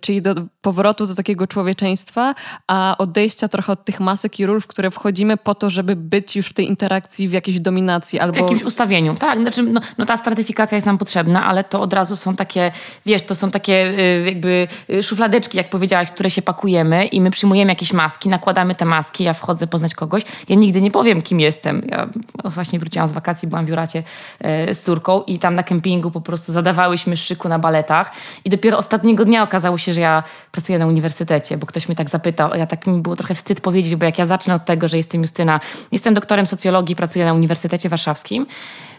czyli 0.00 0.22
do 0.22 0.34
powrotu 0.60 1.06
do 1.06 1.14
takiego 1.14 1.46
człowieczeństwa, 1.46 2.34
a 2.66 2.94
odejścia 2.98 3.48
trochę 3.48 3.72
od 3.72 3.84
tych 3.84 4.00
masek 4.00 4.40
i 4.40 4.46
ról, 4.46 4.60
w 4.60 4.66
które 4.66 4.90
wchodzimy 4.90 5.36
po 5.36 5.54
to, 5.54 5.70
żeby 5.70 5.96
być 5.96 6.36
już 6.36 6.46
w 6.46 6.52
tej 6.52 6.68
interakcji, 6.68 7.28
w 7.28 7.32
jakiejś 7.32 7.60
dominacji 7.60 8.20
albo... 8.20 8.34
W 8.34 8.36
jakimś 8.36 8.62
ustawieniu, 8.62 9.14
tak. 9.14 9.38
Znaczy, 9.38 9.62
no, 9.62 9.80
no 9.98 10.04
ta 10.04 10.16
stratyfikacja 10.16 10.76
jest 10.76 10.86
nam 10.86 10.98
potrzebna, 10.98 11.46
ale 11.46 11.64
to 11.64 11.80
od 11.80 11.92
razu 11.92 12.16
są 12.16 12.36
takie, 12.36 12.72
wiesz, 13.06 13.22
to 13.22 13.34
są 13.34 13.50
takie 13.50 13.74
y, 13.98 14.24
jakby 14.26 14.68
y, 14.90 15.02
szufladeczki, 15.02 15.58
jak 15.58 15.70
powiedziałaś, 15.70 16.10
które 16.10 16.30
się 16.30 16.42
pakujemy 16.42 17.06
i 17.06 17.20
my 17.20 17.30
przyjmujemy 17.30 17.72
jakieś 17.72 17.92
maski, 17.92 18.28
nakładamy 18.28 18.74
te 18.74 18.84
maski, 18.84 19.24
ja 19.24 19.32
wchodzę 19.32 19.66
poznać 19.66 19.94
kogoś, 20.00 20.22
ja 20.48 20.56
nigdy 20.56 20.80
nie 20.80 20.90
powiem, 20.90 21.22
kim 21.22 21.40
jestem. 21.40 21.82
Ja 21.88 22.08
właśnie 22.44 22.78
wróciłam 22.78 23.08
z 23.08 23.12
wakacji, 23.12 23.48
byłam 23.48 23.66
w 23.66 23.68
Juracie 23.68 24.02
e, 24.40 24.74
z 24.74 24.82
córką 24.82 25.22
i 25.22 25.38
tam 25.38 25.54
na 25.54 25.62
kempingu 25.62 26.10
po 26.10 26.20
prostu 26.20 26.52
zadawałyśmy 26.52 27.16
szyku 27.16 27.48
na 27.48 27.58
baletach. 27.58 28.10
I 28.44 28.50
dopiero 28.50 28.78
ostatniego 28.78 29.24
dnia 29.24 29.42
okazało 29.42 29.78
się, 29.78 29.94
że 29.94 30.00
ja 30.00 30.22
pracuję 30.52 30.78
na 30.78 30.86
uniwersytecie, 30.86 31.56
bo 31.56 31.66
ktoś 31.66 31.88
mnie 31.88 31.96
tak 31.96 32.10
zapytał, 32.10 32.50
ja 32.54 32.66
tak 32.66 32.86
mi 32.86 33.00
było 33.00 33.16
trochę 33.16 33.34
wstyd 33.34 33.60
powiedzieć, 33.60 33.96
bo 33.96 34.04
jak 34.04 34.18
ja 34.18 34.24
zacznę 34.24 34.54
od 34.54 34.64
tego, 34.64 34.88
że 34.88 34.96
jestem 34.96 35.22
Justyna, 35.22 35.60
jestem 35.92 36.14
doktorem 36.14 36.46
socjologii, 36.46 36.96
pracuję 36.96 37.24
na 37.24 37.32
Uniwersytecie 37.32 37.88
Warszawskim, 37.88 38.46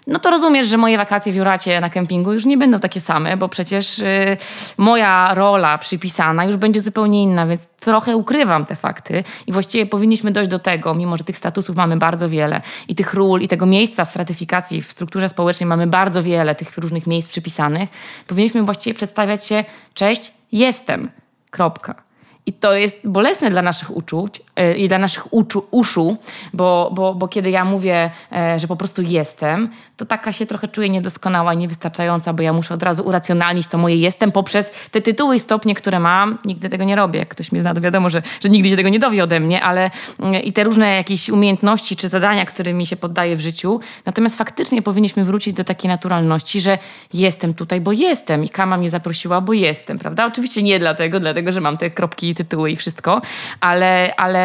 no 0.08 0.20
to 0.20 0.30
rozumiesz, 0.30 0.68
że 0.68 0.78
moje 0.78 0.98
wakacje 0.98 1.34
w 1.34 1.36
Juracie 1.36 1.82
na 1.82 1.90
kempingu 1.90 2.34
już 2.34 2.46
nie 2.46 2.58
będą 2.58 2.80
takie 2.80 3.02
same, 3.02 3.38
bo 3.38 3.50
przecież 3.50 4.00
y, 4.00 4.38
moja 4.78 5.34
rola 5.34 5.78
przypisana 5.78 6.46
już 6.46 6.58
będzie 6.58 6.82
zupełnie 6.82 7.24
inna, 7.24 7.48
więc 7.48 7.68
trochę 7.80 8.16
ukrywam 8.18 8.66
te 8.66 8.76
fakty 8.76 9.24
i 9.48 9.52
właściwie 9.52 9.86
powinniśmy 9.86 10.32
dojść 10.32 10.52
do 10.52 10.60
tego, 10.60 10.94
mimo 10.94 11.18
że 11.18 11.24
tych 11.24 11.38
statusów 11.38 11.76
mamy 11.76 11.98
bardzo 11.98 12.30
wiele 12.30 12.62
i 12.88 12.96
tych 12.96 13.14
ról 13.14 13.42
i 13.42 13.48
tego 13.48 13.66
miejsca 13.66 14.06
w 14.06 14.10
stratyfikacji, 14.10 14.82
w 14.82 14.92
strukturze 14.92 15.30
społecznej 15.30 15.68
mamy 15.68 15.88
bardzo 15.88 16.24
wiele 16.24 16.56
tych 16.56 16.78
różnych 16.78 17.08
miejsc 17.08 17.30
przypisanych, 17.30 17.90
powinniśmy 18.28 18.64
właściwie 18.64 18.94
przedstawiać 18.94 19.46
się, 19.46 19.64
cześć, 19.94 20.34
jestem, 20.52 21.12
kropka. 21.50 21.96
I 22.46 22.54
to 22.54 22.74
jest 22.74 23.00
bolesne 23.04 23.50
dla 23.50 23.62
naszych 23.62 23.96
uczuć 23.96 24.42
i 24.78 24.88
dla 24.88 24.98
naszych 24.98 25.34
uczu, 25.34 25.66
uszu, 25.72 26.18
bo, 26.54 26.92
bo, 26.94 27.16
bo 27.16 27.28
kiedy 27.28 27.50
ja 27.50 27.66
mówię, 27.66 28.12
yy, 28.32 28.60
że 28.60 28.68
po 28.68 28.76
prostu 28.76 29.02
jestem, 29.02 29.70
to 29.98 30.06
taka 30.06 30.32
się 30.32 30.46
trochę 30.46 30.68
czuję 30.68 30.90
niedoskonała 30.90 31.54
i 31.54 31.58
niewystarczająca, 31.58 32.34
bo 32.34 32.44
ja 32.44 32.54
muszę 32.54 32.74
od 32.74 32.84
razu 32.84 33.04
uracjonalnić 33.04 33.68
to 33.68 33.78
moje 33.78 33.96
jestem 33.96 34.32
poprzez 34.32 34.72
te 34.92 35.02
tytuły 35.02 35.36
i 35.36 35.40
stopnie, 35.40 35.76
które 35.76 36.00
mam. 36.00 36.38
Nigdy 36.46 36.70
tego 36.70 36.84
nie 36.84 36.96
robię. 36.96 37.20
Jak 37.20 37.30
ktoś 37.30 37.52
mnie 37.52 37.62
zna, 37.62 37.74
to 37.74 37.82
wiadomo, 37.82 38.10
że, 38.10 38.22
że 38.42 38.50
nigdy 38.50 38.70
się 38.70 38.76
tego 38.76 38.90
nie 38.90 39.00
dowie 39.00 39.24
ode 39.24 39.40
mnie, 39.40 39.62
ale 39.62 39.92
yy, 40.20 40.40
i 40.40 40.54
te 40.54 40.64
różne 40.64 40.96
jakieś 40.96 41.30
umiejętności 41.30 41.96
czy 41.96 42.10
zadania, 42.10 42.46
którymi 42.46 42.86
się 42.86 42.96
poddaję 42.96 43.36
w 43.36 43.42
życiu. 43.42 43.80
Natomiast 44.06 44.38
faktycznie 44.38 44.82
powinniśmy 44.82 45.26
wrócić 45.26 45.54
do 45.54 45.64
takiej 45.64 45.90
naturalności, 45.90 46.62
że 46.62 46.78
jestem 47.14 47.54
tutaj, 47.54 47.82
bo 47.82 47.92
jestem 47.92 48.44
i 48.44 48.50
Kama 48.50 48.78
mnie 48.78 48.90
zaprosiła, 48.90 49.42
bo 49.42 49.54
jestem, 49.54 50.00
prawda? 50.00 50.26
Oczywiście 50.26 50.64
nie 50.64 50.80
dlatego, 50.80 51.20
dlatego, 51.20 51.52
że 51.52 51.62
mam 51.62 51.78
te 51.78 51.90
kropki, 51.90 52.36
tytuły 52.36 52.72
i 52.72 52.76
wszystko, 52.76 53.22
ale, 53.62 54.14
ale, 54.16 54.41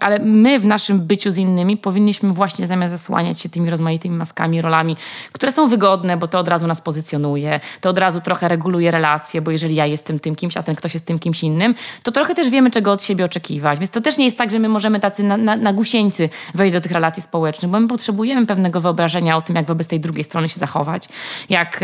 ale 0.00 0.18
my 0.18 0.60
w 0.60 0.64
naszym 0.64 0.98
byciu 0.98 1.30
z 1.30 1.36
innymi 1.36 1.76
powinniśmy 1.76 2.32
właśnie 2.32 2.66
zamiast 2.66 2.92
zasłaniać 2.92 3.40
się 3.40 3.48
tymi 3.48 3.70
rozmaitymi 3.70 4.16
maskami, 4.16 4.62
rolami, 4.62 4.96
które 5.32 5.52
są 5.52 5.68
wygodne, 5.68 6.16
bo 6.16 6.28
to 6.28 6.38
od 6.38 6.48
razu 6.48 6.66
nas 6.66 6.80
pozycjonuje, 6.80 7.60
to 7.80 7.90
od 7.90 7.98
razu 7.98 8.20
trochę 8.20 8.48
reguluje 8.48 8.90
relacje, 8.90 9.42
bo 9.42 9.50
jeżeli 9.50 9.74
ja 9.74 9.86
jestem 9.86 10.18
tym 10.18 10.34
kimś, 10.34 10.56
a 10.56 10.62
ten 10.62 10.74
ktoś 10.74 10.94
jest 10.94 11.06
tym 11.06 11.18
kimś 11.18 11.42
innym, 11.42 11.74
to 12.02 12.12
trochę 12.12 12.34
też 12.34 12.50
wiemy, 12.50 12.70
czego 12.70 12.92
od 12.92 13.02
siebie 13.02 13.24
oczekiwać. 13.24 13.78
Więc 13.78 13.90
to 13.90 14.00
też 14.00 14.18
nie 14.18 14.24
jest 14.24 14.38
tak, 14.38 14.50
że 14.50 14.58
my 14.58 14.68
możemy 14.68 15.00
tacy 15.00 15.22
na, 15.22 15.36
na, 15.36 15.56
na 15.56 15.72
gusieńcy 15.72 16.28
wejść 16.54 16.72
do 16.72 16.80
tych 16.80 16.92
relacji 16.92 17.22
społecznych, 17.22 17.70
bo 17.70 17.80
my 17.80 17.88
potrzebujemy 17.88 18.46
pewnego 18.46 18.80
wyobrażenia 18.80 19.36
o 19.36 19.42
tym, 19.42 19.56
jak 19.56 19.66
wobec 19.66 19.88
tej 19.88 20.00
drugiej 20.00 20.24
strony 20.24 20.48
się 20.48 20.60
zachować, 20.60 21.08
jak, 21.48 21.80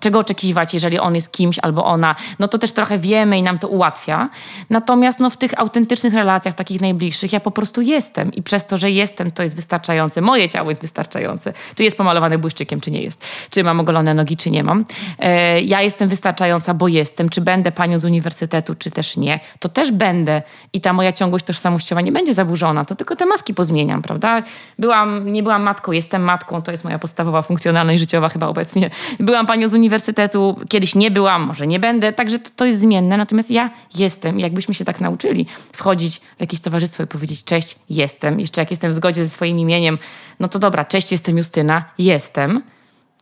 czego 0.00 0.18
oczekiwać, 0.18 0.74
jeżeli 0.74 0.98
on 0.98 1.14
jest 1.14 1.32
kimś 1.32 1.58
albo 1.58 1.84
ona, 1.84 2.14
no 2.38 2.48
to 2.48 2.58
też 2.58 2.72
trochę 2.72 2.98
wiemy 2.98 3.38
i 3.38 3.42
nam 3.42 3.58
to 3.58 3.68
ułatwia. 3.68 4.28
Natomiast 4.70 5.20
no, 5.20 5.30
w 5.30 5.36
tych 5.36 5.60
autentycznych 5.60 6.14
relacjach, 6.14 6.45
takich 6.54 6.80
najbliższych, 6.80 7.32
ja 7.32 7.40
po 7.40 7.50
prostu 7.50 7.80
jestem 7.80 8.32
i 8.32 8.42
przez 8.42 8.66
to, 8.66 8.76
że 8.76 8.90
jestem, 8.90 9.30
to 9.30 9.42
jest 9.42 9.56
wystarczające. 9.56 10.20
Moje 10.20 10.48
ciało 10.48 10.70
jest 10.70 10.82
wystarczające. 10.82 11.52
Czy 11.74 11.84
jest 11.84 11.96
pomalowany 11.96 12.38
błyszczykiem, 12.38 12.80
czy 12.80 12.90
nie 12.90 13.02
jest. 13.02 13.24
Czy 13.50 13.64
mam 13.64 13.80
ogolone 13.80 14.14
nogi, 14.14 14.36
czy 14.36 14.50
nie 14.50 14.64
mam. 14.64 14.84
E, 15.18 15.60
ja 15.60 15.82
jestem 15.82 16.08
wystarczająca, 16.08 16.74
bo 16.74 16.88
jestem. 16.88 17.28
Czy 17.28 17.40
będę 17.40 17.72
panią 17.72 17.98
z 17.98 18.04
uniwersytetu, 18.04 18.74
czy 18.74 18.90
też 18.90 19.16
nie. 19.16 19.40
To 19.58 19.68
też 19.68 19.92
będę. 19.92 20.42
I 20.72 20.80
ta 20.80 20.92
moja 20.92 21.12
ciągłość 21.12 21.44
tożsamościowa 21.44 22.00
nie 22.00 22.12
będzie 22.12 22.34
zaburzona. 22.34 22.84
To 22.84 22.94
tylko 22.94 23.16
te 23.16 23.26
maski 23.26 23.54
pozmieniam, 23.54 24.02
prawda? 24.02 24.42
Byłam, 24.78 25.32
nie 25.32 25.42
byłam 25.42 25.62
matką, 25.62 25.92
jestem 25.92 26.22
matką. 26.22 26.62
To 26.62 26.70
jest 26.70 26.84
moja 26.84 26.98
podstawowa 26.98 27.42
funkcjonalność 27.42 28.00
życiowa 28.00 28.28
chyba 28.28 28.46
obecnie. 28.46 28.90
Byłam 29.20 29.46
panią 29.46 29.68
z 29.68 29.74
uniwersytetu, 29.74 30.56
kiedyś 30.68 30.94
nie 30.94 31.10
byłam, 31.10 31.42
może 31.42 31.66
nie 31.66 31.80
będę. 31.80 32.12
Także 32.12 32.38
to, 32.38 32.50
to 32.56 32.64
jest 32.64 32.80
zmienne. 32.80 33.16
Natomiast 33.16 33.50
ja 33.50 33.70
jestem. 33.94 34.40
Jakbyśmy 34.40 34.74
się 34.74 34.84
tak 34.84 35.00
nauczyli 35.00 35.46
wchodzić 35.72 36.20
w 36.36 36.40
jakieś 36.40 36.60
towarzystwo 36.60 37.02
i 37.02 37.06
powiedzieć 37.06 37.44
cześć, 37.44 37.76
jestem. 37.90 38.40
Jeszcze 38.40 38.60
jak 38.60 38.70
jestem 38.70 38.90
w 38.90 38.94
zgodzie 38.94 39.24
ze 39.24 39.30
swoim 39.30 39.58
imieniem, 39.58 39.98
no 40.40 40.48
to 40.48 40.58
dobra, 40.58 40.84
cześć, 40.84 41.12
jestem 41.12 41.38
Justyna, 41.38 41.84
jestem. 41.98 42.62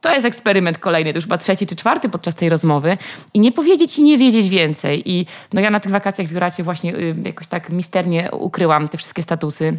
To 0.00 0.12
jest 0.12 0.26
eksperyment 0.26 0.78
kolejny, 0.78 1.12
to 1.12 1.16
już 1.16 1.24
chyba 1.24 1.38
trzeci 1.38 1.66
czy 1.66 1.76
czwarty 1.76 2.08
podczas 2.08 2.34
tej 2.34 2.48
rozmowy. 2.48 2.98
I 3.34 3.40
nie 3.40 3.52
powiedzieć 3.52 3.98
i 3.98 4.02
nie 4.02 4.18
wiedzieć 4.18 4.48
więcej. 4.48 5.10
I 5.10 5.26
no 5.52 5.60
ja 5.60 5.70
na 5.70 5.80
tych 5.80 5.92
wakacjach 5.92 6.28
w 6.28 6.32
Juracie 6.32 6.62
właśnie 6.62 6.96
y, 6.96 7.14
jakoś 7.24 7.46
tak 7.46 7.70
misternie 7.70 8.30
ukryłam 8.32 8.88
te 8.88 8.98
wszystkie 8.98 9.22
statusy 9.22 9.78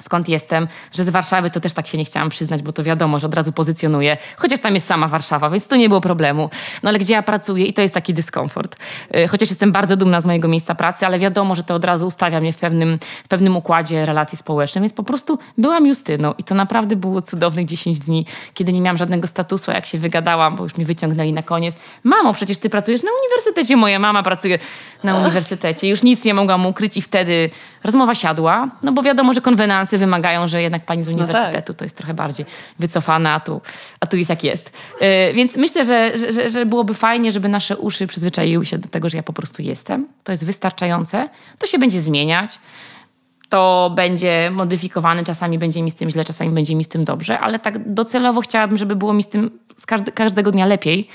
skąd 0.00 0.28
jestem, 0.28 0.68
że 0.92 1.04
z 1.04 1.08
Warszawy 1.08 1.50
to 1.50 1.60
też 1.60 1.72
tak 1.72 1.86
się 1.86 1.98
nie 1.98 2.04
chciałam 2.04 2.30
przyznać, 2.30 2.62
bo 2.62 2.72
to 2.72 2.82
wiadomo, 2.82 3.18
że 3.18 3.26
od 3.26 3.34
razu 3.34 3.52
pozycjonuję, 3.52 4.16
chociaż 4.36 4.60
tam 4.60 4.74
jest 4.74 4.86
sama 4.86 5.08
Warszawa, 5.08 5.50
więc 5.50 5.66
to 5.66 5.76
nie 5.76 5.88
było 5.88 6.00
problemu. 6.00 6.50
No 6.82 6.88
ale 6.88 6.98
gdzie 6.98 7.14
ja 7.14 7.22
pracuję 7.22 7.66
i 7.66 7.72
to 7.72 7.82
jest 7.82 7.94
taki 7.94 8.14
dyskomfort. 8.14 8.76
Y, 9.16 9.28
chociaż 9.28 9.50
jestem 9.50 9.72
bardzo 9.72 9.96
dumna 9.96 10.20
z 10.20 10.26
mojego 10.26 10.48
miejsca 10.48 10.74
pracy, 10.74 11.06
ale 11.06 11.18
wiadomo, 11.18 11.54
że 11.54 11.64
to 11.64 11.74
od 11.74 11.84
razu 11.84 12.06
ustawia 12.06 12.40
mnie 12.40 12.52
w 12.52 12.56
pewnym, 12.56 12.98
w 13.24 13.28
pewnym 13.28 13.56
układzie 13.56 14.06
relacji 14.06 14.38
społecznych, 14.38 14.82
więc 14.82 14.92
po 14.92 15.02
prostu 15.02 15.38
byłam 15.58 15.86
Justyną 15.86 16.34
i 16.38 16.44
to 16.44 16.54
naprawdę 16.54 16.96
było 16.96 17.22
cudownych 17.22 17.66
10 17.66 17.98
dni, 17.98 18.26
kiedy 18.54 18.72
nie 18.72 18.80
miałam 18.80 18.96
żadnego 18.96 19.26
statusu, 19.26 19.70
jak 19.70 19.86
się 19.86 19.98
wygadałam, 19.98 20.56
bo 20.56 20.64
już 20.64 20.76
mi 20.76 20.84
wyciągnęli 20.84 21.32
na 21.32 21.42
koniec. 21.42 21.74
Mamo, 22.04 22.32
przecież 22.32 22.58
ty 22.58 22.70
pracujesz 22.70 23.02
na 23.02 23.10
uniwersytecie, 23.22 23.76
moja 23.76 23.98
mama 23.98 24.22
pracuje 24.22 24.58
na 25.04 25.16
uniwersytecie. 25.16 25.88
Już 25.88 26.02
nic 26.02 26.24
nie 26.24 26.34
mogłam 26.34 26.66
ukryć 26.66 26.96
i 26.96 27.02
wtedy 27.02 27.50
rozmowa 27.84 28.14
siadła, 28.14 28.68
no 28.82 28.92
bo 28.92 29.02
wiadomo, 29.02 29.34
że 29.34 29.40
wymagają, 29.90 30.48
że 30.48 30.62
jednak 30.62 30.84
pani 30.84 31.02
z 31.02 31.08
uniwersytetu 31.08 31.56
no 31.56 31.62
tak. 31.62 31.76
to 31.76 31.84
jest 31.84 31.96
trochę 31.96 32.14
bardziej 32.14 32.46
wycofana, 32.78 33.34
a 33.34 33.40
tu, 33.40 33.60
a 34.00 34.06
tu 34.06 34.16
jest 34.16 34.30
jak 34.30 34.44
jest. 34.44 34.72
Yy, 35.00 35.06
więc 35.34 35.56
myślę, 35.56 35.84
że, 35.84 36.12
że, 36.32 36.50
że 36.50 36.66
byłoby 36.66 36.94
fajnie, 36.94 37.32
żeby 37.32 37.48
nasze 37.48 37.76
uszy 37.76 38.06
przyzwyczaiły 38.06 38.66
się 38.66 38.78
do 38.78 38.88
tego, 38.88 39.08
że 39.08 39.16
ja 39.16 39.22
po 39.22 39.32
prostu 39.32 39.62
jestem. 39.62 40.08
To 40.24 40.32
jest 40.32 40.46
wystarczające. 40.46 41.28
To 41.58 41.66
się 41.66 41.78
będzie 41.78 42.00
zmieniać 42.00 42.58
to 43.54 43.92
będzie 43.96 44.50
modyfikowane, 44.50 45.24
czasami 45.24 45.58
będzie 45.58 45.82
mi 45.82 45.90
z 45.90 45.94
tym 45.94 46.10
źle, 46.10 46.24
czasami 46.24 46.50
będzie 46.50 46.74
mi 46.74 46.84
z 46.84 46.88
tym 46.88 47.04
dobrze, 47.04 47.38
ale 47.38 47.58
tak 47.58 47.92
docelowo 47.94 48.40
chciałabym, 48.40 48.76
żeby 48.76 48.96
było 48.96 49.12
mi 49.12 49.22
z 49.22 49.28
tym 49.28 49.50
z 49.76 49.86
każde, 49.86 50.12
każdego 50.12 50.52
dnia 50.52 50.66
lepiej 50.66 51.08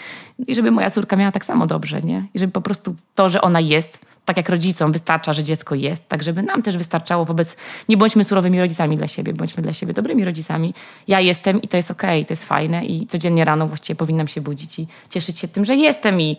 i 0.47 0.55
żeby 0.55 0.71
moja 0.71 0.89
córka 0.89 1.15
miała 1.15 1.31
tak 1.31 1.45
samo 1.45 1.67
dobrze, 1.67 2.01
nie? 2.01 2.27
I 2.33 2.39
żeby 2.39 2.53
po 2.53 2.61
prostu 2.61 2.95
to, 3.15 3.29
że 3.29 3.41
ona 3.41 3.59
jest, 3.59 4.05
tak 4.25 4.37
jak 4.37 4.49
rodzicom 4.49 4.91
wystarcza, 4.91 5.33
że 5.33 5.43
dziecko 5.43 5.75
jest, 5.75 6.09
tak 6.09 6.23
żeby 6.23 6.43
nam 6.43 6.61
też 6.61 6.77
wystarczało 6.77 7.25
wobec, 7.25 7.57
nie 7.89 7.97
bądźmy 7.97 8.23
surowymi 8.23 8.59
rodzicami 8.59 8.97
dla 8.97 9.07
siebie, 9.07 9.33
bądźmy 9.33 9.63
dla 9.63 9.73
siebie 9.73 9.93
dobrymi 9.93 10.25
rodzicami. 10.25 10.73
Ja 11.07 11.19
jestem 11.19 11.61
i 11.61 11.67
to 11.67 11.77
jest 11.77 11.91
okej, 11.91 12.19
okay, 12.19 12.25
to 12.25 12.31
jest 12.31 12.45
fajne 12.45 12.85
i 12.85 13.07
codziennie 13.07 13.45
rano 13.45 13.67
właściwie 13.67 13.95
powinnam 13.95 14.27
się 14.27 14.41
budzić 14.41 14.79
i 14.79 14.87
cieszyć 15.09 15.39
się 15.39 15.47
tym, 15.47 15.65
że 15.65 15.75
jestem 15.75 16.21
i 16.21 16.37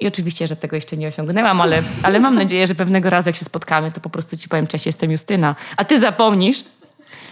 i 0.00 0.06
oczywiście, 0.06 0.46
że 0.46 0.56
tego 0.56 0.76
jeszcze 0.76 0.96
nie 0.96 1.08
osiągnęłam, 1.08 1.60
ale, 1.60 1.82
ale 2.02 2.20
mam 2.20 2.34
nadzieję, 2.34 2.66
że 2.66 2.74
pewnego 2.74 3.10
razu, 3.10 3.28
jak 3.28 3.36
się 3.36 3.44
spotkamy, 3.44 3.92
to 3.92 4.00
po 4.00 4.10
prostu 4.10 4.36
ci 4.36 4.48
powiem, 4.48 4.66
cześć, 4.66 4.86
jestem 4.86 5.10
Justyna. 5.10 5.56
A 5.76 5.84
ty 5.84 5.98
zapomnisz, 5.98 6.64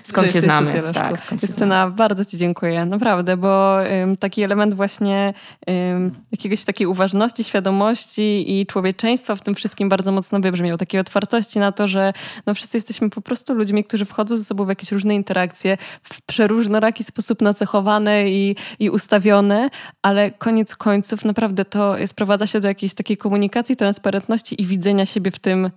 skąd 0.03 0.31
się 0.31 0.41
znamy. 0.41 0.83
Tak, 0.95 1.21
skąd 1.21 1.43
Justyna, 1.43 1.91
bardzo 1.91 2.25
Ci 2.25 2.39
dziękuję, 2.39 2.85
naprawdę, 2.85 3.37
bo 3.37 3.79
um, 3.91 4.17
taki 4.17 4.43
element 4.43 4.75
właśnie 4.75 5.35
um, 5.67 6.15
jakiegoś 6.33 6.65
takiej 6.65 6.87
uważności, 6.87 7.45
świadomości 7.45 8.61
i 8.61 8.67
człowieczeństwa 8.67 9.37
w 9.37 9.43
tym 9.43 9.55
wszystkim 9.55 9.89
bardzo 9.89 10.13
mocno 10.13 10.41
wybrzmiał. 10.41 10.79
Takiej 10.79 11.01
otwartości 11.01 11.59
na 11.59 11.73
to, 11.73 11.89
że 11.89 12.13
no, 12.47 12.55
wszyscy 12.55 12.77
jesteśmy 12.77 13.11
po 13.11 13.21
prostu 13.21 13.55
ludźmi, 13.55 13.85
którzy 13.85 14.05
wchodzą 14.05 14.37
ze 14.37 14.45
sobą 14.45 14.65
w 14.65 14.69
jakieś 14.69 14.93
różne 14.93 15.15
interakcje, 15.15 15.77
w 16.03 16.23
przeróżnoraki 16.23 17.05
sposób 17.05 17.43
nacechowane 17.43 18.31
i, 18.31 18.57
i 18.79 18.91
ustawione, 18.91 19.71
ale 20.03 20.31
koniec 20.31 20.77
końców 20.77 21.25
naprawdę 21.25 21.65
to 21.65 21.97
sprowadza 22.07 22.47
się 22.47 22.61
do 22.61 22.69
jakiejś 22.69 22.95
takiej 22.95 23.17
komunikacji, 23.17 23.77
transparentności 23.77 24.63
i 24.63 24.67
widzenia 24.67 25.07
siebie 25.07 25.31
w 25.31 25.39
tym, 25.39 25.71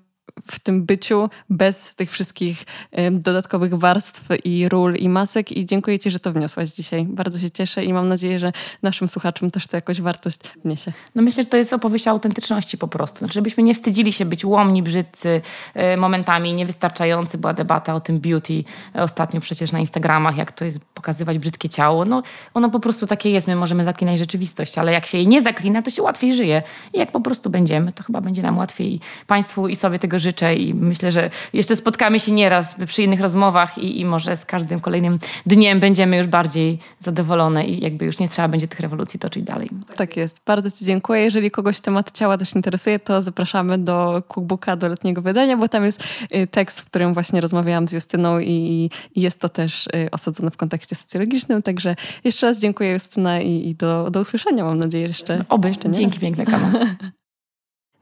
w 0.52 0.60
tym 0.60 0.86
byciu 0.86 1.30
bez 1.50 1.96
tych 1.96 2.12
wszystkich 2.12 2.64
dodatkowych 3.12 3.74
warstw 3.74 4.24
i 4.44 4.70
ról 4.70 4.96
i 4.96 5.10
masek 5.10 5.52
i 5.52 5.66
dziękuję 5.66 6.00
Ci, 6.00 6.12
że 6.12 6.20
to 6.20 6.32
wniosłaś 6.32 6.70
dzisiaj. 6.70 7.06
Bardzo 7.06 7.40
się 7.40 7.52
cieszę 7.52 7.84
i 7.84 7.94
mam 7.94 8.06
nadzieję, 8.06 8.40
że 8.40 8.52
naszym 8.84 9.08
słuchaczom 9.08 9.52
też 9.52 9.68
to 9.68 9.78
jakoś 9.78 10.02
wartość 10.02 10.40
wniesie. 10.64 10.94
No 11.16 11.22
myślę, 11.22 11.44
że 11.44 11.50
to 11.50 11.58
jest 11.58 11.74
opowieść 11.74 12.08
o 12.08 12.12
autentyczności 12.12 12.78
po 12.78 12.88
prostu. 12.88 13.20
Znaczy, 13.20 13.34
żebyśmy 13.34 13.64
nie 13.64 13.74
wstydzili 13.74 14.14
się 14.14 14.26
być 14.26 14.46
łomni, 14.46 14.84
brzydcy, 14.84 15.42
e, 15.74 15.98
momentami 15.98 16.54
niewystarczający. 16.54 17.38
Była 17.38 17.54
debata 17.54 17.96
o 17.96 18.00
tym 18.00 18.20
beauty 18.20 18.64
ostatnio 18.94 19.42
przecież 19.42 19.72
na 19.72 19.80
Instagramach, 19.80 20.38
jak 20.38 20.52
to 20.52 20.66
jest 20.66 20.80
pokazywać 20.86 21.40
brzydkie 21.40 21.70
ciało. 21.70 22.06
No 22.06 22.24
ono 22.54 22.70
po 22.70 22.80
prostu 22.80 23.08
takie 23.08 23.30
jest. 23.30 23.48
My 23.48 23.56
możemy 23.56 23.84
zaklinać 23.84 24.20
rzeczywistość, 24.20 24.78
ale 24.78 24.92
jak 24.92 25.06
się 25.06 25.18
jej 25.18 25.28
nie 25.28 25.42
zaklina, 25.42 25.82
to 25.82 25.90
się 25.90 26.02
łatwiej 26.02 26.36
żyje. 26.36 26.64
I 26.94 27.00
jak 27.00 27.12
po 27.12 27.22
prostu 27.22 27.50
będziemy, 27.50 27.92
to 27.92 28.04
chyba 28.04 28.22
będzie 28.22 28.42
nam 28.42 28.58
łatwiej 28.58 29.00
Państwu 29.28 29.68
i 29.68 29.76
sobie 29.76 30.00
tego 30.00 30.15
życzę 30.20 30.56
i 30.56 30.74
myślę, 30.74 31.12
że 31.12 31.30
jeszcze 31.54 31.76
spotkamy 31.76 32.20
się 32.20 32.32
nieraz 32.32 32.76
przy 32.86 33.04
innych 33.04 33.22
rozmowach 33.22 33.78
i, 33.78 34.00
i 34.00 34.06
może 34.06 34.36
z 34.36 34.46
każdym 34.46 34.80
kolejnym 34.80 35.20
dniem 35.46 35.80
będziemy 35.80 36.18
już 36.18 36.28
bardziej 36.28 36.80
zadowolone 37.00 37.66
i 37.66 37.84
jakby 37.84 38.06
już 38.06 38.20
nie 38.20 38.30
trzeba 38.30 38.48
będzie 38.48 38.68
tych 38.68 38.80
rewolucji 38.80 39.20
toczyć 39.20 39.44
dalej. 39.44 39.70
Tak 39.96 40.18
jest. 40.18 40.40
Bardzo 40.46 40.72
Ci 40.72 40.86
dziękuję. 40.86 41.22
Jeżeli 41.22 41.52
kogoś 41.52 41.80
temat 41.80 42.12
ciała 42.12 42.38
też 42.38 42.56
interesuje, 42.56 43.00
to 43.00 43.22
zapraszamy 43.22 43.78
do 43.78 44.24
cookbooka, 44.28 44.76
do 44.76 44.88
letniego 44.88 45.22
wydania, 45.22 45.58
bo 45.58 45.68
tam 45.68 45.86
jest 45.86 46.04
y, 46.36 46.48
tekst, 46.48 46.82
w 46.82 46.86
którym 46.86 47.14
właśnie 47.14 47.42
rozmawiałam 47.42 47.88
z 47.88 47.92
Justyną 47.92 48.40
i, 48.40 48.90
i 49.16 49.22
jest 49.22 49.42
to 49.42 49.50
też 49.50 49.88
y, 49.88 50.12
osadzone 50.12 50.52
w 50.52 50.58
kontekście 50.58 50.96
socjologicznym. 50.96 51.62
Także 51.62 51.96
jeszcze 52.24 52.48
raz 52.48 52.60
dziękuję 52.60 52.92
Justyna 52.92 53.42
i, 53.42 53.70
i 53.70 53.76
do, 53.76 54.12
do 54.12 54.20
usłyszenia. 54.20 54.64
Mam 54.64 54.78
nadzieję, 54.78 55.08
jeszcze. 55.08 55.46
Oby. 55.50 55.68
Jeszcze 55.68 55.90
nie. 55.90 55.96
Dzięki 55.96 56.20
piękne, 56.20 56.46
Kama. 56.46 56.72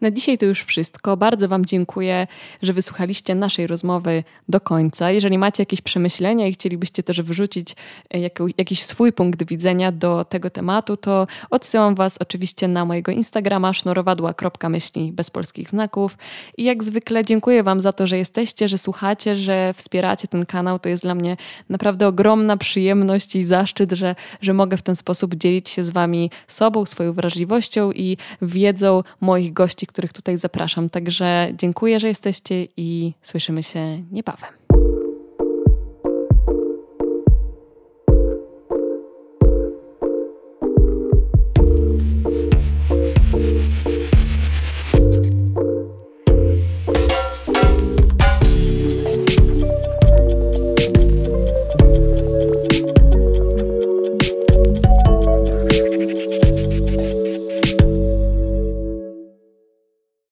Na 0.04 0.12
dzisiaj 0.12 0.38
to 0.38 0.46
już 0.46 0.64
wszystko. 0.64 1.18
Bardzo 1.18 1.48
Wam 1.48 1.66
dziękuję, 1.66 2.28
że 2.62 2.74
wysłuchaliście 2.74 3.36
naszej 3.36 3.68
rozmowy 3.68 4.24
do 4.50 4.62
końca. 4.62 5.12
Jeżeli 5.12 5.38
macie 5.38 5.62
jakieś 5.62 5.82
przemyślenia 5.82 6.48
i 6.48 6.54
chcielibyście 6.54 7.04
też 7.04 7.22
wyrzucić 7.22 7.76
e, 8.14 8.20
jakiś 8.58 8.84
swój 8.84 9.14
punkt 9.14 9.48
widzenia 9.48 9.92
do 9.92 10.26
tego 10.26 10.50
tematu, 10.50 10.98
to 10.98 11.28
odsyłam 11.50 11.96
Was 11.96 12.18
oczywiście 12.18 12.68
na 12.68 12.86
mojego 12.86 13.12
Instagrama 13.12 13.74
sznurowadła.myśli 13.74 15.12
bez 15.12 15.30
polskich 15.30 15.70
znaków. 15.70 16.18
I 16.58 16.64
jak 16.64 16.84
zwykle 16.84 17.26
dziękuję 17.26 17.64
Wam 17.64 17.82
za 17.82 17.94
to, 17.94 18.08
że 18.08 18.18
jesteście, 18.18 18.70
że 18.70 18.78
słuchacie, 18.78 19.36
że 19.36 19.74
wspieracie 19.74 20.28
ten 20.28 20.46
kanał. 20.46 20.80
To 20.80 20.90
jest 20.90 21.04
dla 21.04 21.16
mnie 21.16 21.38
naprawdę 21.70 22.08
ogromna 22.08 22.58
przyjemność 22.58 23.36
i 23.36 23.44
zaszczyt, 23.44 23.92
że, 23.92 24.16
że 24.42 24.54
mogę 24.54 24.78
w 24.78 24.82
ten 24.82 24.96
sposób 24.96 25.36
dzielić 25.36 25.70
się 25.70 25.84
z 25.84 25.90
Wami 25.90 26.32
sobą, 26.48 26.86
swoją 26.86 27.14
wrażliwością 27.14 27.92
i 27.92 28.18
wiedzą 28.42 29.04
moich 29.22 29.54
gości, 29.54 29.88
których 29.94 30.14
tutaj 30.14 30.38
zapraszam. 30.38 30.90
Także 30.90 31.52
dziękuję, 31.54 32.00
że 32.00 32.08
jesteście 32.08 32.68
i 32.78 33.14
słyszymy 33.22 33.64
się 33.64 34.04
niebawem. 34.12 34.63